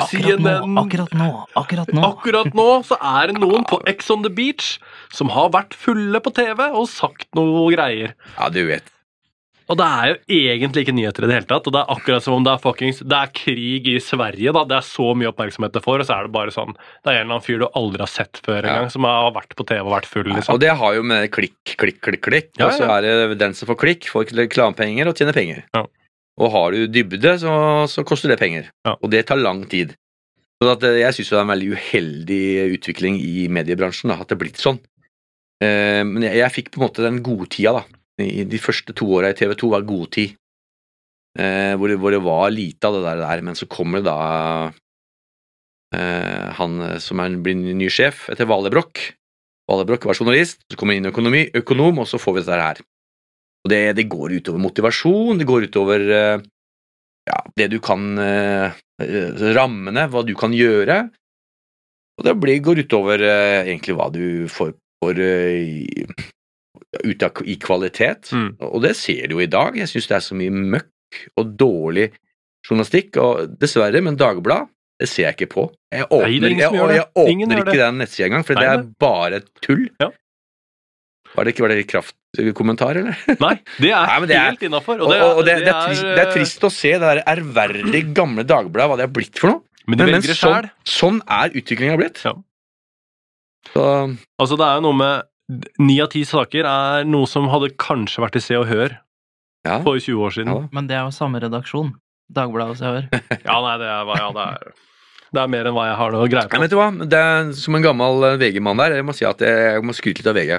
Akkurat 0.00 0.40
nå, 0.40 0.52
CNN 0.52 0.80
akkurat 0.82 1.14
nå, 1.16 1.28
akkurat 1.60 1.92
nå. 1.92 2.02
Akkurat 2.10 2.56
nå 2.56 2.66
så 2.88 2.98
er 3.00 3.32
det 3.32 3.40
noen 3.40 3.64
på 3.68 3.78
Ex 3.88 4.10
on 4.12 4.24
the 4.24 4.32
Beach 4.32 4.74
som 5.12 5.32
har 5.32 5.52
vært 5.54 5.76
fulle 5.76 6.20
på 6.24 6.32
TV 6.36 6.66
og 6.72 6.88
sagt 6.92 7.28
noe 7.36 7.68
greier. 7.72 8.16
Ja, 8.36 8.48
du 8.52 8.62
vet. 8.68 8.88
Og 9.66 9.74
det 9.80 9.86
er 9.86 10.08
jo 10.12 10.16
egentlig 10.30 10.84
ikke 10.84 10.94
nyheter 10.94 11.24
i 11.24 11.28
det 11.30 11.36
hele 11.40 11.48
tatt. 11.50 11.66
Og 11.66 11.74
det 11.74 11.80
er 11.82 11.88
akkurat 11.96 12.22
som 12.22 12.36
om 12.36 12.44
det 12.46 12.52
er 12.54 12.60
fuckings 12.62 13.00
Det 13.02 13.16
er 13.18 13.32
krig 13.34 13.88
i 13.90 13.96
Sverige, 13.98 14.52
da. 14.54 14.62
Det 14.70 14.76
er 14.78 14.86
så 14.86 15.08
mye 15.18 15.32
oppmerksomhet 15.32 15.74
det 15.74 15.82
får, 15.82 16.04
og 16.04 16.06
så 16.06 16.14
er 16.20 16.28
det 16.28 16.32
bare 16.36 16.54
sånn 16.54 16.70
Det 16.76 17.10
er 17.10 17.16
en 17.16 17.24
eller 17.24 17.34
annen 17.34 17.46
fyr 17.48 17.58
du 17.64 17.66
aldri 17.74 18.04
har 18.04 18.12
sett 18.12 18.38
før 18.46 18.60
Ja. 18.62 18.76
engang, 18.76 18.92
som 18.94 19.08
har 19.08 19.32
vært 19.34 19.56
på 19.58 19.66
TV 19.66 19.82
og 19.82 19.90
vært 19.96 20.06
full, 20.06 20.30
Og 20.30 20.36
liksom. 20.38 20.60
det 20.62 20.70
har 20.78 20.94
jo 20.94 21.02
med 21.02 21.30
klikk, 21.34 21.58
klikk, 21.74 21.98
klikk, 22.00 22.22
klikk. 22.22 22.50
Ja, 22.60 22.68
Og 22.68 22.72
så 22.78 22.86
ja. 22.86 22.98
er 23.00 23.02
det 23.32 23.38
den 23.42 23.54
som 23.58 23.66
får 23.66 23.80
klikk, 23.82 24.06
får 24.06 24.30
reklamepenger 24.38 25.10
og 25.10 25.16
tjener 25.18 25.34
penger. 25.34 25.64
Ja. 25.74 25.82
Og 26.38 26.50
har 26.52 26.70
du 26.76 26.86
dybde, 26.86 27.38
så, 27.40 27.52
så 27.90 28.04
koster 28.06 28.28
det 28.28 28.38
penger. 28.38 28.70
Ja. 28.86 28.94
Og 29.02 29.10
det 29.10 29.26
tar 29.26 29.36
lang 29.40 29.64
tid. 29.66 29.96
Så 30.62 30.70
at, 30.72 30.82
eh, 30.84 31.00
jeg 31.02 31.12
syns 31.18 31.30
det 31.32 31.36
er 31.36 31.42
en 31.42 31.50
veldig 31.52 31.70
uheldig 31.74 32.44
utvikling 32.78 33.18
i 33.20 33.48
mediebransjen 33.52 34.08
da, 34.14 34.20
at 34.22 34.28
det 34.30 34.36
er 34.38 34.42
blitt 34.46 34.60
sånn. 34.62 34.78
Eh, 35.64 36.02
men 36.06 36.22
jeg, 36.22 36.36
jeg 36.38 36.52
fikk 36.54 36.70
på 36.72 36.80
en 36.80 36.86
måte 36.86 37.02
den 37.04 37.22
godtida, 37.24 37.72
da. 37.80 37.84
I 38.22 38.46
de 38.48 38.60
første 38.62 38.94
to 38.96 39.08
åra 39.18 39.30
i 39.32 39.36
TV 39.36 39.52
2 39.58 39.70
var 39.74 39.84
godtid. 39.88 40.36
Eh, 41.36 41.74
hvor, 41.76 41.90
det, 41.90 41.98
hvor 42.00 42.14
det 42.14 42.22
var 42.24 42.48
lite 42.54 42.88
av 42.88 42.96
det 42.96 43.04
der, 43.04 43.22
der. 43.24 43.44
Men 43.44 43.58
så 43.58 43.68
kommer 43.68 44.00
det 44.00 44.08
da 44.08 44.72
eh, 45.96 46.48
han 46.56 46.80
som 47.02 47.20
er, 47.20 47.36
blir 47.44 47.58
ny 47.58 47.90
sjef, 47.92 48.28
etter 48.32 48.48
Vale 48.48 48.72
Broch. 48.72 49.10
Vale 49.68 49.84
Broch 49.88 50.06
var 50.08 50.16
journalist, 50.16 50.62
så 50.70 50.78
kommer 50.80 50.96
inn 50.96 51.10
økonomi, 51.10 51.48
økonom, 51.60 52.00
og 52.04 52.08
så 52.08 52.20
får 52.22 52.38
vi 52.38 52.44
dette 52.44 52.60
her. 52.62 52.82
Og 53.66 53.72
det, 53.72 53.82
det 53.98 54.06
går 54.08 54.38
utover 54.38 54.62
motivasjon, 54.62 55.40
det 55.40 55.48
går 55.48 55.66
utover 55.68 56.04
eh, 56.06 56.44
ja, 57.26 57.38
det 57.58 57.68
du 57.72 57.80
kan 57.82 58.12
eh, 58.22 58.76
eh, 59.02 59.46
Rammene, 59.56 60.06
hva 60.12 60.22
du 60.22 60.36
kan 60.38 60.54
gjøre. 60.54 61.00
Og 62.16 62.24
det 62.24 62.36
blir, 62.40 62.62
går 62.64 62.84
utover 62.86 63.24
eh, 63.26 63.66
egentlig 63.66 63.96
hva 63.98 64.06
du 64.14 64.46
får, 64.48 64.70
får 65.02 65.22
eh, 65.24 66.30
ut 67.04 67.22
av, 67.26 67.42
i 67.44 67.56
kvalitet. 67.60 68.30
Mm. 68.32 68.48
Og 68.70 68.78
det 68.84 68.94
ser 68.98 69.28
du 69.28 69.36
jo 69.36 69.42
i 69.44 69.50
dag. 69.50 69.76
Jeg 69.78 69.90
syns 69.92 70.08
det 70.10 70.16
er 70.18 70.24
så 70.24 70.38
mye 70.38 70.54
møkk 70.54 71.20
og 71.40 71.52
dårlig 71.60 72.10
journalistikk. 72.66 73.18
Og 73.22 73.56
dessverre, 73.60 74.02
men 74.04 74.18
Dagbladet 74.20 74.70
det 74.96 75.08
ser 75.10 75.26
jeg 75.26 75.36
ikke 75.36 75.50
på. 75.52 75.64
Jeg 75.92 76.06
åpner, 76.08 76.30
Nei, 76.40 76.52
er 76.54 76.62
jeg, 76.62 76.80
og 76.80 76.92
jeg 76.94 77.04
åpner 77.20 77.58
ikke 77.60 77.80
den 77.82 77.98
nettsida 78.00 78.28
engang, 78.30 78.46
for 78.48 78.56
Nei, 78.56 78.62
det 78.64 78.70
er 78.72 78.86
bare 79.02 79.40
tull. 79.60 79.82
Ja. 80.00 80.08
Var 81.36 81.44
det 81.44 81.52
ikke 81.52 81.64
var 81.66 81.74
det 81.74 81.82
kraftkommentar, 81.90 83.00
eller? 83.02 83.18
Nei, 83.44 83.52
det 83.76 83.90
er, 83.92 84.06
Nei, 84.08 84.28
det 84.30 84.38
er- 84.38 84.48
helt 84.54 84.64
innafor. 84.70 85.02
Og, 85.04 85.12
og, 85.12 85.42
det, 85.44 85.58
det, 85.66 85.74
er 85.74 85.82
trist, 85.90 86.06
det 86.08 86.24
er 86.24 86.32
trist 86.32 86.64
å 86.64 86.72
se 86.72 86.94
det 86.96 87.04
der 87.04 87.20
ærverdige 87.28 88.06
gamle 88.16 88.46
Dagbladet, 88.48 88.88
hva 88.88 88.96
det 89.02 89.04
er 89.08 89.12
blitt 89.18 89.36
for 89.42 89.52
noe. 89.52 89.62
Men 89.86 90.00
Men, 90.00 90.16
men 90.16 90.24
sånn, 90.34 90.70
sånn 90.88 91.20
er 91.30 91.52
utviklinga 91.60 91.98
blitt. 92.00 92.24
Ja. 92.24 92.32
Så 93.74 93.84
Altså, 94.40 94.56
det 94.56 94.64
er 94.66 94.80
jo 94.80 94.86
noe 94.88 94.96
med 94.96 95.28
Ni 95.78 96.00
av 96.02 96.10
ti 96.10 96.24
saker 96.26 96.66
er 96.66 97.06
noe 97.06 97.28
som 97.30 97.46
hadde 97.52 97.70
kanskje 97.78 98.24
vært 98.24 98.38
i 98.40 98.42
Se 98.42 98.56
og 98.58 98.66
Hør 98.66 98.96
ja. 99.66 99.78
for 99.84 99.94
20 99.94 100.26
år 100.26 100.34
siden. 100.34 100.50
Ja. 100.50 100.66
Men 100.74 100.90
det 100.90 100.98
er 100.98 101.06
jo 101.06 101.14
samme 101.14 101.40
redaksjon. 101.42 101.92
Dagbladet 102.34 102.74
og 102.74 102.80
Se 102.80 102.90
og 102.90 102.98
Hør. 102.98 103.08
Ja, 103.46 103.58
nei, 103.62 103.76
det 103.82 103.90
er, 103.90 104.10
ja, 104.18 104.30
det 104.34 104.46
er, 104.46 104.72
det 105.36 105.42
er 105.42 105.52
mer 105.52 105.68
enn 105.68 105.76
hva 105.76 105.84
jeg 105.86 105.98
har 106.00 106.16
noe 106.16 106.30
greie 106.32 106.50
på. 106.50 106.56
på. 106.56 106.62
vet 106.64 106.74
du 106.74 106.78
hva? 106.80 106.88
Det 107.14 107.20
er, 107.28 107.52
som 107.58 107.78
en 107.78 107.86
gammel 107.86 108.26
eh, 108.32 108.40
VG-mann 108.42 108.82
der, 108.82 108.96
jeg 108.98 109.06
må 109.06 109.14
si 109.14 109.28
at 109.28 109.44
jeg, 109.46 109.70
jeg 109.76 109.86
må 109.86 109.94
skryte 109.94 110.22
litt 110.22 110.32
av 110.32 110.38
VG. 110.40 110.58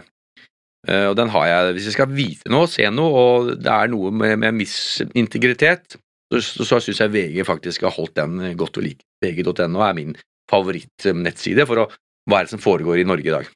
Uh, 0.87 1.09
og 1.09 1.17
den 1.19 1.31
har 1.33 1.47
jeg, 1.49 1.71
Hvis 1.75 1.87
jeg 1.89 1.95
skal 1.97 2.11
vite 2.15 2.51
noe, 2.53 2.67
se 2.71 2.85
noe, 2.93 3.23
og 3.23 3.47
det 3.59 3.71
er 3.73 3.89
noe 3.91 4.11
med, 4.13 4.37
med 4.39 4.61
viss 4.61 5.01
integritet, 5.19 5.97
så, 6.31 6.39
så, 6.39 6.67
så 6.69 6.79
syns 6.85 7.01
jeg 7.03 7.11
VG 7.11 7.43
faktisk 7.47 7.83
har 7.87 7.95
holdt 7.97 8.15
den 8.19 8.39
godt 8.59 8.79
og 8.79 8.87
like. 8.87 9.03
VG.no 9.25 9.83
er 9.83 9.97
min 9.97 10.15
favorittnettside 10.47 11.65
for 11.67 11.83
å, 11.83 11.87
hva 12.29 12.39
er 12.39 12.47
det 12.47 12.53
som 12.55 12.63
foregår 12.63 13.01
i 13.01 13.07
Norge 13.09 13.27
i 13.27 13.33
dag. 13.33 13.49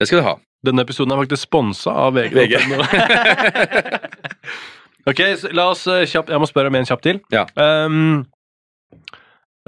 Det 0.00 0.08
skal 0.08 0.20
du 0.20 0.26
ha. 0.26 0.34
Denne 0.64 0.84
episoden 0.86 1.12
er 1.12 1.20
faktisk 1.20 1.44
sponsa 1.44 1.92
av 2.06 2.16
VG. 2.16 2.32
VG. 2.38 2.54
ok, 5.10 5.20
la 5.52 5.66
oss 5.74 5.84
eh, 5.92 6.06
kjapt 6.08 6.32
Jeg 6.32 6.40
må 6.40 6.48
spørre 6.48 6.72
om 6.72 6.78
en 6.78 6.88
kjapp 6.88 7.04
til. 7.04 7.20
Ja. 7.34 7.44
Um, 7.58 8.24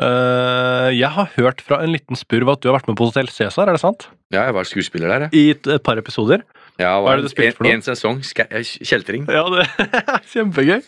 uh, 0.00 0.88
jeg 0.96 1.10
har 1.18 1.32
hørt 1.36 1.60
fra 1.64 1.82
en 1.84 1.92
liten 1.92 2.16
spurv 2.16 2.54
at 2.54 2.64
du 2.64 2.70
har 2.70 2.78
vært 2.78 2.88
med 2.88 2.96
på 2.96 3.10
Hotell 3.10 3.28
Cæsar, 3.32 3.68
er 3.68 3.76
det 3.76 3.84
sant? 3.84 4.08
Ja, 4.32 4.46
jeg 4.48 4.56
var 4.56 4.68
skuespiller 4.68 5.12
der, 5.12 5.26
jeg. 5.28 5.36
I 5.36 5.56
et, 5.58 5.68
et 5.76 5.84
par 5.84 6.00
episoder. 6.00 6.46
Ja, 6.80 6.96
Hva 7.00 7.14
er 7.14 7.20
det 7.20 7.28
du 7.28 7.32
spilte 7.32 7.56
for 7.56 7.64
noe? 7.64 7.76
En, 7.76 7.84
sesong. 7.84 8.18
Eh, 8.44 8.72
Kjeltring. 8.84 9.28
Ja, 9.32 9.44
det 9.52 9.68
kjempegøy. 10.32 10.82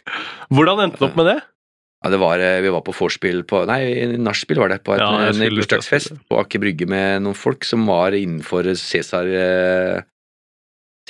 Hvordan 0.53 0.85
endte 0.85 1.01
det 1.01 1.09
opp 1.09 1.17
med 1.21 1.31
det? 1.31 1.39
Ja, 1.99 2.13
det 2.15 2.21
var, 2.23 2.39
eh, 2.39 2.61
vi 2.63 2.71
var 2.71 2.85
på 2.87 2.95
vorspiel 2.95 3.43
på 3.49 3.65
Nei, 3.67 3.81
nachspiel 4.23 4.61
var 4.63 4.71
det. 4.71 4.83
På 4.87 4.95
et, 4.95 5.03
Ja, 5.03 5.33
en 5.33 5.57
bursdagsfest 5.57 6.15
på 6.31 6.39
Aker 6.39 6.63
Brygge 6.63 6.87
med 6.87 7.25
noen 7.25 7.35
folk 7.35 7.67
som 7.67 7.89
var 7.91 8.15
innenfor 8.15 8.71
Cæsar 8.79 9.27
eh, 9.27 10.05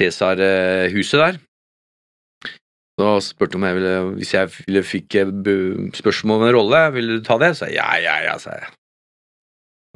Cæsar-huset 0.00 1.20
der. 1.20 1.40
Så 2.98 3.10
spurte 3.22 3.58
om 3.58 3.66
jeg 3.66 3.76
ville 3.78 3.94
Hvis 4.16 4.32
jeg 4.34 4.50
ville 4.56 4.82
fikk 4.86 5.18
eh, 5.20 5.30
spørsmål 5.98 6.40
om 6.40 6.48
en 6.48 6.56
rolle, 6.56 6.82
ville 6.96 7.18
du 7.18 7.26
ta 7.26 7.38
det? 7.38 7.52
Så 7.58 7.68
jeg 7.68 7.78
ja, 7.78 7.88
ja, 8.02 8.16
ja, 8.26 8.38
sa 8.42 8.56
jeg. 8.56 8.72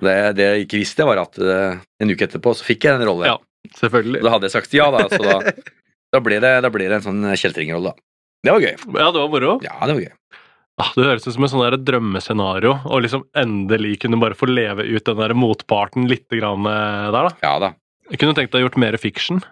Det, 0.03 0.15
det 0.37 0.47
jeg 0.49 0.67
ikke 0.67 0.83
visste, 0.83 1.07
var 1.07 1.23
at 1.23 1.39
eh, 1.39 1.81
en 2.03 2.13
uke 2.13 2.27
etterpå 2.27 2.55
så 2.59 2.67
fikk 2.67 2.87
jeg 2.89 2.99
en 2.99 3.09
rolle. 3.09 3.33
Ja. 3.33 3.39
Selvfølgelig. 3.79 4.23
Da 4.27 4.33
hadde 4.35 4.49
jeg 4.49 4.55
sagt 4.57 4.75
ja, 4.75 4.89
da. 4.93 5.07
Så 5.09 5.23
da, 5.23 5.39
da, 6.15 6.21
ble, 6.23 6.41
det, 6.43 6.57
da 6.65 6.71
ble 6.75 6.89
det 6.91 6.99
en 7.01 7.07
sånn 7.07 7.29
kjeltringrolle, 7.39 7.93
da. 7.95 8.09
Det 8.43 8.55
var 8.57 8.65
gøy. 8.65 8.75
Ja, 8.99 9.09
det 9.15 9.23
var 9.23 9.31
moro. 9.31 9.53
Ja, 9.63 9.77
det 9.87 9.95
var 9.95 10.03
gøy. 10.03 10.15
Ah, 10.81 10.89
det 10.97 11.05
høres 11.05 11.27
ut 11.29 11.35
som 11.37 11.45
en 11.45 11.51
sånn 11.53 11.85
drømmescenario, 11.85 12.79
å 12.89 12.99
liksom 13.05 13.27
endelig 13.37 13.99
kunne 14.03 14.17
bare 14.23 14.35
få 14.39 14.49
leve 14.49 14.87
ut 14.89 15.05
den 15.05 15.19
der 15.21 15.35
motparten 15.37 16.07
litt 16.09 16.29
grann 16.33 16.65
eh, 16.67 17.11
der, 17.13 17.29
da. 17.29 17.33
Ja 17.45 17.57
da. 17.61 17.73
Jeg 18.11 18.21
kunne 18.23 18.35
tenkt 18.37 18.55
deg 18.57 18.65
gjort 18.65 18.79
mer 18.81 18.97
fiction. 19.01 19.43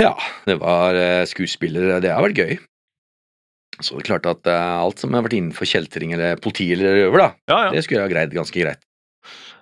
Ja, 0.00 0.12
det 0.46 0.58
var 0.60 0.94
skuespillere. 1.26 1.98
det 2.04 2.12
har 2.14 2.22
vært 2.22 2.38
gøy. 2.38 2.58
Så 3.80 3.94
det 3.96 4.04
er 4.04 4.08
klart 4.12 4.26
at 4.30 4.46
eh, 4.50 4.76
alt 4.82 4.98
som 5.02 5.12
har 5.14 5.24
vært 5.26 5.36
innenfor 5.38 5.68
kjeltring 5.68 6.12
eller 6.16 6.38
politi 6.42 6.68
eller 6.74 6.96
røver, 7.04 7.18
da, 7.24 7.28
Ja, 7.50 7.58
ja. 7.66 7.72
det 7.74 7.82
skulle 7.86 8.00
jeg 8.02 8.08
ha 8.08 8.12
greid 8.12 8.36
ganske 8.36 8.60
greit. 8.62 8.84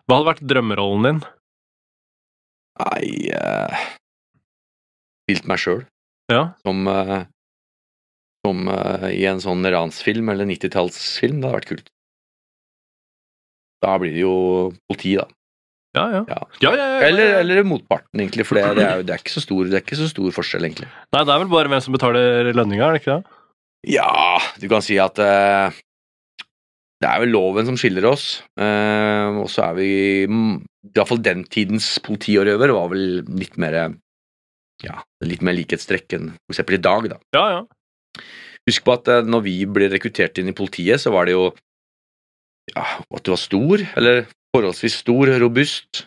Hva 0.07 0.19
hadde 0.21 0.29
vært 0.31 0.45
drømmerollen 0.49 1.07
din? 1.09 1.23
Nei 2.77 3.07
uh, 3.33 3.73
Spilt 5.27 5.47
meg 5.51 5.61
sjøl 5.63 5.81
Ja. 6.33 6.43
som, 6.67 6.83
eh, 6.91 7.25
som 8.47 8.67
eh, 8.73 9.11
i 9.19 9.25
en 9.29 9.43
sånn 9.43 9.67
ransfilm 9.67 10.33
eller 10.33 10.49
90-tallsfilm. 10.49 11.43
Det 11.43 11.51
hadde 11.51 11.61
vært 11.61 11.73
kult. 11.73 11.91
Da 13.85 13.97
blir 14.01 14.15
det 14.15 14.23
jo 14.23 14.37
politi, 14.89 15.17
da. 15.19 15.27
Ja, 15.97 16.05
ja. 16.13 16.23
Ja. 16.29 16.39
ja, 16.61 16.73
ja. 16.77 16.87
Eller, 17.07 17.39
eller 17.41 17.65
motparten, 17.65 18.21
egentlig, 18.21 18.45
for 18.49 18.59
det, 18.59 18.67
det, 18.77 18.85
er, 18.85 19.03
det, 19.07 19.17
er 19.17 19.41
stor, 19.41 19.65
det 19.65 19.79
er 19.79 19.85
ikke 19.85 19.99
så 19.99 20.11
stor 20.11 20.35
forskjell, 20.37 20.69
egentlig. 20.69 20.89
Nei, 21.15 21.25
det 21.25 21.33
er 21.33 21.43
vel 21.43 21.53
bare 21.53 21.73
hvem 21.73 21.83
som 21.85 21.97
betaler 21.97 22.53
lønninga, 22.53 22.89
er 22.89 22.97
det 22.97 23.03
ikke 23.03 23.17
det? 23.17 23.37
Ja, 23.97 24.41
du 24.61 24.67
kan 24.69 24.83
si 24.85 24.99
at 25.01 25.21
uh, 25.23 25.77
det 27.01 27.09
er 27.09 27.23
vel 27.23 27.33
loven 27.33 27.69
som 27.69 27.79
skiller 27.81 28.09
oss. 28.09 28.43
eh, 28.59 29.37
og 29.37 29.49
så 29.53 29.69
er 29.69 29.77
vi 29.79 29.89
I 30.25 30.93
hvert 30.97 31.11
fall 31.11 31.23
den 31.23 31.45
tidens 31.53 31.95
politi 32.03 32.35
og 32.41 32.49
røver 32.49 32.73
var 32.75 32.91
vel 32.93 33.21
litt 33.37 33.59
mer 33.61 33.77
ja, 34.85 34.99
litt 35.25 35.45
mer 35.45 35.57
likhetstrekk 35.57 36.17
enn 36.17 36.31
eksempel 36.51 36.77
i 36.77 36.83
dag, 36.85 37.09
da. 37.13 37.21
Ja, 37.37 37.45
ja. 37.55 37.61
Husk 38.67 38.87
på 38.87 38.97
at 38.97 39.11
eh, 39.13 39.27
når 39.27 39.45
vi 39.47 39.57
ble 39.71 39.91
rekruttert 39.93 40.41
inn 40.41 40.51
i 40.51 40.57
politiet, 40.57 41.03
så 41.03 41.13
var 41.15 41.29
det 41.29 41.37
jo 41.37 41.51
ja, 42.73 42.85
at 42.99 43.23
du 43.23 43.31
var 43.31 43.41
stor, 43.41 43.83
eller 43.99 44.25
forholdsvis 44.57 45.01
stor, 45.05 45.31
robust. 45.43 46.07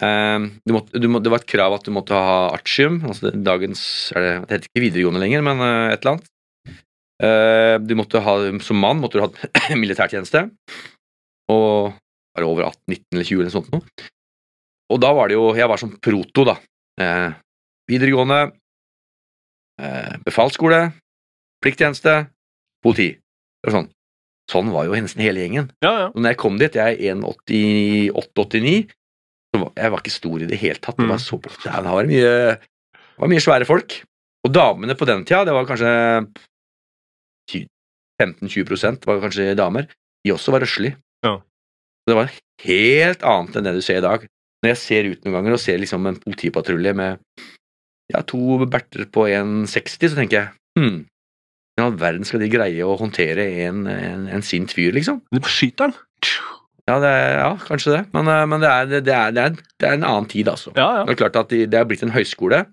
Eh, 0.00 0.48
du 0.66 0.74
måtte, 0.76 1.00
du 1.00 1.08
må, 1.12 1.22
det 1.24 1.32
var 1.32 1.42
et 1.42 1.50
krav 1.50 1.78
at 1.78 1.86
du 1.86 1.94
måtte 1.94 2.16
ha 2.16 2.50
artium. 2.52 3.00
altså 3.06 3.32
dagens, 3.32 3.82
det, 4.14 4.34
det 4.44 4.56
heter 4.56 4.68
ikke 4.68 4.86
videregående 4.86 5.24
lenger, 5.24 5.46
men 5.46 5.64
eh, 5.64 5.94
et 5.94 6.04
eller 6.04 6.18
annet. 6.18 6.30
Eh, 7.20 7.74
du 7.84 7.96
måtte 7.98 8.22
ha, 8.24 8.36
som 8.64 8.80
mann 8.80 9.00
måtte 9.00 9.20
du 9.20 9.26
ha 9.26 9.76
militærtjeneste, 9.82 10.46
og 11.52 11.92
var 12.36 12.46
over 12.46 12.68
18, 12.70 12.80
19 12.88 13.04
eller 13.16 13.28
20 13.28 13.42
eller 13.42 13.54
sånt 13.54 13.70
noe. 13.74 14.08
Og 14.90 14.98
da 15.02 15.12
var 15.14 15.30
det 15.30 15.36
jo 15.36 15.50
Jeg 15.54 15.70
var 15.70 15.78
som 15.78 15.92
proto, 16.02 16.44
da. 16.46 16.56
Eh, 17.00 17.30
videregående, 17.90 18.40
eh, 19.80 20.16
befalsskole, 20.24 20.80
plikttjeneste, 21.64 22.14
politi. 22.84 23.10
Det 23.60 23.70
var 23.70 23.76
sånn. 23.80 23.90
sånn 24.50 24.70
var 24.74 24.86
jo 24.88 24.96
nesten 24.96 25.22
hele 25.22 25.40
gjengen. 25.44 25.70
ja, 25.84 25.90
ja. 26.00 26.06
Og 26.10 26.16
når 26.20 26.32
jeg 26.32 26.38
kom 26.42 26.56
dit, 26.58 26.74
jeg 26.74 26.96
er 26.96 27.14
1,88-89, 27.14 28.90
så 29.54 29.60
var, 29.62 29.72
jeg 29.76 29.90
var 29.92 30.00
ikke 30.02 30.14
stor 30.14 30.42
i 30.42 30.46
det 30.50 30.58
hele 30.58 30.78
tatt. 30.82 30.96
Det 30.96 31.06
var 31.06 31.18
Mm. 31.20 31.26
så 31.26 31.40
det 31.42 31.84
var 31.84 32.06
mye, 32.06 32.32
det 32.56 33.18
var 33.18 33.28
mye 33.28 33.44
svære 33.44 33.66
folk. 33.66 34.02
Og 34.46 34.52
damene 34.54 34.94
på 34.96 35.06
den 35.06 35.24
tida, 35.24 35.44
det 35.44 35.52
var 35.52 35.66
kanskje 35.68 36.26
15-20% 38.20 39.06
var 39.08 39.20
kanskje 39.22 39.54
damer. 39.56 39.86
De 40.24 40.32
også 40.34 40.52
var 40.52 40.60
røslige. 40.64 40.96
Ja. 41.24 41.38
Det 42.08 42.16
var 42.16 42.30
helt 42.64 43.22
annet 43.22 43.56
enn 43.56 43.64
det 43.68 43.74
du 43.78 43.82
ser 43.84 43.98
i 44.00 44.04
dag. 44.04 44.26
Når 44.62 44.68
jeg 44.74 44.80
ser 44.82 45.08
ut 45.08 45.24
noen 45.24 45.36
ganger 45.38 45.52
og 45.56 45.60
ser 45.62 45.78
liksom 45.80 46.06
en 46.06 46.18
politipatrulje 46.20 46.92
med 46.96 47.20
ja, 48.12 48.20
to 48.28 48.58
berter 48.66 49.06
på 49.08 49.24
1,60, 49.30 50.10
så 50.10 50.18
tenker 50.18 50.36
jeg 50.36 50.48
hm, 50.78 50.98
hvordan 51.06 51.09
i 51.80 51.84
all 51.86 51.96
verden 52.00 52.26
skal 52.28 52.42
de 52.44 52.50
greie 52.52 52.86
å 52.86 52.96
håndtere 53.00 53.46
en, 53.66 53.86
en, 53.90 54.26
en 54.30 54.44
sint 54.46 54.72
fyr, 54.76 54.92
liksom? 54.96 55.22
De 55.34 55.40
skyter 55.48 55.90
den. 55.90 55.96
Ja, 56.88 56.96
det 57.02 57.10
er, 57.14 57.34
ja 57.38 57.50
kanskje 57.68 57.92
det, 57.94 58.02
men, 58.14 58.28
eh, 58.30 58.44
men 58.50 58.62
det, 58.62 58.70
er, 58.70 58.88
det, 58.90 59.00
er, 59.14 59.34
det, 59.34 59.42
er, 59.44 59.58
det 59.80 59.88
er 59.88 59.98
en 59.98 60.06
annen 60.08 60.28
tid, 60.30 60.48
altså. 60.50 60.72
Ja, 60.76 60.88
ja. 61.00 61.04
Det 61.06 61.14
er 61.14 61.20
klart 61.24 61.38
at 61.40 61.52
de- 61.52 61.66
det 61.70 61.78
er 61.78 61.86
blitt 61.88 62.02
en 62.06 62.14
høyskole, 62.14 62.64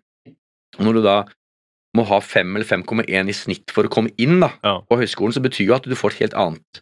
og 0.78 0.86
når 0.86 1.00
du 1.00 1.04
da 1.06 1.18
må 1.98 2.04
ha 2.06 2.20
5 2.22 2.58
eller 2.58 2.68
5,1 2.68 3.32
i 3.32 3.36
snitt 3.36 3.72
for 3.74 3.88
å 3.88 3.92
komme 3.94 4.12
inn 4.22 4.42
da, 4.44 4.52
på 4.62 5.00
høyskolen, 5.00 5.34
så 5.34 5.42
betyr 5.42 5.72
jo 5.72 5.78
at 5.78 5.88
du 5.88 5.96
får 5.98 6.14
et 6.18 6.28
helt 6.28 6.38
annet 6.38 6.82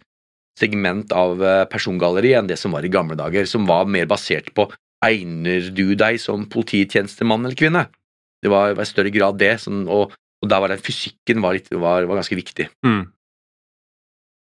segment 0.60 1.12
av 1.16 1.42
eh, 1.44 1.66
persongalleri 1.72 2.34
enn 2.38 2.48
det 2.48 2.58
som 2.60 2.72
var 2.76 2.86
i 2.88 2.92
gamle 2.92 3.18
dager, 3.20 3.48
som 3.48 3.68
var 3.68 3.88
mer 3.92 4.08
basert 4.08 4.54
på 4.56 4.70
egner 5.06 5.68
du 5.76 5.94
deg 6.00 6.18
som 6.24 6.46
polititjenestemann 6.50 7.46
eller 7.46 7.56
-kvinne? 7.60 7.86
Det 8.42 8.52
var 8.52 8.72
i 8.80 8.86
større 8.88 9.12
grad 9.12 9.38
det, 9.38 9.60
sånn, 9.60 9.88
og, 9.88 10.14
og 10.46 10.52
da 10.52 10.62
var 10.62 10.72
den 10.72 10.86
fysikken 10.86 11.42
var, 11.44 11.58
litt, 11.58 11.72
var, 11.74 12.06
var 12.06 12.22
ganske 12.22 12.38
viktig. 12.38 12.70
Mm. 12.86 13.04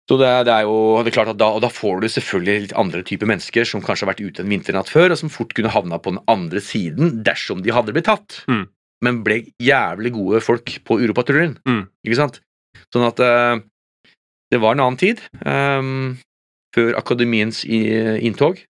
Så 0.08 0.16
det, 0.22 0.30
det 0.48 0.54
er 0.54 0.64
jo 0.64 0.76
det 1.04 1.12
er 1.12 1.18
klart 1.18 1.34
at 1.34 1.40
da, 1.40 1.50
og 1.58 1.64
da 1.66 1.70
får 1.74 2.00
du 2.00 2.08
selvfølgelig 2.12 2.68
litt 2.68 2.76
andre 2.80 3.04
typer 3.08 3.28
mennesker 3.28 3.68
som 3.68 3.84
kanskje 3.84 4.06
har 4.06 4.14
vært 4.14 4.24
ute 4.24 4.44
en 4.44 4.54
vinternatt 4.54 4.92
før, 4.92 5.12
og 5.12 5.20
som 5.20 5.32
fort 5.32 5.52
kunne 5.58 5.74
havna 5.74 6.00
på 6.00 6.14
den 6.16 6.22
andre 6.32 6.64
siden 6.64 7.20
dersom 7.28 7.64
de 7.66 7.76
hadde 7.76 7.96
blitt 7.96 8.08
tatt. 8.08 8.40
Mm. 8.48 8.64
Men 9.04 9.20
ble 9.26 9.42
jævlig 9.62 10.14
gode 10.16 10.40
folk 10.46 10.78
på 10.88 11.00
Uropatruljen. 11.04 11.58
Mm. 11.68 11.84
Ikke 12.08 12.22
sant? 12.22 12.40
Sånn 12.94 13.06
at 13.10 13.20
uh, 13.20 13.60
det 14.54 14.62
var 14.64 14.78
en 14.78 14.86
annen 14.86 15.02
tid, 15.02 15.20
um, 15.44 16.16
før 16.76 16.96
akademiens 16.98 17.66
inntog. 17.68 18.64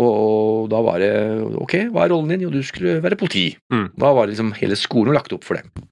Og, 0.00 0.08
og 0.08 0.68
da 0.72 0.78
var 0.80 1.02
det 1.02 1.12
Ok, 1.60 1.74
hva 1.92 2.06
er 2.06 2.14
rollen 2.14 2.30
din? 2.32 2.46
Jo, 2.46 2.50
du 2.52 2.62
skulle 2.64 2.98
være 3.04 3.18
politi. 3.20 3.50
Mm. 3.72 3.90
Da 4.00 4.12
var 4.16 4.30
liksom 4.30 4.54
hele 4.58 4.78
skolen 4.80 5.14
lagt 5.14 5.34
opp 5.36 5.46
for 5.46 5.60
det. 5.60 5.86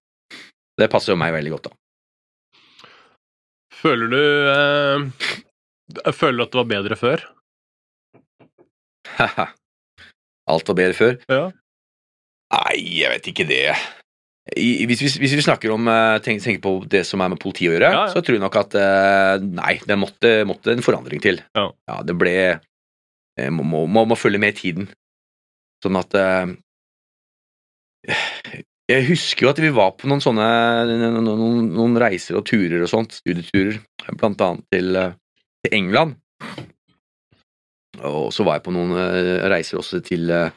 Det 0.80 0.88
passer 0.92 1.12
jo 1.14 1.20
meg 1.20 1.34
veldig 1.36 1.52
godt, 1.54 1.68
da. 1.68 1.76
Føler 3.80 4.10
du 4.12 4.20
eh, 4.52 6.10
Føler 6.12 6.40
du 6.40 6.44
at 6.44 6.52
det 6.52 6.60
var 6.60 6.68
bedre 6.74 6.98
før? 7.00 7.24
Alt 10.50 10.70
var 10.70 10.76
bedre 10.78 10.96
før. 10.96 11.16
Ja. 11.30 11.46
Nei, 12.50 12.76
jeg 13.00 13.10
vet 13.14 13.30
ikke 13.30 13.46
det. 13.48 13.64
I, 14.56 14.86
hvis, 14.88 15.02
vi, 15.04 15.10
hvis 15.22 15.34
vi 15.38 15.44
snakker 15.44 15.70
om 15.70 15.86
tenker, 16.24 16.42
tenker 16.42 16.62
på 16.64 16.72
det 16.90 17.04
som 17.06 17.22
er 17.22 17.30
med 17.30 17.38
politiet 17.42 17.70
å 17.70 17.74
gjøre, 17.76 17.90
Ja, 17.92 18.00
ja. 18.06 18.10
så 18.10 18.22
tror 18.24 18.38
jeg 18.38 18.42
nok 18.42 18.56
at 18.58 18.74
eh, 18.80 19.44
nei, 19.44 19.74
det 19.86 19.98
måtte, 20.00 20.32
måtte 20.48 20.74
en 20.74 20.82
forandring 20.82 21.22
til. 21.22 21.38
Ja. 21.54 21.68
det 22.06 22.16
ble 22.18 22.34
eh, 22.48 23.50
må, 23.52 23.62
må, 23.68 24.04
må, 24.08 24.18
følge 24.18 24.40
med 24.42 24.56
i 24.56 24.60
tiden. 24.62 24.88
Sånn 25.84 26.00
at 26.00 26.16
eh, 26.18 26.56
Jeg 28.90 29.06
husker 29.06 29.46
jo 29.46 29.50
at 29.52 29.60
vi 29.62 29.70
var 29.70 29.92
på 29.98 30.08
noen 30.10 30.22
sånne 30.22 30.46
noen, 31.22 31.68
noen, 31.70 31.98
reiser 32.00 32.40
og 32.40 32.46
turer 32.48 32.82
og 32.82 32.90
sånt, 32.90 33.14
studieturer, 33.20 33.78
blant 34.18 34.40
annet 34.42 34.66
til, 34.74 34.96
eh, 34.98 35.12
til 35.62 35.76
England. 35.78 36.16
Og 38.00 38.32
så 38.34 38.46
var 38.46 38.58
jeg 38.58 38.64
på 38.66 38.74
noen 38.74 38.96
eh, 38.98 39.46
reiser 39.52 39.78
også 39.78 40.00
til 40.06 40.32
eh, 40.34 40.56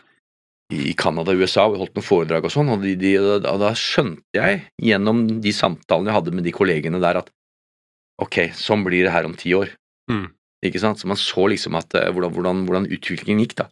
i 0.74 0.96
Canada 0.98 1.36
og 1.36 1.44
USA, 1.44 1.68
jeg 1.68 1.84
holdt 1.84 2.00
noen 2.00 2.08
foredrag 2.08 2.48
og 2.48 2.54
sånn, 2.56 2.72
og, 2.74 2.82
de, 2.82 2.96
de, 2.98 3.14
da, 3.44 3.54
da 3.62 3.74
skjønte 3.78 4.40
jeg 4.40 4.64
gjennom 4.82 5.26
de 5.44 5.54
samtalene 5.54 6.10
jeg 6.10 6.18
hadde 6.18 6.34
med 6.34 6.48
de 6.48 6.56
kollegene 6.56 7.04
der, 7.04 7.22
at 7.22 7.30
ok, 8.24 8.48
sånn 8.58 8.88
blir 8.88 9.06
det 9.06 9.14
her 9.14 9.30
om 9.30 9.38
ti 9.38 9.54
år. 9.58 9.76
Mm. 10.10 10.32
Ikke 10.66 10.82
sant? 10.82 10.98
Så 10.98 11.12
man 11.12 11.20
så 11.20 11.46
liksom 11.52 11.78
at 11.78 11.94
hvordan, 11.94 12.34
hvordan, 12.34 12.66
hvordan 12.66 12.90
utviklingen 12.96 13.44
gikk, 13.44 13.60
da. 13.62 13.70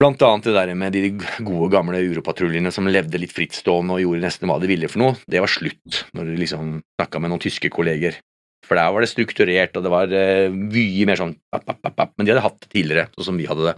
Blant 0.00 0.22
annet 0.24 0.46
det 0.48 0.54
der 0.56 0.70
med 0.80 0.94
de 0.96 1.10
gode, 1.44 1.66
gamle 1.74 1.98
uropatruljene 2.08 2.70
som 2.72 2.88
levde 2.88 3.20
litt 3.20 3.34
frittstående 3.36 3.98
og 3.98 4.00
gjorde 4.00 4.24
nesten 4.24 4.48
hva 4.48 4.56
de 4.62 4.70
ville 4.70 4.88
for 4.88 5.02
noe, 5.02 5.18
det 5.28 5.42
var 5.44 5.52
slutt 5.52 6.04
når 6.16 6.30
du 6.30 6.38
liksom 6.40 6.78
snakka 6.96 7.20
med 7.20 7.32
noen 7.32 7.42
tyske 7.44 7.68
kolleger. 7.74 8.16
For 8.64 8.78
der 8.78 8.94
var 8.94 9.04
det 9.04 9.10
strukturert, 9.10 9.76
og 9.76 9.84
det 9.84 9.92
var 9.92 10.12
eh, 10.14 10.52
mye 10.52 11.04
mer 11.08 11.20
sånn 11.20 11.34
app, 11.52 11.66
app, 11.68 11.82
app, 11.84 12.00
app. 12.06 12.14
Men 12.16 12.26
de 12.26 12.32
hadde 12.32 12.44
hatt 12.44 12.58
det 12.62 12.70
tidligere, 12.72 13.10
sånn 13.16 13.28
som 13.32 13.40
vi 13.40 13.48
hadde 13.50 13.66
det. 13.66 13.74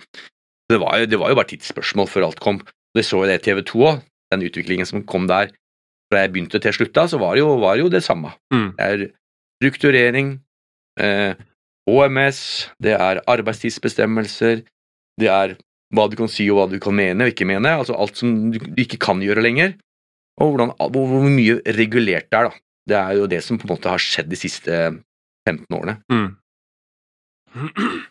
Det 0.70 0.78
var, 0.82 1.00
jo, 1.00 1.08
det 1.10 1.18
var 1.22 1.32
jo 1.32 1.38
bare 1.40 1.50
tidsspørsmål 1.50 2.10
før 2.12 2.28
alt 2.28 2.42
kom. 2.44 2.60
Det 2.94 3.04
så 3.08 3.22
jo 3.22 3.30
det 3.30 3.40
TV 3.42 3.62
2 3.66 3.82
òg, 3.88 4.04
den 4.34 4.46
utviklingen 4.46 4.88
som 4.88 5.02
kom 5.08 5.26
der. 5.30 5.50
Fra 6.12 6.22
jeg 6.22 6.34
begynte 6.34 6.60
til 6.62 6.76
slutta, 6.76 7.08
så 7.10 7.18
var 7.22 7.34
det 7.34 7.42
jo, 7.42 7.50
var 7.62 7.74
det, 7.74 7.86
jo 7.86 7.92
det 7.96 8.02
samme. 8.06 8.34
Mm. 8.54 8.68
Det 8.78 8.86
er 8.86 9.04
strukturering, 9.58 10.32
eh, 11.02 11.34
HMS, 11.88 12.40
det 12.84 12.94
er 12.94 13.24
arbeidstidsbestemmelser, 13.32 14.62
det 15.18 15.30
er 15.32 15.56
hva 15.92 16.08
du 16.08 16.16
kan 16.18 16.30
si 16.30 16.48
og 16.50 16.58
hva 16.58 16.66
du 16.72 16.78
kan 16.82 16.96
mene 16.96 17.26
og 17.26 17.32
ikke 17.32 17.48
mene, 17.48 17.76
altså 17.82 17.96
alt 17.98 18.20
som 18.20 18.50
du, 18.52 18.58
ikke 18.80 19.00
kan 19.02 19.22
gjøre 19.24 19.44
lenger, 19.44 19.74
og 20.40 20.54
hvordan, 20.54 20.72
hvor, 20.80 21.08
hvor 21.10 21.26
mye 21.28 21.58
regulert 21.76 22.30
det 22.32 22.38
er, 22.38 22.48
da. 22.48 22.62
Det 22.88 22.96
er 22.98 23.18
jo 23.20 23.28
det 23.30 23.42
som 23.46 23.60
på 23.60 23.68
en 23.68 23.74
måte 23.76 23.90
har 23.92 24.02
skjedd 24.02 24.30
de 24.32 24.38
siste 24.40 24.78
15 25.46 25.76
årene. 25.78 25.98
Mm. 26.12 26.30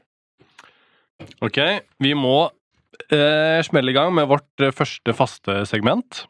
Ok, 1.46 1.58
vi 2.02 2.16
må 2.18 2.50
eh, 3.14 3.60
smelle 3.62 3.94
i 3.94 3.94
gang 3.94 4.10
med 4.18 4.26
vårt 4.32 4.64
eh, 4.64 4.74
første 4.74 5.14
faste 5.14 5.60
segment. 5.70 6.24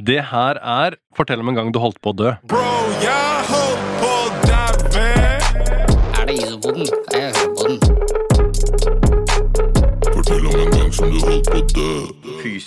Det 0.00 0.22
her 0.30 0.56
er 0.58 0.96
Fortell 1.14 1.44
om 1.44 1.52
en 1.52 1.58
gang 1.60 1.68
du 1.72 1.78
holdt 1.82 2.00
på 2.00 2.14
å 2.14 2.16
dø. 2.16 2.32
Bro, 2.48 2.64
jeg 3.04 3.63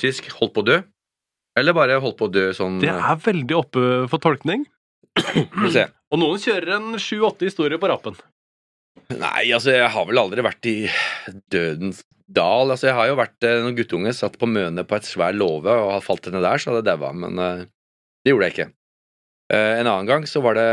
Fysisk 0.08 0.32
holdt 0.40 0.56
på 0.56 0.64
å 0.64 0.68
dø, 0.72 0.80
eller 1.60 1.76
bare 1.76 2.00
holdt 2.02 2.18
på 2.20 2.30
å 2.30 2.32
dø 2.32 2.50
sånn 2.56 2.80
Det 2.84 2.92
er 2.94 3.22
veldig 3.24 3.58
oppe 3.58 3.86
for 4.12 4.24
tolkning. 4.24 4.66
Se. 5.74 5.88
Og 6.14 6.22
noen 6.22 6.40
kjører 6.40 6.78
en 6.78 7.00
sju-åtte 7.02 7.48
historier 7.50 7.82
på 7.82 7.90
rappen. 7.92 8.16
Nei, 9.12 9.50
altså, 9.56 9.74
jeg 9.74 9.90
har 9.92 10.06
vel 10.08 10.20
aldri 10.22 10.44
vært 10.46 10.68
i 10.70 10.78
dødens 11.52 12.04
dal. 12.28 12.72
Altså, 12.72 12.90
jeg 12.90 12.98
har 12.98 13.10
jo 13.12 13.18
vært 13.20 13.46
eh, 13.48 13.60
Når 13.64 13.76
guttunge 13.78 14.14
satt 14.16 14.38
på 14.40 14.50
møne 14.50 14.84
på 14.88 14.98
et 14.98 15.08
svær 15.08 15.36
låve 15.36 15.72
og 15.72 15.94
hadde 15.94 16.06
falt 16.06 16.28
henne 16.28 16.44
der, 16.44 16.60
så 16.60 16.72
hadde 16.72 16.84
jeg 16.84 16.90
daua, 16.90 17.12
men 17.16 17.42
eh, 17.44 17.66
det 18.24 18.34
gjorde 18.34 18.50
jeg 18.50 18.56
ikke. 18.56 18.70
Eh, 19.54 19.74
en 19.80 19.88
annen 19.88 20.10
gang 20.10 20.28
så 20.28 20.42
var 20.44 20.58
det 20.60 20.68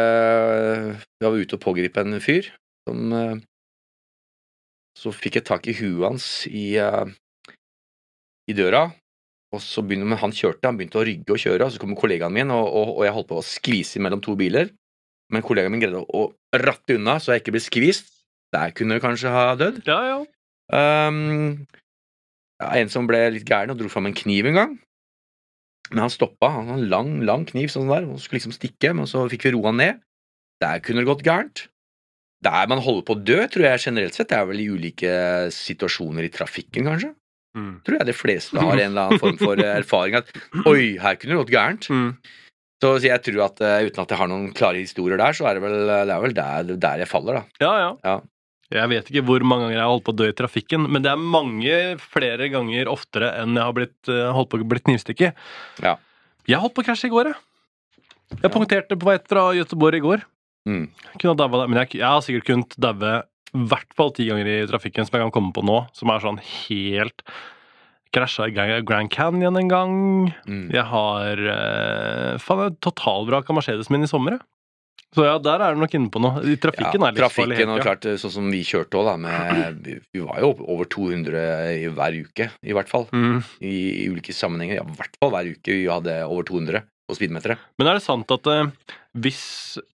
Vi 0.99 1.27
var 1.27 1.37
ute 1.39 1.55
og 1.55 1.63
pågripe 1.63 2.03
en 2.03 2.19
fyr 2.23 2.49
som 2.83 3.13
eh, 3.15 3.37
Så 4.99 5.13
fikk 5.15 5.39
jeg 5.39 5.47
tak 5.47 5.69
i 5.71 5.77
huet 5.79 6.09
hans 6.09 6.27
i, 6.51 6.75
eh, 6.83 7.07
i 8.51 8.57
døra, 8.57 8.89
og 9.55 9.63
så 9.63 9.83
begynte 9.87 10.19
han 10.21 10.35
kjørte, 10.35 10.67
han 10.69 10.79
begynte 10.79 11.01
å 11.01 11.05
rygge 11.07 11.35
og 11.35 11.41
kjøre, 11.41 11.67
og 11.67 11.75
så 11.75 11.83
kom 11.83 11.95
kollegaen 11.99 12.35
min, 12.35 12.53
og, 12.55 12.67
og, 12.67 12.97
og 12.99 13.07
jeg 13.07 13.15
holdt 13.17 13.31
på 13.31 13.39
å 13.41 13.47
skvise 13.47 14.03
mellom 14.03 14.23
to 14.25 14.37
biler. 14.39 14.73
Men 15.33 15.45
kollegaen 15.47 15.73
min 15.73 15.83
greide 15.83 16.03
å, 16.03 16.05
å 16.05 16.61
ratte 16.61 16.99
unna 16.99 17.17
så 17.23 17.35
jeg 17.35 17.45
ikke 17.45 17.57
ble 17.57 17.63
skvist. 17.65 18.11
Der 18.55 18.75
kunne 18.77 18.99
jeg 18.99 19.03
kanskje 19.03 19.33
ha 19.35 19.47
dødd. 19.59 19.81
Ja, 19.89 20.01
ja. 20.07 20.19
Um, 20.75 21.65
en 22.63 22.91
som 22.93 23.09
ble 23.09 23.21
litt 23.35 23.49
gæren 23.49 23.73
og 23.75 23.81
dro 23.81 23.91
fram 23.91 24.09
en 24.11 24.17
kniv 24.17 24.47
en 24.51 24.59
gang. 24.61 24.75
Men 25.91 26.07
han 26.07 26.13
stoppa. 26.13 26.53
Han 26.55 26.71
hadde 26.71 26.85
en 26.85 26.93
lang, 26.93 27.15
lang 27.27 27.47
kniv 27.49 27.73
sånn 27.73 27.91
der, 27.91 28.07
og 28.09 28.21
skulle 28.23 28.41
liksom 28.41 28.55
stikke, 28.57 28.95
men 28.97 29.11
så 29.11 29.27
fikk 29.33 29.49
vi 29.49 29.55
roa 29.57 29.75
ned. 29.75 30.03
Der 30.63 30.81
kunne 30.85 31.03
det 31.03 31.11
gått 31.11 31.25
gærent. 31.27 31.67
Der 32.45 32.69
man 32.71 32.83
holder 32.85 33.05
på 33.09 33.17
å 33.17 33.25
dø, 33.25 33.41
tror 33.51 33.67
jeg 33.67 33.85
generelt 33.87 34.17
sett, 34.17 34.31
det 34.31 34.39
er 34.39 34.49
vel 34.49 34.61
i 34.61 34.69
ulike 34.71 35.13
situasjoner 35.55 36.27
i 36.27 36.33
trafikken, 36.33 36.87
kanskje. 36.91 37.15
Mm. 37.55 37.75
Tror 37.87 38.01
jeg 38.01 38.09
de 38.09 38.17
fleste 38.17 38.59
har 38.59 38.75
en 38.75 38.91
eller 38.91 39.07
annen 39.07 39.23
form 39.23 39.39
for 39.39 39.61
erfaring 39.63 40.19
at 40.19 40.33
oi, 40.67 40.97
her 41.01 41.19
kunne 41.19 41.35
det 41.37 41.41
gått 41.45 41.55
gærent. 41.55 41.89
Mm. 41.91 42.11
Så 42.85 42.93
jeg 43.01 43.23
tror 43.25 43.45
at 43.47 43.63
uh, 43.65 43.81
uten 43.87 44.03
at 44.03 44.13
jeg 44.13 44.21
har 44.21 44.29
noen 44.29 44.49
klare 44.57 44.83
historier 44.83 45.21
der, 45.21 45.37
så 45.37 45.47
er 45.49 45.57
det 45.57 45.65
vel, 45.65 45.77
det 45.89 46.15
er 46.15 46.25
vel 46.25 46.37
der, 46.37 46.73
der 46.83 47.05
jeg 47.05 47.09
faller, 47.09 47.41
da. 47.41 47.65
Ja, 47.65 47.75
ja. 47.81 47.91
Ja. 48.05 48.17
Jeg 48.75 48.91
vet 48.91 49.11
ikke 49.11 49.23
hvor 49.29 49.45
mange 49.47 49.67
ganger 49.67 49.77
jeg 49.77 49.85
har 49.85 49.93
holdt 49.93 50.07
på 50.07 50.15
å 50.15 50.19
dø 50.19 50.29
i 50.31 50.37
trafikken, 50.37 50.87
men 50.91 51.05
det 51.05 51.13
er 51.13 51.21
mange 51.21 51.75
flere 52.03 52.49
ganger 52.53 52.91
oftere 52.91 53.31
enn 53.39 53.55
jeg 53.55 53.69
har 53.69 53.77
blitt, 53.77 53.97
eh, 54.11 54.31
holdt 54.35 54.51
på 54.51 54.59
å 54.59 54.69
bli 54.73 54.83
knivstukket. 54.83 55.37
Ja. 55.85 55.95
Jeg 56.49 56.61
holdt 56.63 56.75
på 56.77 56.83
å 56.83 56.87
krasje 56.89 57.11
i 57.11 57.13
går, 57.13 57.31
jeg. 57.31 58.41
Jeg 58.41 58.51
punkterte 58.51 58.99
på 58.99 59.07
vei 59.07 59.19
fra 59.23 59.47
Göteborg 59.55 60.01
i 60.01 60.05
går. 60.05 60.25
Mm. 60.69 60.89
Kunne 61.21 61.35
ha 61.35 61.39
daua 61.39 61.61
der, 61.61 61.71
men 61.71 61.81
jeg, 61.83 62.01
jeg 62.01 62.09
har 62.09 62.25
sikkert 62.25 62.49
kunnet 62.49 62.77
daue 62.81 63.13
i 63.55 63.67
hvert 63.71 63.93
fall 63.97 64.13
ti 64.15 64.27
ganger 64.29 64.49
i 64.51 64.63
trafikken 64.71 65.07
som 65.07 65.17
jeg 65.19 65.27
kan 65.27 65.35
komme 65.35 65.53
på 65.55 65.63
nå, 65.67 65.85
som 65.95 66.11
er 66.11 66.25
sånn 66.25 66.41
helt 66.43 67.23
Krasja 68.15 68.47
i 68.47 68.55
Grand 68.87 69.11
Canyon 69.11 69.59
en 69.59 69.71
gang. 69.71 69.95
Mm. 70.47 70.67
Jeg 70.75 70.85
har 70.87 71.41
eh, 71.51 72.43
Faen, 72.43 72.77
jeg 72.79 73.41
av 73.43 73.57
Mercedesen 73.57 73.95
min 73.95 74.07
i 74.07 74.11
sommer, 74.11 74.37
jeg. 74.37 74.47
Så 75.15 75.23
ja, 75.23 75.37
der 75.39 75.63
er 75.63 75.75
du 75.77 75.83
nok 75.83 75.93
inne 75.95 76.11
på 76.11 76.19
noe. 76.23 76.43
I 76.43 76.57
trafikken 76.59 77.05
er 77.07 77.15
litt 77.15 77.21
trafikken, 77.23 77.53
farlig. 77.55 77.67
og 77.71 77.79
ja. 77.79 77.85
klart, 77.87 78.07
sånn 78.19 78.33
som 78.35 78.49
vi 78.51 78.65
kjørte 78.67 78.99
òg, 78.99 79.07
da. 79.07 79.15
Med, 79.23 79.87
vi- 80.11 80.25
var 80.25 80.41
jo 80.43 80.49
over 80.59 80.89
200 80.91 81.45
i 81.71 81.85
hver 81.95 82.17
uke, 82.25 82.49
i 82.67 82.75
hvert 82.75 82.91
fall. 82.91 83.07
Mm. 83.15 83.39
I, 83.63 83.75
I 84.03 84.09
ulike 84.11 84.35
sammenhenger. 84.35 84.81
Ja, 84.81 84.87
I 84.87 84.99
hvert 84.99 85.19
fall 85.21 85.35
hver 85.37 85.53
uke 85.55 85.77
vi 85.77 85.87
hadde 85.91 86.17
over 86.27 86.47
200 86.51 86.83
på 87.07 87.19
speedometeret. 87.19 87.63
Men 87.79 87.91
er 87.93 88.01
det 88.01 88.07
sant 88.07 88.35
at 88.35 88.51
eh, 88.51 88.73
hvis 89.23 89.45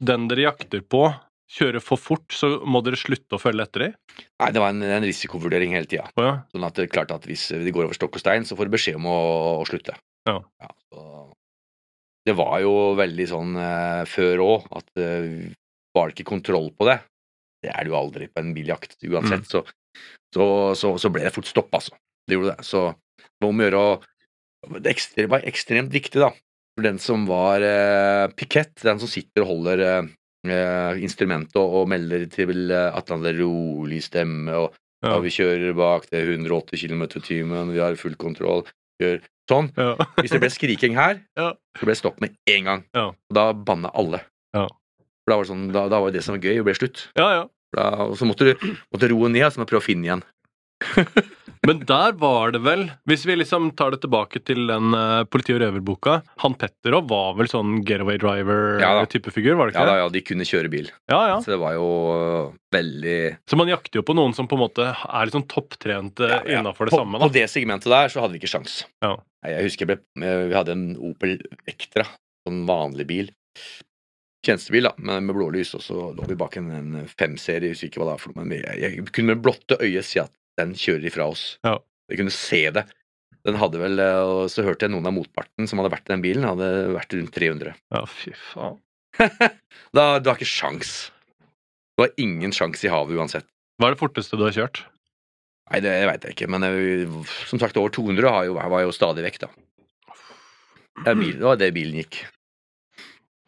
den 0.01 0.29
dere 0.31 0.47
jakter 0.49 0.81
på, 0.89 1.11
kjører 1.51 1.83
for 1.83 1.99
fort, 1.99 2.29
så 2.35 2.53
må 2.63 2.83
dere 2.87 2.99
slutte 3.01 3.37
å 3.37 3.43
følge 3.43 3.67
etter 3.67 3.85
dem? 3.87 3.97
Nei, 4.41 4.51
det 4.55 4.63
var 4.63 4.75
en, 4.75 4.85
en 4.87 5.07
risikovurdering 5.07 5.75
hele 5.75 5.89
tida. 5.91 6.07
Oh, 6.15 6.27
ja. 6.27 6.35
Sånn 6.53 6.67
at 6.69 6.79
det 6.79 6.87
er 6.87 6.95
klart 6.95 7.15
at 7.15 7.27
hvis 7.27 7.49
de 7.51 7.75
går 7.75 7.89
over 7.89 7.99
stokk 7.99 8.19
og 8.19 8.23
stein, 8.23 8.47
så 8.47 8.59
får 8.59 8.69
du 8.69 8.77
beskjed 8.77 9.01
om 9.01 9.09
å, 9.11 9.19
å 9.59 9.67
slutte. 9.69 9.97
Ja. 10.29 10.39
så 10.93 11.05
det 12.29 12.37
var 12.37 12.59
jo 12.63 12.75
veldig 12.99 13.27
sånn 13.31 13.55
eh, 13.59 14.03
før 14.09 14.43
òg, 14.45 14.67
at 14.77 15.01
eh, 15.01 15.49
var 15.97 16.11
det 16.11 16.19
ikke 16.19 16.31
kontroll 16.37 16.69
på 16.77 16.87
det 16.87 16.99
Det 17.65 17.73
er 17.73 17.85
det 17.87 17.91
jo 17.91 17.97
aldri 17.99 18.29
på 18.31 18.43
en 18.43 18.53
biljakt 18.55 18.99
uansett, 19.09 19.49
så, 19.49 19.65
så, 20.35 20.45
så, 20.79 20.93
så 21.01 21.11
ble 21.13 21.25
det 21.27 21.33
fort 21.35 21.49
stopp, 21.49 21.73
altså. 21.75 21.97
Det 22.29 22.37
gjorde 22.37 22.55
det. 22.55 22.67
Så 22.69 22.85
det 23.19 23.43
var 23.43 23.51
om 23.51 23.61
å 23.61 23.67
gjøre 23.67 23.83
å 23.83 24.79
Det 24.85 25.27
var 25.33 25.49
ekstremt 25.49 25.93
viktig, 25.93 26.21
da. 26.23 26.31
For 26.77 26.87
den 26.87 27.01
som 27.03 27.25
var 27.29 27.65
eh, 27.65 28.27
pikett, 28.37 28.77
den 28.85 29.01
som 29.03 29.11
sitter 29.11 29.45
og 29.45 29.51
holder 29.55 29.85
eh, 29.87 30.11
instrumentet 31.01 31.57
og, 31.61 31.75
og 31.83 31.89
melder 31.93 32.25
til 32.33 32.71
eh, 32.73 32.97
at 32.97 33.09
han 33.13 33.21
hadde 33.25 33.41
rolig 33.43 34.03
stemme 34.07 34.55
og 34.67 34.77
Ja. 35.01 35.15
vi 35.25 35.31
kjører 35.33 35.73
bak, 35.73 36.11
det 36.11 36.19
er 36.21 36.27
180 36.35 36.77
km 36.85 37.03
i 37.17 37.21
timen, 37.25 37.71
vi 37.73 37.79
har 37.81 37.95
full 37.97 38.17
kontroll. 38.21 38.67
Gjør. 39.01 39.23
sånn. 39.49 39.71
Ja. 39.77 39.95
Hvis 40.21 40.31
det 40.35 40.41
ble 40.43 40.51
skriking 40.53 40.95
her, 40.95 41.23
Ja. 41.41 41.55
så 41.79 41.87
ble 41.89 41.95
det 41.95 42.01
stopp 42.03 42.21
med 42.21 42.35
en 42.53 42.65
gang. 42.69 42.83
Ja. 42.95 43.07
Og 43.09 43.33
da 43.35 43.47
banna 43.57 43.89
alle. 43.97 44.21
Ja. 44.53 44.67
For 45.25 45.33
da 45.33 45.37
var 45.39 45.45
det 45.47 45.51
sånn, 45.55 45.65
da, 45.73 45.87
da 45.89 46.01
var 46.05 46.13
det 46.13 46.23
som 46.23 46.37
var 46.37 46.45
gøy, 46.45 46.59
og 46.61 46.67
ble 46.69 46.75
slutt. 46.77 47.07
ja, 47.17 47.31
ja. 47.39 47.47
Da, 47.73 47.85
og 48.11 48.17
så 48.19 48.27
måtte 48.29 48.45
du 48.51 48.55
måtte 48.93 49.09
roe 49.09 49.29
ned, 49.31 49.47
du 49.65 49.71
prøve 49.71 49.81
å 49.81 49.87
finne 49.89 50.05
igjen. 50.05 50.23
Men 51.69 51.83
der 51.85 52.15
var 52.17 52.55
det 52.55 52.63
vel, 52.65 52.87
hvis 53.09 53.27
vi 53.29 53.35
liksom 53.37 53.67
tar 53.77 53.93
det 53.93 54.01
tilbake 54.01 54.41
til 54.49 54.63
den 54.71 54.95
uh, 54.97 55.27
politi- 55.29 55.53
og 55.53 55.61
røverboka 55.61 56.15
Han 56.41 56.55
Petterov 56.57 57.11
var 57.11 57.35
vel 57.37 57.51
sånn 57.53 57.83
getaway 57.85 58.17
driver-type 58.21 59.35
figur, 59.35 59.59
var 59.59 59.69
det 59.69 59.75
ikke 59.75 59.85
ja, 59.85 59.91
det? 59.91 59.99
ja, 60.01 60.09
de 60.15 60.23
kunne 60.25 60.47
kjøre 60.49 60.73
bil. 60.73 60.89
Ja, 61.13 61.21
ja. 61.35 61.37
Så 61.45 61.53
det 61.53 61.61
var 61.61 61.77
jo 61.77 61.91
øh, 62.15 62.55
veldig 62.73 63.19
Så 63.51 63.61
man 63.61 63.69
jakter 63.73 64.01
jo 64.01 64.07
på 64.09 64.17
noen 64.17 64.33
som 64.37 64.49
på 64.49 64.57
en 64.57 64.65
måte 64.65 64.89
er 64.89 65.29
litt 65.29 65.37
sånn 65.37 65.49
topptrente 65.53 66.31
Ja, 66.33 66.41
ja. 66.41 66.63
innafor 66.63 66.89
det 66.89 66.97
på, 66.97 67.03
samme. 67.03 67.21
På 67.21 67.31
det 67.35 67.45
segmentet 67.53 67.93
der 67.93 68.09
så 68.13 68.25
hadde 68.25 68.39
vi 68.39 68.41
ikke 68.41 68.55
sjans. 68.55 68.81
Ja. 69.05 69.19
Jeg 69.51 69.69
husker 69.69 69.85
jeg 69.85 69.93
ble, 69.93 70.33
vi 70.49 70.57
hadde 70.57 70.75
en 70.77 70.89
Opel 71.13 71.39
Vectra, 71.69 72.09
sånn 72.49 72.65
vanlig 72.69 73.09
bil. 73.09 73.33
Tjenestebil, 74.47 74.89
da, 74.89 74.97
men 74.97 75.27
med 75.29 75.37
blålys, 75.37 75.75
og 75.77 75.85
så 75.85 76.11
lå 76.17 76.25
vi 76.29 76.41
bak 76.41 76.57
en, 76.57 76.73
en 76.73 77.09
femserie, 77.13 77.75
husker 77.75 77.91
ikke 77.91 78.01
hva 78.01 78.09
det 78.09 78.15
var 78.15 78.23
for 78.23 78.33
noe, 78.33 78.47
men 78.49 78.63
jeg, 78.63 78.77
jeg 78.81 79.09
kunne 79.13 79.35
med 79.35 79.43
blotte 79.45 79.77
øyet 79.85 80.09
si 80.09 80.21
at 80.23 80.33
den 80.61 80.77
kjører 80.79 81.09
ifra 81.11 81.27
oss. 81.33 81.45
Ja. 81.67 81.79
Jeg 82.11 82.21
kunne 82.21 82.35
se 82.35 82.63
det. 82.75 82.87
Den 83.49 83.57
hadde 83.57 83.81
vel, 83.81 83.97
øh, 84.05 84.31
og 84.35 84.43
så 84.53 84.65
hørte 84.67 84.85
jeg 84.85 84.93
noen 84.93 85.09
av 85.09 85.15
motparten 85.17 85.69
som 85.69 85.81
hadde 85.81 85.93
vært 85.95 86.09
i 86.09 86.13
den 86.13 86.25
bilen, 86.25 86.45
hadde 86.45 86.69
vært 86.93 87.15
rundt 87.17 87.33
300. 87.37 87.77
Ja, 87.97 88.05
fy 88.09 88.35
faen. 88.53 88.79
Da, 89.97 90.21
du 90.23 90.29
har 90.31 90.37
ikke 90.37 90.47
sjans. 90.47 91.11
Du 91.97 92.05
har 92.05 92.13
ingen 92.21 92.53
sjans 92.55 92.85
i 92.87 92.91
havet 92.93 93.17
uansett. 93.19 93.49
Hva 93.81 93.89
er 93.89 93.97
det 93.97 94.01
forteste 94.03 94.39
du 94.39 94.45
har 94.47 94.55
kjørt? 94.55 94.85
Nei, 95.71 95.81
det 95.83 95.95
veit 96.07 96.27
jeg 96.27 96.35
ikke, 96.37 96.49
men 96.51 96.67
jeg, 96.67 97.09
som 97.49 97.61
sagt, 97.63 97.79
over 97.81 97.93
200 97.95 98.31
har 98.35 98.47
jo, 98.49 98.55
var 98.59 98.85
jo 98.85 98.93
stadig 98.95 99.25
vekk, 99.25 99.41
da. 99.45 99.51
Det, 101.01 101.15
bil, 101.17 101.35
det 101.39 101.47
var 101.47 101.59
det 101.61 101.71
bilen 101.75 102.01
gikk. 102.03 102.21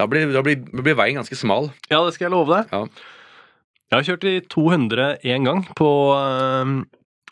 Da 0.00 0.06
blir, 0.10 0.30
da 0.34 0.42
blir, 0.46 0.62
blir 0.72 0.96
veien 0.98 1.18
ganske 1.20 1.36
smal. 1.38 1.68
Ja, 1.90 2.00
det 2.06 2.14
skal 2.16 2.28
jeg 2.28 2.34
love 2.34 2.56
deg. 2.56 2.72
Ja. 2.72 2.86
Jeg 3.92 3.98
har 3.98 4.06
kjørt 4.08 4.28
i 4.30 4.34
200 4.54 5.08
én 5.28 5.44
gang 5.46 5.66
på 5.78 5.90
eh, 6.16 6.72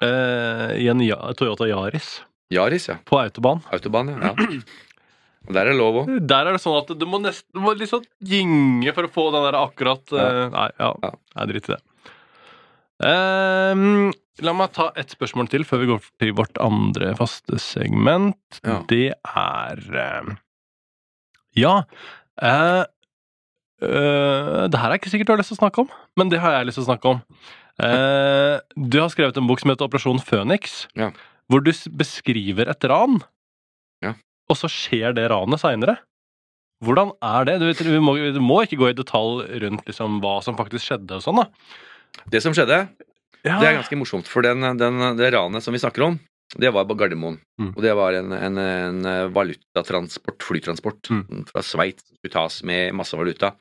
eh, 0.04 0.68
i 0.80 0.88
en 0.92 1.02
ja, 1.04 1.18
Toyota 1.38 1.68
Yaris 1.70 2.20
Yaris, 2.50 2.88
ja. 2.90 2.96
på 3.06 3.18
autobahn. 3.20 3.60
Autobahn, 3.70 4.08
ja. 4.10 4.32
ja. 4.32 4.46
Og 5.48 5.54
der 5.56 5.64
er 5.64 5.72
det 5.72 5.78
lov 5.78 6.02
òg. 6.02 6.10
Der 6.28 6.48
er 6.48 6.56
det 6.56 6.60
sånn 6.62 6.76
at 6.82 6.90
du 7.00 7.06
må 7.08 7.20
nesten 7.22 7.48
du 7.56 7.62
må 7.64 7.72
liksom 7.78 8.02
gynge 8.28 8.92
for 8.96 9.06
å 9.06 9.12
få 9.12 9.28
den 9.32 9.46
der 9.46 9.56
akkurat 9.60 10.12
eh, 10.12 10.42
Nei, 10.52 10.66
ja. 10.76 10.90
Ja. 11.06 11.12
Nei, 11.36 11.46
drit 11.48 11.70
i 11.70 11.72
det. 11.72 11.80
Ehm, 13.08 14.10
la 14.44 14.52
meg 14.56 14.74
ta 14.76 14.90
ett 15.00 15.14
spørsmål 15.14 15.48
til 15.52 15.64
før 15.64 15.80
vi 15.80 15.88
går 15.88 16.08
til 16.20 16.34
vårt 16.36 16.60
andre 16.60 17.14
faste 17.16 17.60
segment. 17.62 18.60
Ja. 18.60 18.80
Det 18.90 19.06
er 19.16 19.84
eh, 20.04 20.32
Ja. 21.56 21.74
Eh, 23.82 24.64
eh, 24.64 24.68
det 24.72 24.80
her 24.80 24.90
er 24.94 24.98
ikke 25.00 25.10
sikkert 25.12 25.30
du 25.30 25.32
har 25.34 25.40
lyst 25.42 25.52
til 25.54 25.58
å 25.58 25.62
snakke 25.64 25.84
om, 25.84 25.90
men 26.20 26.28
det 26.32 26.40
har 26.42 26.52
jeg 26.58 26.68
lyst 26.70 26.80
til 26.80 26.86
å 26.86 26.90
snakke 26.90 27.14
om. 27.14 27.22
Uh, 27.80 28.60
du 28.76 28.98
har 29.00 29.08
skrevet 29.08 29.38
en 29.40 29.46
bok 29.48 29.60
som 29.62 29.70
heter 29.72 29.86
Operasjon 29.86 30.18
Phoenix, 30.20 30.86
Ja. 30.98 31.10
hvor 31.48 31.62
du 31.64 31.70
beskriver 31.96 32.68
et 32.68 32.84
ran. 32.84 33.22
Ja. 34.04 34.14
Og 34.50 34.56
så 34.60 34.68
skjer 34.68 35.14
det 35.16 35.30
ranet 35.32 35.62
seinere. 35.62 35.96
Hvordan 36.84 37.12
er 37.24 37.44
det? 37.48 37.54
Du, 37.60 37.66
vet, 37.68 37.80
du, 37.84 38.00
må, 38.04 38.16
du 38.16 38.40
må 38.40 38.62
ikke 38.64 38.76
gå 38.80 38.90
i 38.90 38.96
detalj 38.96 39.46
rundt 39.64 39.86
liksom, 39.88 40.20
hva 40.20 40.42
som 40.44 40.56
faktisk 40.56 40.84
skjedde. 40.90 41.16
og 41.20 41.24
sånn 41.24 41.40
da. 41.40 41.46
Det 42.28 42.42
som 42.44 42.52
skjedde, 42.56 42.82
Ja. 43.44 43.56
det 43.60 43.68
er 43.70 43.78
ganske 43.80 43.96
morsomt, 43.96 44.28
for 44.28 44.42
den, 44.44 44.60
den, 44.76 45.00
det 45.16 45.32
ranet 45.32 45.64
som 45.64 45.72
vi 45.72 45.80
snakker 45.80 46.04
om, 46.04 46.18
det 46.60 46.72
var 46.74 46.84
på 46.84 46.96
Gardermoen. 46.98 47.38
Mm. 47.60 47.72
Og 47.76 47.80
det 47.84 47.92
var 47.96 48.12
en, 48.18 48.32
en, 48.32 48.58
en 48.58 49.32
valutatransport, 49.32 50.42
flytransport, 50.44 51.08
Mm. 51.08 51.46
fra 51.48 51.62
Sveits 51.64 52.02
utas 52.02 52.18
skulle 52.18 52.32
tas 52.36 52.62
med 52.64 52.92
masse 52.94 53.16
valuta. 53.16 53.54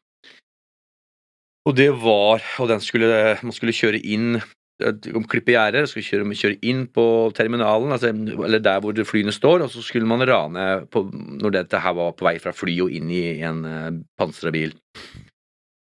Og 1.68 1.76
det 1.76 1.90
var 2.02 2.44
Og 2.60 2.70
den 2.70 2.80
skulle, 2.82 3.38
man 3.44 3.56
skulle 3.56 3.76
kjøre 3.76 4.00
inn 4.00 4.38
eh, 4.40 5.10
om 5.16 5.26
klippe 5.28 5.52
gjerder, 5.52 5.86
skulle 5.90 6.08
kjøre, 6.08 6.28
kjøre 6.40 6.60
inn 6.66 6.86
på 6.88 7.04
terminalen, 7.36 7.92
altså, 7.92 8.14
eller 8.14 8.64
der 8.64 8.80
hvor 8.80 8.96
flyene 9.06 9.34
står, 9.36 9.66
og 9.66 9.74
så 9.74 9.84
skulle 9.84 10.08
man 10.08 10.24
rane 10.24 10.86
på, 10.92 11.04
når 11.12 11.58
dette 11.58 11.82
her 11.84 11.98
var 11.98 12.16
på 12.16 12.28
vei 12.30 12.38
fra 12.40 12.56
fly 12.56 12.78
og 12.86 12.96
inn 12.96 13.12
i 13.12 13.24
en 13.44 13.66
uh, 13.68 13.90
pansra 14.20 14.54
bil. 14.56 14.72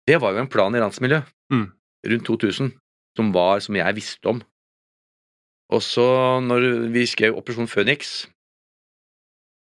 Det 0.10 0.18
var 0.22 0.34
jo 0.34 0.42
en 0.42 0.50
plan 0.50 0.74
i 0.76 0.82
ransmiljøet 0.82 1.36
Mm. 1.50 1.72
rundt 2.06 2.26
2000 2.28 2.68
som 3.18 3.32
var, 3.34 3.60
som 3.60 3.76
jeg 3.76 3.96
visste 3.98 4.30
om. 4.30 4.42
Og 5.74 5.82
så 5.82 6.06
når 6.42 6.92
vi 6.94 7.06
skrev 7.10 7.38
Operasjon 7.38 7.68
Phoenix 7.70 8.28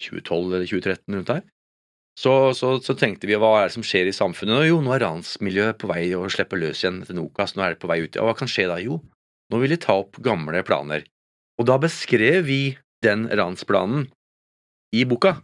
2012 0.03 0.55
eller 0.55 0.67
2013 0.67 1.17
rundt 1.19 1.31
der, 1.33 1.43
så, 2.15 2.55
så, 2.55 2.77
så 2.79 2.95
tenkte 2.95 3.27
vi 3.27 3.37
hva 3.41 3.51
er 3.59 3.69
det 3.69 3.75
som 3.75 3.85
skjer 3.87 4.07
i 4.07 4.15
samfunnet? 4.15 4.61
Og 4.61 4.69
jo, 4.69 4.77
nå 4.85 4.93
er 4.95 5.03
ransmiljøet 5.03 5.81
på 5.81 5.91
vei 5.91 6.05
å 6.15 6.29
slippe 6.31 6.59
løs 6.61 6.85
igjen 6.85 7.03
til 7.07 7.19
Nokas. 7.19 7.57
Nå 7.57 7.65
er 7.65 7.75
det 7.75 7.83
på 7.83 7.91
vei 7.91 8.05
ut. 8.05 8.19
Og 8.23 8.31
hva 8.31 8.37
kan 8.39 8.51
skje 8.51 8.69
da? 8.71 8.79
Jo, 8.83 9.01
nå 9.51 9.61
vil 9.63 9.75
de 9.75 9.81
ta 9.83 9.97
opp 10.05 10.21
gamle 10.23 10.63
planer. 10.67 11.03
Og 11.59 11.67
da 11.67 11.79
beskrev 11.83 12.47
vi 12.47 12.77
den 13.05 13.27
ransplanen 13.35 14.07
i 14.95 15.03
boka. 15.11 15.37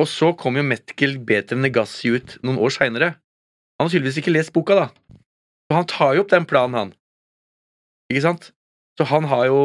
Og 0.00 0.06
så 0.08 0.30
kom 0.36 0.56
jo 0.56 0.64
Metkel 0.64 1.18
Beter 1.24 1.58
Negassi 1.60 2.12
ut 2.14 2.36
noen 2.44 2.60
år 2.60 2.72
seinere. 2.76 3.14
Han 3.80 3.88
har 3.88 3.94
tydeligvis 3.94 4.20
ikke 4.20 4.32
lest 4.32 4.52
boka, 4.52 4.76
da. 4.76 5.18
Så 5.68 5.76
han 5.76 5.88
tar 5.88 6.16
jo 6.16 6.24
opp 6.24 6.32
den 6.32 6.48
planen, 6.48 6.76
han. 6.76 6.92
Ikke 8.12 8.24
sant? 8.26 8.50
Så 8.98 9.06
han 9.08 9.28
har 9.30 9.46
jo, 9.48 9.60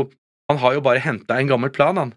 han 0.51 0.59
har 0.61 0.75
jo 0.77 0.83
bare 0.85 1.03
henta 1.03 1.39
en 1.39 1.51
gammel 1.51 1.71
plan, 1.75 1.99
han, 1.99 2.13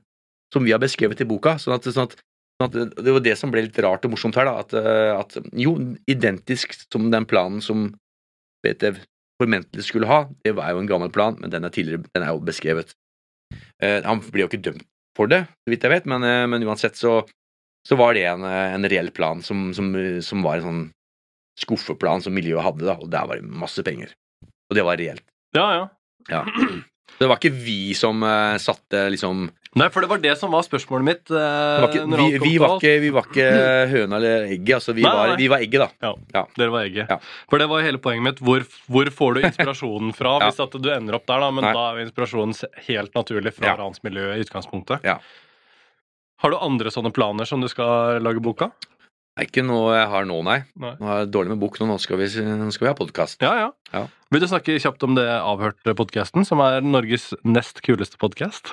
som 0.55 0.67
vi 0.67 0.75
har 0.75 0.83
beskrevet 0.83 1.23
i 1.25 1.27
boka. 1.27 1.57
Sånn 1.59 1.75
at, 1.75 1.87
sånn 1.91 2.07
at 2.07 2.19
Det 2.59 3.13
var 3.15 3.23
det 3.23 3.37
som 3.39 3.53
ble 3.55 3.63
litt 3.69 3.79
rart 3.85 4.07
og 4.07 4.17
morsomt 4.17 4.37
her, 4.39 4.49
da. 4.49 4.65
At, 4.65 4.75
eh, 4.75 5.13
at 5.15 5.37
jo, 5.55 5.77
identisk 6.11 6.75
som 6.89 7.07
den 7.13 7.27
planen 7.31 7.63
som 7.63 7.93
BTV 8.67 8.99
formentlig 9.39 9.85
skulle 9.87 10.09
ha, 10.11 10.25
det 10.43 10.57
var 10.59 10.73
jo 10.75 10.83
en 10.83 10.91
gammel 10.91 11.13
plan, 11.15 11.37
men 11.39 11.53
den 11.53 11.67
er, 11.67 11.75
tidligere, 11.75 12.03
den 12.15 12.27
er 12.27 12.35
jo 12.35 12.43
beskrevet. 12.45 12.95
Eh, 13.83 14.01
han 14.05 14.23
blir 14.27 14.45
jo 14.45 14.51
ikke 14.51 14.65
dømt 14.67 14.87
for 15.19 15.31
det, 15.31 15.45
så 15.63 15.73
vidt 15.73 15.87
jeg 15.87 15.95
vet, 15.95 16.09
men, 16.11 16.27
eh, 16.27 16.45
men 16.51 16.67
uansett 16.67 16.99
så, 16.99 17.21
så 17.87 17.99
var 17.99 18.19
det 18.19 18.27
en, 18.31 18.45
eh, 18.47 18.75
en 18.75 18.89
reell 18.91 19.13
plan 19.15 19.43
som, 19.43 19.69
som, 19.75 19.93
som 20.25 20.43
var 20.47 20.59
en 20.59 20.67
sånn 20.67 20.85
skuffeplan 21.59 22.23
som 22.23 22.35
miljøet 22.35 22.67
hadde, 22.67 22.87
da, 22.87 22.99
og 22.99 23.11
der 23.11 23.31
var 23.31 23.39
det 23.39 23.59
masse 23.63 23.83
penger. 23.87 24.13
Og 24.43 24.79
det 24.79 24.87
var 24.87 24.99
reelt. 25.01 25.25
ja, 25.57 25.69
ja. 25.79 25.87
Ja. 26.29 26.43
Det 27.19 27.27
var 27.27 27.39
ikke 27.39 27.55
vi 27.55 27.95
som 27.97 28.21
uh, 28.23 28.59
satte 28.61 29.07
liksom 29.11 29.47
Nei, 29.77 29.89
for 29.93 30.01
det 30.01 30.09
var 30.09 30.19
det 30.23 30.33
som 30.41 30.51
var 30.51 30.63
spørsmålet 30.65 31.05
mitt. 31.05 31.31
eh, 31.31 31.83
var 31.83 31.91
ikke, 31.93 32.05
vi, 32.09 32.39
vi, 32.41 32.53
var 32.59 32.77
ikke, 32.79 32.93
vi 33.03 33.11
var 33.13 33.27
ikke 33.29 33.49
høna 33.93 34.17
eller 34.17 34.47
egget, 34.49 34.75
altså. 34.79 34.95
Vi, 34.97 35.03
Nei, 35.05 35.13
var, 35.13 35.29
nei. 35.29 35.37
vi 35.37 35.49
var 35.53 35.65
egget, 35.67 35.85
da. 36.01 36.45
Dere 36.57 36.71
var 36.73 36.87
egget. 36.89 37.11
Ja. 37.13 37.19
For 37.51 37.59
det 37.61 37.69
var 37.69 37.85
hele 37.85 38.01
poenget 38.01 38.25
mitt. 38.25 38.41
Hvor, 38.41 38.65
hvor 38.89 39.11
får 39.13 39.35
du 39.37 39.41
inspirasjonen 39.51 40.15
fra? 40.17 40.39
Ja. 40.41 40.49
Hvis 40.49 40.63
at 40.65 40.79
du 40.81 40.89
ender 40.95 41.19
opp 41.21 41.27
der, 41.29 41.45
da, 41.45 41.51
men 41.53 41.69
Nei. 41.69 41.75
da 41.77 41.85
er 41.93 42.01
jo 42.01 42.07
inspirasjonen 42.09 42.57
helt 42.89 43.15
naturlig 43.21 43.53
fra 43.59 43.75
Ja. 43.77 43.91
miljø 44.09 44.31
i 44.35 44.41
utgangspunktet. 44.47 45.05
Ja. 45.05 45.19
Har 46.41 46.51
du 46.55 46.57
andre 46.63 46.91
sånne 46.95 47.13
planer 47.13 47.45
som 47.51 47.61
du 47.61 47.69
skal 47.69 48.23
lage 48.25 48.41
boka? 48.41 48.71
Det 49.39 49.45
er 49.45 49.49
ikke 49.53 49.63
noe 49.69 49.93
jeg 49.95 50.09
har 50.11 50.25
nå, 50.27 50.41
nei. 50.43 50.57
Nei. 50.83 50.97
Nå 50.99 51.07
er 51.13 51.21
jeg 51.23 51.31
dårlig 51.35 51.53
med 51.53 51.61
bok 51.63 51.77
nå 51.79 51.95
skal 52.03 52.19
vi, 52.19 52.27
nå 52.43 52.73
skal 52.75 52.89
vi 52.89 52.91
ha 52.91 52.97
podkast. 52.99 53.43
Ja, 53.45 53.53
ja. 53.55 53.69
Ja. 53.95 54.07
Vil 54.35 54.43
du 54.43 54.49
snakke 54.51 54.75
kjapt 54.83 55.05
om 55.07 55.15
det 55.15 55.29
avhørte 55.31 55.95
podkasten, 55.95 56.43
som 56.49 56.59
er 56.65 56.81
Norges 56.83 57.31
nest 57.47 57.79
kuleste 57.87 58.19
podkast? 58.19 58.73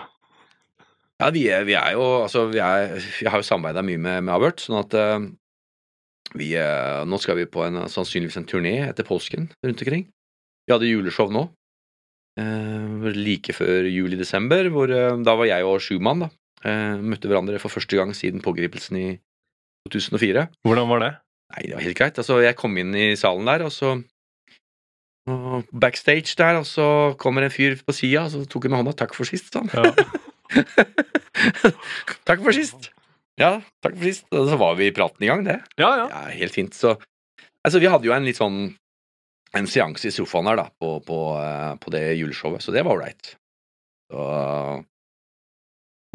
Ja, 1.22 1.32
vi 1.32 1.46
er, 1.48 1.64
vi 1.68 1.76
er 1.80 1.96
jo 1.96 2.06
Altså, 2.26 2.48
vi, 2.52 2.60
er, 2.60 2.96
vi 3.00 3.28
har 3.30 3.40
jo 3.40 3.48
samarbeida 3.48 3.84
mye 3.86 4.02
med, 4.02 4.24
med 4.28 4.36
Avhørt, 4.36 4.64
sånn 4.64 4.82
at 4.82 4.96
uh, 5.00 5.20
vi 6.36 6.52
uh, 6.60 7.04
Nå 7.08 7.20
skal 7.24 7.40
vi 7.40 7.48
på 7.48 7.64
en, 7.64 7.86
sannsynligvis 7.92 8.40
en 8.42 8.48
turné 8.50 8.78
etter 8.90 9.08
påsken 9.08 9.50
rundt 9.64 9.84
omkring. 9.86 10.10
Vi 10.66 10.74
hadde 10.74 10.90
juleshow 10.90 11.30
nå, 11.32 11.46
uh, 12.42 13.12
like 13.16 13.56
før 13.56 13.88
juli-desember, 13.88 14.72
hvor 14.74 14.92
da 14.92 15.38
var 15.38 15.48
jeg 15.48 15.68
og 15.68 15.80
Schumann, 15.84 16.26
da. 16.26 16.32
møtte 17.00 17.30
hverandre 17.30 17.62
for 17.62 17.72
første 17.72 17.96
gang 17.96 18.12
siden 18.18 18.44
pågripelsen 18.44 18.98
i 18.98 19.08
2004. 19.94 20.48
Hvordan 20.66 20.90
var 20.90 21.04
det? 21.04 21.12
Nei, 21.54 21.64
det 21.70 21.78
var 21.78 21.86
helt 21.86 22.00
greit. 22.00 22.20
Altså, 22.20 22.42
jeg 22.42 22.58
kom 22.58 22.76
inn 22.82 22.96
i 22.98 23.08
salen 23.20 23.46
der, 23.48 23.68
og 23.68 23.72
så 23.72 23.96
og 25.30 25.66
Backstage 25.74 26.36
der, 26.38 26.60
og 26.60 26.66
så 26.70 26.88
kommer 27.18 27.46
en 27.46 27.54
fyr 27.54 27.78
på 27.82 27.94
sida, 27.96 28.26
og 28.26 28.34
så 28.34 28.44
tok 28.46 28.68
han 28.68 28.76
med 28.76 28.84
hånda. 28.84 28.94
'Takk 28.98 29.16
for 29.18 29.26
sist', 29.26 29.54
sånn. 29.54 29.70
Ja. 29.74 29.94
takk 32.28 32.42
for 32.44 32.56
sist. 32.56 32.90
Ja, 33.40 33.58
takk 33.84 33.98
for 33.98 34.08
sist. 34.08 34.28
Og 34.32 34.50
så 34.52 34.58
var 34.60 34.78
vi 34.80 34.90
i 34.90 34.96
praten 34.96 35.26
i 35.26 35.30
gang, 35.32 35.44
det. 35.48 35.60
Ja, 35.82 35.92
ja. 36.04 36.08
Ja, 36.12 36.24
helt 36.40 36.56
fint. 36.56 36.78
Så 36.78 36.96
Altså, 37.66 37.80
vi 37.82 37.90
hadde 37.90 38.06
jo 38.06 38.14
en 38.14 38.28
litt 38.28 38.38
sånn 38.38 38.76
En 39.58 39.66
seanse 39.72 40.06
i 40.06 40.14
sofaen 40.14 40.46
her, 40.52 40.60
da, 40.60 40.68
på, 40.82 41.00
på, 41.08 41.18
eh, 41.40 41.72
på 41.82 41.92
det 41.94 42.04
juleshowet, 42.20 42.62
så 42.62 42.74
det 42.76 42.84
var 42.84 42.98
ålreit. 42.98 43.32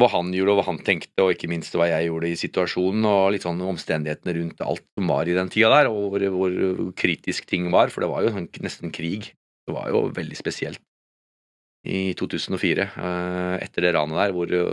Hva 0.00 0.08
han 0.12 0.28
gjorde, 0.36 0.52
og 0.52 0.58
hva 0.58 0.66
han 0.66 0.80
tenkte, 0.84 1.24
og 1.24 1.32
ikke 1.32 1.48
minst 1.48 1.72
hva 1.72 1.88
jeg 1.88 2.10
gjorde 2.10 2.28
i 2.28 2.36
situasjonen, 2.36 3.06
og 3.08 3.32
litt 3.32 3.46
sånn 3.46 3.62
omstendighetene 3.64 4.34
rundt 4.36 4.60
alt 4.64 4.84
som 4.92 5.08
var 5.08 5.24
i 5.28 5.38
den 5.38 5.48
tida 5.52 5.72
der, 5.72 5.88
og 5.88 6.12
hvor, 6.12 6.26
hvor 6.36 6.92
kritisk 7.00 7.48
ting 7.48 7.70
var, 7.72 7.88
for 7.88 8.04
det 8.04 8.10
var 8.12 8.26
jo 8.26 8.34
sånn 8.36 8.50
nesten 8.60 8.92
krig. 8.92 9.32
Det 9.64 9.72
var 9.72 9.88
jo 9.88 10.04
veldig 10.20 10.36
spesielt 10.36 10.84
i 11.88 12.12
2004, 12.18 12.84
eh, 12.96 13.54
etter 13.64 13.86
det 13.86 13.94
ranet 13.96 14.18
der, 14.20 14.34
hvor 14.36 14.50
jo 14.52 14.64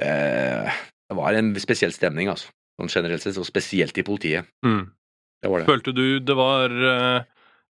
Eh, 0.00 0.70
det 1.10 1.16
var 1.18 1.36
en 1.36 1.50
spesiell 1.60 1.92
stemning, 1.92 2.30
altså. 2.32 2.48
Sånn 2.80 2.88
generelt 2.88 3.20
sett, 3.24 3.36
og 3.36 3.44
spesielt 3.44 3.98
i 4.00 4.04
politiet. 4.06 4.48
Mm. 4.64 4.86
Det 5.42 5.50
var 5.50 5.60
det. 5.60 5.66
Følte 5.68 5.92
du 5.96 6.04
det 6.24 6.36
var 6.38 6.72
eh, 6.72 7.26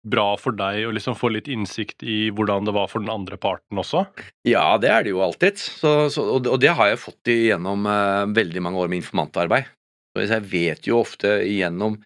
bra 0.09 0.27
for 0.41 0.53
deg 0.57 0.83
å 0.89 0.93
liksom 0.93 1.17
få 1.17 1.31
litt 1.33 1.49
innsikt 1.49 2.05
i 2.05 2.29
hvordan 2.35 2.69
det 2.69 2.75
var 2.77 2.91
for 2.93 3.01
den 3.05 3.13
andre 3.13 3.39
parten 3.41 3.81
også? 3.81 4.05
Ja, 4.49 4.77
det 4.81 4.91
er 4.93 5.07
det 5.07 5.15
jo 5.15 5.23
alltid. 5.25 5.57
Så, 5.61 5.95
så, 6.13 6.27
og, 6.37 6.61
det- 6.61 6.75
har 6.77 6.91
jeg 6.93 7.01
fått 7.01 7.33
gjennom 7.33 7.89
veldig 8.37 8.65
mange 8.65 8.83
år 8.85 8.93
med 8.93 9.01
informantarbeid. 9.01 9.71
Så 10.17 10.27
jeg 10.29 10.49
vet 10.51 10.89
jo 10.89 11.01
ofte 11.01 11.39
gjennom 11.47 12.01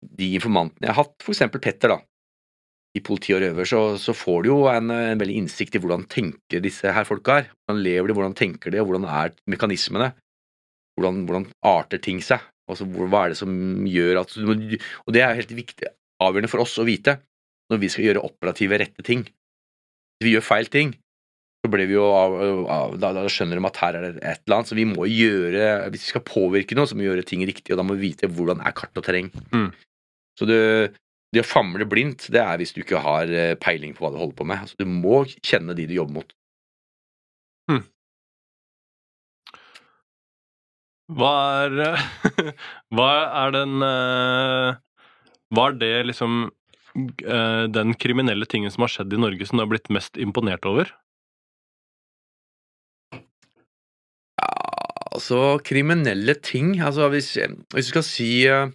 de 0.00 0.30
informantene 0.38 0.88
jeg 0.88 0.94
har 0.96 1.04
hatt, 1.04 1.16
f.eks. 1.22 1.42
Petter, 1.60 1.92
da, 1.92 1.98
i 2.96 3.02
politi 3.06 3.34
og 3.36 3.42
røver, 3.44 3.68
så, 3.68 3.80
så 4.02 4.14
får 4.16 4.42
du 4.42 4.50
jo 4.50 4.58
en, 4.70 4.90
en 4.90 5.20
veldig 5.20 5.36
innsikt 5.44 5.76
i 5.78 5.82
hvordan 5.82 6.08
tenker 6.10 6.62
disse 6.64 6.90
her 6.90 7.06
folka 7.06 7.38
er. 7.38 7.50
Hvordan 7.62 7.82
lever 7.84 8.10
de, 8.10 8.16
hvordan 8.18 8.36
tenker 8.38 8.74
de, 8.74 8.80
og 8.82 8.90
hvordan 8.90 9.06
er 9.06 9.34
mekanismene? 9.50 10.10
Hvordan, 10.98 11.20
hvordan 11.28 11.46
arter 11.70 12.02
ting 12.02 12.18
seg? 12.24 12.42
Altså, 12.70 12.86
hvor, 12.90 13.10
hva 13.10 13.24
er 13.24 13.34
det 13.34 13.40
som 13.40 13.52
gjør 13.86 14.22
at 14.22 14.34
du 14.34 14.50
Og 14.74 15.14
det 15.14 15.22
er 15.22 15.38
helt 15.38 15.54
viktig, 15.54 15.90
avgjørende 16.22 16.50
for 16.50 16.62
oss 16.64 16.76
å 16.82 16.86
vite 16.86 17.18
når 17.70 17.78
vi 17.84 17.90
skal 17.92 18.08
gjøre 18.08 18.24
operative, 18.26 18.80
rette 18.82 19.04
ting. 19.06 19.22
Hvis 20.18 20.26
vi 20.26 20.34
gjør 20.34 20.46
feil 20.48 20.70
ting, 20.70 20.90
så 21.60 21.70
blir 21.70 21.86
vi 21.86 21.94
jo 21.94 22.06
da, 22.98 23.12
da 23.14 23.22
skjønner 23.30 23.60
de 23.60 23.68
at 23.68 23.78
her 23.82 23.98
er 23.98 24.06
det 24.06 24.10
et 24.18 24.42
eller 24.42 24.56
annet. 24.56 24.70
Så 24.72 24.78
vi 24.78 24.86
må 24.88 25.06
gjøre 25.06 25.68
Hvis 25.92 26.08
vi 26.08 26.12
skal 26.14 26.24
påvirke 26.26 26.74
noe, 26.74 26.88
så 26.90 26.96
må 26.96 27.04
vi 27.04 27.10
gjøre 27.10 27.26
ting 27.28 27.44
riktig, 27.46 27.70
og 27.70 27.78
da 27.78 27.86
må 27.86 27.94
vi 27.98 28.10
vite 28.10 28.30
hvordan 28.32 28.64
er 28.64 28.74
kart 28.74 28.98
og 28.98 29.06
terreng. 29.06 29.30
Mm. 29.54 29.68
Så 30.40 30.48
det, 30.48 30.58
det 31.30 31.44
å 31.44 31.46
famle 31.46 31.86
blindt, 31.86 32.26
det 32.34 32.42
er 32.42 32.58
hvis 32.58 32.74
du 32.74 32.82
ikke 32.82 33.02
har 33.04 33.30
eh, 33.30 33.56
peiling 33.60 33.94
på 33.94 34.04
hva 34.04 34.12
du 34.14 34.18
holder 34.18 34.36
på 34.38 34.46
med. 34.50 34.64
Altså, 34.66 34.78
du 34.80 34.86
må 34.90 35.22
kjenne 35.46 35.76
de 35.78 35.86
du 35.86 35.94
jobber 35.94 36.20
mot. 36.20 36.34
Hva 41.10 41.34
er 41.66 41.98
Hva 42.94 43.10
er 43.42 43.54
den 43.54 43.82
eh, 43.82 44.78
Hva 45.50 45.68
er 45.70 45.78
det 45.80 45.94
liksom 46.10 46.42
eh, 46.46 47.64
den 47.70 47.94
kriminelle 47.98 48.46
tingen 48.50 48.70
som 48.70 48.86
har 48.86 48.92
skjedd 48.94 49.14
i 49.16 49.20
Norge 49.20 49.48
som 49.48 49.58
du 49.58 49.64
har 49.64 49.72
blitt 49.72 49.90
mest 49.90 50.20
imponert 50.22 50.68
over? 50.70 50.92
Ja, 54.40 54.52
altså 55.10 55.58
kriminelle 55.66 56.36
ting 56.38 56.76
Altså 56.78 57.10
hvis, 57.12 57.34
hvis 57.74 57.90
du 57.90 57.94
skal 57.96 58.06
si 58.06 58.30
eh, 58.46 58.70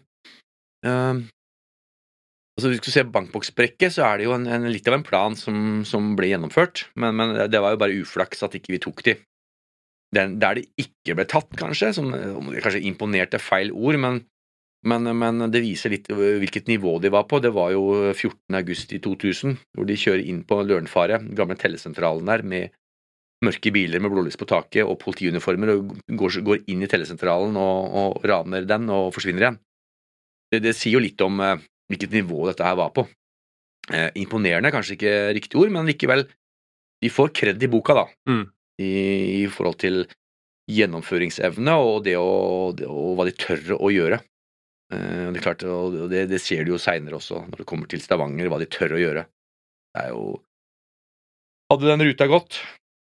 Altså 2.56 2.72
Hvis 2.72 2.84
du 2.86 2.88
ser 2.88 3.04
se 3.04 3.12
bankboksbrekket, 3.12 3.92
så 3.92 4.06
er 4.08 4.20
det 4.20 4.28
jo 4.30 4.36
en, 4.38 4.46
en, 4.48 4.68
litt 4.72 4.86
av 4.88 4.96
en 4.96 5.04
plan 5.04 5.34
som, 5.36 5.84
som 5.88 6.14
ble 6.16 6.30
gjennomført, 6.30 6.86
men, 6.96 7.18
men 7.20 7.34
det 7.52 7.60
var 7.60 7.74
jo 7.74 7.82
bare 7.82 7.98
uflaks 8.00 8.46
at 8.48 8.56
ikke 8.56 8.72
vi 8.78 8.80
tok 8.86 9.04
de. 9.04 9.18
Den, 10.16 10.38
der 10.40 10.56
de 10.56 10.64
ikke 10.80 11.18
ble 11.18 11.26
tatt, 11.28 11.52
kanskje, 11.60 11.92
som 11.98 12.14
kanskje 12.64 12.86
imponert 12.88 13.36
er 13.36 13.44
feil 13.44 13.74
ord, 13.76 14.00
men, 14.00 14.22
men, 14.88 15.12
men 15.20 15.50
det 15.52 15.66
viser 15.66 15.92
litt 15.92 16.08
hvilket 16.08 16.72
nivå 16.72 16.96
de 17.04 17.12
var 17.12 17.28
på. 17.28 17.42
Det 17.44 17.52
var 17.52 17.74
jo 17.76 18.14
14. 18.14 18.40
august 18.62 18.96
i 18.96 19.02
2000, 19.04 19.60
hvor 19.76 19.92
de 19.92 20.00
kjører 20.00 20.24
inn 20.24 20.46
på 20.48 20.62
Lørenfaret, 20.64 21.28
gamle 21.36 21.60
tellesentralen 21.60 22.32
der, 22.32 22.48
med 22.48 22.72
mørke 23.44 23.72
biler 23.76 24.00
med 24.00 24.14
blålys 24.14 24.40
på 24.40 24.48
taket 24.48 24.88
og 24.88 24.96
politiuniformer, 25.04 25.76
og 25.76 25.96
går, 26.08 26.40
går 26.48 26.64
inn 26.72 26.88
i 26.88 26.90
tellesentralen 26.90 27.60
og, 27.60 27.96
og 28.00 28.28
raner 28.32 28.64
den 28.64 28.88
og 28.94 29.12
forsvinner 29.16 29.44
igjen. 29.44 29.64
Det, 30.54 30.64
det 30.64 30.78
sier 30.78 30.96
jo 30.96 31.04
litt 31.04 31.20
om 31.26 31.42
eh, 31.44 31.60
hvilket 31.92 32.16
nivå 32.16 32.46
dette 32.50 32.66
her 32.66 32.78
var 32.80 32.92
på. 32.96 33.06
Eh, 33.94 34.10
imponerende, 34.18 34.72
kanskje 34.74 34.98
ikke 34.98 35.16
riktig 35.38 35.60
ord, 35.62 35.74
men 35.74 35.90
likevel, 35.90 36.26
de 37.04 37.12
får 37.12 37.34
kred 37.38 37.64
i 37.64 37.70
boka, 37.70 37.98
da. 37.98 38.06
Mm. 38.30 38.46
I, 38.82 38.94
I 39.44 39.50
forhold 39.52 39.78
til 39.84 40.06
gjennomføringsevne 40.72 41.76
og 41.78 42.00
det 42.08 42.16
å, 42.18 42.72
det, 42.76 42.88
og 42.90 43.14
hva 43.18 43.28
de 43.28 43.36
tør 43.38 43.76
å 43.78 43.92
gjøre. 43.94 44.20
Eh, 44.94 45.28
det 45.36 45.44
klart, 45.46 45.66
det, 46.10 46.26
det 46.32 46.42
ser 46.42 46.66
du 46.66 46.74
jo 46.74 46.82
seinere 46.82 47.20
også, 47.20 47.44
når 47.52 47.62
det 47.62 47.70
kommer 47.70 47.92
til 47.92 48.02
Stavanger, 48.02 48.50
hva 48.50 48.60
de 48.62 48.70
tør 48.72 48.98
å 48.98 49.02
gjøre. 49.02 49.28
Det 49.94 50.08
er 50.08 50.16
jo 50.16 50.26
Hadde 51.66 51.88
den 51.90 52.04
ruta 52.06 52.28
gått 52.30 52.60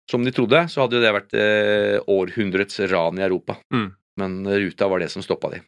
som 0.09 0.23
de 0.25 0.31
trodde, 0.33 0.63
så 0.71 0.81
hadde 0.81 0.97
jo 0.97 1.01
det 1.03 1.11
vært 1.13 1.35
eh, 1.37 1.97
århundrets 2.09 2.79
ran 2.89 3.19
i 3.19 3.25
Europa. 3.25 3.59
Mm. 3.69 3.91
Men 4.17 4.37
ruta 4.49 4.87
var 4.89 5.03
det 5.03 5.11
som 5.13 5.21
stoppa 5.21 5.51
de. 5.53 5.59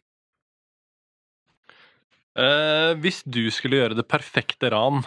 Eh, 2.40 2.92
hvis 3.02 3.20
du 3.28 3.42
skulle 3.52 3.80
gjøre 3.80 3.98
det 3.98 4.06
perfekte 4.08 4.70
ran, 4.72 5.02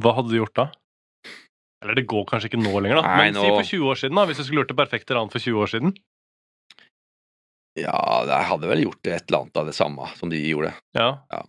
hva 0.00 0.14
hadde 0.16 0.32
du 0.32 0.38
gjort 0.38 0.56
da? 0.56 0.68
Eller 1.84 1.96
det 1.96 2.06
går 2.08 2.26
kanskje 2.28 2.50
ikke 2.50 2.60
nå 2.60 2.72
lenger, 2.80 3.00
da. 3.00 3.16
Nei, 3.16 3.30
Men 3.30 3.38
si 3.40 3.48
for 3.48 3.68
20 3.68 3.92
år 3.92 4.00
siden, 4.02 4.18
da. 4.20 4.26
Hvis 4.28 4.40
du 4.40 4.44
skulle 4.46 4.62
gjort 4.62 4.72
det 4.72 4.80
perfekte 4.80 5.16
ran 5.16 5.32
for 5.32 5.44
20 5.44 5.62
år 5.64 5.72
siden. 5.72 5.94
Ja, 7.78 7.96
jeg 8.26 8.48
hadde 8.50 8.68
vel 8.68 8.84
gjort 8.84 9.06
et 9.06 9.30
eller 9.30 9.44
annet 9.44 9.60
av 9.62 9.70
det 9.70 9.76
samme 9.76 10.10
som 10.18 10.32
de 10.32 10.40
gjorde. 10.42 10.74
Ja. 10.96 11.10
Ja. 11.32 11.44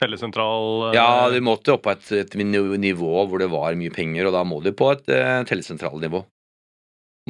Tellesentral 0.00 0.88
eh, 0.88 0.96
Ja, 0.96 1.28
du 1.30 1.38
måtte 1.44 1.74
opp 1.74 1.84
på 1.84 1.92
et, 1.92 2.06
et 2.16 2.36
nivå 2.40 3.10
hvor 3.28 3.42
det 3.42 3.50
var 3.52 3.76
mye 3.78 3.92
penger, 3.94 4.30
og 4.30 4.36
da 4.38 4.44
må 4.48 4.62
du 4.64 4.72
på 4.76 4.88
et 4.94 5.10
uh, 5.12 5.42
tellesentralnivå. 5.48 6.22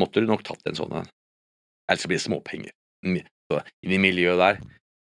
Måtte 0.01 0.23
du 0.23 0.31
nok 0.31 0.45
tatt 0.47 0.71
en 0.71 0.79
sånn 0.79 1.01
en. 1.03 1.11
Ellers 1.91 2.07
blir 2.07 2.21
det 2.21 2.25
småpenger 2.29 3.27
så, 3.51 3.59
i 3.83 3.99
miljøet 3.99 4.39
der. 4.39 4.61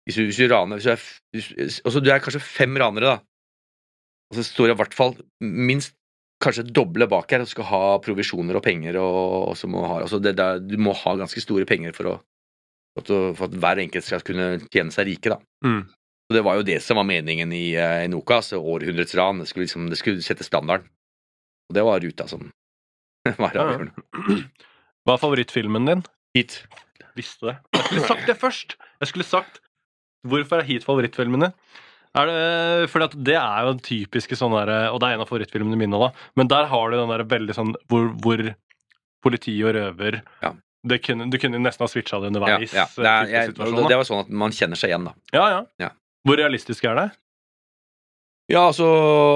Hvis 0.07 0.19
du, 0.19 0.25
hvis 0.27 0.41
du 0.41 0.49
raner 0.51 0.81
hvis 0.81 0.89
du, 0.89 0.93
er, 0.93 1.03
hvis, 1.37 1.81
altså, 1.85 2.03
du 2.03 2.11
er 2.11 2.23
kanskje 2.23 2.43
fem 2.43 2.75
ranere, 2.81 3.15
da. 3.15 3.19
Og 4.33 4.39
så 4.39 4.47
står 4.47 4.71
det 4.71 4.75
i 4.75 4.81
hvert 4.81 4.97
fall 4.97 5.15
minst 5.41 5.95
kanskje 6.43 6.67
doble 6.75 7.07
bak 7.07 7.31
her 7.31 7.45
og 7.45 7.51
skal 7.51 7.69
ha 7.69 7.83
provisjoner 8.03 8.59
og 8.59 8.65
penger. 8.65 8.99
og, 8.99 9.53
og 9.53 9.57
så 9.59 9.71
må 9.71 9.85
ha, 9.87 10.01
altså 10.03 10.19
det 10.23 10.35
det, 10.39 10.49
Du 10.73 10.79
må 10.81 10.95
ha 10.97 11.17
ganske 11.21 11.43
store 11.43 11.69
penger 11.69 11.95
for, 11.97 12.11
å, 12.11 12.15
for, 12.99 13.47
at, 13.47 13.59
hver 13.63 13.83
enkelt 13.85 14.09
skal 14.09 14.25
kunne 14.27 14.57
tjene 14.73 14.95
seg 14.95 15.11
rike. 15.13 15.37
da. 15.37 15.39
Mm. 15.67 15.85
Og 16.31 16.37
det 16.39 16.45
var 16.47 16.59
jo 16.59 16.67
det 16.67 16.81
som 16.83 16.99
var 16.99 17.07
meningen 17.07 17.53
i 17.55 17.65
i 17.77 18.11
Noka, 18.11 18.41
altså 18.41 18.59
århundrets 18.59 19.15
ran. 19.19 19.43
Det 19.43 19.51
skulle, 19.51 19.69
liksom, 19.69 19.89
det 19.93 20.01
skulle 20.01 20.25
sette 20.25 20.47
standarden. 20.49 20.89
Og 21.71 21.77
det 21.77 21.87
var 21.87 22.03
ruta 22.03 22.27
som 22.31 22.49
var 23.45 23.55
avgjørende. 23.55 24.47
Hva 25.07 25.15
er 25.15 25.23
favorittfilmen 25.23 25.87
din? 25.91 26.07
Hit. 26.35 26.63
Visste 27.19 27.51
det. 27.51 27.59
Jeg 27.77 27.85
skulle 27.85 28.09
sagt 28.09 28.31
det 28.31 28.39
først! 28.41 28.77
Jeg 29.03 29.11
skulle 29.11 29.29
sagt 29.29 29.62
Hvorfor 30.29 30.61
er 30.61 30.69
Heat 30.69 30.85
favorittfilmene? 30.87 31.53
Er 32.13 32.29
det, 32.29 32.91
fordi 32.93 33.07
at 33.09 33.15
det 33.25 33.37
er 33.41 33.63
jo 33.65 33.71
den 33.73 33.81
typiske 33.87 34.37
sånn 34.37 34.53
der, 34.53 34.91
Og 34.93 35.01
det 35.01 35.09
er 35.09 35.15
en 35.17 35.23
av 35.25 35.31
favorittfilmene 35.31 35.79
mine, 35.81 35.97
òg, 35.97 36.13
Men 36.37 36.51
der 36.51 36.69
har 36.69 36.91
du 36.91 36.99
den 36.99 37.09
der 37.09 37.25
veldig 37.25 37.55
sånn 37.57 37.73
hvor, 37.89 38.11
hvor 38.21 38.43
politi 39.25 39.55
og 39.65 39.75
røver 39.75 40.21
Ja. 40.43 40.53
det 40.87 41.03
kunne, 41.03 41.31
Du 41.31 41.39
kunne 41.39 41.59
nesten 41.63 41.87
ha 41.87 41.89
switcha 41.89 42.21
det 42.21 42.29
underveis. 42.35 42.73
ja. 42.73 42.85
Det, 42.97 43.07
eh, 43.07 43.41
er, 43.41 43.47
type 43.53 43.65
jeg, 43.65 43.89
det, 43.89 43.97
var 43.97 44.05
sånn 44.05 44.21
at 44.27 44.29
man 44.29 44.51
kjenner 44.53 44.77
seg 44.77 44.91
igjen, 44.93 45.05
da. 45.09 45.15
ja, 45.33 45.49
ja. 45.49 45.65
Ja. 45.79 45.91
Hvor 46.27 46.37
realistisk 46.37 46.85
er 46.85 46.95
det? 47.01 47.11
Ja, 48.51 48.67
altså, 48.69 48.87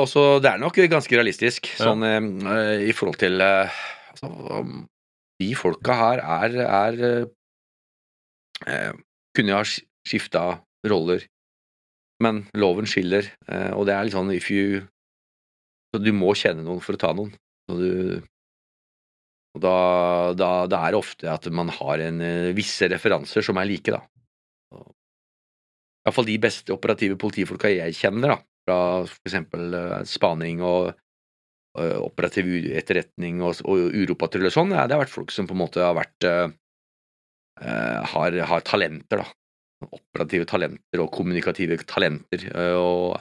altså 0.02 0.42
Det 0.42 0.50
er 0.52 0.58
nok 0.58 0.74
ganske 0.90 1.16
realistisk, 1.16 1.66
Ja. 1.78 1.86
sånn 1.86 2.04
eh, 2.04 2.88
i 2.90 2.92
forhold 2.92 3.16
til 3.18 3.40
uh, 3.40 3.70
altså, 4.10 4.28
um, 4.60 4.88
De 5.40 5.54
folka 5.54 5.94
her 5.94 6.18
er, 6.20 6.60
er 6.66 7.26
uh, 8.66 8.92
Kunne 9.34 9.52
ha 9.56 9.64
skifta 9.64 10.60
roller, 10.90 11.24
men 12.24 12.44
loven 12.56 12.88
skiller, 12.88 13.28
eh, 13.48 13.72
og 13.76 13.86
det 13.88 13.94
er 13.96 14.06
litt 14.06 14.16
sånn 14.16 14.32
if 14.34 14.50
you 14.50 14.84
Så 15.94 16.00
du 16.02 16.10
må 16.12 16.32
kjenne 16.36 16.64
noen 16.66 16.82
for 16.82 16.96
å 16.96 17.00
ta 17.00 17.12
noen. 17.16 17.30
Og, 17.70 17.78
du, 17.80 18.18
og 19.56 19.60
da, 19.62 19.76
da, 20.36 20.48
da 20.68 20.80
er 20.84 20.92
det 20.92 20.98
ofte 20.98 21.30
at 21.30 21.46
man 21.54 21.70
har 21.72 22.02
en, 22.02 22.18
eh, 22.20 22.50
visse 22.56 22.88
referanser 22.90 23.46
som 23.46 23.56
er 23.62 23.68
like, 23.70 23.94
da. 23.94 24.02
Iallfall 26.06 26.28
de 26.28 26.36
beste 26.42 26.74
operative 26.74 27.16
politifolka 27.18 27.70
jeg 27.72 27.96
kjenner, 27.96 28.34
da 28.34 28.38
fra 28.66 28.78
eksempel 29.24 29.74
eh, 29.78 29.98
spaning 30.08 30.62
og 30.66 30.94
operativ 31.76 32.46
etterretning 32.72 33.42
og, 33.44 33.58
og 33.68 33.92
uropatrulje 33.92 34.48
og 34.48 34.54
sånn, 34.54 34.70
ja, 34.72 34.86
det 34.88 34.96
har 34.96 35.02
vært 35.02 35.12
folk 35.12 35.32
som 35.34 35.44
på 35.44 35.52
en 35.52 35.60
måte 35.60 35.82
har 35.84 35.92
vært 35.98 36.24
eh, 36.24 36.46
har, 38.14 38.38
har 38.48 38.64
talenter, 38.64 39.20
da. 39.20 39.26
Operative 39.84 40.46
talenter 40.48 41.02
og 41.02 41.10
kommunikative 41.12 41.76
talenter, 41.84 42.46
eh, 42.48 42.76
og, 42.80 43.18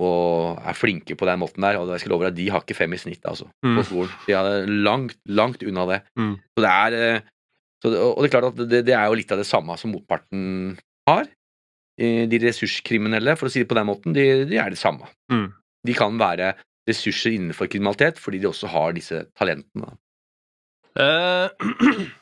og 0.00 0.60
er 0.62 0.76
flinke 0.78 1.16
på 1.18 1.26
den 1.26 1.40
måten 1.42 1.64
der. 1.66 1.80
Og 1.80 1.90
jeg 1.96 2.04
skal 2.04 2.12
love 2.14 2.28
deg, 2.28 2.36
de 2.38 2.46
har 2.54 2.62
ikke 2.62 2.76
fem 2.78 2.94
i 2.94 3.00
snitt, 3.02 3.24
altså, 3.26 3.48
Mm. 3.66 3.76
på 3.80 3.84
skolen. 3.88 4.12
De 4.28 4.32
er 4.38 4.66
langt, 4.86 5.18
langt 5.26 5.62
unna 5.66 5.86
det. 5.90 6.00
Mm. 6.16 6.36
Så 6.54 6.62
det 6.64 6.70
er 6.70 6.98
eh, 7.16 7.20
så, 7.82 7.90
det- 7.90 8.00
Og 8.06 8.22
det 8.22 8.28
er 8.28 8.34
klart 8.40 8.48
at 8.52 8.56
det, 8.70 8.84
det 8.86 8.94
er 8.94 9.06
jo 9.10 9.14
litt 9.18 9.32
av 9.32 9.38
det 9.42 9.46
samme 9.50 9.76
som 9.80 9.90
motparten 9.92 10.78
har. 11.08 11.26
De 12.00 12.38
ressurskriminelle, 12.40 13.34
for 13.36 13.48
å 13.48 13.50
si 13.52 13.60
det 13.60 13.68
på 13.68 13.76
den 13.76 13.86
måten, 13.90 14.14
de, 14.16 14.44
de 14.48 14.56
er 14.56 14.70
det 14.70 14.78
samme. 14.80 15.04
Mm. 15.32 15.52
De 15.84 15.94
kan 15.96 16.16
være 16.16 16.54
ressurser 16.88 17.34
innenfor 17.36 17.68
kriminalitet 17.68 18.16
fordi 18.18 18.38
de 18.40 18.48
også 18.48 18.68
har 18.72 18.92
disse 18.96 19.26
talentene. 19.36 19.90
Eh, 20.96 21.48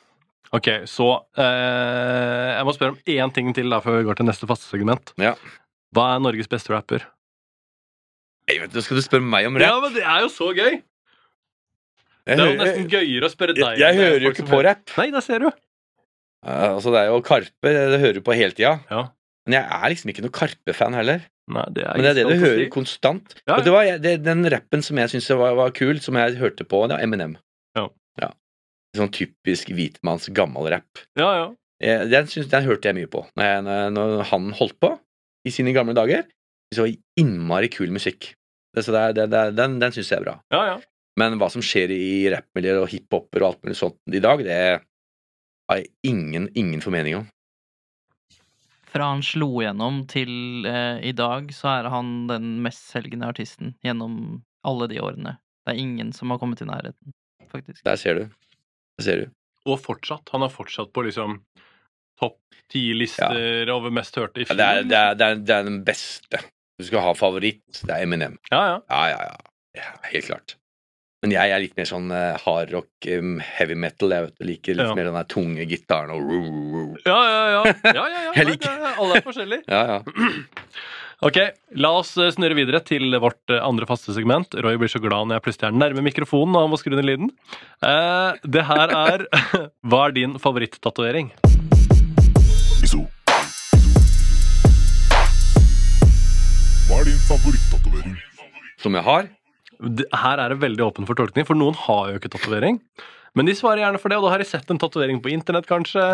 ok, 0.55 0.67
så 0.89 1.07
eh, 1.39 2.49
Jeg 2.55 2.67
må 2.67 2.73
spørre 2.75 2.95
om 2.95 2.99
én 3.15 3.33
ting 3.35 3.53
til 3.55 3.69
da 3.71 3.81
før 3.83 3.99
vi 3.99 4.07
går 4.09 4.19
til 4.19 4.29
neste 4.29 4.49
faste 4.49 4.69
segment. 4.69 5.13
Ja. 5.21 5.35
Hva 5.95 6.11
er 6.15 6.21
Norges 6.23 6.49
beste 6.51 6.73
rapper? 6.73 7.05
Jeg 8.49 8.63
vet, 8.63 8.71
ikke, 8.73 8.85
skal 8.87 8.97
du 8.99 9.05
spørre 9.05 9.25
meg 9.25 9.47
om 9.49 9.57
rap? 9.59 9.67
Ja, 9.67 9.79
men 9.83 9.93
det 9.93 10.05
er 10.05 10.23
jo 10.25 10.29
så 10.33 10.49
gøy! 10.57 10.79
Det 12.29 12.35
er 12.35 12.51
jo 12.51 12.59
nesten 12.59 12.89
gøyere 12.91 13.25
å 13.25 13.31
spørre 13.33 13.55
deg. 13.57 13.63
jeg, 13.63 13.81
jeg 13.81 13.89
er 13.89 13.99
hører 14.03 14.25
jo 14.25 14.31
ikke 14.35 14.45
på 14.49 14.61
rap. 14.65 14.83
Nei, 14.99 15.07
det 15.13 15.21
ser 15.25 15.45
du. 15.45 15.49
Uh, 16.45 16.75
altså, 16.75 16.91
det 16.93 17.01
er 17.01 17.09
jo 17.09 17.19
Karpe, 17.25 17.73
det 17.73 17.99
hører 17.99 18.19
du 18.19 18.23
på 18.25 18.35
hele 18.37 18.55
tida. 18.55 18.77
Ja. 18.91 19.07
Men 19.47 19.57
jeg 19.57 19.79
er 19.79 19.91
liksom 19.93 20.11
ikke 20.13 20.23
noe 20.25 20.35
Karpe-fan 20.35 20.97
heller. 20.97 21.25
Nei, 21.49 21.65
det 21.73 21.83
er 21.83 21.97
Men 21.97 22.05
det 22.05 22.11
er 22.11 22.17
det 22.19 22.25
du 22.29 22.43
hører 22.43 22.63
si. 22.63 22.71
konstant. 22.73 23.35
Ja, 23.39 23.41
ja. 23.47 23.57
Og 23.57 23.65
det 23.65 23.73
var 23.73 23.89
det, 24.03 24.15
Den 24.25 24.45
rappen 24.53 24.85
som 24.85 24.99
jeg 25.01 25.09
syntes 25.13 25.29
var, 25.41 25.55
var 25.57 25.73
kul, 25.73 25.97
som 26.03 26.19
jeg 26.19 26.37
hørte 26.41 26.67
på, 26.69 26.83
det 26.89 26.99
var 26.99 27.05
Eminem. 27.05 27.37
Sånn 28.97 29.11
typisk 29.13 29.69
hvitmanns 29.75 30.29
gammel 30.35 30.69
rapp. 30.73 31.01
Ja, 31.19 31.29
ja. 31.37 31.47
Jeg, 31.79 32.09
den, 32.11 32.27
synes, 32.27 32.49
den 32.51 32.65
hørte 32.65 32.89
jeg 32.89 32.97
mye 32.97 33.09
på 33.11 33.21
når, 33.39 33.45
jeg, 33.45 33.91
når, 33.95 34.15
han 34.33 34.49
holdt 34.57 34.75
på 34.83 34.89
i 35.47 35.53
sine 35.53 35.71
gamle 35.75 35.95
dager. 35.95 36.25
Så 36.75 36.89
innmari 37.17 37.69
kul 37.71 37.93
musikk. 37.93 38.33
Så 38.77 38.93
det, 38.93 39.03
det, 39.17 39.29
det, 39.31 39.43
den 39.57 39.79
den 39.81 39.93
syns 39.95 40.11
jeg 40.11 40.21
er 40.21 40.27
bra. 40.27 40.39
ja, 40.53 40.63
ja. 40.73 40.79
Men 41.19 41.35
hva 41.35 41.49
som 41.51 41.63
skjer 41.65 41.91
i 41.91 42.29
rappmiljøer 42.31 42.79
og 42.79 42.91
hiphoper 42.93 43.43
og 43.43 43.47
alt 43.49 43.65
mulig 43.65 43.75
sånt 43.75 44.15
i 44.15 44.21
dag, 44.23 44.39
det 44.45 44.59
har 45.69 45.79
jeg 45.81 45.89
ingen, 46.07 46.47
ingen 46.55 46.83
formening 46.83 47.17
om. 47.19 47.25
Fra 48.89 49.11
han 49.11 49.21
slo 49.25 49.49
gjennom 49.61 50.01
til 50.09 50.65
eh, 50.65 51.01
i 51.05 51.11
dag, 51.13 51.51
så 51.53 51.73
er 51.75 51.89
han 51.93 52.29
den 52.29 52.55
mestselgende 52.65 53.29
artisten 53.29 53.75
gjennom 53.85 54.39
alle 54.65 54.87
de 54.89 55.01
årene. 55.03 55.35
Det 55.65 55.75
er 55.75 55.81
ingen 55.83 56.13
som 56.15 56.31
har 56.33 56.39
kommet 56.41 56.63
i 56.63 56.69
nærheten, 56.69 57.13
faktisk. 57.51 57.83
Der 57.85 57.99
ser 58.01 58.17
du. 58.17 58.23
Der 58.99 59.05
ser 59.07 59.23
du. 59.23 59.25
Og 59.69 59.79
fortsatt. 59.83 60.29
Han 60.35 60.43
er 60.45 60.51
fortsatt 60.53 60.91
på 60.95 61.03
liksom 61.07 61.39
topp 62.19 62.37
ti-lister 62.71 63.69
over 63.73 63.91
mest 63.95 64.15
hørte 64.19 64.43
i 64.43 64.47
Ja, 64.47 64.55
det, 64.59 64.65
er, 64.69 64.83
det, 64.83 64.97
er, 64.99 65.15
det, 65.19 65.27
er, 65.31 65.43
det 65.49 65.59
den 65.69 65.81
beste. 65.87 66.41
Du 66.79 66.85
skal 66.87 67.03
ha 67.03 67.13
favoritt, 67.17 67.81
det 67.83 67.91
er 67.95 68.03
Eminem. 68.05 68.37
Ja, 68.51 68.61
ja. 68.73 68.79
Ja, 68.91 69.03
ja, 69.11 69.21
ja. 69.31 69.81
ja 69.81 69.91
helt 70.13 70.27
klart. 70.29 70.55
Men 71.23 71.33
jeg 71.35 71.51
er 71.51 71.59
litt 71.59 71.73
mer 71.75 71.87
sånn 71.89 72.07
uh, 72.15 72.37
hardrock, 72.45 72.87
um, 73.11 73.39
heavy 73.43 73.75
metal. 73.75 74.13
Jeg 74.15 74.29
vet, 74.29 74.37
liker 74.47 74.77
litt 74.79 74.87
Ja. 74.87 74.93
mer 74.95 75.09
den 75.09 75.17
der 75.19 75.27
tunge 75.27 75.65
gitaren 75.67 76.13
og. 76.15 76.99
Ja, 77.03 77.17
ja, 77.27 77.41
ja. 77.57 77.63
ja, 77.91 78.05
ja, 78.07 78.21
ja. 78.29 78.31
Jeg 78.39 78.47
liker- 78.53 78.77
det 78.79 78.87
er- 78.93 79.01
Alle 79.03 79.17
er 79.19 79.25
forskjellige. 79.27 79.63
Ja, 79.67 79.81
ja. 79.97 79.99
Ok, 81.19 81.35
la 81.75 81.89
oss 81.99 82.13
eh, 82.15 82.29
snurre 82.31 82.55
videre 82.55 82.79
til 82.79 83.11
vårt 83.19 83.51
eh, 83.51 83.59
andre 83.59 83.83
faste 83.89 84.13
segment. 84.15 84.55
Roy 84.63 84.77
blir 84.79 84.87
så 84.87 85.01
glad 85.03 85.27
når 85.27 85.35
jeg 85.35 85.43
plutselig 85.49 85.67
er 85.67 85.75
nærme 85.75 86.03
mikrofonen 86.05 86.55
og 86.55 86.63
han 86.63 86.71
må 86.71 86.79
skru 86.79 86.93
ned 86.95 87.03
lyden. 87.09 87.27
Eh, 87.83 88.37
det 88.47 88.63
her 88.69 88.93
er 88.95 89.25
Hva 89.91 90.05
er 90.05 90.15
din 90.15 90.37
favoritt-tatovering? 90.39 91.33
Hva 96.87 97.01
er 97.01 97.11
din 97.11 97.19
favorittatovering? 97.27 98.15
Som 98.79 98.95
jeg 98.95 99.03
har. 99.11 99.27
Her 100.23 100.39
er 100.39 100.55
det 100.55 100.63
veldig 100.63 100.87
åpen 100.87 101.09
for 101.09 101.19
tolkning, 101.19 101.43
for 101.43 101.59
noen 101.59 101.75
har 101.83 102.13
jo 102.13 102.23
ikke 102.23 102.31
tatovering. 102.31 102.79
Men 103.37 103.45
de 103.45 103.53
svarer 103.57 103.83
gjerne 103.83 103.99
for 104.01 104.09
det, 104.09 104.17
og 104.17 104.25
da 104.25 104.31
har 104.33 104.41
de 104.41 104.47
sett 104.49 104.69
en 104.73 104.79
tatovering 104.81 105.19
på 105.21 105.29
internett, 105.33 105.67
kanskje. 105.69 106.05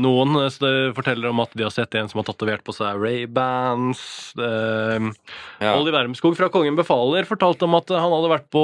Noen 0.00 0.34
eh, 0.44 0.90
forteller 0.96 1.30
om 1.30 1.40
at 1.44 1.52
de 1.56 1.64
har 1.64 1.72
sett 1.72 1.94
en 1.98 2.08
som 2.10 2.20
har 2.20 2.26
tatovert 2.28 2.62
på 2.66 2.74
seg 2.76 3.00
Ray-Bans. 3.00 4.02
Eh, 4.36 5.08
Ja. 5.58 5.72
Olli 5.74 5.90
Wermskog 5.94 6.36
fra 6.38 6.48
Kongen 6.52 6.76
befaler 6.78 7.26
fortalte 7.28 7.64
om 7.66 7.74
at 7.78 7.90
han 7.90 8.12
hadde 8.14 8.30
vært 8.30 8.48
på 8.54 8.62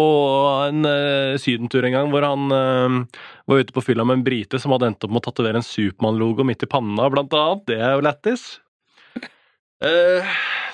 en 0.68 0.84
eh, 0.88 1.34
sydentur 1.40 1.84
en 1.88 1.96
gang 1.96 2.12
hvor 2.12 2.24
han 2.26 2.44
var 2.52 3.60
ute 3.60 3.74
på 3.74 3.82
fylla 3.84 4.04
med 4.06 4.20
en 4.20 4.26
brite 4.26 4.60
som 4.62 4.72
hadde 4.74 4.88
endt 4.92 5.04
opp 5.04 5.12
med 5.12 5.22
å 5.22 5.26
tatovere 5.28 5.60
en 5.60 5.66
Supermann-logo 5.66 6.44
midt 6.46 6.64
i 6.64 6.70
panna, 6.70 7.08
blant 7.12 7.32
annet. 7.36 7.64
Det 7.68 7.78
er 7.80 7.96
jo 7.96 8.04
lættis. 8.04 8.44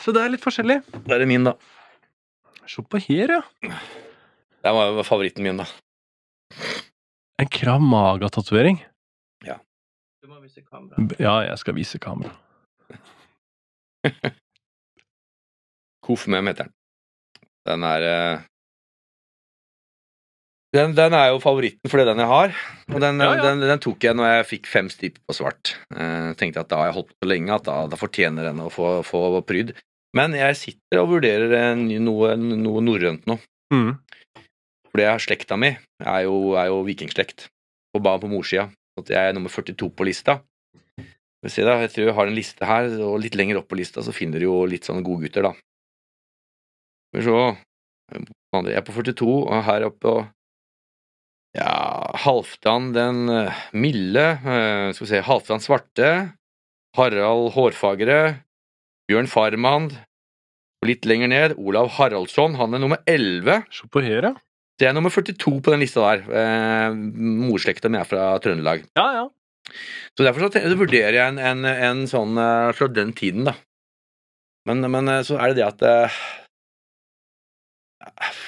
Så 0.00 0.14
det 0.14 0.22
er 0.22 0.30
litt 0.34 0.44
forskjellig. 0.44 0.80
Det 1.06 1.16
er 1.16 1.26
min, 1.26 1.48
da. 1.48 1.54
Se 2.70 2.82
på 2.86 3.00
her, 3.02 3.32
ja. 3.40 3.72
Det 4.62 4.74
var 4.76 5.00
favoritten 5.08 5.42
min, 5.46 5.58
da. 5.58 5.66
En 7.40 7.48
Krav 7.48 7.80
Maga-tatovering. 7.80 8.82
Du 10.20 10.28
må 10.28 10.36
vise 10.42 10.60
kamera. 10.60 11.00
Ja, 11.16 11.38
jeg 11.46 11.56
skal 11.62 11.76
vise 11.78 11.98
kamera. 12.02 12.34
Kofmem 16.04 16.50
heter 16.50 16.68
den. 16.68 16.74
Den 17.68 17.86
er 17.88 18.04
eh, 18.04 18.42
den, 20.76 20.92
den 20.94 21.16
er 21.16 21.30
jo 21.32 21.40
favoritten 21.42 21.90
fordi 21.90 22.04
den 22.10 22.20
jeg 22.20 22.30
har. 22.30 22.52
Og 22.92 23.00
den, 23.02 23.24
Ja, 23.24 23.30
ja. 23.32 23.46
Den, 23.48 23.64
den 23.64 23.80
tok 23.82 24.04
jeg 24.04 24.16
når 24.18 24.28
jeg 24.28 24.48
fikk 24.50 24.68
fem 24.70 24.92
striper 24.92 25.24
på 25.24 25.38
svart. 25.40 25.72
Eh, 25.96 26.30
tenkte 26.40 26.60
at 26.66 26.70
da 26.70 26.82
har 26.82 26.90
jeg 26.90 26.98
holdt 26.98 27.10
på 27.14 27.24
så 27.24 27.32
lenge 27.32 27.56
at 27.56 27.64
da, 27.70 27.78
da 27.88 28.00
fortjener 28.00 28.50
den 28.50 28.60
å 28.60 28.68
få, 28.72 28.98
få 29.06 29.24
pryd. 29.48 29.72
Men 30.16 30.36
jeg 30.36 30.58
sitter 30.60 31.00
og 31.00 31.14
vurderer 31.14 31.56
en, 31.62 31.88
noe, 32.04 32.36
noe 32.36 32.84
norrønt 32.84 33.24
nå. 33.30 33.40
Mm. 33.72 33.92
Jeg 35.02 35.14
har 35.14 35.22
slekta 35.22 35.56
mi 35.60 35.72
er 35.74 36.20
jo, 36.26 36.54
er 36.60 36.68
jo 36.70 36.82
vikingslekt. 36.86 37.48
På, 37.94 38.02
på 38.02 38.30
morssida. 38.30 38.68
At 39.00 39.10
jeg 39.10 39.30
er 39.30 39.34
nummer 39.36 39.50
42 39.50 39.88
på 39.96 40.06
lista. 40.06 40.40
Se 41.48 41.64
da, 41.64 41.78
Jeg 41.80 41.94
tror 41.94 42.04
jeg 42.10 42.14
har 42.18 42.28
en 42.28 42.36
liste 42.36 42.66
her, 42.68 42.90
og 43.00 43.20
litt 43.22 43.34
lenger 43.38 43.62
opp 43.62 43.70
på 43.70 43.78
lista 43.80 44.02
så 44.04 44.12
finner 44.12 44.42
du 44.42 44.44
jo 44.44 44.58
litt 44.68 44.84
sånne 44.84 45.00
godgutter, 45.06 45.46
da. 45.48 45.54
Skal 47.10 47.22
vi 47.22 47.24
se 47.24 48.68
Jeg 48.68 48.76
er 48.76 48.84
på 48.84 48.92
42, 48.92 49.30
og 49.48 49.64
her 49.64 49.86
oppe 49.88 50.12
og 50.12 50.20
Ja, 51.56 51.72
Halvdan 52.26 52.92
den 52.94 53.24
eh, 53.32 53.62
milde. 53.72 54.26
eh, 54.38 54.92
Skal 54.92 55.06
vi 55.06 55.10
se 55.14 55.22
Halvdan 55.26 55.64
svarte. 55.64 56.10
Harald 56.98 57.52
Hårfagre. 57.56 58.20
Bjørn 59.10 59.26
Farmand. 59.30 59.96
Og 60.80 60.88
litt 60.92 61.08
lenger 61.08 61.28
ned 61.32 61.56
Olav 61.58 61.90
Haraldsson. 61.96 62.54
Han 62.60 62.74
er 62.76 62.84
nummer 62.84 63.00
11. 63.10 63.64
Se 63.74 63.88
på 63.90 64.04
her, 64.04 64.28
ja. 64.30 64.34
Jeg 64.80 64.88
er 64.90 64.96
nummer 64.96 65.12
42 65.12 65.60
på 65.60 65.72
den 65.74 65.82
lista 65.82 66.00
der. 66.06 66.22
Eh, 66.40 66.94
Morslekta 67.50 67.90
mi 67.92 67.98
er 68.00 68.08
fra 68.08 68.30
Trøndelag. 68.40 68.86
Ja, 68.96 69.06
ja. 69.18 69.26
Så 70.16 70.24
derfor 70.24 70.46
så, 70.48 70.62
så 70.64 70.76
vurderer 70.80 71.14
jeg 71.18 71.26
en, 71.34 71.38
en, 71.38 71.64
en 71.68 72.00
sånn 72.10 72.38
eh, 72.40 72.70
fra 72.76 72.88
den 72.90 73.12
tiden, 73.16 73.44
da. 73.50 73.54
Men, 74.68 74.80
men 74.92 75.08
eh, 75.12 75.20
så 75.26 75.36
er 75.40 75.52
det 75.52 75.60
det 75.60 75.66
at 75.68 75.84
eh, 75.88 76.16
eh, 78.06 78.40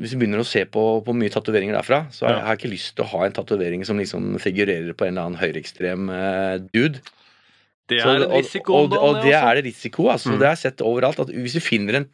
Hvis 0.00 0.14
vi 0.14 0.22
begynner 0.22 0.40
å 0.42 0.48
se 0.48 0.62
på, 0.72 0.82
på 1.04 1.14
mye 1.16 1.32
tatoveringer 1.32 1.76
derfra, 1.76 1.98
så 2.14 2.24
har 2.26 2.32
Ja. 2.32 2.38
jeg 2.40 2.46
har 2.48 2.58
ikke 2.60 2.72
lyst 2.72 2.94
til 2.96 3.04
å 3.04 3.10
ha 3.12 3.26
en 3.26 3.36
tatovering 3.36 3.84
som 3.84 4.00
liksom 4.00 4.38
figurerer 4.40 4.94
på 4.96 5.04
en 5.06 5.12
eller 5.12 5.26
annen 5.28 5.40
høyreekstrem 5.42 6.08
eh, 6.14 6.54
dude. 6.72 7.02
Det 7.88 8.00
er 8.00 8.04
så, 8.04 8.14
og- 8.26 8.32
risiko. 8.38 8.72
Og, 8.82 8.92
og, 8.96 9.04
og 9.04 9.20
det 9.24 9.34
også. 9.36 9.44
er 9.50 9.54
det 9.60 9.64
risiko. 9.68 10.08
Altså, 10.12 10.32
Mm. 10.32 10.38
Det 10.40 10.46
har 10.48 10.56
jeg 10.56 10.64
sett 10.64 10.80
overalt. 10.84 11.20
At 11.20 11.28
hvis 11.32 11.56
du 11.56 11.60
finner 11.60 11.94
en 12.02 12.08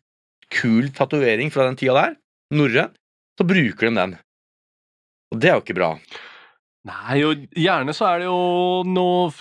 kul 0.51 0.91
tatovering 0.95 1.51
fra 1.55 1.65
den 1.71 1.77
tida 1.79 1.95
der, 1.95 2.17
norrøn, 2.55 2.93
så 3.39 3.47
bruker 3.49 3.89
de 3.91 3.95
den. 3.99 4.15
Og 5.35 5.41
det 5.43 5.51
er 5.51 5.57
jo 5.59 5.65
ikke 5.65 5.77
bra. 5.79 5.91
Nei, 6.85 7.15
jo, 7.23 7.31
gjerne 7.57 7.95
så 7.97 8.05
er 8.11 8.19
det 8.21 8.27
jo 8.29 8.83
noen 8.85 9.33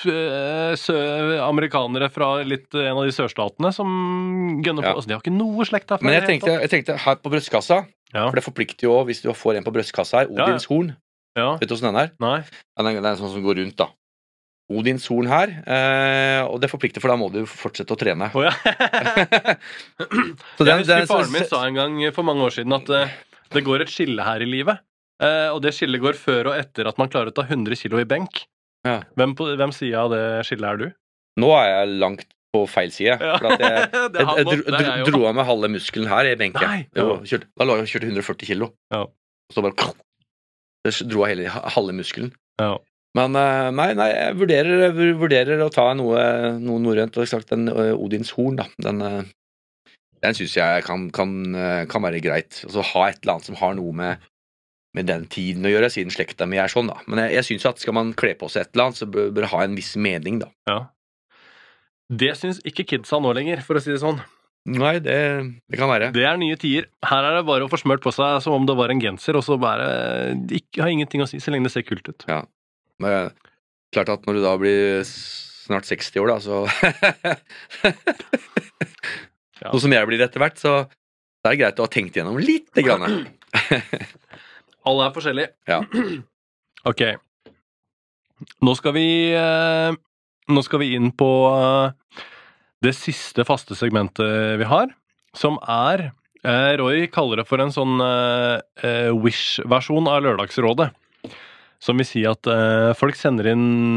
amerikanere 1.43 2.07
fra 2.13 2.37
litt, 2.47 2.69
en 2.73 2.95
av 2.97 3.03
de 3.03 3.11
sørstatene 3.15 3.73
som 3.75 3.89
gønner 4.63 4.85
på. 4.85 4.89
Ja. 4.89 4.93
Altså, 4.95 5.09
de 5.11 5.15
har 5.17 5.23
ikke 5.25 5.35
noe 5.35 5.65
slekt 5.67 5.89
derfra. 5.91 6.07
Men 6.07 6.15
jeg 6.17 6.27
tenkte, 6.29 6.53
jeg 6.63 6.71
tenkte 6.71 6.95
her 7.03 7.15
på 7.19 7.33
brystkassa, 7.33 7.81
Ja. 8.13 8.29
for 8.29 8.35
det 8.39 8.45
forplikter 8.45 8.87
jo 8.87 8.93
også 8.95 9.05
hvis 9.09 9.21
du 9.25 9.33
får 9.35 9.57
en 9.59 9.65
på 9.67 9.73
brystkassa 9.75 10.21
her. 10.23 10.31
Odins 10.31 10.65
horn. 10.71 10.93
Ja. 11.35 11.57
Vet 11.57 11.67
du 11.69 11.73
åssen 11.75 11.89
den 11.91 11.99
er? 11.99 12.13
Nei. 12.21 12.39
Den 12.77 12.87
er, 12.87 12.93
den 13.01 13.05
er 13.11 13.15
sånn 13.19 13.33
som 13.33 13.43
går 13.43 13.55
rundt, 13.59 13.75
da. 13.81 13.89
Odins 14.71 15.03
horn 15.11 15.27
her, 15.27 15.51
eh, 15.67 16.41
og 16.47 16.61
det 16.63 16.69
forplikter, 16.71 17.01
for 17.03 17.11
da 17.11 17.17
må 17.19 17.27
du 17.33 17.41
fortsette 17.49 17.91
å 17.91 17.99
trene. 17.99 18.29
Oh, 18.33 18.43
ja. 18.45 18.53
Så 20.57 20.63
jeg 20.63 20.79
husker 20.79 21.03
den- 21.03 21.07
faren 21.11 21.31
min 21.33 21.45
sa 21.49 21.65
en 21.67 21.75
gang 21.75 21.99
for 22.15 22.23
mange 22.23 22.41
år 22.47 22.51
siden 22.55 22.71
at 22.77 22.87
eh, 22.89 23.11
det 23.55 23.63
går 23.65 23.85
et 23.85 23.93
skille 23.93 24.25
her 24.25 24.43
i 24.43 24.49
livet. 24.49 24.83
Eh, 25.23 25.49
og 25.53 25.61
det 25.63 25.73
skillet 25.77 26.01
går 26.03 26.17
før 26.19 26.51
og 26.51 26.57
etter 26.57 26.89
at 26.89 26.99
man 26.99 27.11
klarer 27.11 27.31
å 27.31 27.35
ta 27.35 27.45
100 27.45 27.77
kilo 27.79 28.01
i 28.01 28.07
benk. 28.09 28.43
Ja. 28.83 28.99
Hvem, 29.19 29.35
på, 29.39 29.47
hvem 29.59 29.73
side 29.75 29.99
av 29.99 30.11
det 30.11 30.23
skillet 30.47 30.69
er 30.69 30.81
du? 30.81 30.87
Nå 31.39 31.51
er 31.57 31.69
jeg 31.69 31.99
langt 32.01 32.25
på 32.53 32.63
feil 32.69 32.91
side. 32.93 33.17
Ja. 33.17 33.35
For 33.41 33.53
at 33.53 33.63
jeg, 33.63 33.83
jeg, 34.19 34.25
jeg 34.37 34.47
dro, 34.47 34.87
jo. 35.01 35.05
dro 35.09 35.21
av 35.29 35.37
meg 35.37 35.47
halve 35.49 35.69
muskelen 35.73 36.09
her 36.11 36.29
i 36.29 36.37
benken. 36.39 36.65
Nei, 36.69 36.87
Jo, 36.97 37.19
kjørte, 37.25 37.49
da 37.59 37.67
lå 37.69 37.77
jeg 37.79 37.87
og 37.87 37.93
kjørte 37.93 38.09
140 38.11 38.51
kilo. 38.51 38.71
Ja. 38.93 39.05
Så 39.53 39.63
bare 39.65 39.93
Det 40.83 40.95
dro 41.07 41.23
jeg 41.23 41.37
hele 41.37 41.69
halve 41.77 41.95
muskelen. 41.95 42.33
Ja. 42.61 42.75
Men 43.17 43.37
eh, 43.37 43.69
nei, 43.77 43.91
nei, 43.97 44.09
jeg 44.09 44.37
vurderer, 44.41 44.83
vurderer 45.21 45.61
å 45.61 45.71
ta 45.73 45.91
noe, 45.97 46.21
noe 46.61 46.81
norrønt. 46.81 47.17
Og 47.21 47.29
sagt 47.29 47.53
den 47.53 47.69
eh, 47.71 47.93
Odins 47.93 48.33
horn, 48.37 48.57
da. 48.61 48.67
Den, 48.81 49.01
den 50.23 50.37
syns 50.37 50.55
jeg 50.55 50.83
kan, 50.87 51.09
kan, 51.15 51.33
eh, 51.55 51.83
kan 51.91 52.03
være 52.05 52.21
greit. 52.23 52.61
Altså 52.67 52.85
ha 52.93 53.07
et 53.09 53.19
eller 53.21 53.35
annet 53.35 53.49
som 53.49 53.57
har 53.59 53.75
noe 53.77 53.95
med, 53.97 54.29
med 54.95 55.09
den 55.09 55.25
tiden 55.31 55.67
å 55.67 55.73
gjøre, 55.73 55.89
siden 55.91 56.13
slekta 56.13 56.47
mi 56.49 56.61
er 56.61 56.71
sånn, 56.71 56.91
da. 56.91 56.99
Men 57.09 57.25
jeg, 57.25 57.35
jeg 57.39 57.49
syns 57.49 57.67
at 57.73 57.83
skal 57.83 57.97
man 57.97 58.13
kle 58.17 58.33
på 58.39 58.49
seg 58.51 58.65
et 58.65 58.73
eller 58.73 58.89
annet, 58.89 59.01
så 59.01 59.09
bør 59.09 59.33
bør 59.33 59.47
det 59.47 59.51
ha 59.55 59.63
en 59.65 59.75
viss 59.79 59.95
mening, 59.99 60.39
da. 60.45 60.51
Ja. 60.69 60.79
Det 62.13 62.31
syns 62.39 62.61
ikke 62.67 62.85
kidsa 62.93 63.19
nå 63.23 63.33
lenger, 63.35 63.63
for 63.65 63.79
å 63.79 63.83
si 63.83 63.91
det 63.91 63.99
sånn. 64.03 64.21
Nei, 64.69 64.95
det, 65.03 65.17
det 65.67 65.79
kan 65.79 65.89
være. 65.91 66.13
Det 66.15 66.23
er 66.23 66.37
nye 66.39 66.55
tider. 66.59 66.87
Her 67.03 67.25
er 67.27 67.39
det 67.41 67.47
bare 67.49 67.65
å 67.65 67.71
få 67.71 67.81
smørt 67.81 68.03
på 68.05 68.13
seg 68.15 68.37
som 68.45 68.55
om 68.55 68.67
det 68.69 68.77
var 68.79 68.93
en 68.93 69.01
genser, 69.03 69.35
og 69.35 69.43
så 69.43 69.57
bare 69.59 69.89
ikke, 70.55 70.85
har 70.85 70.93
ingenting 70.93 71.23
å 71.25 71.27
si 71.27 71.41
så 71.43 71.51
lenge 71.51 71.67
det 71.67 71.73
ser 71.73 71.83
kult 71.87 72.07
ut. 72.07 72.23
Ja, 72.31 72.45
Men 73.03 73.33
klart 73.93 74.13
at 74.13 74.23
når 74.23 74.39
du 74.39 74.45
da 74.45 74.53
blir 74.61 75.03
snart 75.03 75.89
60 75.89 76.23
år, 76.23 76.31
da, 76.31 76.39
så 76.39 76.63
Ja. 79.63 79.71
Nå 79.71 79.79
som 79.79 79.93
jeg 79.95 80.07
blir 80.09 80.21
etter 80.25 80.43
hvert, 80.43 80.59
så 80.59 80.83
det 81.43 81.49
er 81.49 81.55
det 81.55 81.59
greit 81.61 81.79
å 81.79 81.85
ha 81.87 81.91
tenkt 81.91 82.17
igjennom 82.17 82.39
lite 82.39 82.83
grann. 82.83 83.23
Alle 84.87 85.07
er 85.07 85.15
forskjellige. 85.15 85.53
Ja. 85.73 85.79
Ok. 86.83 87.01
Nå 88.63 88.73
skal 88.75 88.95
vi 88.97 89.07
eh, 89.31 89.95
Nå 90.51 90.63
skal 90.65 90.81
vi 90.81 90.89
inn 90.97 91.13
på 91.15 91.29
eh, 91.47 92.19
det 92.83 92.91
siste 92.97 93.45
faste 93.47 93.77
segmentet 93.79 94.57
vi 94.59 94.67
har, 94.67 94.89
som 95.39 95.55
er 95.63 96.09
eh, 96.43 96.73
Roy 96.81 97.05
kaller 97.07 97.39
det 97.39 97.45
for 97.47 97.63
en 97.63 97.71
sånn 97.71 98.01
Wish-versjon 99.23 100.09
av 100.11 100.25
Lørdagsrådet. 100.25 100.89
Som 101.83 101.99
vil 101.99 102.07
si 102.07 102.25
at 102.27 102.47
folk 102.99 103.15
sender 103.19 103.47
inn 103.53 103.95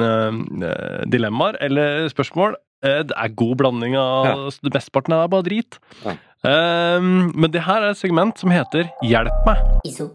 dilemmaer 1.11 1.59
eller 1.67 2.07
spørsmål. 2.11 2.55
Eh, 2.87 3.03
det 3.09 3.16
er 3.16 3.34
god 3.43 3.57
blanding 3.62 3.97
av 3.99 4.53
Mesteparten 4.70 5.16
er 5.16 5.28
bare 5.32 5.47
drit. 5.49 5.78
Ja. 6.05 6.16
Um, 6.47 7.32
men 7.34 7.51
det 7.51 7.64
her 7.66 7.82
er 7.82 7.91
et 7.91 7.99
segment 7.99 8.39
som 8.39 8.53
heter 8.55 8.87
Hjelp 9.03 9.47
meg. 9.49 9.64
Iso. 9.89 10.12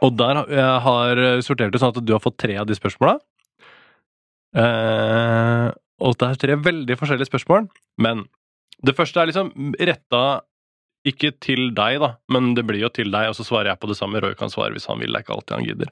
Og 0.00 0.14
der 0.16 0.34
har- 0.34 0.46
jeg 0.48 0.80
har 0.82 1.16
sortert 1.42 1.72
det 1.72 1.80
sånn 1.80 1.96
at 1.96 2.04
du 2.04 2.12
har 2.12 2.20
fått 2.20 2.38
tre 2.38 2.56
av 2.56 2.66
de 2.66 2.74
spørsmåla. 2.74 3.18
Eh, 4.54 5.70
og 6.00 6.16
det 6.16 6.28
er 6.28 6.34
tre 6.36 6.54
veldig 6.56 6.96
forskjellige 6.96 7.26
spørsmål, 7.28 7.68
men 7.98 8.28
det 8.84 8.94
første 8.96 9.16
er 9.20 9.26
liksom 9.26 9.74
retta 9.80 10.42
ikke 11.10 11.32
til 11.44 11.70
deg, 11.76 12.00
da, 12.02 12.14
men 12.34 12.52
det 12.58 12.66
blir 12.68 12.82
jo 12.84 12.90
til 12.92 13.10
deg, 13.14 13.30
og 13.30 13.38
så 13.38 13.46
svarer 13.46 13.72
jeg 13.72 13.80
på 13.82 13.90
det 13.90 13.98
samme. 13.98 14.20
Roy 14.24 14.36
kan 14.38 14.52
svare 14.52 14.74
hvis 14.76 14.88
han 14.90 15.00
vil, 15.02 15.12
det 15.12 15.20
er 15.22 15.26
ikke 15.26 15.38
alltid 15.38 15.56
han 15.56 15.66
gidder. 15.68 15.90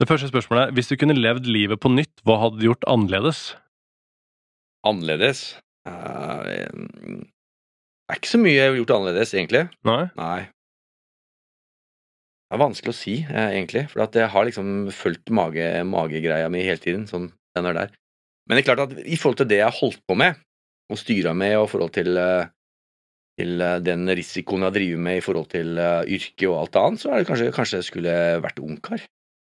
Det 0.00 0.08
første 0.08 0.30
spørsmålet 0.30 0.68
er 0.68 0.76
hvis 0.76 0.88
du 0.88 0.96
kunne 1.00 1.18
levd 1.18 1.48
livet 1.50 1.80
på 1.80 1.92
nytt, 1.92 2.22
hva 2.24 2.38
hadde 2.44 2.60
du 2.60 2.70
gjort 2.70 2.86
annerledes? 2.88 3.50
Annerledes 4.88 5.50
Uh, 5.88 6.44
Det 6.44 8.16
er 8.16 8.18
ikke 8.18 8.32
så 8.32 8.40
mye 8.42 8.56
jeg 8.56 8.72
har 8.72 8.78
gjort 8.80 8.96
annerledes, 8.96 9.32
egentlig. 9.38 9.62
Nei? 9.86 10.02
Nei. 10.18 10.40
Det 12.50 12.56
er 12.56 12.62
vanskelig 12.64 12.90
å 12.90 12.98
si, 12.98 13.12
eh, 13.22 13.52
egentlig. 13.54 13.84
For 13.92 14.02
at 14.02 14.16
jeg 14.18 14.26
har 14.32 14.46
liksom 14.48 14.88
fulgt 14.90 15.30
mage, 15.30 15.68
magegreia 15.86 16.48
mi 16.50 16.64
hele 16.66 16.82
tiden. 16.82 17.04
Sånn, 17.06 17.28
den 17.54 17.68
er 17.70 17.76
der. 17.76 17.92
Men 18.48 18.58
det 18.58 18.64
er 18.64 18.74
klart 18.74 18.82
at 18.88 18.98
i 19.06 19.14
forhold 19.14 19.38
til 19.38 19.46
det 19.52 19.60
jeg 19.60 19.68
har 19.68 19.78
holdt 19.78 20.02
på 20.10 20.16
med, 20.18 20.40
og 20.90 20.98
styra 20.98 21.36
med, 21.38 21.54
og 21.60 21.68
i 21.68 21.70
forhold 21.70 21.92
til, 21.94 22.18
eh, 22.18 22.50
til 23.40 23.64
eh, 23.64 23.78
den 23.84 24.04
risikoen 24.16 24.68
jeg 24.68 24.76
driver 24.76 25.02
med 25.08 25.18
i 25.18 25.24
forhold 25.24 25.50
til 25.52 25.80
eh, 25.80 26.14
yrke 26.18 26.48
og 26.52 26.58
alt 26.60 26.78
annet, 26.84 27.02
så 27.02 27.10
er 27.10 27.22
det 27.22 27.28
kanskje, 27.32 27.50
kanskje 27.56 27.80
jeg 27.80 27.88
skulle 27.90 28.16
vært 28.46 28.62
ungkar. 28.66 29.06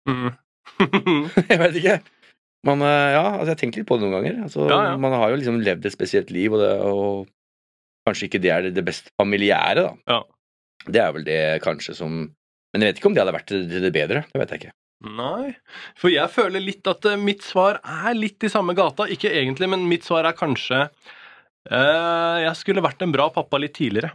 Mm. 0.81 1.27
jeg 1.49 1.57
vet 1.59 1.75
ikke. 1.77 1.93
Man, 2.65 2.81
eh, 2.85 3.11
ja, 3.15 3.21
altså 3.35 3.51
jeg 3.51 3.53
har 3.55 3.59
tenkt 3.59 3.77
litt 3.79 3.87
på 3.89 3.97
det 3.97 4.05
noen 4.05 4.15
ganger. 4.15 4.35
Altså, 4.45 4.65
Ja, 4.69 4.79
ja. 4.91 4.97
Man 5.01 5.13
har 5.17 5.31
jo 5.33 5.39
liksom 5.41 5.59
levd 5.65 5.85
et 5.85 5.93
spesielt 5.93 6.29
liv, 6.33 6.53
og, 6.53 6.61
det, 6.61 6.69
og 6.85 7.27
kanskje 8.07 8.27
ikke 8.29 8.41
det 8.41 8.51
er 8.53 8.65
det, 8.67 8.71
det 8.77 8.83
best 8.87 9.11
familiære, 9.21 9.83
da. 9.83 9.91
Ja. 10.09 10.19
Det 10.87 11.01
er 11.03 11.11
vel 11.13 11.25
det 11.27 11.39
kanskje 11.61 11.93
som 11.97 12.15
Men 12.71 12.81
jeg 12.85 12.89
vet 12.93 13.01
ikke 13.01 13.09
om 13.11 13.15
det 13.17 13.21
hadde 13.21 13.35
vært 13.35 13.49
til 13.51 13.65
det, 13.69 13.91
bedre. 13.93 14.23
Det 14.31 14.39
vet 14.41 14.53
jeg 14.53 14.61
ikke. 14.61 14.75
Nei, 15.17 15.53
for 15.99 16.13
jeg 16.13 16.31
føler 16.31 16.63
litt 16.63 16.87
at 16.87 17.05
mitt 17.19 17.41
svar 17.43 17.81
er 17.83 18.13
litt 18.15 18.45
i 18.47 18.51
samme 18.53 18.73
gata. 18.77 19.09
Ikke 19.11 19.29
egentlig, 19.33 19.67
men 19.73 19.89
mitt 19.89 20.05
svar 20.07 20.29
er 20.29 20.37
kanskje 20.37 20.85
Jeg 21.69 22.55
skulle 22.57 22.81
vært 22.83 23.01
en 23.05 23.11
bra 23.13 23.29
pappa 23.29 23.59
litt 23.61 23.73
tidligere. 23.77 24.11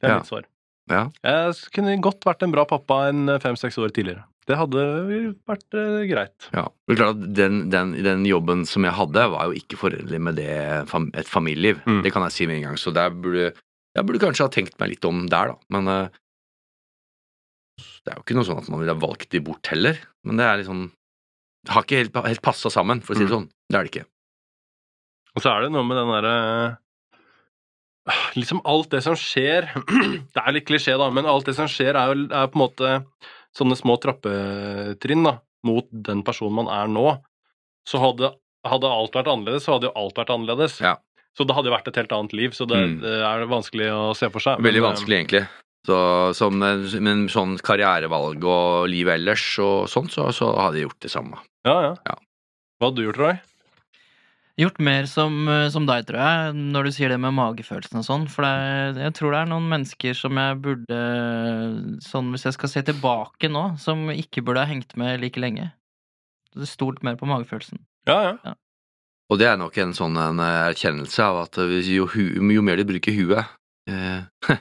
Det 0.00 0.04
er 0.08 0.08
Ja. 0.14 0.16
mitt 0.20 0.26
svar. 0.30 0.44
Ja. 0.88 1.10
Jeg 1.24 1.54
kunne 1.74 2.00
godt 2.00 2.20
vært 2.24 2.42
en 2.42 2.52
bra 2.52 2.64
pappa 2.64 3.08
enn 3.10 3.26
fem-seks 3.40 3.76
år 3.78 3.90
tidligere. 3.92 4.24
Det 4.46 4.56
hadde 4.56 5.34
vært 5.44 5.74
eh, 5.74 6.06
greit. 6.06 6.46
Ja. 6.54 6.68
Det 6.86 6.94
er 6.94 7.00
klart 7.00 7.16
at 7.16 7.34
den, 7.34 7.68
den, 7.70 7.92
den 8.04 8.24
jobben 8.24 8.64
som 8.64 8.84
jeg 8.86 8.92
hadde, 8.94 9.24
var 9.32 9.46
jo 9.50 9.56
ikke 9.58 9.76
forenlig 9.76 10.20
med 10.22 10.36
det, 10.36 10.46
et 11.18 11.26
familieliv. 11.26 11.80
Mm. 11.84 12.02
Det 12.04 12.12
kan 12.14 12.22
jeg 12.22 12.32
si 12.32 12.46
med 12.46 12.56
en 12.60 12.68
gang. 12.68 12.76
Så 12.78 12.92
der 12.94 13.10
burde, 13.10 13.52
jeg 13.96 14.06
burde 14.06 14.20
kanskje 14.22 14.46
ha 14.46 14.48
tenkt 14.54 14.78
meg 14.78 14.90
litt 14.94 15.04
om 15.04 15.26
der, 15.26 15.48
da. 15.50 15.56
Men 15.74 15.88
eh, 15.88 16.08
det 18.06 18.12
er 18.12 18.20
jo 18.20 18.22
ikke 18.22 18.36
noe 18.38 18.46
sånn 18.46 18.62
at 18.62 18.68
man 18.70 18.80
ville 18.84 18.94
ha 18.94 19.02
valgt 19.02 19.30
de 19.34 19.40
bort 19.42 19.66
heller. 19.66 19.98
Men 20.24 20.36
det 20.38 20.46
er 20.46 20.62
liksom 20.62 20.92
Det 21.66 21.72
har 21.74 21.82
ikke 21.82 21.98
helt, 21.98 22.14
helt 22.30 22.42
passa 22.46 22.70
sammen, 22.70 23.00
for 23.02 23.14
å 23.14 23.18
si 23.18 23.24
det 23.26 23.32
Mm. 23.32 23.34
sånn. 23.40 23.48
Det 23.68 23.74
er 23.76 23.82
det 23.82 23.90
ikke. 23.90 24.06
Og 25.34 25.42
så 25.42 25.50
er 25.50 25.62
det 25.66 25.72
noe 25.72 25.82
med 25.82 25.96
den 25.98 26.06
derre 26.14 26.78
Liksom 28.36 28.60
alt 28.68 28.90
det 28.92 29.00
som 29.02 29.16
skjer 29.18 29.66
Det 30.34 30.42
er 30.42 30.54
litt 30.54 30.66
klisjé, 30.68 30.94
da, 31.00 31.08
men 31.10 31.26
alt 31.26 31.48
det 31.48 31.56
som 31.58 31.66
skjer, 31.70 31.96
er 31.98 32.12
jo 32.12 32.26
er 32.28 32.50
på 32.52 32.58
en 32.58 32.62
måte 32.62 32.90
sånne 33.56 33.76
små 33.78 33.96
trappetrinn 34.02 35.24
da, 35.26 35.38
mot 35.66 35.88
den 35.90 36.20
personen 36.26 36.54
man 36.60 36.68
er 36.70 36.90
nå. 36.92 37.06
Så 37.88 37.98
hadde, 38.02 38.32
hadde 38.66 38.90
alt 38.92 39.16
vært 39.16 39.30
annerledes, 39.32 39.64
så 39.66 39.76
hadde 39.76 39.88
jo 39.88 39.94
alt 39.96 40.18
vært 40.20 40.32
annerledes. 40.34 40.78
Ja. 40.84 40.96
Så 41.36 41.44
det 41.48 41.56
hadde 41.56 41.70
jo 41.70 41.74
vært 41.76 41.88
et 41.90 41.98
helt 42.00 42.12
annet 42.16 42.34
liv, 42.36 42.54
så 42.56 42.66
det, 42.68 42.78
Mm. 42.80 42.98
det 43.02 43.14
er 43.28 43.46
vanskelig 43.50 43.88
å 43.92 44.04
se 44.16 44.28
for 44.32 44.40
seg. 44.44 44.60
Veldig 44.64 44.82
men, 44.82 44.86
eh, 44.86 44.92
vanskelig, 44.92 45.16
egentlig. 45.20 45.42
Så, 45.86 45.98
som, 46.34 46.58
men 46.58 47.26
sånn 47.30 47.56
karrierevalg 47.62 48.42
og 48.44 48.88
liv 48.90 49.06
ellers 49.12 49.44
og 49.62 49.86
sånt, 49.90 50.10
så, 50.14 50.28
så 50.34 50.48
hadde 50.58 50.80
jeg 50.80 50.88
gjort 50.88 51.00
det 51.06 51.12
samme. 51.12 51.38
Ja, 51.68 51.76
ja. 51.84 51.92
Ja. 52.08 52.16
Hva 52.80 52.88
hadde 52.90 52.98
du 53.00 53.04
gjort, 53.06 53.20
Roy? 53.22 53.36
Gjort 54.56 54.78
mer 54.80 55.04
som, 55.10 55.34
eh, 55.52 55.68
som 55.68 55.84
deg, 55.88 56.06
tror 56.08 56.22
jeg, 56.22 56.52
når 56.72 56.86
du 56.86 56.92
sier 56.96 57.12
det 57.12 57.18
med 57.20 57.34
magefølelsen 57.36 58.00
og 58.00 58.06
sånn. 58.06 58.28
For 58.32 58.46
det 58.46 58.52
er, 58.52 59.00
jeg 59.04 59.16
tror 59.18 59.34
det 59.34 59.40
er 59.42 59.50
noen 59.50 59.66
mennesker 59.72 60.16
som 60.16 60.38
jeg 60.40 60.60
burde 60.64 61.00
Sånn 62.04 62.30
hvis 62.32 62.46
jeg 62.48 62.56
skal 62.56 62.72
se 62.72 62.84
tilbake 62.88 63.50
nå, 63.52 63.66
som 63.82 64.06
ikke 64.12 64.44
burde 64.46 64.64
ha 64.64 64.70
hengt 64.70 64.96
med 64.96 65.20
like 65.20 65.40
lenge. 65.42 65.68
Stolt 66.64 67.02
mer 67.04 67.18
på 67.20 67.28
magefølelsen. 67.28 67.82
Ja, 68.08 68.38
ja. 68.40 68.56
Og 69.26 69.40
det 69.40 69.48
er 69.50 69.58
nok 69.58 69.76
en 69.82 69.94
sånn 69.96 70.16
en 70.20 70.40
eh, 70.42 70.62
erkjennelse 70.70 71.24
av 71.24 71.42
at 71.46 71.58
eh, 71.62 71.78
jo, 71.90 72.06
hu, 72.12 72.22
jo 72.54 72.64
mer 72.64 72.78
du 72.78 72.86
bruker 72.88 73.14
huet, 73.16 73.54
eh, 73.90 74.22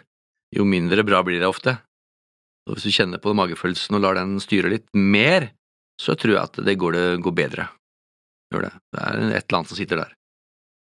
jo 0.58 0.66
mindre 0.68 1.06
bra 1.06 1.22
blir 1.26 1.40
det 1.42 1.50
ofte. 1.50 1.78
Og 2.66 2.78
hvis 2.78 2.88
du 2.88 2.96
kjenner 2.96 3.22
på 3.22 3.36
magefølelsen 3.38 3.98
og 3.98 4.02
lar 4.02 4.18
den 4.18 4.40
styre 4.42 4.72
litt 4.74 4.88
mer, 4.98 5.52
så 6.02 6.18
tror 6.18 6.34
jeg 6.34 6.42
at 6.42 6.64
det 6.66 6.80
går, 6.82 6.98
det 6.98 7.24
går 7.24 7.36
bedre. 7.38 7.68
Gjør 8.56 8.70
det. 8.70 8.74
Det 8.96 9.02
er 9.04 9.18
et 9.20 9.44
eller 9.44 9.60
annet 9.60 9.72
som 9.72 9.80
sitter 9.80 10.00
der. 10.00 10.16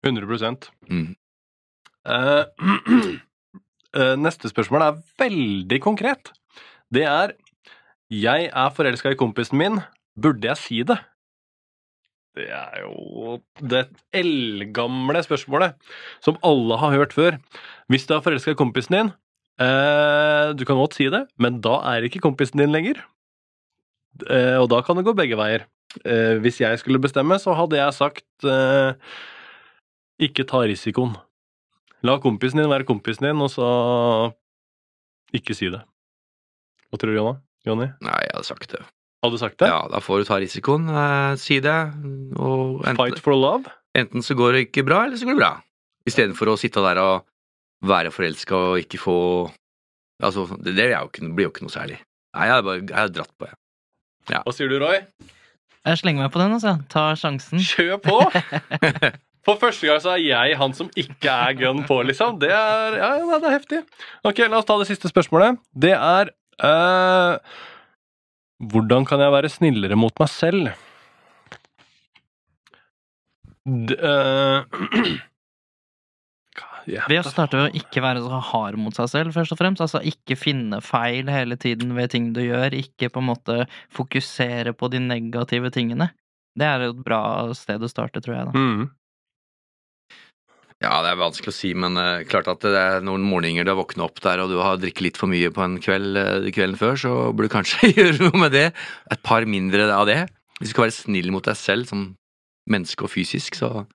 100 0.07 0.71
Mm. 0.87 1.15
Uh, 2.05 2.45
Neste 4.21 4.51
spørsmål 4.51 4.83
er 4.85 5.01
veldig 5.19 5.81
konkret. 5.83 6.31
Det 6.93 7.05
er 7.09 7.35
Jeg 8.13 8.51
er 8.53 8.71
forelska 8.71 9.11
i 9.11 9.19
kompisen 9.19 9.59
min. 9.59 9.81
Burde 10.15 10.47
jeg 10.47 10.61
si 10.61 10.83
det? 10.87 10.99
Det 12.35 12.47
er 12.51 12.83
jo 12.83 13.39
det 13.63 13.89
eldgamle 14.15 15.23
spørsmålet 15.23 15.75
som 16.23 16.39
alle 16.43 16.79
har 16.79 16.95
hørt 16.95 17.15
før. 17.15 17.39
Hvis 17.91 18.07
du 18.07 18.15
er 18.15 18.23
forelska 18.23 18.55
i 18.55 18.59
kompisen 18.59 18.97
din, 18.97 19.13
eh, 19.63 20.53
du 20.55 20.65
kan 20.67 20.77
godt 20.77 20.95
si 20.99 21.07
det, 21.11 21.25
men 21.39 21.61
da 21.63 21.79
er 21.95 22.07
ikke 22.07 22.23
kompisen 22.23 22.59
din 22.59 22.75
lenger. 22.75 22.99
Eh, 24.29 24.59
og 24.59 24.69
da 24.71 24.83
kan 24.83 24.99
det 24.99 25.07
gå 25.07 25.15
begge 25.15 25.39
veier. 25.39 25.67
Eh, 26.03 26.37
hvis 26.43 26.59
jeg 26.63 26.81
skulle 26.83 27.01
bestemme, 27.03 27.39
så 27.43 27.55
hadde 27.57 27.79
jeg 27.79 27.95
sagt 27.97 28.47
eh, 28.49 28.97
ikke 30.27 30.47
ta 30.49 30.65
risikoen. 30.67 31.15
La 32.05 32.19
kompisen 32.21 32.61
din 32.61 32.69
være 32.73 32.87
kompisen 32.89 33.29
din, 33.31 33.41
og 33.41 33.51
så 33.53 33.69
ikke 35.35 35.57
si 35.57 35.71
det. 35.73 35.81
Hva 36.91 37.01
tror 37.01 37.15
du, 37.15 37.19
Jonna? 37.19 37.37
Jonny? 37.65 37.89
Nei, 38.05 38.19
jeg 38.27 38.35
hadde 38.37 38.49
sagt 38.51 38.75
det. 38.75 38.83
Hadde 39.25 39.39
du 39.39 39.41
sagt 39.41 39.57
det? 39.63 39.71
Ja, 39.73 39.79
da 39.89 40.03
får 40.05 40.21
du 40.21 40.29
ta 40.29 40.37
risikoen. 40.43 40.85
Eh, 40.91 41.37
si 41.41 41.61
det. 41.65 41.79
Og 42.37 42.83
enten, 42.85 42.99
Fight 43.01 43.23
for 43.25 43.37
love? 43.39 43.71
enten 43.97 44.25
så 44.27 44.35
går 44.37 44.53
det 44.59 44.67
ikke 44.69 44.85
bra, 44.87 45.05
eller 45.07 45.17
så 45.17 45.25
går 45.29 45.37
det 45.39 45.43
bra. 45.45 45.53
Istedenfor 46.05 46.51
å 46.53 46.59
sitte 46.61 46.83
der 46.85 47.01
og 47.01 47.25
være 47.89 48.13
forelska 48.13 48.57
og 48.73 48.81
ikke 48.85 49.01
få 49.01 49.19
Altså, 50.23 50.45
det, 50.63 50.77
det 50.79 50.85
jo 50.93 51.09
ikke, 51.09 51.27
blir 51.35 51.49
jo 51.49 51.51
ikke 51.51 51.65
noe 51.67 51.73
særlig. 51.75 51.97
Nei, 52.37 52.45
jeg 52.47 52.85
har 52.95 53.09
dratt 53.11 53.33
på, 53.35 53.49
jeg. 53.51 53.59
Hva 54.47 54.53
sier 54.55 54.71
du, 54.71 54.77
Roy? 54.81 55.01
Jeg 55.85 56.01
slenger 56.01 56.25
meg 56.25 56.33
på 56.33 56.41
den, 56.41 56.55
altså. 56.57 56.79
Ta 56.93 57.11
sjansen. 57.19 57.61
Kjør 57.61 57.99
på! 58.05 58.19
For 59.45 59.61
første 59.61 59.85
gang 59.85 60.01
så 60.01 60.15
er 60.15 60.23
jeg 60.25 60.57
han 60.57 60.73
som 60.73 60.89
ikke 60.97 61.29
er 61.29 61.57
gun 61.59 61.83
på, 61.85 61.99
liksom. 62.09 62.39
Det 62.41 62.49
er, 62.49 62.97
ja, 62.97 63.11
ja, 63.21 63.41
det 63.43 63.51
er 63.51 63.57
heftig. 63.59 63.83
Ok, 64.25 64.41
la 64.49 64.63
oss 64.63 64.69
ta 64.69 64.79
det 64.81 64.89
siste 64.89 65.11
spørsmålet. 65.13 65.61
Det 65.77 65.93
er 65.93 66.33
uh, 66.65 67.37
Hvordan 68.73 69.05
kan 69.05 69.21
jeg 69.21 69.35
være 69.35 69.53
snillere 69.53 69.99
mot 70.01 70.17
meg 70.23 70.33
selv? 70.33 70.73
D 73.65 73.97
eh, 73.97 74.65
ja, 76.91 77.05
Ved 77.09 77.23
å 77.23 77.31
starte 77.31 77.59
ved 77.59 77.71
å 77.71 77.81
ikke 77.81 78.03
være 78.05 78.23
så 78.25 78.41
hard 78.51 78.79
mot 78.81 78.97
seg 78.97 79.09
selv, 79.13 79.35
først 79.37 79.55
og 79.55 79.61
fremst. 79.61 79.85
Altså 79.85 80.03
ikke 80.05 80.37
finne 80.39 80.81
feil 80.85 81.31
hele 81.33 81.57
tiden 81.61 81.95
ved 81.97 82.13
ting 82.13 82.33
du 82.37 82.43
gjør. 82.45 82.77
Ikke 82.77 83.11
på 83.13 83.23
en 83.23 83.31
måte 83.31 83.65
fokusere 83.95 84.75
på 84.77 84.91
de 84.93 85.01
negative 85.05 85.73
tingene. 85.75 86.11
Det 86.55 86.69
er 86.69 86.89
et 86.89 87.01
bra 87.07 87.23
sted 87.57 87.83
å 87.83 87.91
starte, 87.91 88.23
tror 88.25 88.37
jeg. 88.37 88.51
da. 88.51 88.53
Mm. 88.55 88.93
Ja, 90.85 90.99
det 91.01 91.15
er 91.15 91.21
vanskelig 91.21 91.53
å 91.53 91.57
si, 91.57 91.71
men 91.79 91.97
uh, 91.97 92.25
klart 92.29 92.51
at 92.51 92.65
det 92.67 92.77
er 92.77 93.05
noen 93.05 93.25
morgener 93.25 93.65
du 93.65 93.71
har 93.73 93.79
våknet 93.79 94.05
opp 94.05 94.21
der 94.25 94.43
og 94.43 94.51
du 94.53 94.59
har 94.61 94.77
drikket 94.81 95.07
litt 95.07 95.21
for 95.21 95.31
mye 95.31 95.49
på 95.55 95.63
en 95.65 95.79
kveld 95.81 96.19
uh, 96.19 96.49
kvelden 96.53 96.77
før, 96.81 96.99
så 97.01 97.13
burde 97.31 97.49
du 97.49 97.55
kanskje 97.55 97.93
gjøre 97.97 98.19
noe 98.27 98.43
med 98.43 98.53
det. 98.55 98.67
Et 99.15 99.23
par 99.25 99.47
mindre 99.49 99.89
av 99.95 100.05
det. 100.11 100.21
Hvis 100.59 100.71
du 100.71 100.75
skal 100.75 100.87
være 100.87 100.99
snill 100.99 101.33
mot 101.35 101.47
deg 101.47 101.57
selv 101.59 101.89
som 101.89 102.11
menneske 102.71 103.07
og 103.07 103.13
fysisk, 103.13 103.57
så 103.57 103.87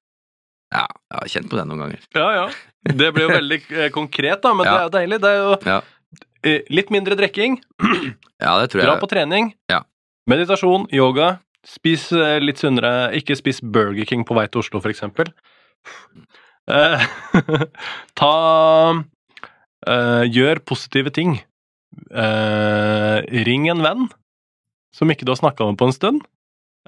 Ja, 0.74 0.86
jeg 1.09 1.17
har 1.24 1.32
kjent 1.34 1.49
på 1.49 1.57
det 1.57 1.65
noen 1.70 1.80
ganger. 1.84 2.03
Ja, 2.15 2.28
ja. 2.36 2.47
Det 2.95 3.09
blir 3.15 3.26
jo 3.28 3.32
veldig 3.34 3.59
eh, 3.74 3.89
konkret, 3.91 4.41
da, 4.43 4.51
men 4.55 4.67
det 4.67 4.76
er 4.76 4.86
jo 4.86 4.91
deilig. 4.93 5.17
Det 5.24 5.30
er 5.30 5.39
jo 5.41 5.55
Ja. 5.67 5.80
eh, 6.45 6.61
litt 6.70 6.89
mindre 6.93 7.17
drikking, 7.20 7.59
Ja, 8.39 8.53
det 8.61 8.70
tror 8.72 8.86
dra 8.86 8.95
på 9.01 9.09
trening, 9.11 9.53
Ja. 9.72 9.82
meditasjon, 10.30 10.86
yoga. 10.95 11.39
Spis 11.67 12.05
eh, 12.15 12.38
litt 12.39 12.57
sunnere. 12.61 13.11
Ikke 13.20 13.36
spis 13.36 13.59
Burger 13.61 14.05
King 14.07 14.24
på 14.26 14.34
vei 14.38 14.45
til 14.47 14.61
Oslo, 14.61 14.80
eksempel. 14.80 15.34
Eh, 16.70 17.03
ta 18.20 18.32
eh, 19.89 20.24
Gjør 20.30 20.61
positive 20.70 21.11
ting. 21.11 21.41
Eh, 22.13 23.17
ring 23.43 23.67
en 23.74 23.82
venn 23.84 24.07
som 24.95 25.09
ikke 25.11 25.26
du 25.28 25.34
har 25.34 25.41
snakka 25.41 25.65
med 25.67 25.78
på 25.82 25.89
en 25.89 25.95
stund. 25.97 26.22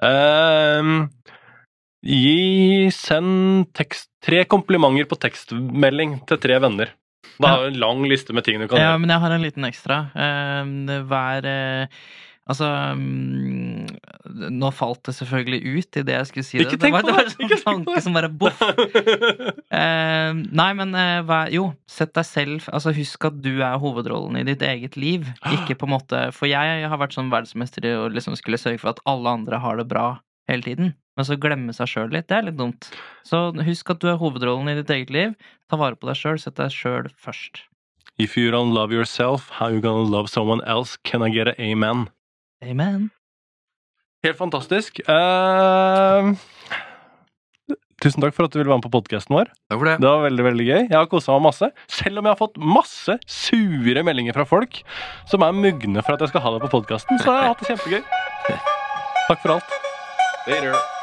Eh, 0.02 0.88
gi 2.02 2.88
Send 2.94 3.70
tekst, 3.78 4.10
tre 4.24 4.42
komplimenter 4.50 5.06
på 5.10 5.18
tekstmelding 5.22 6.18
til 6.28 6.42
tre 6.42 6.58
venner. 6.62 6.90
Da 7.40 7.54
har 7.54 7.62
du 7.64 7.70
en 7.72 7.80
lang 7.80 8.02
liste 8.10 8.34
med 8.36 8.44
ting 8.46 8.60
du 8.60 8.66
kan 8.68 8.78
Ja, 8.78 8.90
gjøre. 8.92 9.00
men 9.00 9.14
jeg 9.14 9.22
har 9.22 9.32
en 9.34 9.46
liten 9.46 9.64
ekstra. 9.64 10.02
Hver 11.08 11.48
eh, 11.48 12.02
Altså 12.42 12.66
mm, 12.98 13.86
Nå 14.50 14.70
falt 14.74 15.04
det 15.06 15.14
selvfølgelig 15.14 15.60
ut 15.78 15.98
i 16.00 16.02
det 16.02 16.16
jeg 16.16 16.26
skulle 16.26 16.46
si. 16.46 16.58
Ikke 16.58 16.74
det. 16.74 16.88
det 16.88 16.92
var, 16.92 17.06
det! 17.06 17.14
var 17.14 17.28
en 17.28 17.34
sånn 17.62 17.84
tanke 17.86 18.02
som 18.02 18.16
bare 18.18 18.30
boff. 18.30 18.62
Eh, 19.72 20.30
nei, 20.52 20.66
men 20.76 20.90
hva, 21.24 21.46
jo, 21.48 21.70
sett 21.88 22.10
deg 22.12 22.26
selv 22.28 22.66
Altså, 22.68 22.92
husk 22.92 23.24
at 23.24 23.38
du 23.40 23.62
er 23.64 23.78
hovedrollen 23.80 24.36
i 24.36 24.44
ditt 24.44 24.60
eget 24.66 24.98
liv. 25.00 25.30
Ikke 25.48 25.78
på 25.78 25.88
en 25.88 25.94
måte 25.94 26.20
For 26.36 26.50
jeg 26.50 26.84
har 26.84 27.00
vært 27.00 27.16
sånn 27.16 27.30
verdensmester 27.32 27.86
i 27.88 27.94
å 27.96 28.10
liksom 28.12 28.36
skulle 28.36 28.60
sørge 28.60 28.82
for 28.82 28.92
at 28.92 29.00
alle 29.08 29.32
andre 29.32 29.62
har 29.62 29.80
det 29.80 29.86
bra 29.88 30.06
hele 30.50 30.66
tiden. 30.66 30.92
Men 31.16 31.28
så 31.28 31.36
glemme 31.36 31.74
seg 31.76 31.90
sjøl 31.90 32.12
litt. 32.14 32.28
Det 32.30 32.38
er 32.38 32.46
litt 32.48 32.56
dumt. 32.60 32.88
Så 33.28 33.50
husk 33.66 33.92
at 33.92 34.00
du 34.00 34.08
er 34.12 34.20
hovedrollen 34.20 34.70
i 34.72 34.78
ditt 34.78 34.92
eget 34.94 35.12
liv. 35.12 35.34
Ta 35.68 35.76
vare 35.80 35.98
på 35.98 36.08
deg 36.08 36.16
sjøl. 36.16 36.40
Sett 36.40 36.56
deg 36.60 36.72
sjøl 36.72 37.10
først. 37.20 37.66
If 38.20 38.36
you 38.36 38.50
don't 38.52 38.72
love 38.72 38.92
yourself, 38.92 39.50
how 39.58 39.68
you 39.68 39.80
gonna 39.80 40.08
love 40.08 40.28
someone 40.28 40.62
else? 40.64 40.96
Can 41.04 41.22
I 41.22 41.30
get 41.32 41.48
an 41.48 41.56
amen? 41.58 42.08
Amen. 42.62 43.10
Helt 44.22 44.38
fantastisk. 44.38 45.00
Uh, 45.08 46.36
tusen 48.04 48.22
takk 48.22 48.36
for 48.36 48.46
at 48.46 48.54
du 48.54 48.60
ville 48.60 48.70
være 48.70 48.78
med 48.78 48.86
på 48.86 48.92
podkasten 48.94 49.34
vår. 49.34 49.50
Takk 49.72 49.80
for 49.80 49.90
det. 49.90 49.96
Det 50.04 50.08
var 50.08 50.24
veldig 50.28 50.46
veldig 50.46 50.68
gøy. 50.68 50.80
Jeg 50.84 50.96
har 50.96 51.10
kosa 51.10 51.34
meg 51.34 51.48
masse. 51.48 51.72
Selv 51.90 52.22
om 52.22 52.28
jeg 52.28 52.36
har 52.36 52.40
fått 52.40 52.62
masse 52.78 53.18
sure 53.26 54.06
meldinger 54.06 54.38
fra 54.38 54.46
folk 54.48 54.84
som 55.32 55.44
er 55.44 55.56
mugne 55.56 56.04
for 56.04 56.14
at 56.14 56.22
jeg 56.22 56.32
skal 56.32 56.46
ha 56.46 56.56
deg 56.56 56.66
på 56.68 56.72
podkasten, 56.78 57.20
så 57.20 57.34
har 57.34 57.42
jeg 57.42 57.54
hatt 57.54 57.64
det 57.64 57.70
kjempegøy. 57.72 58.02
Takk 59.28 59.40
for 59.42 59.58
alt. 59.58 59.78
Later. 60.46 61.01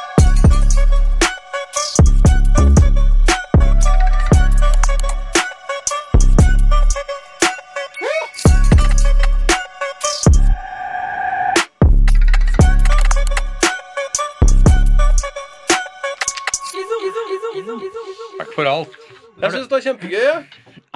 For 18.60 18.68
alt. 18.70 18.98
Jeg 19.40 19.54
syns 19.56 19.70
det 19.72 19.78
var 19.78 19.86
kjempegøy. 19.88 20.26
Ja. 20.26 20.40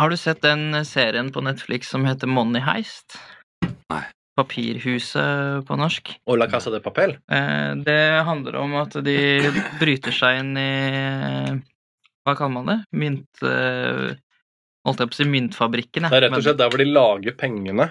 Har 0.02 0.12
du 0.12 0.18
sett 0.20 0.42
den 0.44 0.72
serien 0.88 1.30
på 1.32 1.44
Netflix 1.46 1.88
som 1.94 2.04
heter 2.08 2.28
Money 2.28 2.64
Heist? 2.66 3.16
Nei. 3.94 4.04
Papirhuset 4.34 5.62
på 5.68 5.76
norsk. 5.78 6.10
Og 6.26 6.40
La 6.42 6.48
Casa 6.50 6.72
de 6.74 6.80
Papel. 6.84 7.16
Eh, 7.32 7.76
Det 7.86 8.00
handler 8.26 8.56
om 8.64 8.74
at 8.82 8.96
de 9.06 9.16
bryter 9.80 10.12
seg 10.16 10.40
inn 10.42 10.58
i 10.58 10.72
Hva 12.26 12.36
kaller 12.40 12.56
man 12.56 12.70
det? 12.72 12.78
Mynt... 12.98 13.44
eh, 13.46 14.16
Holdt 14.84 15.00
jeg 15.00 15.12
på 15.12 15.16
å 15.16 15.20
si 15.22 15.26
myntfabrikken, 15.32 16.04
jeg. 16.04 16.12
Det 16.12 16.18
er 16.18 16.24
rett 16.26 16.34
og 16.36 16.44
slett 16.44 16.58
der 16.60 16.72
hvor 16.74 16.82
de 16.82 16.90
lager 16.90 17.36
pengene. 17.40 17.86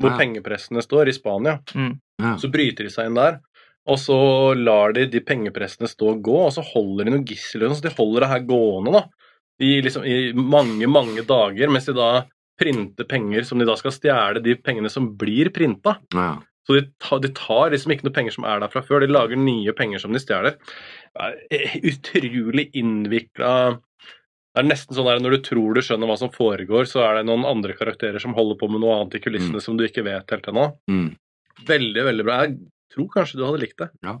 Hvor 0.00 0.14
Ja. 0.14 0.16
pengepressene 0.16 0.80
står, 0.80 1.10
i 1.10 1.12
Spania. 1.12 1.58
Mm. 1.74 1.98
Ja. 2.22 2.36
Så 2.40 2.48
bryter 2.48 2.86
de 2.86 2.92
seg 2.94 3.10
inn 3.10 3.18
der. 3.18 3.40
Og 3.88 3.98
så 4.00 4.16
lar 4.56 4.94
de 4.96 5.04
de 5.12 5.20
pengepressene 5.20 5.88
stå 5.90 6.14
og 6.14 6.22
gå, 6.24 6.38
og 6.46 6.52
så 6.54 6.62
holder 6.64 7.04
de 7.04 7.10
noen 7.12 7.26
gisler. 7.28 7.68
Så 7.74 7.82
de 7.84 7.92
holder 7.98 8.24
det 8.24 8.30
her 8.32 8.46
gående 8.48 8.94
da, 8.96 9.02
i, 9.58 9.70
liksom, 9.82 10.04
i 10.06 10.32
mange, 10.32 10.86
mange 10.90 11.24
dager, 11.26 11.70
mens 11.72 11.88
de 11.88 11.94
da 11.96 12.10
printer 12.58 13.06
penger 13.06 13.46
som 13.46 13.60
de 13.60 13.66
da 13.68 13.76
skal 13.78 13.94
stjele 13.94 14.42
de 14.42 14.56
pengene 14.58 14.90
som 14.90 15.12
blir 15.18 15.50
printa. 15.54 15.96
Ja. 16.14 16.36
Så 16.66 16.76
de 16.76 16.84
tar, 17.00 17.20
de 17.24 17.30
tar 17.32 17.70
liksom 17.72 17.94
ikke 17.94 18.04
noe 18.04 18.14
penger 18.16 18.34
som 18.34 18.44
er 18.44 18.60
der 18.60 18.70
fra 18.72 18.82
før, 18.84 19.00
de 19.00 19.08
lager 19.08 19.38
nye 19.40 19.72
penger 19.76 20.02
som 20.02 20.12
de 20.12 20.20
stjeler. 20.20 20.58
Er 21.16 21.38
utrolig 21.80 22.68
innvikla 22.76 23.52
Det 23.78 24.60
er 24.60 24.66
nesten 24.66 24.96
sånn 24.96 25.06
der 25.08 25.22
når 25.22 25.36
du 25.36 25.44
tror 25.46 25.76
du 25.76 25.80
skjønner 25.84 26.10
hva 26.10 26.18
som 26.18 26.32
foregår, 26.34 26.88
så 26.90 27.04
er 27.06 27.18
det 27.18 27.28
noen 27.28 27.46
andre 27.48 27.76
karakterer 27.78 28.20
som 28.20 28.34
holder 28.36 28.58
på 28.60 28.68
med 28.72 28.82
noe 28.82 28.96
annet 28.98 29.16
i 29.16 29.22
kulissene 29.22 29.62
som 29.62 29.78
du 29.78 29.86
ikke 29.86 30.04
vet 30.06 30.34
helt 30.34 30.50
ennå. 30.50 30.66
Mm. 30.90 31.08
Veldig, 31.68 32.04
veldig 32.10 32.26
bra. 32.26 32.40
Jeg 32.44 32.58
tror 32.92 33.08
kanskje 33.14 33.38
du 33.38 33.46
hadde 33.46 33.62
likt 33.62 33.78
det. 33.80 33.88
Ja. 34.04 34.16